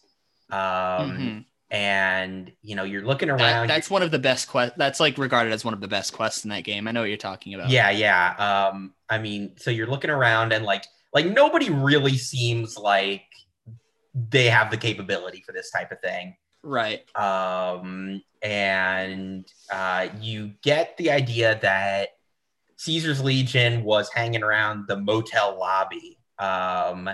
Um, 0.51 0.57
Mhm. 0.59 1.45
And, 1.71 2.51
you 2.61 2.75
know, 2.75 2.83
you're 2.83 3.01
looking 3.03 3.29
That- 3.29 3.41
around. 3.41 3.67
that's 3.67 3.89
one 3.89 4.03
of 4.03 4.11
the 4.11 4.19
best 4.19 4.47
quest 4.47 4.77
that's 4.77 4.99
like 4.99 5.17
regarded 5.17 5.51
as 5.51 5.65
one 5.65 5.73
of 5.73 5.81
the 5.81 5.87
best 5.87 6.13
quests 6.13 6.43
in 6.43 6.51
that 6.51 6.63
game 6.63 6.87
i 6.87 6.91
know 6.91 6.99
what 6.99 7.09
you're 7.09 7.17
talking 7.17 7.55
about 7.55 7.69
Yeah, 7.71 7.89
yeah. 7.89 8.35
Um, 8.69 8.93
I 9.09 9.17
mean, 9.17 9.57
so 9.57 9.71
you're 9.71 9.87
looking 9.87 10.11
around 10.11 10.53
and 10.53 10.63
like 10.65 10.85
like 11.15 11.25
nobody 11.25 11.71
really 11.71 12.15
seems 12.17 12.77
like 12.77 13.25
they 14.13 14.45
have 14.49 14.69
the 14.69 14.77
capability 14.77 15.41
for 15.45 15.51
this 15.51 15.71
type 15.71 15.91
of 15.91 15.99
thing. 16.01 16.35
Right 16.63 17.03
Um, 17.15 18.21
and 18.41 19.45
uh, 19.71 20.07
you 20.19 20.51
get 20.63 20.97
the 20.97 21.11
idea 21.11 21.59
that 21.61 22.09
Caesar's 22.77 23.21
Legion 23.23 23.83
was 23.83 24.09
hanging 24.13 24.43
around 24.43 24.85
the 24.87 24.97
motel 24.97 25.57
lobby. 25.59 26.17
Um, 26.39 27.09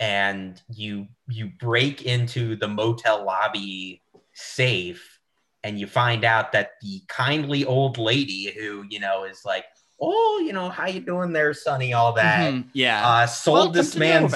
and 0.00 0.60
you 0.74 1.06
you 1.28 1.50
break 1.58 2.02
into 2.02 2.56
the 2.56 2.68
motel 2.68 3.24
lobby 3.24 4.02
safe 4.34 5.18
and 5.64 5.80
you 5.80 5.86
find 5.86 6.22
out 6.24 6.52
that 6.52 6.72
the 6.82 7.00
kindly 7.08 7.64
old 7.64 7.96
lady 7.96 8.52
who 8.54 8.84
you 8.90 9.00
know 9.00 9.24
is 9.24 9.42
like 9.46 9.64
oh 9.98 10.42
you 10.44 10.52
know 10.52 10.68
how 10.68 10.86
you 10.86 11.00
doing 11.00 11.32
there 11.32 11.54
sonny 11.54 11.94
all 11.94 12.12
that 12.12 12.52
Mhm, 12.52 12.66
Yeah. 12.74 13.08
uh 13.08 13.26
sold 13.26 13.56
Welcome 13.56 13.72
this 13.72 13.96
man's. 13.96 14.34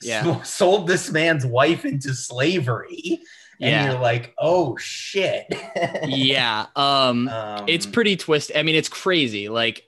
Yeah. 0.00 0.42
sold 0.42 0.86
this 0.86 1.10
man's 1.10 1.44
wife 1.44 1.84
into 1.84 2.14
slavery 2.14 3.20
and 3.60 3.70
Yeah. 3.70 3.90
you're 3.92 4.00
like 4.00 4.34
oh 4.38 4.76
shit 4.76 5.46
yeah. 6.04 6.66
Um, 6.76 7.28
um, 7.28 7.64
it's 7.68 7.86
pretty 7.86 8.16
twisted. 8.16 8.56
I 8.56 8.62
mean, 8.62 8.74
it's 8.74 8.88
crazy. 8.88 9.48
Like, 9.48 9.84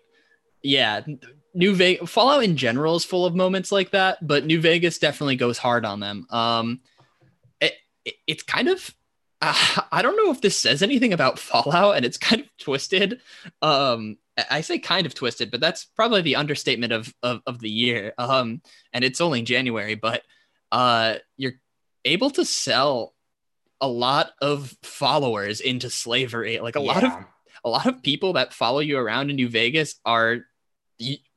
yeah, 0.62 1.02
New 1.54 1.74
Vegas 1.74 2.08
Fallout 2.10 2.44
in 2.44 2.56
general 2.56 2.96
is 2.96 3.04
full 3.04 3.24
of 3.26 3.34
moments 3.34 3.72
like 3.72 3.90
that, 3.92 4.24
but 4.26 4.44
New 4.46 4.60
Vegas 4.60 4.98
definitely 4.98 5.36
goes 5.36 5.58
hard 5.58 5.84
on 5.84 6.00
them. 6.00 6.26
Um, 6.30 6.80
it, 7.60 7.74
it- 8.04 8.14
it's 8.26 8.42
kind 8.42 8.68
of 8.68 8.94
uh, 9.40 9.54
I 9.92 10.02
don't 10.02 10.16
know 10.16 10.30
if 10.32 10.40
this 10.40 10.58
says 10.58 10.82
anything 10.82 11.12
about 11.12 11.38
Fallout, 11.48 11.96
and 11.96 12.04
it's 12.04 12.18
kind 12.18 12.42
of 12.42 12.48
twisted. 12.58 13.20
Um, 13.62 14.18
I- 14.36 14.46
I 14.50 14.60
say 14.62 14.78
kind 14.78 15.06
of 15.06 15.14
twisted, 15.14 15.50
but 15.50 15.60
that's 15.60 15.84
probably 15.84 16.22
the 16.22 16.36
understatement 16.36 16.92
of 16.92 17.12
of, 17.22 17.40
of 17.46 17.58
the 17.60 17.70
year. 17.70 18.14
Um, 18.18 18.62
and 18.92 19.04
it's 19.04 19.20
only 19.20 19.42
January, 19.42 19.94
but 19.94 20.22
uh, 20.72 21.16
you're 21.36 21.54
able 22.04 22.30
to 22.30 22.44
sell 22.44 23.14
a 23.80 23.88
lot 23.88 24.30
of 24.40 24.76
followers 24.82 25.60
into 25.60 25.90
slavery. 25.90 26.58
Like 26.60 26.76
a 26.76 26.80
lot 26.80 27.04
of 27.04 27.12
a 27.64 27.68
lot 27.68 27.86
of 27.86 28.02
people 28.02 28.34
that 28.34 28.52
follow 28.54 28.80
you 28.80 28.98
around 28.98 29.30
in 29.30 29.36
New 29.36 29.48
Vegas 29.48 29.96
are 30.04 30.38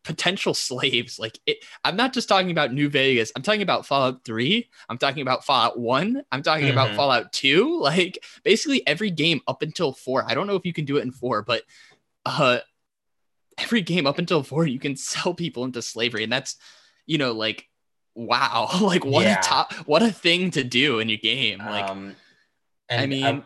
potential 0.04 0.54
slaves. 0.56 1.20
Like 1.20 1.38
it, 1.46 1.58
I'm 1.84 1.96
not 1.96 2.14
just 2.14 2.28
talking 2.28 2.50
about 2.52 2.74
New 2.74 2.90
Vegas. 2.90 3.32
I'm 3.36 3.44
talking 3.44 3.62
about 3.62 3.86
Fallout 3.86 4.26
3. 4.26 4.68
I'm 4.90 4.98
talking 4.98 5.22
about 5.22 5.46
Fallout 5.46 5.80
1. 5.80 6.24
I'm 6.32 6.42
talking 6.42 6.70
about 6.70 6.90
Mhm. 6.90 6.96
Fallout 6.96 7.34
2. 7.34 7.80
Like 7.82 8.18
basically 8.44 8.86
every 8.88 9.12
game 9.12 9.42
up 9.48 9.62
until 9.62 9.94
4. 9.94 10.26
I 10.28 10.34
don't 10.34 10.48
know 10.48 10.56
if 10.56 10.66
you 10.66 10.74
can 10.74 10.86
do 10.86 10.98
it 10.98 11.04
in 11.04 11.12
4, 11.12 11.44
but 11.44 11.64
uh 12.26 12.60
every 13.58 13.82
game 13.82 14.08
up 14.08 14.18
until 14.18 14.42
4 14.42 14.66
you 14.66 14.80
can 14.80 14.96
sell 14.96 15.34
people 15.36 15.66
into 15.66 15.82
slavery 15.82 16.24
and 16.24 16.32
that's 16.34 16.56
you 17.06 17.18
know 17.20 17.32
like 17.34 17.68
wow. 18.16 18.70
like 18.82 19.06
what 19.06 19.24
Yeah. 19.26 19.40
a 19.40 19.44
top 19.44 19.74
what 19.86 20.02
a 20.02 20.12
thing 20.12 20.50
to 20.52 20.64
do 20.64 20.98
in 21.00 21.10
your 21.10 21.20
game. 21.20 21.60
Like 21.60 21.86
um, 21.90 22.16
I 22.92 22.96
and 23.04 23.10
mean, 23.10 23.46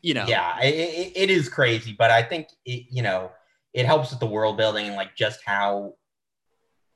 you 0.00 0.14
know. 0.14 0.24
yeah 0.28 0.60
it, 0.62 1.12
it, 1.16 1.30
is 1.30 1.48
crazy 1.48 1.94
but 1.98 2.10
i 2.10 2.22
think 2.22 2.48
it 2.64 2.86
you 2.90 3.02
know 3.02 3.32
it 3.74 3.84
helps 3.84 4.10
with 4.10 4.20
the 4.20 4.26
world 4.26 4.56
building 4.56 4.86
and 4.86 4.96
like 4.96 5.14
just 5.16 5.40
how 5.44 5.94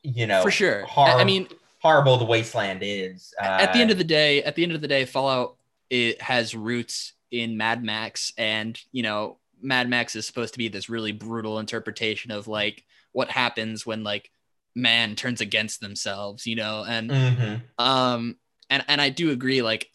you 0.02 0.26
know 0.26 0.42
for 0.42 0.50
sure. 0.50 0.84
I- 0.84 0.88
hor- 0.88 1.08
I 1.20 1.24
mean, 1.24 1.48
horrible 1.80 2.16
the 2.16 2.24
wasteland 2.24 2.80
is 2.82 3.34
uh, 3.40 3.44
at 3.44 3.72
the 3.72 3.80
end 3.80 3.90
of 3.90 3.98
the 3.98 4.04
day, 4.04 4.42
at 4.42 4.54
the 4.54 4.62
end 4.62 4.72
of 4.72 4.80
the 4.80 4.88
day, 4.88 5.04
Fallout 5.04 5.56
it 5.90 6.22
has 6.22 6.54
roots 6.54 7.12
in 7.30 7.56
Mad 7.56 7.82
Max, 7.84 8.32
and 8.38 8.80
you 8.92 9.02
know, 9.02 9.38
Mad 9.60 9.88
Max 9.88 10.16
is 10.16 10.26
supposed 10.26 10.54
to 10.54 10.58
be 10.58 10.68
this 10.68 10.88
really 10.88 11.12
brutal 11.12 11.58
interpretation 11.58 12.30
of 12.30 12.48
like 12.48 12.84
what 13.12 13.30
happens 13.30 13.84
when 13.84 14.02
like 14.02 14.30
man 14.74 15.14
turns 15.16 15.40
against 15.40 15.80
themselves, 15.80 16.46
you 16.46 16.56
know, 16.56 16.84
and 16.86 17.10
Mhm. 17.10 17.62
um, 17.78 18.36
and 18.70 18.84
and 18.88 19.00
I 19.00 19.10
do 19.10 19.30
agree. 19.30 19.60
Like, 19.62 19.88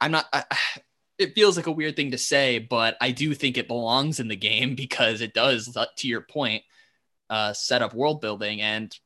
I'm 0.00 0.10
not. 0.12 0.26
I, 0.32 0.44
it 1.18 1.34
feels 1.34 1.56
like 1.56 1.66
a 1.66 1.72
weird 1.72 1.96
thing 1.96 2.12
to 2.12 2.18
say, 2.18 2.58
but 2.58 2.96
I 3.00 3.10
do 3.10 3.34
think 3.34 3.58
it 3.58 3.68
belongs 3.68 4.20
in 4.20 4.28
the 4.28 4.36
game 4.36 4.74
because 4.84 5.20
it 5.20 5.34
does, 5.34 5.76
uh, 5.76 5.86
to 5.98 6.08
your 6.08 6.22
point, 6.22 6.62
uh, 7.28 7.52
set 7.52 7.82
up 7.82 7.94
world 7.94 8.20
building 8.20 8.60
and 8.60 8.96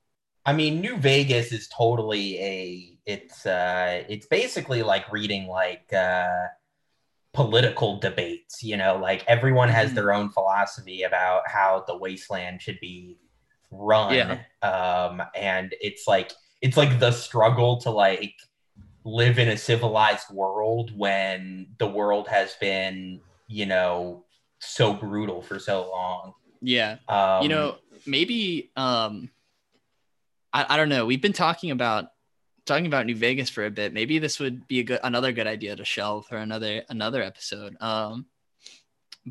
I 0.46 0.52
mean, 0.52 0.82
New 0.82 0.98
Vegas 0.98 1.52
is 1.52 1.68
totally 1.68 2.38
a. 2.38 2.98
It's 3.06 3.46
uh, 3.46 4.04
it's 4.10 4.26
basically 4.26 4.82
like 4.82 5.10
reading 5.10 5.46
like 5.48 5.90
uh, 5.92 6.48
political 7.32 7.98
debates. 7.98 8.62
You 8.62 8.76
know, 8.76 8.96
like 8.96 9.24
everyone 9.26 9.70
has 9.70 9.90
Mhm. 9.90 9.94
their 9.94 10.12
own 10.12 10.30
philosophy 10.30 11.02
about 11.02 11.48
how 11.48 11.84
the 11.86 11.96
wasteland 11.96 12.60
should 12.60 12.78
be 12.80 13.16
run. 13.70 14.14
Yeah. 14.14 14.38
Um, 14.62 15.22
and 15.34 15.74
it's 15.80 16.06
like 16.06 16.32
it's 16.60 16.76
like 16.76 16.98
the 17.00 17.12
struggle 17.12 17.80
to 17.80 17.90
like 17.90 18.34
live 19.04 19.38
in 19.38 19.48
a 19.48 19.56
civilized 19.56 20.30
world 20.30 20.90
when 20.96 21.68
the 21.78 21.86
world 21.86 22.26
has 22.28 22.54
been, 22.60 23.20
you 23.48 23.66
know, 23.66 24.24
so 24.58 24.94
brutal 24.94 25.42
for 25.42 25.58
so 25.58 25.90
long. 25.90 26.32
yeah, 26.62 26.96
Um, 27.08 27.42
you 27.42 27.48
know 27.48 27.76
maybe 28.06 28.70
um 28.76 29.30
I, 30.52 30.66
I 30.70 30.76
don't 30.76 30.88
know. 30.88 31.04
We've 31.06 31.22
been 31.22 31.32
talking 31.32 31.70
about 31.70 32.06
talking 32.66 32.86
about 32.86 33.04
new 33.06 33.16
vegas 33.16 33.50
for 33.50 33.66
a 33.66 33.70
bit. 33.70 33.92
Maybe 33.92 34.18
this 34.18 34.40
would 34.40 34.66
be 34.68 34.80
a 34.80 34.82
good 34.84 35.00
another 35.02 35.32
good 35.32 35.46
idea 35.46 35.76
to 35.76 35.84
shelve 35.84 36.26
for 36.26 36.36
another 36.36 36.82
another 36.88 37.22
episode. 37.22 37.76
Um 37.80 38.26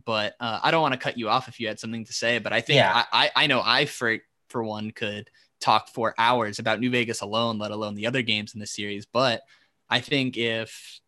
but 0.08 0.34
uh, 0.40 0.60
i 0.64 0.72
don't 0.72 0.82
want 0.82 0.94
to 0.95 1.00
cut 1.00 1.20
you 1.20 1.30
off 1.30 1.48
if 1.48 1.60
you 1.60 1.68
had 1.68 1.80
something 1.80 2.04
to 2.04 2.14
say 2.14 2.40
but 2.40 2.52
i 2.52 2.62
think 2.62 2.78
Yeah. 2.78 3.04
I, 3.14 3.26
I 3.36 3.44
i 3.44 3.48
know 3.48 3.62
i 3.64 3.86
for 3.86 4.18
for 4.50 4.64
one 4.64 4.90
could 4.90 5.30
talk 5.62 5.88
for 5.88 6.16
hours 6.18 6.58
about 6.58 6.80
new 6.80 6.90
vegas 6.90 7.22
alone 7.22 7.60
let 7.60 7.70
alone 7.70 7.94
the 7.94 8.08
other 8.08 8.24
games 8.24 8.56
in 8.56 8.60
the 8.60 8.66
series. 8.66 9.06
But 9.06 9.41
i 9.89 9.99
think 9.99 10.38
if 10.38 10.99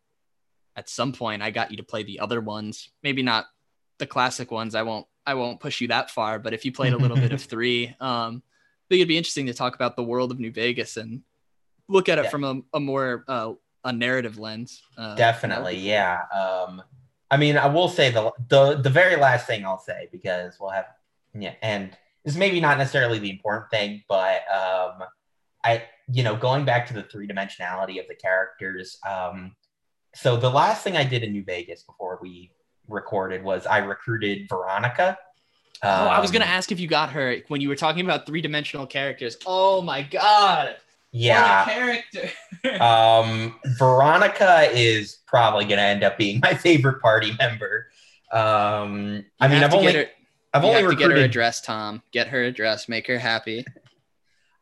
at 0.76 0.90
some 0.90 1.14
point 1.14 1.42
i 1.42 1.52
got 1.52 1.72
you 1.72 1.78
to 1.78 1.84
play 1.84 2.04
the 2.04 2.20
other 2.20 2.42
ones 2.42 2.90
maybe 3.04 3.22
not 3.24 3.46
the 4.00 4.08
classic 4.08 4.52
ones 4.52 4.76
i 4.76 4.82
won't 4.82 5.06
i 5.26 5.34
won't 5.34 5.60
push 5.60 5.82
you 5.82 5.88
that 5.88 6.10
far 6.12 6.40
but 6.40 6.54
if 6.54 6.66
you 6.66 6.72
played 6.72 6.94
a 6.94 6.98
little 6.98 7.18
bit 7.18 7.32
of 7.32 7.42
three 7.54 7.88
um 8.00 8.42
i 8.46 8.86
think 8.90 9.00
it'd 9.00 9.08
be 9.08 9.18
interesting 9.18 9.46
to 9.48 9.54
talk 9.54 9.76
about 9.76 9.96
the 9.96 10.04
world 10.04 10.32
of 10.32 10.40
new 10.40 10.52
vegas 10.52 10.98
and 10.98 11.22
look 11.88 12.10
at 12.10 12.18
it 12.18 12.26
Yeah. 12.26 12.30
from 12.30 12.44
a, 12.44 12.78
a 12.78 12.80
more 12.80 13.24
uh, 13.28 13.54
a 13.84 13.94
narrative 13.94 14.40
lens 14.40 14.82
uh, 14.98 15.14
Definitely, 15.16 15.78
yeah. 15.78 16.22
Um, 16.34 16.82
I 17.30 17.38
mean, 17.38 17.56
I 17.58 17.68
will 17.68 17.88
say 17.90 18.10
the 18.10 18.32
the 18.50 18.76
the 18.78 18.90
very 18.90 19.16
last 19.16 19.46
thing 19.46 19.64
I'll 19.66 19.78
say 19.78 20.10
because 20.12 20.58
we'll 20.60 20.72
have 20.72 20.86
yeah, 21.38 21.54
and 21.62 21.96
this 22.24 22.36
maybe 22.36 22.60
not 22.60 22.80
necessarily 22.80 23.20
the 23.20 23.30
important 23.30 23.70
thing, 23.70 24.04
but 24.10 24.42
um, 24.52 25.04
I 25.64 25.84
you 26.12 26.24
know 26.24 26.36
going 26.36 26.66
back 26.66 26.88
to 26.88 26.94
the 26.94 27.04
three 27.04 27.28
dimensionality 27.28 28.00
of 28.00 28.08
the 28.08 28.16
characters. 28.16 28.98
Um, 29.10 29.56
so 30.14 30.38
the 30.38 30.50
last 30.50 30.84
thing 30.84 30.96
I 30.96 31.04
did 31.04 31.24
in 31.24 31.32
New 31.34 31.44
Vegas 31.44 31.84
before 31.84 32.20
we 32.22 32.52
recorded 32.88 33.44
was 33.44 33.66
I 33.66 33.80
recruited 33.80 34.48
Veronica. 34.48 35.18
oh 35.84 35.88
i 35.90 36.20
was 36.20 36.30
Um, 36.30 36.34
gonna 36.36 36.46
ask 36.46 36.72
if 36.72 36.80
you 36.80 36.88
got 36.88 37.10
her 37.12 37.38
when 37.50 37.60
you 37.62 37.68
were 37.68 37.76
talking 37.76 38.06
about 38.06 38.26
three-dimensional 38.26 38.86
characters 38.88 39.38
oh 39.46 39.82
my 39.82 40.04
god 40.04 40.78
Yeah, 41.12 41.66
what 41.66 41.68
a 41.68 41.74
character 41.74 42.30
um, 42.84 43.56
Veronica 43.78 44.70
is 44.72 45.20
probably 45.28 45.66
going 45.66 45.78
to 45.78 45.84
end 45.84 46.04
up 46.04 46.18
being 46.18 46.40
my 46.42 46.54
favorite 46.68 47.02
party 47.02 47.32
member. 47.40 47.88
Um, 48.32 49.26
I 49.40 49.48
mean, 49.48 49.64
I've 49.64 49.74
only, 49.74 49.94
her, 49.94 50.06
I've 50.54 50.64
only 50.66 50.82
to 50.84 50.96
get 50.96 51.12
her 51.12 51.18
address 51.18 51.62
tom 51.62 52.02
get 52.12 52.28
her 52.28 52.44
address 52.44 52.88
make 52.90 53.08
her 53.08 53.18
happy 53.20 53.66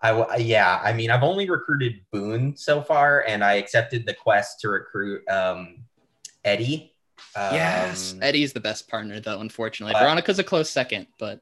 I 0.04 0.38
yeah, 0.38 0.80
I 0.84 0.94
mean, 0.94 1.10
I've 1.10 1.24
only 1.24 1.50
recruited 1.50 2.02
Boone 2.12 2.56
so 2.58 2.82
far, 2.82 3.24
and 3.28 3.44
I 3.44 3.54
accepted 3.54 4.06
the 4.06 4.14
quest 4.14 4.60
to 4.62 4.70
recruit 4.70 5.28
um, 5.30 5.80
Eddie. 6.44 6.92
Um, 7.36 7.56
yes 7.56 8.16
eddie's 8.22 8.54
the 8.54 8.60
best 8.60 8.88
partner 8.88 9.20
though 9.20 9.40
unfortunately 9.40 9.94
veronica's 9.98 10.38
a 10.38 10.44
close 10.44 10.70
second 10.70 11.08
but 11.18 11.40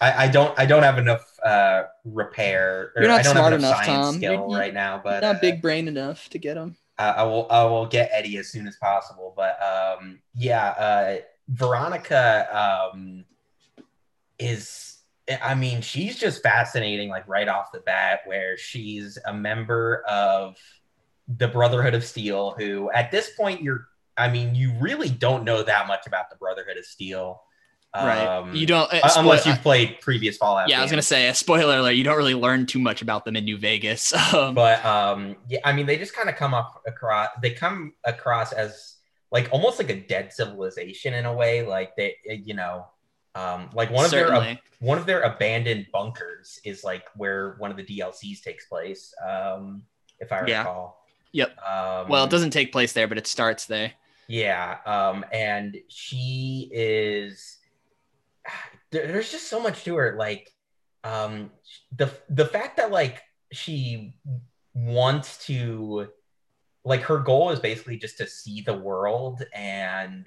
I, 0.00 0.24
I 0.24 0.28
don't, 0.28 0.58
I 0.58 0.66
don't 0.66 0.82
have 0.82 0.98
enough 0.98 1.24
uh, 1.44 1.84
repair. 2.04 2.90
Or 2.96 3.02
You're 3.02 3.08
not 3.10 3.20
I 3.20 3.22
don't 3.22 3.36
smart 3.36 3.52
have 3.52 3.60
enough, 3.60 3.84
enough, 3.84 3.86
Tom. 3.86 4.14
skill 4.16 4.32
You're- 4.32 4.50
you- 4.50 4.58
right 4.58 4.74
now, 4.74 5.00
but 5.02 5.22
not 5.22 5.36
uh, 5.36 5.38
big 5.40 5.62
brain 5.62 5.86
enough 5.86 6.28
to 6.30 6.38
get 6.38 6.56
him 6.56 6.76
I, 6.98 7.08
I 7.10 7.22
will 7.22 7.46
I 7.50 7.64
will 7.64 7.86
get 7.86 8.10
Eddie 8.12 8.36
as 8.38 8.48
soon 8.48 8.66
as 8.66 8.76
possible. 8.76 9.32
But 9.36 9.58
um, 9.62 10.18
yeah, 10.34 10.68
uh, 10.70 11.16
Veronica 11.48 12.90
um, 12.92 13.24
is 14.38 14.91
I 15.42 15.54
mean 15.54 15.80
she's 15.80 16.18
just 16.18 16.42
fascinating 16.42 17.08
like 17.08 17.26
right 17.28 17.48
off 17.48 17.72
the 17.72 17.80
bat 17.80 18.20
where 18.26 18.56
she's 18.56 19.18
a 19.26 19.32
member 19.32 20.02
of 20.08 20.56
the 21.28 21.48
Brotherhood 21.48 21.94
of 21.94 22.04
Steel 22.04 22.54
who 22.58 22.90
at 22.92 23.10
this 23.10 23.30
point 23.36 23.62
you're 23.62 23.86
I 24.16 24.28
mean 24.28 24.54
you 24.54 24.72
really 24.80 25.08
don't 25.08 25.44
know 25.44 25.62
that 25.62 25.86
much 25.86 26.06
about 26.06 26.30
the 26.30 26.36
Brotherhood 26.36 26.76
of 26.76 26.84
Steel. 26.84 27.40
right 27.94 28.26
Um, 28.26 28.54
you 28.54 28.66
don't 28.66 28.92
uh, 28.92 29.08
unless 29.16 29.46
you've 29.46 29.60
played 29.62 30.00
previous 30.00 30.38
Fallout. 30.38 30.68
yeah 30.68 30.78
i 30.78 30.82
was 30.82 30.90
gonna 30.90 31.02
say 31.02 31.28
a 31.28 31.34
spoiler 31.34 31.76
alert 31.78 31.90
you 31.92 32.04
don't 32.04 32.16
really 32.16 32.34
learn 32.34 32.64
too 32.64 32.78
much 32.78 33.02
about 33.02 33.24
them 33.26 33.36
in 33.36 33.44
new 33.44 33.58
vegas 33.58 34.12
um, 34.34 34.54
but 34.54 34.82
um 34.84 35.36
yeah 35.48 35.58
i 35.64 35.72
mean 35.72 35.84
they 35.86 35.98
just 35.98 36.14
kind 36.14 36.28
of 36.30 36.36
come 36.36 36.54
up 36.54 36.82
across 36.86 37.28
they 37.42 37.50
come 37.50 37.92
across 38.04 38.52
as 38.52 38.96
like 39.30 39.48
almost 39.52 39.78
like 39.78 39.90
a 39.90 40.00
dead 40.00 40.32
civilization 40.32 41.12
in 41.14 41.26
a 41.26 41.34
way 41.34 41.66
like 41.66 41.94
they 41.96 42.16
you 42.24 42.54
know 42.54 42.86
um 43.34 43.70
like 43.74 43.90
one 43.90 44.04
of 44.04 44.10
their 44.10 44.26
certainly 44.28 44.60
one 44.80 44.98
of 44.98 45.06
their 45.06 45.22
abandoned 45.22 45.86
bunkers 45.92 46.60
is 46.64 46.84
like 46.84 47.04
where 47.16 47.54
one 47.58 47.70
of 47.70 47.76
the 47.76 47.84
dlcs 47.84 48.42
takes 48.42 48.66
place 48.66 49.14
um 49.26 49.82
if 50.18 50.30
i 50.32 50.40
recall. 50.40 51.04
Yeah. 51.32 51.46
Yep. 51.46 51.58
um 51.66 52.08
well 52.08 52.24
it 52.24 52.30
doesn't 52.30 52.50
take 52.50 52.72
place 52.72 52.92
there 52.92 53.08
but 53.08 53.16
it 53.18 53.26
starts 53.26 53.64
there 53.66 53.92
yeah 54.28 54.78
um 54.84 55.24
and 55.32 55.76
she 55.88 56.68
is 56.72 57.58
there- 58.90 59.06
there's 59.06 59.30
just 59.32 59.48
so 59.48 59.60
much 59.60 59.84
to 59.84 59.96
her 59.96 60.16
like 60.18 60.52
um 61.04 61.50
the 61.96 62.10
the 62.28 62.44
fact 62.44 62.76
that 62.76 62.90
like 62.90 63.22
she 63.50 64.14
wants 64.74 65.46
to 65.46 66.08
like 66.84 67.02
her 67.02 67.18
goal 67.18 67.50
is 67.50 67.60
basically 67.60 67.96
just 67.96 68.18
to 68.18 68.26
see 68.26 68.60
the 68.60 68.74
world 68.74 69.42
and 69.54 70.26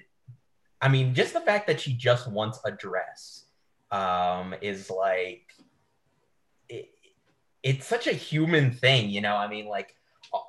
I 0.86 0.88
mean, 0.88 1.14
just 1.14 1.32
the 1.32 1.40
fact 1.40 1.66
that 1.66 1.80
she 1.80 1.94
just 1.94 2.30
wants 2.30 2.60
a 2.64 2.70
dress 2.70 3.46
um, 3.90 4.54
is 4.60 4.88
like, 4.88 5.52
it, 6.68 6.90
it's 7.64 7.84
such 7.88 8.06
a 8.06 8.12
human 8.12 8.70
thing, 8.70 9.10
you 9.10 9.20
know? 9.20 9.34
I 9.34 9.48
mean, 9.48 9.66
like, 9.66 9.96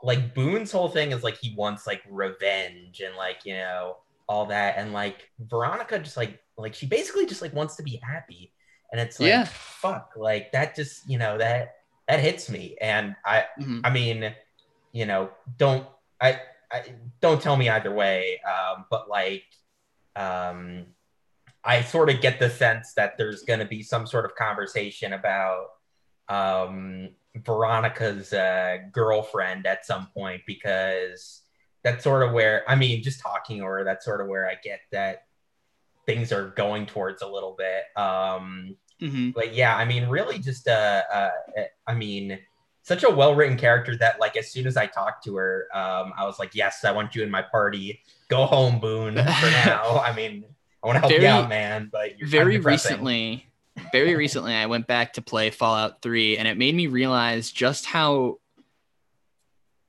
like 0.04 0.36
Boone's 0.36 0.72
whole 0.72 0.90
thing 0.90 1.12
is 1.12 1.24
like 1.24 1.38
he 1.42 1.56
wants 1.56 1.88
like 1.88 2.04
revenge 2.08 3.02
and 3.04 3.16
like, 3.16 3.46
you 3.46 3.56
know, 3.56 3.98
all 4.30 4.46
that. 4.46 4.78
And 4.78 4.94
like 4.94 5.28
Veronica 5.40 5.98
just 5.98 6.18
like, 6.18 6.40
like 6.56 6.76
she 6.76 6.86
basically 6.86 7.26
just 7.26 7.42
like 7.42 7.56
wants 7.56 7.76
to 7.78 7.82
be 7.82 8.00
happy. 8.04 8.54
And 8.92 9.02
it's 9.02 9.20
like, 9.20 9.30
Yeah. 9.30 9.46
fuck, 9.46 10.12
like 10.16 10.52
that 10.52 10.76
just, 10.76 11.10
you 11.10 11.18
know, 11.18 11.40
that, 11.40 11.78
that 12.08 12.20
hits 12.20 12.48
me. 12.48 12.78
And 12.80 13.16
I, 13.26 13.46
Mhm. 13.60 13.82
I 13.84 13.90
mean, 13.90 14.36
you 14.92 15.08
know, 15.08 15.32
don't 15.58 15.88
I, 16.22 16.42
I 16.72 16.94
don't 17.22 17.42
tell 17.42 17.58
me 17.58 17.70
either 17.70 17.92
way. 17.92 18.40
Um, 18.42 18.86
but 18.92 19.10
like, 19.10 19.46
um, 20.18 20.86
I 21.64 21.82
sort 21.82 22.10
of 22.10 22.22
get 22.22 22.40
the 22.40 22.50
sense 22.50 22.94
that 22.94 23.18
there's 23.18 23.44
going 23.44 23.60
to 23.60 23.66
be 23.66 23.84
some 23.84 24.08
sort 24.08 24.26
of 24.26 24.36
conversation 24.36 25.14
about 25.14 25.68
um, 26.30 27.10
Veronica's 27.36 28.34
uh, 28.34 28.78
girlfriend 28.92 29.68
at 29.68 29.86
some 29.86 30.08
point 30.14 30.42
because 30.48 31.42
that's 31.84 32.04
sort 32.04 32.24
of 32.24 32.34
where 32.34 32.64
I 32.68 32.76
mean, 32.76 33.04
just 33.04 33.22
talking 33.22 33.60
to 33.60 33.66
her, 33.66 33.84
that's 33.84 34.06
sort 34.06 34.22
of 34.22 34.28
where 34.28 34.50
I 34.50 34.56
get 34.56 34.82
that 34.92 35.26
things 36.06 36.32
are 36.32 36.50
going 36.50 36.86
towards 36.86 37.22
a 37.22 37.28
little 37.28 37.56
bit. 37.58 37.84
Um, 38.02 38.78
Mhm. 39.02 39.34
but 39.34 39.54
yeah, 39.54 39.76
I 39.76 39.86
mean, 39.86 40.08
really, 40.08 40.40
just 40.40 40.68
uh, 40.68 41.04
uh 41.12 41.30
I 41.86 41.94
mean, 41.94 42.40
such 42.82 43.04
a 43.04 43.10
well 43.10 43.36
written 43.36 43.58
character 43.58 43.96
that 43.98 44.20
like 44.20 44.38
as 44.38 44.50
soon 44.52 44.66
as 44.66 44.78
I 44.78 44.88
talked 44.88 45.24
to 45.26 45.36
her, 45.36 45.68
um, 45.74 46.14
I 46.18 46.26
was 46.26 46.40
like, 46.40 46.56
yes, 46.56 46.84
I 46.84 46.92
want 46.92 47.14
you 47.14 47.24
in 47.24 47.30
my 47.30 47.42
party. 47.42 48.02
Go 48.30 48.46
home, 48.46 48.80
Boone. 48.80 49.16
For 49.16 49.22
now, 49.22 50.00
I 50.00 50.14
mean, 50.16 50.44
I 50.84 50.88
want 50.88 50.96
to 50.98 51.00
help 51.00 51.14
you 51.22 51.28
out, 51.28 51.50
man. 51.50 51.90
But 51.92 52.14
very 52.22 52.60
recently 52.60 53.44
very 53.92 54.16
recently 54.16 54.56
i 54.56 54.66
went 54.66 54.88
back 54.88 55.14
to 55.14 55.22
play 55.22 55.52
fallout 55.52 56.02
3 56.02 56.40
and 56.40 56.48
it 56.48 56.58
made 56.58 56.74
me 56.74 56.88
realize 56.88 57.52
just 57.52 57.86
how 57.86 58.40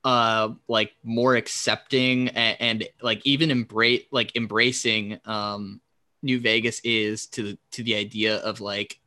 uh 0.03 0.49
like 0.67 0.91
more 1.03 1.35
accepting 1.35 2.29
and, 2.29 2.57
and 2.59 2.87
like 3.01 3.19
even 3.25 3.49
embrace 3.51 4.03
like 4.11 4.35
embracing 4.35 5.19
um 5.25 5.81
new 6.21 6.39
vegas 6.39 6.79
is 6.83 7.25
to 7.27 7.41
the 7.43 7.57
to 7.71 7.83
the 7.83 7.95
idea 7.95 8.37
of 8.37 8.61
like 8.61 8.99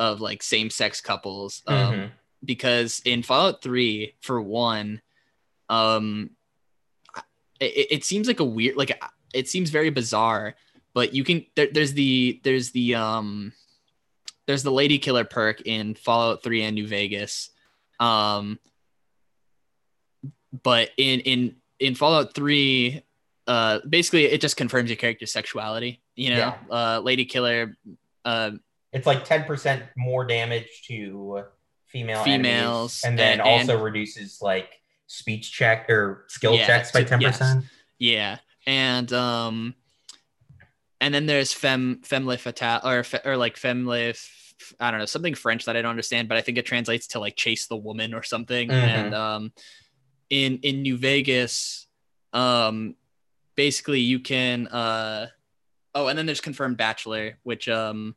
of 0.00 0.20
like 0.20 0.42
same-sex 0.42 1.00
couples 1.00 1.62
um 1.68 1.76
Mhm. 1.76 2.10
because 2.44 3.00
in 3.04 3.22
fallout 3.22 3.62
3 3.62 4.14
for 4.20 4.42
one 4.42 5.00
um 5.70 6.30
it, 7.60 7.86
it 7.90 8.04
seems 8.04 8.26
like 8.28 8.40
a 8.40 8.44
weird 8.44 8.76
like 8.76 9.00
it 9.32 9.48
seems 9.48 9.70
very 9.70 9.90
bizarre 9.90 10.54
but 10.94 11.12
you 11.12 11.24
can 11.24 11.44
there, 11.56 11.68
there's 11.72 11.92
the 11.92 12.40
there's 12.44 12.70
the 12.70 12.94
um 12.94 13.52
there's 14.46 14.62
the 14.62 14.70
lady 14.72 14.98
killer 14.98 15.24
perk 15.24 15.62
in 15.62 15.94
fallout 15.94 16.42
3 16.42 16.62
and 16.62 16.74
new 16.74 16.86
vegas. 16.86 17.50
Um 17.98 18.58
but 20.62 20.90
in 20.96 21.20
in 21.20 21.56
in 21.80 21.94
fallout 21.94 22.34
3 22.34 23.02
uh 23.46 23.80
basically 23.88 24.24
it 24.26 24.40
just 24.40 24.56
confirms 24.56 24.88
your 24.88 24.96
character's 24.96 25.32
sexuality 25.32 26.00
you 26.14 26.30
know? 26.30 26.54
Uh 26.70 27.00
lady 27.02 27.24
killer 27.24 27.76
uh 28.24 28.52
It's 28.92 29.06
like 29.06 29.24
ten 29.24 29.44
percent 29.44 29.82
more 29.96 30.24
damage 30.24 30.82
to 30.86 31.44
female 31.86 32.22
Females, 32.22 33.02
enemies, 33.04 33.04
and 33.04 33.18
then 33.18 33.40
and- 33.40 33.68
also 33.70 33.82
reduces 33.82 34.40
like 34.40 34.80
speech 35.06 35.52
check 35.52 35.88
or 35.90 36.24
skill 36.28 36.54
Yeah, 36.54 36.66
checks 36.66 36.92
by 36.92 37.04
ten 37.04 37.20
percent. 37.20 37.64
Yeah, 37.98 38.38
and 38.66 39.12
um, 39.12 39.74
and 41.00 41.14
then 41.14 41.26
there's 41.26 41.52
femme 41.52 42.00
femle 42.02 42.38
fatale 42.38 42.80
or 42.84 43.04
or 43.24 43.36
like 43.36 43.56
femle. 43.56 44.14
I 44.80 44.90
don't 44.90 45.00
know 45.00 45.06
something 45.06 45.34
French 45.34 45.66
that 45.66 45.76
I 45.76 45.82
don't 45.82 45.90
understand, 45.90 46.28
but 46.28 46.38
I 46.38 46.40
think 46.40 46.58
it 46.58 46.66
translates 46.66 47.08
to 47.08 47.20
like 47.20 47.36
chase 47.36 47.66
the 47.66 47.76
woman 47.76 48.14
or 48.14 48.22
something. 48.22 48.68
Mhm. 48.68 48.72
And 48.72 49.14
um, 49.14 49.52
in 50.30 50.58
in 50.62 50.82
New 50.82 50.96
Vegas, 50.96 51.86
um, 52.32 52.94
basically 53.56 54.00
you 54.00 54.20
can 54.20 54.68
uh, 54.68 55.28
oh, 55.94 56.08
and 56.08 56.18
then 56.18 56.26
there's 56.26 56.40
confirmed 56.40 56.76
bachelor, 56.76 57.38
which 57.42 57.68
um, 57.68 58.16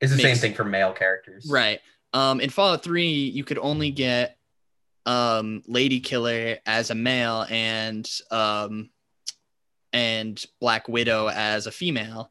is 0.00 0.10
the 0.10 0.22
same 0.22 0.36
thing 0.36 0.54
for 0.54 0.64
male 0.64 0.92
characters, 0.92 1.46
Right. 1.50 1.80
Um, 2.14 2.40
in 2.40 2.48
Fallout 2.48 2.82
3, 2.82 3.06
you 3.06 3.44
could 3.44 3.58
only 3.58 3.90
get 3.90 4.37
um, 5.08 5.62
Lady 5.66 6.00
Killer 6.00 6.58
as 6.66 6.90
a 6.90 6.94
male 6.94 7.46
and 7.48 8.08
um, 8.30 8.90
and 9.92 10.44
Black 10.60 10.86
Widow 10.88 11.28
as 11.28 11.66
a 11.66 11.72
female. 11.72 12.30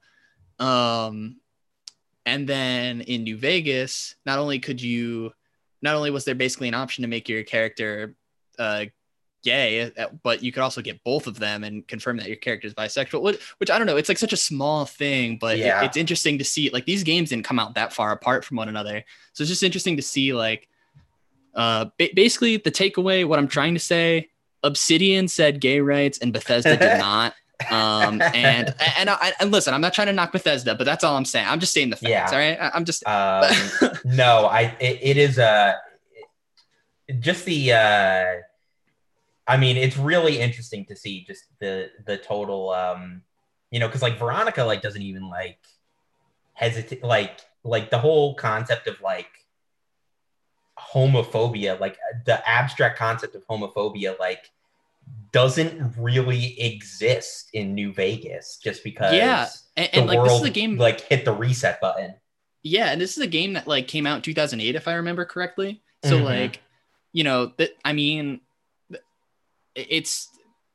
Um, 0.60 1.38
and 2.26 2.48
then 2.48 3.02
in 3.02 3.24
New 3.24 3.38
Vegas, 3.38 4.16
not 4.26 4.38
only 4.40 4.60
could 4.60 4.82
you, 4.82 5.34
not 5.82 5.96
only 5.96 6.12
was 6.12 6.26
there 6.26 6.36
basically 6.36 6.68
an 6.68 6.74
option 6.74 7.02
to 7.02 7.08
make 7.08 7.28
your 7.30 7.44
character 7.44 8.16
uh, 8.60 8.86
gay, 9.44 9.92
uh, 9.98 10.08
but 10.24 10.44
you 10.44 10.52
could 10.52 10.62
also 10.64 10.82
get 10.82 11.04
both 11.04 11.26
of 11.26 11.40
them 11.40 11.64
and 11.64 11.88
confirm 11.88 12.18
that 12.18 12.28
your 12.28 12.36
character 12.36 12.68
is 12.68 12.74
bisexual. 12.74 13.22
Which, 13.22 13.42
which 13.60 13.72
I 13.72 13.78
don't 13.78 13.88
know, 13.88 13.98
it's 13.98 14.10
like 14.10 14.18
such 14.18 14.34
a 14.34 14.38
small 14.38 14.86
thing, 14.86 15.38
but 15.40 15.58
it- 15.58 15.86
it's 15.86 15.98
interesting 15.98 16.38
to 16.40 16.44
see. 16.44 16.70
Like 16.70 16.86
these 16.86 17.04
games 17.04 17.30
didn't 17.30 17.46
come 17.46 17.60
out 17.60 17.76
that 17.76 17.94
far 17.94 18.12
apart 18.12 18.44
from 18.46 18.58
one 18.58 18.70
another, 18.70 19.04
so 19.34 19.42
it's 19.42 19.50
just 19.50 19.64
interesting 19.64 19.96
to 19.98 20.04
see. 20.04 20.34
Like, 20.34 20.68
uh, 21.58 21.86
ba- 21.98 22.10
basically 22.14 22.58
the 22.58 22.72
takeaway, 22.72 23.28
what 23.28 23.40
I'm 23.40 23.48
trying 23.48 23.74
to 23.74 23.80
say, 23.80 24.30
Obsidian 24.64 25.28
said 25.28 25.60
gay 25.60 25.82
rights 25.82 26.20
and 26.20 26.32
Bethesda 26.32 26.78
did 26.78 26.98
not. 27.00 27.34
Um, 27.72 28.22
and 28.22 28.76
and 28.98 29.10
I, 29.10 29.34
and 29.40 29.52
listen, 29.52 29.74
I'm 29.74 29.82
not 29.82 29.92
trying 29.94 30.08
to 30.08 30.14
knock 30.14 30.32
Bethesda, 30.32 30.76
but 30.76 30.84
that's 30.84 31.04
all 31.04 31.18
I'm 31.18 31.26
saying. 31.26 31.48
I'm 31.48 31.60
just 31.60 31.74
saying 31.74 31.90
the 31.90 31.96
facts. 31.96 32.10
Yeah. 32.10 32.30
All 32.32 32.38
right, 32.38 32.72
I'm 32.74 32.86
just 32.86 33.06
Um, 33.08 33.52
no, 34.06 34.46
I 34.46 34.76
it, 34.80 35.00
it 35.02 35.18
is 35.18 35.40
uh, 35.40 35.74
just 37.20 37.46
the 37.46 37.74
uh, 37.74 38.26
I 39.48 39.58
mean, 39.58 39.76
it's 39.76 39.98
really 39.98 40.40
interesting 40.40 40.86
to 40.86 40.96
see 40.96 41.24
just 41.26 41.46
the 41.60 41.90
the 42.06 42.18
total 42.18 42.70
um, 42.70 43.24
you 43.72 43.80
know, 43.80 43.88
because 43.88 44.04
like 44.04 44.20
Veronica 44.20 44.64
like 44.64 44.84
doesn't 44.84 45.02
even 45.02 45.28
like 45.28 45.58
hesitate 46.54 47.04
like 47.04 47.40
like 47.64 47.90
the 47.90 47.98
whole 47.98 48.36
concept 48.36 48.88
of 48.88 49.02
like 49.02 49.30
homophobia, 50.94 51.80
like 51.80 51.98
the 52.26 52.48
abstract 52.48 52.98
concept 52.98 53.36
of 53.36 53.46
homophobia, 53.48 54.18
like 54.20 54.52
doesn't 55.32 55.94
really 55.98 56.60
exist 56.60 57.50
in 57.54 57.74
New 57.76 57.94
Vegas 57.94 58.60
just 58.64 58.84
because 58.84 59.14
Yeah, 59.14 59.48
and, 59.76 59.90
and 59.94 60.08
like 60.08 60.18
world 60.18 60.30
this 60.30 60.42
is 60.42 60.48
a 60.48 60.52
game. 60.52 60.78
like 60.78 61.02
hit 61.02 61.26
the 61.26 61.34
reset 61.34 61.80
button. 61.82 62.16
yeah, 62.64 62.88
and 62.92 63.00
this 63.00 63.18
is 63.18 63.24
a 63.24 63.28
game 63.28 63.54
that 63.54 63.68
like 63.68 63.88
came 63.88 64.06
out 64.08 64.18
in 64.18 64.22
2008, 64.22 64.76
if 64.76 64.88
I 64.88 64.94
remember 64.94 65.26
correctly. 65.26 65.82
So 66.04 66.20
Mhm. 66.20 66.24
like, 66.24 66.62
you 67.14 67.24
know, 67.24 67.54
that 67.58 67.72
I 67.86 67.94
mean, 67.94 68.42
it's 69.76 70.30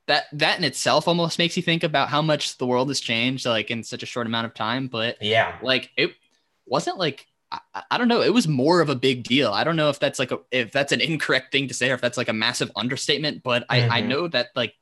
that 0.07 0.25
that 0.33 0.59
in 0.59 0.65
itself 0.65 1.07
almost 1.09 1.39
makes 1.39 1.57
you 1.57 1.63
think 1.63 1.83
about 1.85 2.09
how 2.09 2.23
much 2.23 2.59
the 2.59 2.67
world 2.67 2.89
has 2.89 3.01
changed 3.01 3.47
like 3.47 3.71
in 3.71 3.83
such 3.85 4.03
a 4.03 4.07
short 4.07 4.27
amount 4.27 4.47
of 4.47 4.55
time. 4.55 4.89
But 4.89 5.17
Yeah. 5.21 5.59
like 5.63 5.91
it 5.97 6.13
wasn't 6.67 6.99
like 6.99 7.27
I, 7.75 7.83
I 7.93 7.99
don't 7.99 8.09
know 8.09 8.23
it 8.23 8.33
was 8.33 8.49
more 8.49 8.81
of 8.81 8.89
a 8.89 8.95
big 8.95 9.25
deal 9.25 9.53
i 9.53 9.63
don't 9.65 9.77
know 9.77 9.91
if 9.91 9.99
that's 10.01 10.19
like 10.19 10.33
a 10.33 10.39
if 10.51 10.73
that's 10.73 10.93
an 10.93 11.01
incorrect 11.01 11.53
thing 11.53 11.69
to 11.69 11.75
say 11.75 11.91
or 11.91 11.95
if 11.95 12.01
that's 12.01 12.17
like 12.17 12.29
a 12.31 12.33
massive 12.33 12.71
understatement 12.77 13.43
but 13.43 13.65
i 13.69 13.83
i 13.89 14.01
Mhm. 14.03 14.07
know 14.09 14.29
that 14.29 14.49
like 14.57 14.75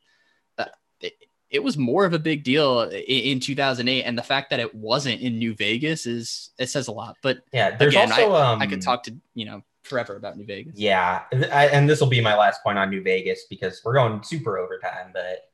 uh, 0.59 0.67
it, 1.01 1.15
it 1.51 1.63
was 1.65 1.77
more 1.77 2.05
of 2.07 2.13
a 2.13 2.19
big 2.19 2.45
deal 2.45 2.83
in, 2.83 3.01
in 3.01 3.41
2008 3.41 4.03
and 4.05 4.17
the 4.17 4.23
fact 4.23 4.51
that 4.51 4.61
it 4.61 4.75
wasn't 4.75 5.21
in 5.21 5.39
new 5.39 5.55
vegas 5.55 6.07
is 6.07 6.51
it 6.59 6.69
says 6.69 6.87
a 6.89 6.93
lot 6.93 7.17
but 7.23 7.39
Yeah. 7.53 7.77
There's 7.77 7.95
Again, 7.95 8.13
also 8.13 8.35
um 8.35 8.63
i 8.63 8.67
could 8.67 8.83
talk 8.83 9.03
to 9.05 9.15
you 9.35 9.47
know 9.47 9.63
forever 9.83 10.15
about 10.17 10.37
new 10.37 10.45
vegas 10.47 10.75
Yeah, 10.77 11.23
I, 11.33 11.67
and 11.69 11.89
this 11.89 12.01
will 12.01 12.09
be 12.09 12.21
my 12.21 12.37
last 12.37 12.63
point 12.63 12.79
on 12.79 12.91
New 12.91 13.03
Vegas 13.03 13.47
because 13.51 13.81
we're 13.85 13.95
going 13.95 14.23
super 14.23 14.59
overtime. 14.59 15.13
But 15.13 15.49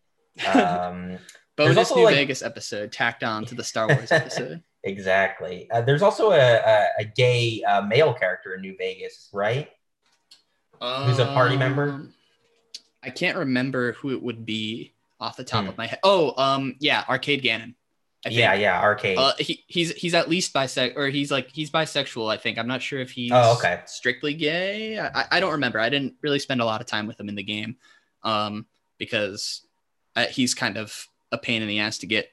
um, 0.55 1.19
bonus 1.57 1.95
new 1.95 2.05
like- 2.05 2.17
vegas 2.17 2.43
episode 2.43 2.93
tacked 2.93 3.23
on 3.25 3.45
to 3.47 3.55
the 3.55 3.65
star 3.65 3.87
wars 3.89 4.13
episode 4.13 4.63
exactly, 4.87 5.69
uh, 5.71 5.81
there's 5.83 6.03
also 6.03 6.31
a, 6.33 6.39
a, 6.57 6.87
a 7.01 7.05
gay 7.05 7.63
uh, 7.65 7.83
male 7.83 8.15
character 8.15 8.55
in 8.55 8.61
New 8.63 8.77
Vegas, 8.79 9.29
right? 9.33 9.69
Who's 10.81 11.19
a 11.19 11.27
party 11.27 11.57
member? 11.57 11.89
Um, 11.91 12.15
I 13.03 13.11
can't 13.11 13.37
remember 13.39 13.93
who 13.93 14.11
it 14.13 14.23
would 14.23 14.45
be 14.47 14.93
off 15.21 15.37
the 15.37 15.45
top 15.45 15.65
Hmm. 15.65 15.69
of 15.71 15.79
my 15.79 15.87
head. 15.87 15.99
Oh, 16.03 16.35
um, 16.43 16.77
yeah, 16.81 17.05
Arcade 17.09 17.43
Gannon. 17.43 17.75
Yeah, 18.29 18.55
yeah, 18.55 18.81
arcade. 18.83 19.19
Uh, 19.19 19.35
he, 19.39 19.63
he's 19.69 19.93
he's 19.93 20.13
at 20.13 20.29
least 20.29 20.53
bisex 20.53 20.95
or 20.97 21.07
he's 21.09 21.31
like 21.31 21.49
he's 21.53 21.71
bisexual. 21.71 22.29
I 22.29 22.37
think 22.37 22.59
I'm 22.59 22.67
not 22.67 22.83
sure 22.83 22.99
if 22.99 23.13
he's 23.13 23.31
Oh, 23.33 23.55
okay. 23.57 23.81
strictly 23.87 24.35
gay. 24.35 24.99
I, 24.99 25.07
I- 25.15 25.27
I 25.33 25.41
don't 25.41 25.53
remember. 25.53 25.79
I 25.79 25.89
didn't 25.91 26.15
really 26.23 26.41
spend 26.41 26.61
a 26.61 26.65
lot 26.65 26.81
of 26.81 26.89
time 26.89 27.07
with 27.07 27.21
him 27.21 27.29
in 27.29 27.37
the 27.37 27.45
game, 27.45 27.77
um, 28.25 28.67
because 28.99 29.65
uh, 30.17 30.25
he's 30.27 30.55
kind 30.55 30.77
of 30.77 31.07
a 31.31 31.39
pain 31.39 31.63
in 31.63 31.69
the 31.69 31.79
ass 31.79 31.99
to 31.99 32.07
get 32.07 32.31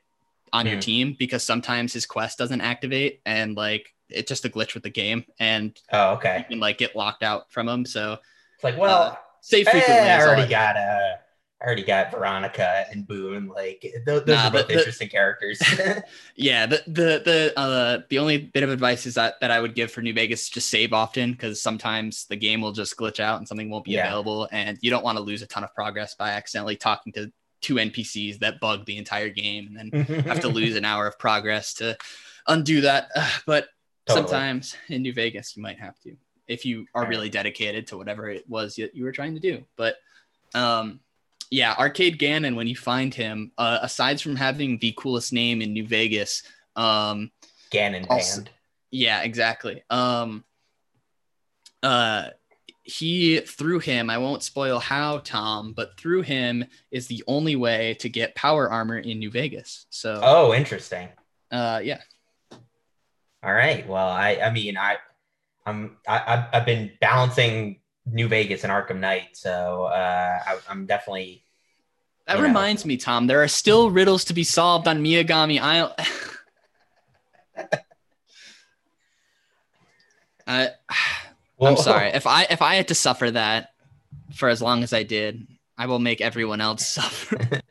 on 0.54 0.66
your 0.66 0.76
Hmm. 0.76 0.82
team 0.82 1.16
because 1.20 1.44
sometimes 1.44 1.92
his 1.92 2.06
quest 2.06 2.38
doesn't 2.38 2.62
activate 2.62 3.22
and 3.26 3.58
like 3.58 3.94
it's 4.10 4.30
just 4.30 4.46
a 4.46 4.50
glitch 4.50 4.74
with 4.76 4.84
the 4.84 4.90
game 4.92 5.26
and 5.40 5.78
oh, 5.92 6.12
you 6.12 6.18
okay. 6.18 6.46
can 6.48 6.60
like 6.60 6.78
get 6.78 6.96
locked 6.96 7.24
out 7.24 7.52
from 7.52 7.68
him. 7.68 7.86
So 7.86 8.20
It's 8.56 8.64
like, 8.64 8.78
well, 8.78 9.20
say 9.42 9.64
frequently. 9.64 9.96
eh, 9.96 10.16
I 10.18 10.22
already 10.26 10.48
got 10.50 10.78
uh, 10.78 11.16
I 11.62 11.66
already 11.66 11.84
got 11.84 12.12
Veronica 12.12 12.86
and 12.92 13.08
Boone. 13.08 13.48
Like 13.48 13.80
th- 13.82 13.96
those 14.06 14.28
Nah, 14.28 14.48
are 14.48 14.52
both 14.52 14.68
the- 14.68 14.74
interesting 14.78 15.10
characters. 15.10 15.60
Yeah, 16.36 16.66
the 16.66 16.84
the 16.88 17.22
the 17.26 17.54
uh 17.60 18.00
the 18.10 18.20
only 18.20 18.38
bit 18.38 18.64
of 18.64 18.70
advice 18.70 19.06
is 19.06 19.16
that 19.16 19.36
that 19.42 19.50
I 19.52 19.60
would 19.62 19.74
give 19.76 19.92
for 19.92 20.02
New 20.02 20.14
Vegas 20.14 20.50
just 20.50 20.70
save 20.70 20.94
often 20.94 21.32
because 21.32 21.62
sometimes 21.62 22.26
the 22.26 22.36
game 22.36 22.60
will 22.62 22.72
just 22.74 22.98
glitch 22.98 23.20
out 23.20 23.38
and 23.40 23.48
something 23.48 23.70
won't 23.70 23.86
be 23.86 23.92
Yeah. 23.92 24.08
available, 24.08 24.48
and 24.52 24.78
you 24.82 24.90
don't 24.92 25.04
want 25.04 25.18
to 25.18 25.24
lose 25.24 25.42
a 25.42 25.48
ton 25.48 25.64
of 25.64 25.74
progress 25.74 26.16
by 26.16 26.32
accidentally 26.32 26.76
talking 26.76 27.14
to 27.14 27.32
two 27.64 27.76
NPCs 27.76 28.40
that 28.40 28.60
bug 28.60 28.86
the 28.86 28.98
entire 28.98 29.30
game 29.30 29.76
and 29.80 29.92
then 29.92 30.04
have 30.26 30.42
to 30.42 30.48
lose 30.50 30.76
an 30.76 30.86
hour 30.86 31.08
of 31.08 31.18
progress 31.18 31.74
to 31.76 31.98
undo 32.48 32.82
that. 32.82 33.10
But 33.48 33.68
Totally. 34.06 34.28
sometimes 34.28 34.76
in 34.90 35.02
New 35.02 35.14
Vegas, 35.14 35.56
you 35.56 35.64
might 35.64 35.80
have 35.80 35.98
to 36.02 36.16
if 36.46 36.66
you 36.66 36.86
are 36.94 37.08
really 37.08 37.30
dedicated 37.30 37.88
to 37.88 37.98
whatever 37.98 38.30
it 38.30 38.44
was 38.50 38.76
that 38.76 38.94
you 38.94 39.06
were 39.06 39.14
trying 39.14 39.34
to 39.34 39.40
do. 39.40 39.64
But 39.78 39.96
um, 40.54 41.00
yeah, 41.50 41.74
Arcade 41.80 42.20
Gannon, 42.20 42.56
when 42.58 42.68
you 42.68 42.76
find 42.76 43.14
him, 43.16 43.54
uh, 43.58 43.80
aside 43.82 44.20
from 44.20 44.36
having 44.36 44.78
the 44.80 44.94
coolest 44.98 45.32
name 45.32 45.62
in 45.62 45.72
New 45.72 45.88
Vegas, 45.88 46.44
um, 46.76 47.32
Ganon 47.72 48.06
Also- 48.10 48.42
band. 48.42 48.50
yeah, 48.92 49.22
exactly. 49.22 49.84
Um, 49.90 50.44
uh, 51.82 52.30
he 52.84 53.40
through 53.40 53.80
him, 53.80 54.10
I 54.10 54.18
won't 54.18 54.44
spoil 54.44 54.80
how, 54.80 55.20
Tom, 55.20 55.74
but 55.74 55.98
through 55.98 56.24
him 56.24 56.66
is 56.92 57.08
the 57.08 57.24
only 57.28 57.56
way 57.56 57.96
to 58.02 58.10
get 58.10 58.36
power 58.36 58.70
armor 58.70 58.98
in 58.98 59.20
New 59.20 59.32
Vegas. 59.32 59.86
So, 59.90 60.20
Oh, 60.22 60.54
interesting. 60.54 61.10
uh, 61.52 61.80
yeah, 61.84 62.02
All 63.44 63.54
right. 63.54 63.88
Well, 63.88 64.08
I 64.08 64.40
I 64.44 64.52
mean 64.52 64.78
I 64.78 64.98
I'm 65.66 65.98
I, 66.08 66.48
I've, 66.52 66.66
been 66.66 66.92
balancing 67.00 67.80
New 68.06 68.28
Vegas 68.28 68.64
and 68.64 68.72
Arkham 68.72 69.00
Knight, 69.00 69.30
so 69.38 69.86
uh, 69.86 70.40
I, 70.46 70.58
I'm 70.70 70.86
definitely 70.86 71.44
that 72.28 72.36
You 72.38 72.42
know. 72.42 72.48
reminds 72.48 72.86
me, 72.86 72.98
Tom. 72.98 73.28
There 73.28 73.44
are 73.44 73.48
still 73.48 73.90
riddles 73.92 74.26
to 74.26 74.34
be 74.34 74.44
solved 74.44 74.88
on 74.88 75.04
Miagani 75.04 75.60
Island. 75.62 75.94
I, 80.48 80.70
well, 81.64 81.72
I'm 81.72 81.78
sorry 81.78 82.10
if 82.10 82.28
I 82.28 82.44
if 82.50 82.62
I 82.62 82.76
had 82.76 82.88
to 82.90 82.96
suffer 82.96 83.32
that 83.32 83.70
for 84.36 84.50
as 84.50 84.62
long 84.62 84.84
as 84.84 84.94
I 84.94 85.04
did, 85.04 85.48
I 85.78 85.88
will 85.88 86.00
make 86.00 86.22
everyone 86.22 86.62
else 86.62 86.88
suffer. 87.00 87.38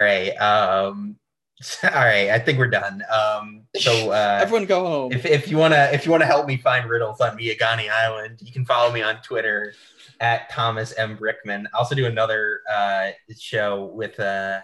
All 0.00 0.06
right. 0.06 0.30
Um. 0.36 1.16
All 1.82 1.90
right. 1.90 2.28
I 2.30 2.38
think 2.38 2.58
we're 2.58 2.68
done. 2.68 3.02
Um. 3.10 3.62
So 3.76 4.10
uh, 4.10 4.40
Everyone 4.42 4.66
go 4.66 4.86
home. 4.86 5.12
if, 5.12 5.24
if 5.24 5.48
you 5.48 5.56
wanna 5.56 5.88
if 5.92 6.04
you 6.04 6.12
wanna 6.12 6.26
help 6.26 6.46
me 6.46 6.56
find 6.56 6.88
riddles 6.88 7.20
on 7.20 7.36
Miagani 7.36 7.88
Island, 7.90 8.40
you 8.42 8.52
can 8.52 8.64
follow 8.64 8.92
me 8.92 9.02
on 9.02 9.20
Twitter 9.22 9.72
at 10.20 10.50
Thomas 10.50 10.92
M 10.98 11.16
Brickman. 11.16 11.64
I 11.72 11.78
also 11.78 11.94
do 11.94 12.06
another 12.06 12.60
uh, 12.72 13.10
show 13.38 13.86
with 13.94 14.18
uh, 14.20 14.60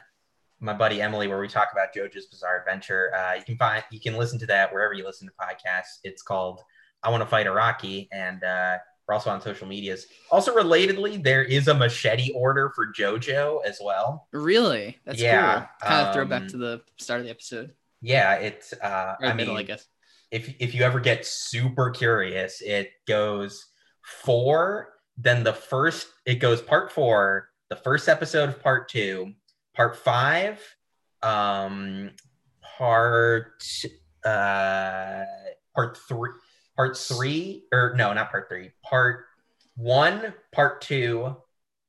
my 0.60 0.72
buddy 0.72 1.00
Emily 1.02 1.28
where 1.28 1.40
we 1.40 1.48
talk 1.48 1.68
about 1.72 1.94
JoJo's 1.94 2.26
Bizarre 2.26 2.60
Adventure. 2.60 3.12
Uh, 3.16 3.34
you 3.34 3.42
can 3.44 3.56
find 3.56 3.82
you 3.90 4.00
can 4.00 4.16
listen 4.16 4.38
to 4.38 4.46
that 4.46 4.72
wherever 4.72 4.92
you 4.92 5.04
listen 5.04 5.26
to 5.28 5.34
podcasts. 5.34 5.98
It's 6.04 6.22
called 6.22 6.60
I 7.02 7.10
Want 7.10 7.22
to 7.22 7.26
Fight 7.26 7.46
Iraqi, 7.46 8.08
and 8.12 8.42
uh, 8.44 8.76
we're 9.08 9.14
also 9.14 9.30
on 9.30 9.40
social 9.40 9.66
medias. 9.66 10.06
Also, 10.30 10.54
relatedly, 10.54 11.22
there 11.22 11.42
is 11.42 11.68
a 11.68 11.74
machete 11.74 12.32
order 12.32 12.70
for 12.74 12.86
JoJo 12.92 13.64
as 13.64 13.78
well. 13.82 14.28
Really? 14.32 14.98
That's 15.04 15.20
Yeah, 15.20 15.66
cool. 15.80 15.88
Kind 15.88 16.06
of 16.06 16.14
throwback 16.14 16.42
um, 16.42 16.48
to 16.48 16.56
the 16.56 16.82
start 16.98 17.20
of 17.20 17.24
the 17.26 17.30
episode 17.30 17.74
Yeah, 18.00 18.34
it's 18.34 18.72
uh, 18.74 19.16
or 19.20 19.26
I 19.26 19.32
middle, 19.34 19.54
mean, 19.54 19.64
I 19.64 19.66
guess. 19.66 19.86
if 20.30 20.54
if 20.60 20.74
you 20.74 20.82
ever 20.82 21.00
get 21.00 21.26
super 21.26 21.90
curious, 21.90 22.60
it 22.60 22.90
goes 23.08 23.66
four, 24.02 24.90
then 25.16 25.42
the 25.44 25.52
first 25.52 26.06
it 26.24 26.36
goes 26.36 26.62
part 26.62 26.92
four, 26.92 27.48
the 27.68 27.76
first 27.76 28.08
episode 28.08 28.48
of 28.48 28.62
part 28.62 28.88
two, 28.88 29.32
part 29.74 29.96
five, 29.96 30.60
um, 31.22 32.10
part 32.78 33.62
uh, 34.24 35.24
part 35.74 35.96
three, 36.08 36.30
part 36.76 36.96
three, 36.96 37.64
or 37.72 37.94
no, 37.96 38.12
not 38.12 38.30
part 38.30 38.48
three, 38.48 38.70
part 38.82 39.26
one, 39.76 40.34
part 40.52 40.80
two, 40.80 41.36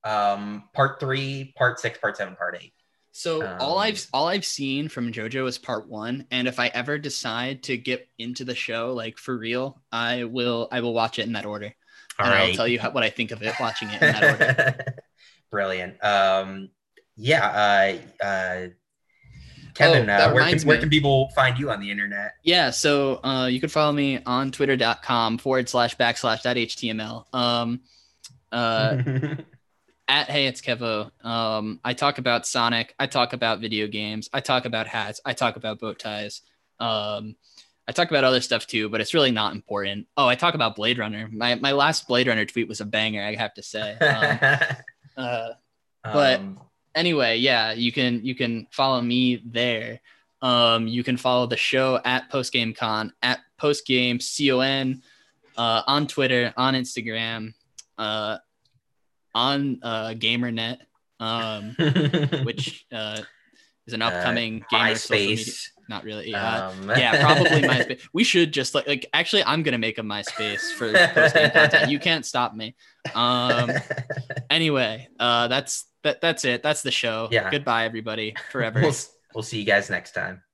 um, 0.03 0.63
part 0.73 0.99
three, 0.99 1.53
part 1.57 1.79
six, 1.79 1.97
part 1.99 2.17
seven, 2.17 2.35
part 2.35 2.57
eight. 2.61 2.73
So 3.11 3.55
all 3.59 3.77
Um, 3.77 3.83
I've 3.83 4.07
all 4.11 4.27
I've 4.27 4.45
seen 4.45 4.89
from 4.89 5.11
JoJo 5.11 5.47
is 5.47 5.57
part 5.59 5.87
one, 5.87 6.25
and 6.31 6.47
if 6.47 6.59
I 6.59 6.67
ever 6.69 6.97
decide 6.97 7.63
to 7.63 7.77
get 7.77 8.07
into 8.17 8.43
the 8.43 8.55
show 8.55 8.93
like 8.93 9.17
for 9.19 9.37
real, 9.37 9.81
I 9.91 10.23
will 10.25 10.67
I 10.71 10.81
will 10.81 10.93
watch 10.93 11.19
it 11.19 11.25
in 11.27 11.33
that 11.33 11.45
order, 11.45 11.73
All 12.17 12.25
and 12.25 12.33
right. 12.33 12.41
I'll 12.41 12.49
tell 12.49 12.67
you 12.67 12.79
how, 12.79 12.91
what 12.91 13.03
I 13.03 13.09
think 13.11 13.31
of 13.31 13.43
it 13.43 13.59
watching 13.59 13.91
it 13.91 14.01
in 14.01 14.09
that 14.11 14.23
order. 14.23 14.57
Brilliant. 15.51 16.03
Um, 16.03 16.69
yeah. 17.15 17.99
Uh, 18.21 18.25
uh, 18.25 18.67
Kevin, 19.73 20.09
Oh, 20.09 20.13
uh, 20.13 20.31
where, 20.31 20.49
can, 20.49 20.67
where 20.67 20.79
can 20.79 20.89
people 20.89 21.29
find 21.35 21.57
you 21.57 21.71
on 21.71 21.79
the 21.79 21.89
internet? 21.89 22.33
Yeah, 22.43 22.69
so 22.69 23.19
uh, 23.23 23.47
you 23.47 23.59
can 23.59 23.69
follow 23.69 23.91
me 23.91 24.19
on 24.25 24.51
twitter.com 24.51 25.37
forward 25.39 25.67
slash 25.69 25.97
backslash 25.97 26.41
dot 26.43 26.55
HTML. 26.55 27.25
Um, 27.33 27.81
uh, 28.51 29.01
at 30.07 30.29
Hey 30.29 30.47
It's 30.47 30.61
Kevo. 30.61 31.11
Um, 31.25 31.79
I 31.83 31.93
talk 31.93 32.17
about 32.17 32.45
Sonic. 32.45 32.93
I 32.99 33.07
talk 33.07 33.33
about 33.33 33.61
video 33.61 33.87
games. 33.87 34.29
I 34.33 34.41
talk 34.41 34.65
about 34.65 34.85
hats. 34.87 35.21
I 35.25 35.33
talk 35.33 35.55
about 35.55 35.79
bow 35.79 35.93
ties. 35.93 36.41
Um, 36.79 37.35
I 37.87 37.91
talk 37.91 38.09
about 38.09 38.23
other 38.23 38.41
stuff 38.41 38.67
too, 38.67 38.89
but 38.89 39.01
it's 39.01 39.13
really 39.13 39.31
not 39.31 39.53
important. 39.53 40.07
Oh, 40.15 40.27
I 40.27 40.35
talk 40.35 40.53
about 40.53 40.75
Blade 40.75 40.97
Runner. 40.99 41.29
My 41.31 41.55
my 41.55 41.71
last 41.71 42.07
Blade 42.07 42.27
Runner 42.27 42.45
tweet 42.45 42.67
was 42.67 42.79
a 42.81 42.85
banger. 42.85 43.23
I 43.23 43.35
have 43.35 43.53
to 43.55 43.63
say. 43.63 43.97
Um, 43.97 44.37
uh, 45.17 45.49
but- 46.03 46.39
Um, 46.39 46.59
anyway, 46.95 47.37
yeah, 47.37 47.73
you 47.73 47.91
can 47.91 48.23
you 48.25 48.35
can 48.35 48.67
follow 48.71 49.01
me 49.01 49.41
there. 49.45 50.01
Um, 50.41 50.87
you 50.87 51.03
can 51.03 51.15
follow 51.17 51.47
the 51.47 51.57
show 51.57 51.99
at 52.03 52.29
PostgameCon 52.29 53.11
at 53.21 53.39
PostgameCon 53.61 55.01
uh, 55.57 55.81
on 55.87 56.07
Twitter, 56.07 56.53
on 56.57 56.73
Instagram, 56.73 57.53
uh, 57.97 58.37
on 59.33 59.79
uh, 59.81 60.09
GamerNet, 60.17 60.79
um, 61.19 61.75
which 62.43 62.85
uh, 62.91 63.21
is 63.87 63.93
an 63.93 64.01
Uh, 64.01 64.07
upcoming 64.07 64.65
gamer 64.69 64.95
social 64.95 65.25
media. 65.25 65.45
MySpace. 65.45 65.67
Not 65.89 66.03
really. 66.03 66.29
Yeah. 66.29 66.67
Um, 66.67 66.89
yeah, 66.89 67.21
probably 67.21 67.61
MySpace. 67.61 68.07
We 68.13 68.23
should 68.23 68.51
just 68.53 68.73
like 68.73 68.87
like 68.87 69.05
actually 69.13 69.43
I'm 69.43 69.63
gonna 69.63 69.77
make 69.77 69.97
a 69.97 70.01
MySpace 70.01 70.71
for 70.73 70.91
post 71.13 71.35
game 71.35 71.51
content. 71.51 71.91
You 71.91 71.99
can't 71.99 72.25
stop 72.25 72.55
me. 72.55 72.75
Um 73.13 73.71
anyway, 74.49 75.09
uh 75.19 75.47
that's 75.47 75.85
that 76.03 76.21
that's 76.21 76.45
it. 76.45 76.63
That's 76.63 76.81
the 76.81 76.91
show. 76.91 77.27
Yeah. 77.31 77.49
Goodbye 77.51 77.85
everybody. 77.85 78.35
Forever. 78.51 78.81
we'll, 78.81 78.93
we'll 79.35 79.43
see 79.43 79.59
you 79.59 79.65
guys 79.65 79.89
next 79.89 80.11
time. 80.13 80.41